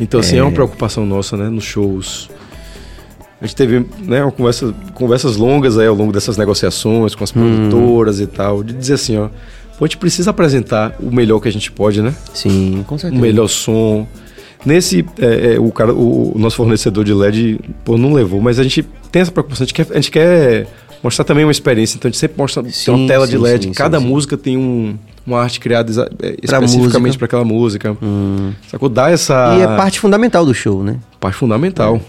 Então, 0.00 0.20
assim, 0.20 0.36
é. 0.36 0.38
É. 0.38 0.42
uma 0.42 0.52
preocupação 0.52 1.04
nossa, 1.06 1.36
né? 1.36 1.48
Nos 1.48 1.64
shows. 1.64 2.28
A 3.40 3.46
gente 3.46 3.54
teve 3.56 3.86
né, 4.00 4.22
uma 4.22 4.32
conversa, 4.32 4.74
conversas 4.94 5.36
longas 5.36 5.78
aí 5.78 5.86
ao 5.86 5.94
longo 5.94 6.12
dessas 6.12 6.36
negociações 6.36 7.14
com 7.14 7.22
as 7.24 7.30
Hum. 7.34 7.68
produtoras 7.68 8.20
e 8.20 8.26
tal, 8.26 8.64
de 8.64 8.72
dizer 8.72 8.94
assim, 8.94 9.16
ó, 9.16 9.28
a 9.80 9.84
gente 9.84 9.96
precisa 9.96 10.30
apresentar 10.30 10.96
o 11.00 11.10
melhor 11.14 11.38
que 11.38 11.46
a 11.48 11.52
gente 11.52 11.70
pode, 11.70 12.02
né? 12.02 12.12
Sim, 12.34 12.84
com 12.86 12.96
O 12.96 12.98
certeza. 12.98 13.22
melhor 13.22 13.46
som. 13.48 14.06
Nesse, 14.66 15.06
é, 15.20 15.54
é, 15.54 15.60
o, 15.60 15.70
cara, 15.70 15.94
o, 15.94 16.34
o 16.34 16.38
nosso 16.38 16.56
fornecedor 16.56 17.04
de 17.04 17.14
LED, 17.14 17.60
pô, 17.84 17.96
não 17.96 18.12
levou, 18.12 18.40
mas 18.40 18.58
a 18.58 18.64
gente 18.64 18.82
tem 19.12 19.22
essa 19.22 19.30
preocupação, 19.30 19.62
a 19.62 19.66
gente 19.66 19.74
quer, 19.74 19.86
a 19.92 19.94
gente 19.94 20.10
quer 20.10 20.66
mostrar 21.02 21.24
também 21.24 21.44
uma 21.44 21.52
experiência, 21.52 21.96
então 21.96 22.08
a 22.08 22.10
gente 22.10 22.18
sempre 22.18 22.36
mostra 22.38 22.62
tem 22.62 22.72
Sim, 22.72 22.90
uma 22.92 23.06
tela 23.08 23.26
de 23.26 23.36
sim, 23.36 23.42
LED, 23.42 23.64
sim, 23.66 23.72
cada 23.72 23.98
música 24.00 24.36
tem 24.36 24.56
um, 24.56 24.96
uma 25.26 25.40
arte 25.40 25.60
criada 25.60 25.90
é, 26.22 26.32
Pra 26.46 26.58
especificamente 26.58 27.16
para 27.18 27.26
aquela 27.26 27.44
música. 27.44 27.96
Hum. 28.02 28.52
Sacou? 28.70 28.88
Dá 28.88 29.10
essa 29.10 29.56
E 29.58 29.62
é 29.62 29.66
parte 29.76 30.00
fundamental 30.00 30.44
do 30.46 30.54
show, 30.54 30.82
né? 30.82 30.96
parte 31.20 31.36
fundamental. 31.36 32.00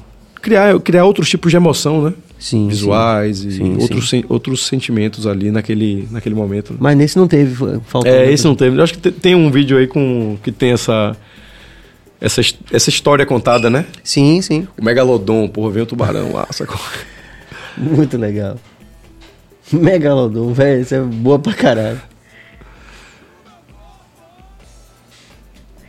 Criar, 0.41 0.79
criar 0.79 1.03
outros 1.05 1.29
tipos 1.29 1.51
de 1.51 1.57
emoção, 1.57 2.01
né? 2.03 2.13
Sim. 2.39 2.69
Visuais 2.69 3.39
sim. 3.39 3.47
e 3.49 3.51
Sim, 3.51 3.77
outros, 3.81 4.09
sen- 4.09 4.25
outros 4.29 4.65
sentimentos 4.65 5.27
ali 5.27 5.51
naquele, 5.51 6.07
naquele 6.09 6.33
momento. 6.33 6.73
Mas 6.79 6.95
nesse 6.95 7.17
não 7.17 7.27
teve, 7.27 7.53
faltou. 7.85 8.09
É, 8.09 8.31
esse 8.31 8.45
não 8.45 8.55
teve. 8.55 8.77
Eu 8.77 8.83
acho 8.83 8.93
que 8.93 8.99
te- 9.01 9.11
tem 9.11 9.35
um 9.35 9.51
vídeo 9.51 9.77
aí 9.77 9.85
com 9.87 10.37
que 10.41 10.49
tem 10.51 10.71
essa 10.71 11.17
essa, 12.21 12.41
essa 12.71 12.89
história 12.89 13.25
contada, 13.25 13.69
né? 13.69 13.85
Sim, 14.03 14.41
sim. 14.41 14.67
O 14.77 14.83
megalodon, 14.83 15.47
porra, 15.49 15.71
vem 15.71 15.83
o 15.83 15.85
tubarão 15.85 16.33
lá, 16.33 16.47
sacou? 16.51 16.79
Muito 17.77 18.17
legal. 18.17 18.57
Megalodon, 19.77 20.53
velho, 20.53 20.81
isso 20.81 20.95
é 20.95 21.01
boa 21.01 21.37
pra 21.39 21.53
caralho. 21.53 22.01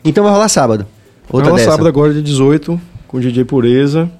Então 0.04 0.24
vai 0.24 0.32
rolar 0.32 0.48
sábado. 0.48 0.86
Outra 1.28 1.50
Outra 1.50 1.52
dessa. 1.52 1.70
sábado 1.72 1.88
agora, 1.88 2.12
dia 2.12 2.22
18, 2.22 2.80
com 3.06 3.20
DJ 3.20 3.44
Pureza. 3.44 4.10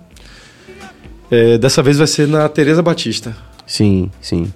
É, 1.31 1.59
dessa 1.59 1.83
vez 1.83 1.97
vai 1.99 2.07
ser 2.07 2.27
na 2.29 2.49
Tereza 2.49 2.83
Batista. 2.83 3.37
Sim, 3.67 4.11
sim. 4.21 4.53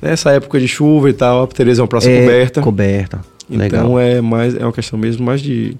Nessa 0.00 0.30
época 0.32 0.58
de 0.60 0.68
chuva 0.68 1.10
e 1.10 1.12
tal, 1.12 1.42
a 1.42 1.46
Tereza 1.46 1.80
é 1.80 1.82
uma 1.82 1.88
praça 1.88 2.10
É, 2.10 2.20
coberta. 2.20 2.60
Coberta. 2.60 3.20
Legal. 3.48 3.80
Então 3.84 3.98
é 3.98 4.20
mais 4.20 4.54
é 4.54 4.64
uma 4.64 4.72
questão 4.72 4.98
mesmo 4.98 5.24
mais 5.24 5.40
de, 5.40 5.76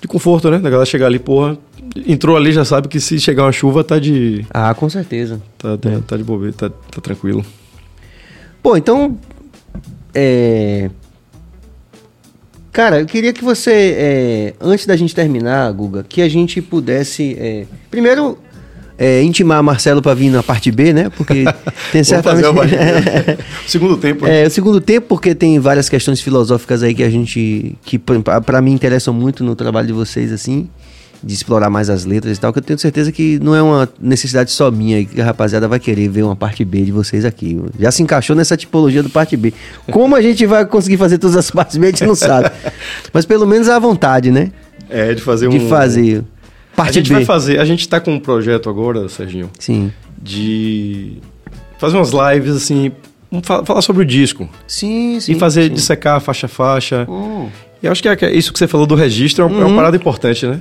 de 0.00 0.08
conforto, 0.08 0.50
né? 0.50 0.58
Da 0.58 0.68
galera 0.68 0.84
chegar 0.84 1.06
ali, 1.06 1.18
porra, 1.20 1.56
entrou 2.06 2.36
ali 2.36 2.52
já 2.52 2.64
sabe 2.64 2.88
que 2.88 2.98
se 2.98 3.20
chegar 3.20 3.44
uma 3.44 3.52
chuva 3.52 3.84
tá 3.84 3.98
de 3.98 4.44
Ah, 4.52 4.74
com 4.74 4.88
certeza. 4.90 5.40
tá, 5.56 5.76
tá, 5.78 5.90
tá 6.06 6.16
de 6.16 6.24
bobeira, 6.24 6.52
tá, 6.54 6.68
tá 6.68 7.00
tranquilo. 7.00 7.44
Pô, 8.62 8.76
então. 8.76 9.18
É. 10.14 10.90
Cara, 12.72 13.00
eu 13.00 13.06
queria 13.06 13.32
que 13.32 13.42
você, 13.42 13.94
é, 13.98 14.54
antes 14.60 14.86
da 14.86 14.96
gente 14.96 15.14
terminar, 15.14 15.70
Guga, 15.72 16.04
que 16.08 16.22
a 16.22 16.28
gente 16.28 16.62
pudesse. 16.62 17.36
é, 17.38 17.66
primeiro, 17.90 18.38
é, 19.00 19.22
intimar 19.22 19.62
Marcelo 19.62 20.02
pra 20.02 20.12
vir 20.12 20.28
na 20.28 20.42
parte 20.42 20.70
B, 20.70 20.92
né? 20.92 21.10
Porque 21.16 21.44
tem 21.90 22.02
Vamos 22.02 22.08
certamente. 22.08 22.42
fazer 22.42 22.46
uma 22.48 22.52
barriga. 22.52 23.38
Segundo 23.66 23.96
tempo, 23.96 24.26
né? 24.26 24.42
É, 24.42 24.46
o 24.46 24.50
segundo 24.50 24.78
tempo, 24.78 25.06
porque 25.08 25.34
tem 25.34 25.58
várias 25.58 25.88
questões 25.88 26.20
filosóficas 26.20 26.82
aí 26.82 26.94
que 26.94 27.02
a 27.02 27.08
gente. 27.08 27.76
que 27.82 27.98
pra 27.98 28.60
mim 28.60 28.72
interessam 28.72 29.14
muito 29.14 29.42
no 29.42 29.56
trabalho 29.56 29.86
de 29.86 29.94
vocês, 29.94 30.30
assim. 30.30 30.68
De 31.22 31.34
explorar 31.34 31.68
mais 31.68 31.90
as 31.90 32.04
letras 32.06 32.38
e 32.38 32.40
tal, 32.40 32.50
que 32.52 32.58
eu 32.60 32.62
tenho 32.62 32.78
certeza 32.78 33.12
que 33.12 33.38
não 33.40 33.54
é 33.54 33.60
uma 33.62 33.86
necessidade 34.00 34.50
só 34.50 34.70
minha 34.70 35.04
que 35.04 35.20
a 35.20 35.24
rapaziada 35.26 35.68
vai 35.68 35.78
querer 35.78 36.08
ver 36.08 36.22
uma 36.22 36.34
parte 36.34 36.64
B 36.64 36.82
de 36.82 36.90
vocês 36.92 37.26
aqui. 37.26 37.60
Já 37.78 37.90
se 37.90 38.02
encaixou 38.02 38.34
nessa 38.34 38.56
tipologia 38.56 39.02
do 39.02 39.10
parte 39.10 39.36
B. 39.36 39.52
Como 39.92 40.16
a 40.16 40.22
gente 40.22 40.46
vai 40.46 40.64
conseguir 40.64 40.96
fazer 40.96 41.18
todas 41.18 41.36
as 41.36 41.50
partes 41.50 41.76
B, 41.76 41.88
a 41.88 41.90
gente 41.90 42.06
não 42.06 42.14
sabe. 42.14 42.50
Mas 43.12 43.26
pelo 43.26 43.46
menos 43.46 43.68
a 43.68 43.78
vontade, 43.78 44.30
né? 44.30 44.50
É, 44.88 45.12
de 45.14 45.20
fazer 45.20 45.46
um. 45.46 45.50
De 45.50 45.60
fazer. 45.68 46.24
A 46.72 46.76
Parte 46.76 46.94
gente 46.94 47.08
B. 47.08 47.14
vai 47.16 47.24
fazer. 47.26 47.60
A 47.60 47.64
gente 47.66 47.86
tá 47.86 48.00
com 48.00 48.14
um 48.14 48.18
projeto 48.20 48.70
agora, 48.70 49.06
Serginho, 49.10 49.50
Sim. 49.58 49.92
de 50.22 51.18
fazer 51.78 51.96
umas 51.96 52.10
lives 52.12 52.56
assim. 52.56 52.92
Falar 53.64 53.82
sobre 53.82 54.02
o 54.02 54.06
disco. 54.06 54.48
Sim, 54.66 55.20
sim. 55.20 55.32
e 55.32 55.34
fazer, 55.34 55.64
sim. 55.68 55.74
dissecar 55.74 56.20
faixa 56.20 56.46
a 56.46 56.48
faixa. 56.48 57.06
Hum, 57.08 57.48
E 57.82 57.86
eu 57.86 57.92
acho 57.92 58.02
que 58.02 58.08
é- 58.08 58.16
é 58.22 58.32
isso 58.32 58.52
que 58.52 58.58
você 58.58 58.66
falou 58.66 58.86
do 58.86 58.94
registro 58.94 59.44
é 59.44 59.46
uma, 59.46 59.60
é 59.60 59.64
uma 59.64 59.76
parada 59.76 59.96
importante, 59.96 60.46
né? 60.46 60.60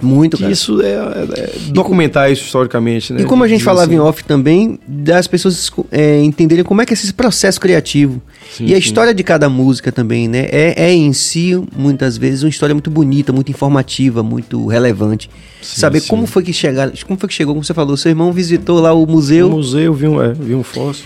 Muito, 0.00 0.36
Que 0.36 0.42
cara. 0.44 0.52
isso 0.52 0.80
é, 0.82 0.86
é- 0.86 1.40
é 1.40 1.52
documentar 1.70 2.30
isso 2.30 2.44
historicamente, 2.44 3.12
né? 3.12 3.22
E 3.22 3.24
como 3.24 3.44
a 3.44 3.48
gente 3.48 3.64
falava 3.64 3.86
assim, 3.86 3.94
em 3.94 3.98
off 4.00 4.24
também, 4.24 4.78
das 4.86 5.26
pessoas 5.26 5.70
é, 5.90 6.22
entenderem 6.22 6.64
como 6.64 6.80
é 6.82 6.86
que 6.86 6.92
é 6.92 6.94
esse 6.94 7.12
processo 7.12 7.60
criativo. 7.60 8.20
Sim, 8.56 8.66
e 8.66 8.72
a 8.72 8.76
sim. 8.76 8.80
história 8.80 9.12
de 9.14 9.22
cada 9.22 9.48
música 9.48 9.90
também, 9.92 10.28
né? 10.28 10.48
É, 10.50 10.84
é 10.86 10.92
em 10.92 11.12
si, 11.12 11.60
muitas 11.76 12.16
vezes, 12.16 12.42
uma 12.42 12.48
história 12.48 12.74
muito 12.74 12.90
bonita, 12.90 13.32
muito 13.32 13.50
informativa, 13.50 14.22
muito 14.22 14.66
relevante. 14.66 15.30
Sim, 15.60 15.80
Saber 15.80 16.00
como 16.02 16.26
foi 16.26 16.42
que 16.42 16.52
chegaram, 16.52 16.92
como 17.06 17.18
foi 17.18 17.28
que 17.28 17.34
chegou, 17.34 17.54
como 17.54 17.64
você 17.64 17.74
falou, 17.74 17.96
seu 17.96 18.10
irmão 18.10 18.32
visitou 18.32 18.80
lá 18.80 18.92
o 18.92 19.06
museu. 19.06 19.48
No 19.48 19.56
museu, 19.56 19.92
vi 19.94 20.08
um, 20.08 20.22
é, 20.22 20.32
vi 20.32 20.54
um 20.54 20.62
fóssil. 20.62 21.04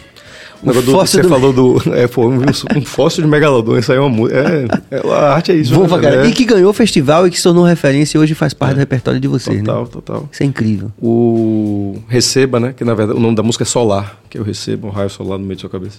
Negócio 0.63 0.83
do, 0.87 0.93
você 0.93 1.23
do- 1.23 1.29
falou 1.29 1.53
do. 1.53 1.83
É, 1.95 2.07
pô, 2.07 2.29
um, 2.29 2.41
um 2.77 2.83
fóssil 2.85 3.23
de 3.25 3.29
megalodon, 3.29 3.77
isso 3.79 3.91
aí 3.93 3.99
é 3.99 4.01
uma 4.01 4.09
música. 4.09 4.39
É, 4.91 4.97
é, 4.97 5.11
a 5.13 5.35
arte 5.35 5.51
é 5.53 5.55
isso. 5.57 5.75
Bom 5.75 5.87
né. 5.99 6.25
É, 6.25 6.27
E 6.29 6.33
que 6.33 6.45
ganhou 6.45 6.71
o 6.71 6.73
festival 6.73 7.27
e 7.27 7.31
que 7.31 7.37
se 7.37 7.43
tornou 7.43 7.65
referência 7.65 8.17
e 8.17 8.21
hoje 8.21 8.35
faz 8.35 8.55
parte 8.55 8.75
do 8.75 8.79
repertório 8.79 9.19
de 9.21 9.29
vocês, 9.29 9.59
Total, 9.61 9.83
né? 9.83 9.89
total. 9.93 10.29
Isso 10.31 10.43
é 10.43 10.47
incrível. 10.47 10.91
O 11.01 11.97
Receba, 12.09 12.61
né? 12.61 12.73
Que 12.77 12.85
na 12.85 12.95
verdade 12.95 13.19
o 13.19 13.21
nome 13.23 13.35
da 13.35 13.43
música 13.43 13.65
é 13.65 13.67
Solar, 13.67 14.19
que 14.31 14.39
eu 14.39 14.43
recebo 14.45 14.89
um 14.89 14.91
raio 14.91 15.11
solar 15.11 15.39
no 15.39 15.45
meio 15.45 15.57
da 15.57 15.61
sua 15.63 15.71
cabeça. 15.71 15.99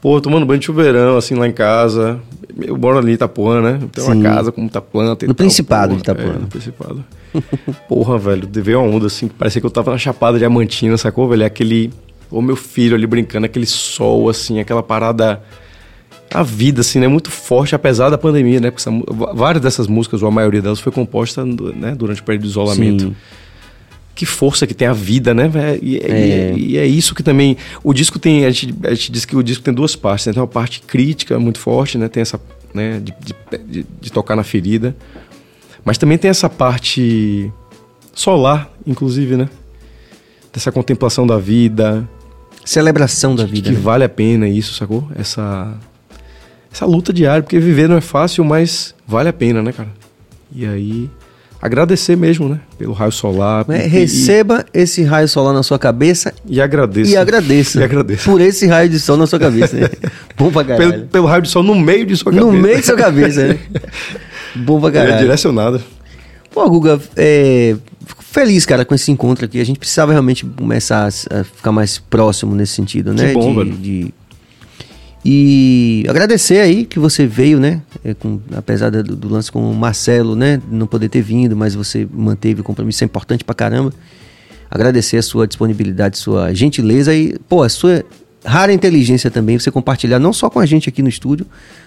Pô, 0.00 0.20
tomando 0.20 0.46
banho 0.46 0.60
de 0.60 0.66
chuveirão, 0.66 1.16
assim, 1.16 1.34
lá 1.34 1.48
em 1.48 1.52
casa. 1.52 2.20
Eu 2.60 2.76
moro 2.78 2.98
ali 2.98 3.10
em 3.10 3.14
Itapuã, 3.14 3.60
né? 3.60 3.80
Tem 3.92 4.04
uma 4.04 4.14
Sim. 4.14 4.22
casa 4.22 4.52
com 4.52 4.60
muita 4.60 4.80
planta 4.80 5.24
e 5.24 5.28
No 5.28 5.34
tal, 5.34 5.44
Principado 5.44 5.96
de 5.96 6.02
porra. 6.04 6.14
Itapuã. 6.18 6.34
É, 6.36 6.38
no 6.40 6.46
Principado. 6.46 7.04
Porra, 7.88 8.16
velho, 8.16 8.48
veio 8.52 8.80
uma 8.80 8.88
onda 8.96 9.06
assim, 9.06 9.26
parecia 9.28 9.60
que 9.60 9.66
eu 9.66 9.70
tava 9.70 9.90
na 9.90 9.98
Chapada 9.98 10.38
Diamantina, 10.38 10.96
sacou, 10.96 11.28
velho? 11.28 11.42
É 11.42 11.46
Aquele. 11.46 11.90
Ô 12.30 12.42
meu 12.42 12.56
filho 12.56 12.94
ali 12.94 13.06
brincando, 13.06 13.46
aquele 13.46 13.66
sol, 13.66 14.28
assim, 14.28 14.60
aquela 14.60 14.82
parada. 14.82 15.42
A 16.30 16.42
vida, 16.42 16.82
assim, 16.82 16.98
né? 17.00 17.08
Muito 17.08 17.30
forte, 17.30 17.74
apesar 17.74 18.10
da 18.10 18.18
pandemia, 18.18 18.60
né? 18.60 18.70
Porque 18.70 18.82
essa 18.86 18.90
várias 19.34 19.62
dessas 19.62 19.86
músicas, 19.86 20.22
ou 20.22 20.28
a 20.28 20.30
maioria 20.30 20.60
delas, 20.60 20.78
foi 20.78 20.92
composta 20.92 21.42
né, 21.42 21.94
durante 21.96 22.20
o 22.20 22.24
período 22.24 22.42
de 22.42 22.48
isolamento 22.48 23.04
Sim. 23.04 23.16
que 24.14 24.26
força 24.26 24.66
que 24.66 24.74
tem 24.74 24.86
a 24.86 24.92
vida, 24.92 25.32
né? 25.32 25.50
E, 25.80 25.94
e- 25.96 26.00
É. 26.02 26.54
e 26.54 26.76
é 26.76 26.86
isso 26.86 27.14
que 27.14 27.22
também. 27.22 27.56
O 27.82 27.94
disco 27.94 28.18
tem. 28.18 28.44
A 28.44 28.50
gente, 28.50 28.74
a 28.84 28.90
gente 28.92 29.10
diz 29.10 29.24
que 29.24 29.34
o 29.34 29.42
disco 29.42 29.64
tem 29.64 29.72
duas 29.72 29.96
partes, 29.96 30.26
né? 30.26 30.34
Tem 30.34 30.42
uma 30.42 30.46
parte 30.46 30.82
crítica 30.82 31.38
muito 31.38 31.58
forte, 31.58 31.96
né? 31.96 32.08
Tem 32.08 32.20
essa. 32.20 32.38
Né, 32.74 33.00
de, 33.02 33.14
de, 33.24 33.58
de- 33.64 33.86
de 33.98 34.12
tocar 34.12 34.36
na 34.36 34.44
ferida. 34.44 34.94
Mas 35.82 35.96
também 35.96 36.18
tem 36.18 36.28
essa 36.30 36.50
parte 36.50 37.50
solar, 38.14 38.70
inclusive, 38.86 39.34
né? 39.34 39.48
Dessa 40.52 40.70
contemplação 40.70 41.26
da 41.26 41.38
vida. 41.38 42.06
Celebração 42.68 43.34
da 43.34 43.44
de 43.44 43.50
vida. 43.52 43.70
Que 43.70 43.74
né? 43.76 43.80
vale 43.80 44.04
a 44.04 44.08
pena 44.08 44.46
isso, 44.48 44.74
sacou? 44.74 45.08
Essa. 45.16 45.72
Essa 46.70 46.84
luta 46.84 47.12
diária, 47.14 47.42
porque 47.42 47.58
viver 47.58 47.88
não 47.88 47.96
é 47.96 48.00
fácil, 48.02 48.44
mas 48.44 48.94
vale 49.06 49.28
a 49.28 49.32
pena, 49.32 49.62
né, 49.62 49.72
cara? 49.72 49.88
E 50.54 50.66
aí. 50.66 51.10
Agradecer 51.60 52.14
mesmo, 52.14 52.48
né? 52.48 52.60
Pelo 52.78 52.92
raio 52.92 53.10
solar. 53.10 53.64
É, 53.70 53.84
e- 53.86 53.88
receba 53.88 54.64
esse 54.72 55.02
raio 55.02 55.26
solar 55.26 55.52
na 55.54 55.62
sua 55.64 55.76
cabeça 55.78 56.32
E 56.46 56.60
agradeço. 56.60 57.10
e 57.10 57.16
agradeça. 57.16 57.80
E 57.80 57.82
agradeço. 57.82 58.30
Por 58.30 58.40
esse 58.40 58.66
raio 58.66 58.88
de 58.88 59.00
sol 59.00 59.16
na 59.16 59.26
sua 59.26 59.40
cabeça. 59.40 59.74
Né? 59.76 59.88
Bom 60.38 60.52
pra 60.52 60.62
caralho. 60.62 60.92
Pelo, 60.92 61.06
pelo 61.06 61.26
raio 61.26 61.42
de 61.42 61.48
sol 61.48 61.62
no 61.64 61.74
meio 61.74 62.06
de 62.06 62.16
sua 62.16 62.30
No 62.30 62.46
cabeça. 62.46 62.62
meio 62.62 62.76
da 62.76 62.82
sua 62.84 62.96
cabeça, 62.96 63.48
né? 63.48 63.58
Bom 64.54 64.78
pra 64.78 64.90
É 64.90 64.92
caralho. 64.92 65.18
direcionada. 65.18 65.80
Pô, 66.52 66.68
Guga, 66.70 67.00
é, 67.16 67.74
feliz, 68.40 68.64
cara, 68.66 68.84
com 68.84 68.94
esse 68.94 69.10
encontro 69.10 69.44
aqui. 69.44 69.60
A 69.60 69.64
gente 69.64 69.78
precisava 69.78 70.12
realmente 70.12 70.44
começar 70.44 71.04
a, 71.30 71.40
a 71.40 71.44
ficar 71.44 71.72
mais 71.72 71.98
próximo 71.98 72.54
nesse 72.54 72.74
sentido, 72.74 73.12
né? 73.12 73.28
Que 73.28 73.34
bom, 73.34 73.50
de, 73.50 73.56
velho. 73.58 73.76
de- 73.76 74.14
E 75.24 76.04
agradecer 76.08 76.60
aí 76.60 76.84
que 76.86 76.98
você 76.98 77.26
veio, 77.26 77.58
né? 77.58 77.82
É, 78.04 78.14
com- 78.14 78.40
apesar 78.56 78.90
do, 78.90 79.02
do 79.02 79.28
lance 79.28 79.50
com 79.50 79.70
o 79.70 79.74
Marcelo, 79.74 80.36
né? 80.36 80.60
Não 80.70 80.86
poder 80.86 81.08
ter 81.08 81.20
vindo, 81.22 81.56
mas 81.56 81.74
você 81.74 82.08
manteve 82.12 82.60
o 82.60 82.64
compromisso, 82.64 82.96
isso 82.98 83.04
é 83.04 83.06
importante 83.06 83.44
pra 83.44 83.54
caramba. 83.54 83.92
Agradecer 84.70 85.16
a 85.16 85.22
sua 85.22 85.46
disponibilidade, 85.46 86.18
sua 86.18 86.54
gentileza 86.54 87.14
e, 87.14 87.36
pô, 87.48 87.62
a 87.62 87.68
sua 87.68 88.04
rara 88.44 88.72
inteligência 88.72 89.30
também, 89.30 89.58
você 89.58 89.70
compartilhar 89.70 90.18
não 90.18 90.32
só 90.32 90.48
com 90.48 90.60
a 90.60 90.66
gente 90.66 90.88
aqui 90.88 91.02
no 91.02 91.08
estúdio, 91.08 91.44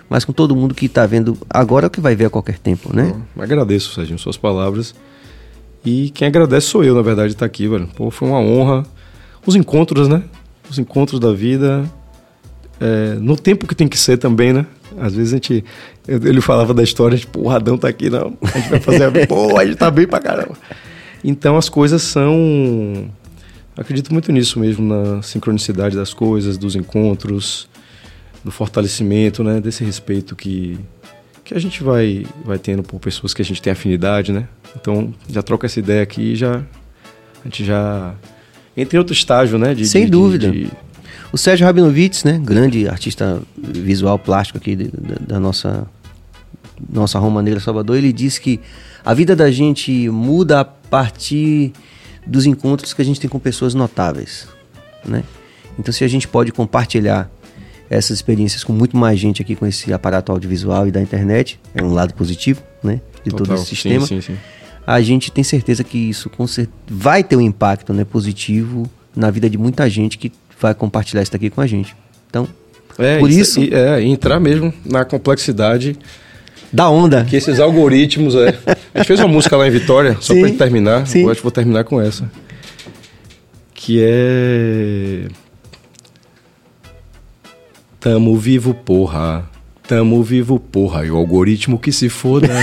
mas 0.10 0.26
com 0.26 0.34
todo 0.34 0.56
mundo 0.56 0.76
que 0.76 0.90
tá 0.90 1.06
vendo 1.06 1.38
agora 1.50 1.86
ou 1.86 1.90
que 1.90 2.02
vai 2.02 2.16
ver 2.16 2.26
a 2.26 2.30
qualquer 2.30 2.58
tempo, 2.60 2.94
né? 2.96 3.14
Agradeço, 3.40 3.94
Serginho, 3.94 4.20
suas 4.20 4.36
palavras. 4.36 4.94
E 5.84 6.10
quem 6.12 6.28
agradece 6.28 6.68
sou 6.68 6.84
eu, 6.84 6.94
na 6.94 7.02
verdade, 7.02 7.30
de 7.30 7.36
estar 7.36 7.46
aqui, 7.46 7.68
velho. 7.68 7.88
Pô, 7.96 8.12
foi 8.12 8.28
uma 8.28 8.40
honra. 8.40 8.86
Os 9.46 9.56
encontros, 9.56 10.08
né? 10.08 10.24
Os 10.70 10.78
encontros 10.78 11.20
da 11.20 11.34
vida. 11.34 11.84
é, 12.80 13.16
no 13.16 13.36
tempo 13.36 13.68
que 13.68 13.76
tem 13.76 13.88
que 13.88 13.98
ser 13.98 14.18
também, 14.18 14.54
né? 14.54 14.66
Às 15.00 15.14
vezes 15.14 15.34
a 15.34 15.36
gente. 15.38 15.64
Ele 16.08 16.42
falava 16.42 16.74
da 16.74 16.84
história, 16.84 17.18
tipo, 17.18 17.40
o 17.42 17.48
Radão 17.48 17.78
tá 17.78 17.88
aqui, 17.88 18.10
não. 18.10 18.38
A 18.42 18.60
gente 18.60 18.70
vai 18.70 18.80
fazer. 18.80 19.12
Pô, 19.28 19.58
a 19.58 19.66
gente 19.66 19.78
tá 19.78 19.90
bem 19.90 20.08
pra 20.08 20.20
caramba. 20.20 20.56
Então 21.24 21.58
as 21.58 21.70
coisas 21.70 22.02
são. 22.02 23.10
Acredito 23.78 24.12
muito 24.12 24.32
nisso 24.32 24.60
mesmo, 24.60 24.86
na 24.86 25.22
sincronicidade 25.22 25.96
das 25.96 26.14
coisas, 26.14 26.58
dos 26.58 26.76
encontros, 26.76 27.70
do 28.44 28.52
fortalecimento, 28.52 29.44
né? 29.44 29.62
Desse 29.62 29.84
respeito 29.84 30.36
que, 30.36 30.78
que 31.44 31.54
a 31.54 31.60
gente 31.60 31.82
vai, 31.82 32.26
vai 32.44 32.60
tendo 32.60 32.84
por 32.84 33.00
pessoas 33.00 33.34
que 33.34 33.42
a 33.42 33.46
gente 33.46 33.62
tem 33.62 33.72
afinidade, 33.72 34.32
né? 34.32 34.48
Então 34.80 35.14
já 35.30 35.42
troca 35.44 35.66
essa 35.66 35.80
ideia 35.80 36.02
aqui 36.02 36.34
e 36.34 36.36
já. 36.36 36.58
A 36.58 37.44
gente 37.46 37.64
já. 37.66 38.14
Entra 38.76 38.96
em 38.96 39.00
outro 39.00 39.14
estágio, 39.14 39.58
né? 39.58 39.74
de- 39.74 39.86
Sem 39.88 40.06
de- 40.06 40.12
dúvida. 40.12 40.50
de- 40.52 40.70
O 41.34 41.38
Sérgio 41.38 41.66
Rabinovitz, 41.66 42.24
né, 42.26 42.38
grande 42.44 42.90
artista 42.90 43.42
visual 43.58 44.20
plástico 44.20 44.58
aqui 44.58 44.76
da, 44.76 45.36
da 45.36 45.40
nossa 45.40 45.88
nossa 46.92 47.20
Roma 47.20 47.42
Negra 47.42 47.60
Salvador, 47.60 47.96
ele 47.98 48.12
diz 48.12 48.38
que 48.40 48.60
a 49.06 49.14
vida 49.14 49.36
da 49.36 49.50
gente 49.52 50.10
muda 50.10 50.62
a 50.62 50.66
partir 50.66 51.72
dos 52.26 52.46
encontros 52.46 52.94
que 52.94 53.02
a 53.02 53.06
gente 53.06 53.20
tem 53.20 53.30
com 53.30 53.40
pessoas 53.40 53.74
notáveis, 53.74 54.48
né? 55.06 55.24
Então 55.80 55.94
se 55.94 56.04
a 56.04 56.08
gente 56.08 56.28
pode 56.28 56.52
compartilhar 56.52 57.30
essas 57.90 58.18
experiências 58.18 58.64
com 58.64 58.74
muito 58.74 58.98
mais 58.98 59.20
gente 59.20 59.42
aqui 59.42 59.56
com 59.56 59.66
esse 59.66 59.94
aparato 59.94 60.32
audiovisual 60.32 60.88
e 60.88 60.92
da 60.92 61.02
internet, 61.02 61.60
é 61.76 61.84
um 61.84 61.94
lado 61.94 62.14
positivo, 62.14 62.62
né, 62.84 63.00
de 63.24 63.30
todo 63.32 63.40
Total. 63.40 63.56
esse 63.56 63.66
sistema 63.68 64.06
Sim, 64.06 64.20
sim, 64.22 64.34
sim. 64.34 64.38
A 64.86 65.02
gente 65.02 65.32
tem 65.32 65.44
certeza 65.44 65.84
que 65.84 65.98
isso 65.98 66.30
vai 66.90 67.24
ter 67.24 67.36
um 67.36 67.42
impacto 67.42 67.94
né, 67.94 68.04
positivo 68.04 68.90
na 69.16 69.30
vida 69.30 69.50
de 69.50 69.58
muita 69.58 69.90
gente 69.90 70.18
que 70.18 70.32
vai 70.60 70.74
compartilhar 70.74 71.22
isso 71.24 71.32
daqui 71.32 71.50
com 71.50 71.62
a 71.62 71.68
gente. 71.68 71.96
Então, 72.30 72.48
É, 72.98 73.20
Por 73.20 73.30
isso- 73.32 73.62
e- 73.62 73.74
É, 73.74 74.02
entrar 74.04 74.40
mesmo 74.40 74.74
na 74.86 75.06
complexidade 75.06 75.98
Da 76.74 76.90
onda. 76.90 77.24
Que 77.26 77.36
esses 77.38 77.60
algoritmos, 77.60 78.36
é. 78.36 78.58
A 78.94 79.00
gente 79.00 79.08
fez 79.08 79.20
uma 79.20 79.28
música 79.30 79.56
lá 79.58 79.66
em 79.68 79.72
Vitória, 79.72 80.18
só 80.22 80.34
gente 80.34 80.58
terminar. 80.58 81.06
sim. 81.08 81.24
Eu 81.24 81.30
acho 81.30 81.38
que 81.38 81.44
vou 81.44 81.52
terminar 81.52 81.84
com 81.86 82.00
essa. 82.02 82.30
Que 83.74 84.00
é. 84.02 85.28
Tamo 88.00 88.36
vivo, 88.38 88.74
porra. 88.74 89.50
Tamo 89.92 90.24
vivo, 90.24 90.58
porra. 90.58 91.06
E 91.06 91.12
o 91.12 91.18
algoritmo 91.18 91.78
que 91.78 91.92
se 91.92 92.08
foda. 92.08 92.48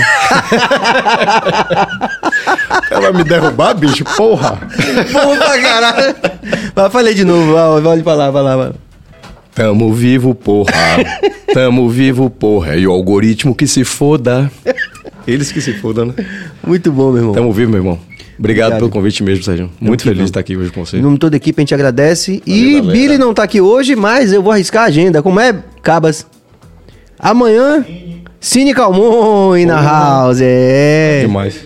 Ela 2.89 3.13
me 3.13 3.23
derrubar, 3.23 3.75
bicho? 3.75 4.03
Porra! 4.17 4.57
Porra 5.11 5.61
caralho. 5.61 6.15
Vai, 6.73 6.89
falei 6.89 7.13
de 7.13 7.23
novo, 7.23 7.53
vai, 7.53 7.81
pode 7.83 8.01
falar, 8.01 8.31
vai 8.31 8.41
lá, 8.41 8.55
vai 8.55 8.69
lá. 8.69 8.75
Tamo 9.53 9.93
vivo, 9.93 10.33
porra. 10.33 10.73
Tamo 11.53 11.87
vivo, 11.87 12.31
porra. 12.31 12.75
E 12.75 12.87
o 12.87 12.91
algoritmo 12.91 13.53
que 13.53 13.67
se 13.67 13.83
foda. 13.83 14.51
Eles 15.27 15.51
que 15.51 15.61
se 15.61 15.73
fodam, 15.73 16.07
né? 16.07 16.15
Muito 16.65 16.91
bom, 16.91 17.11
meu 17.11 17.21
irmão. 17.21 17.35
Tamo 17.35 17.53
vivo, 17.53 17.69
meu 17.69 17.79
irmão. 17.79 17.99
Obrigado, 18.39 18.39
Obrigado. 18.39 18.79
pelo 18.79 18.89
convite 18.89 19.21
mesmo, 19.21 19.43
Sérgio. 19.43 19.69
Muito 19.79 19.99
que 19.99 20.05
feliz 20.05 20.17
não. 20.17 20.25
de 20.25 20.31
estar 20.31 20.39
aqui 20.39 20.57
hoje 20.57 20.71
com 20.71 20.83
você. 20.83 20.97
Em 20.97 21.01
nome 21.03 21.13
de 21.17 21.19
toda 21.19 21.35
a 21.35 21.37
equipe, 21.37 21.59
a 21.59 21.61
gente 21.61 21.75
agradece. 21.75 22.41
e 22.43 22.77
galera. 22.77 22.91
Billy 22.91 23.17
não 23.19 23.35
tá 23.35 23.43
aqui 23.43 23.61
hoje, 23.61 23.95
mas 23.95 24.33
eu 24.33 24.41
vou 24.41 24.51
arriscar 24.51 24.85
a 24.85 24.87
agenda. 24.87 25.21
Como 25.21 25.39
é, 25.39 25.53
Cabas? 25.83 26.25
Amanhã, 27.19 27.85
Cine 28.39 28.73
Calmon 28.73 29.57
e 29.57 29.65
na 29.65 29.81
House. 29.81 30.39
É. 30.41 31.21
Demais. 31.21 31.65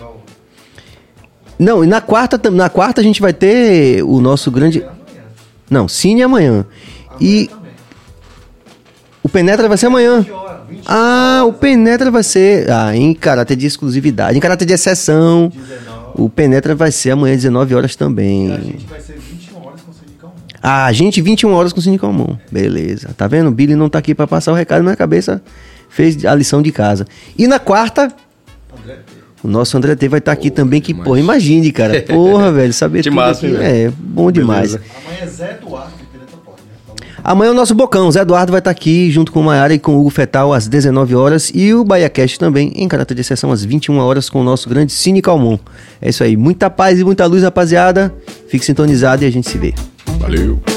Lá 0.00 0.08
o... 0.08 0.16
Não, 1.58 1.84
e 1.84 1.86
na 1.86 2.00
quarta, 2.00 2.50
na 2.50 2.70
quarta 2.70 3.02
a 3.02 3.04
gente 3.04 3.20
vai 3.20 3.34
ter 3.34 4.02
o 4.02 4.20
nosso 4.20 4.50
grande. 4.50 4.84
Não, 5.70 5.86
Cine 5.86 6.22
amanhã. 6.22 6.64
E. 7.20 7.50
O 9.22 9.28
Penetra 9.28 9.68
vai 9.68 9.76
ser 9.76 9.86
amanhã. 9.86 10.24
Ah, 10.86 11.42
o 11.46 11.52
Penetra 11.52 12.10
vai 12.10 12.22
ser. 12.22 12.70
Ah, 12.70 12.96
em 12.96 13.14
caráter 13.14 13.56
de 13.56 13.66
exclusividade. 13.66 14.36
Em 14.36 14.40
caráter 14.40 14.64
de 14.64 14.72
exceção. 14.72 15.52
O 16.14 16.28
Penetra 16.28 16.74
vai 16.74 16.92
ser 16.92 17.10
amanhã, 17.10 17.34
19 17.34 17.74
horas 17.74 17.96
também. 17.96 18.78
vai 18.88 19.00
ser 19.00 19.18
Ah, 20.66 20.90
gente, 20.94 21.20
21 21.20 21.52
horas 21.52 21.74
com 21.74 21.78
o 21.78 21.82
Cine 21.82 21.98
Calmon. 21.98 22.38
Beleza. 22.50 23.10
Tá 23.14 23.26
vendo? 23.26 23.48
O 23.48 23.50
Billy 23.50 23.76
não 23.76 23.90
tá 23.90 23.98
aqui 23.98 24.14
pra 24.14 24.26
passar 24.26 24.50
o 24.50 24.54
recado 24.54 24.82
na 24.82 24.96
cabeça. 24.96 25.42
Fez 25.90 26.24
a 26.24 26.34
lição 26.34 26.62
de 26.62 26.72
casa. 26.72 27.06
E 27.36 27.46
na 27.46 27.58
quarta. 27.58 28.10
O 29.42 29.48
nosso 29.48 29.76
André 29.76 29.94
T 29.94 30.08
vai 30.08 30.20
estar 30.20 30.32
aqui 30.32 30.50
também, 30.50 30.80
que, 30.80 30.94
demais. 30.94 31.06
porra, 31.06 31.20
imagine, 31.20 31.70
cara. 31.70 32.00
Porra, 32.00 32.48
velho, 32.50 32.72
saber 32.72 33.02
Que 33.02 33.10
tudo 33.10 33.16
massa, 33.16 33.46
aqui 33.46 33.56
é 33.56 33.92
bom 33.94 34.32
demais. 34.32 34.74
Beleza. 34.74 34.90
Amanhã 35.04 35.20
é 35.20 35.26
Zé 35.26 35.58
Eduardo 35.60 35.92
de 35.98 36.18
né? 36.18 36.24
Amanhã 37.22 37.50
o 37.50 37.54
nosso 37.54 37.74
Bocão, 37.74 38.10
Zé 38.10 38.22
Eduardo 38.22 38.50
vai 38.50 38.60
estar 38.60 38.70
aqui 38.70 39.10
junto 39.10 39.32
com 39.32 39.40
o 39.40 39.44
Maiara 39.44 39.74
e 39.74 39.78
com 39.78 39.96
o 39.96 40.00
Hugo 40.00 40.08
Fetal 40.08 40.54
às 40.54 40.66
19 40.66 41.14
horas 41.14 41.52
e 41.54 41.74
o 41.74 41.84
BahiaCast 41.84 42.38
também 42.38 42.72
em 42.74 42.88
caráter 42.88 43.14
de 43.14 43.20
exceção 43.20 43.52
às 43.52 43.62
21 43.62 43.98
horas 43.98 44.30
com 44.30 44.40
o 44.40 44.44
nosso 44.44 44.66
grande 44.66 44.92
Cine 44.92 45.20
Calmon. 45.20 45.58
É 46.00 46.08
isso 46.08 46.24
aí, 46.24 46.38
muita 46.38 46.70
paz 46.70 46.98
e 46.98 47.04
muita 47.04 47.26
luz, 47.26 47.42
rapaziada. 47.42 48.14
Fique 48.48 48.64
sintonizado 48.64 49.24
e 49.24 49.26
a 49.26 49.30
gente 49.30 49.50
se 49.50 49.58
vê. 49.58 49.74
Valeu. 50.18 50.73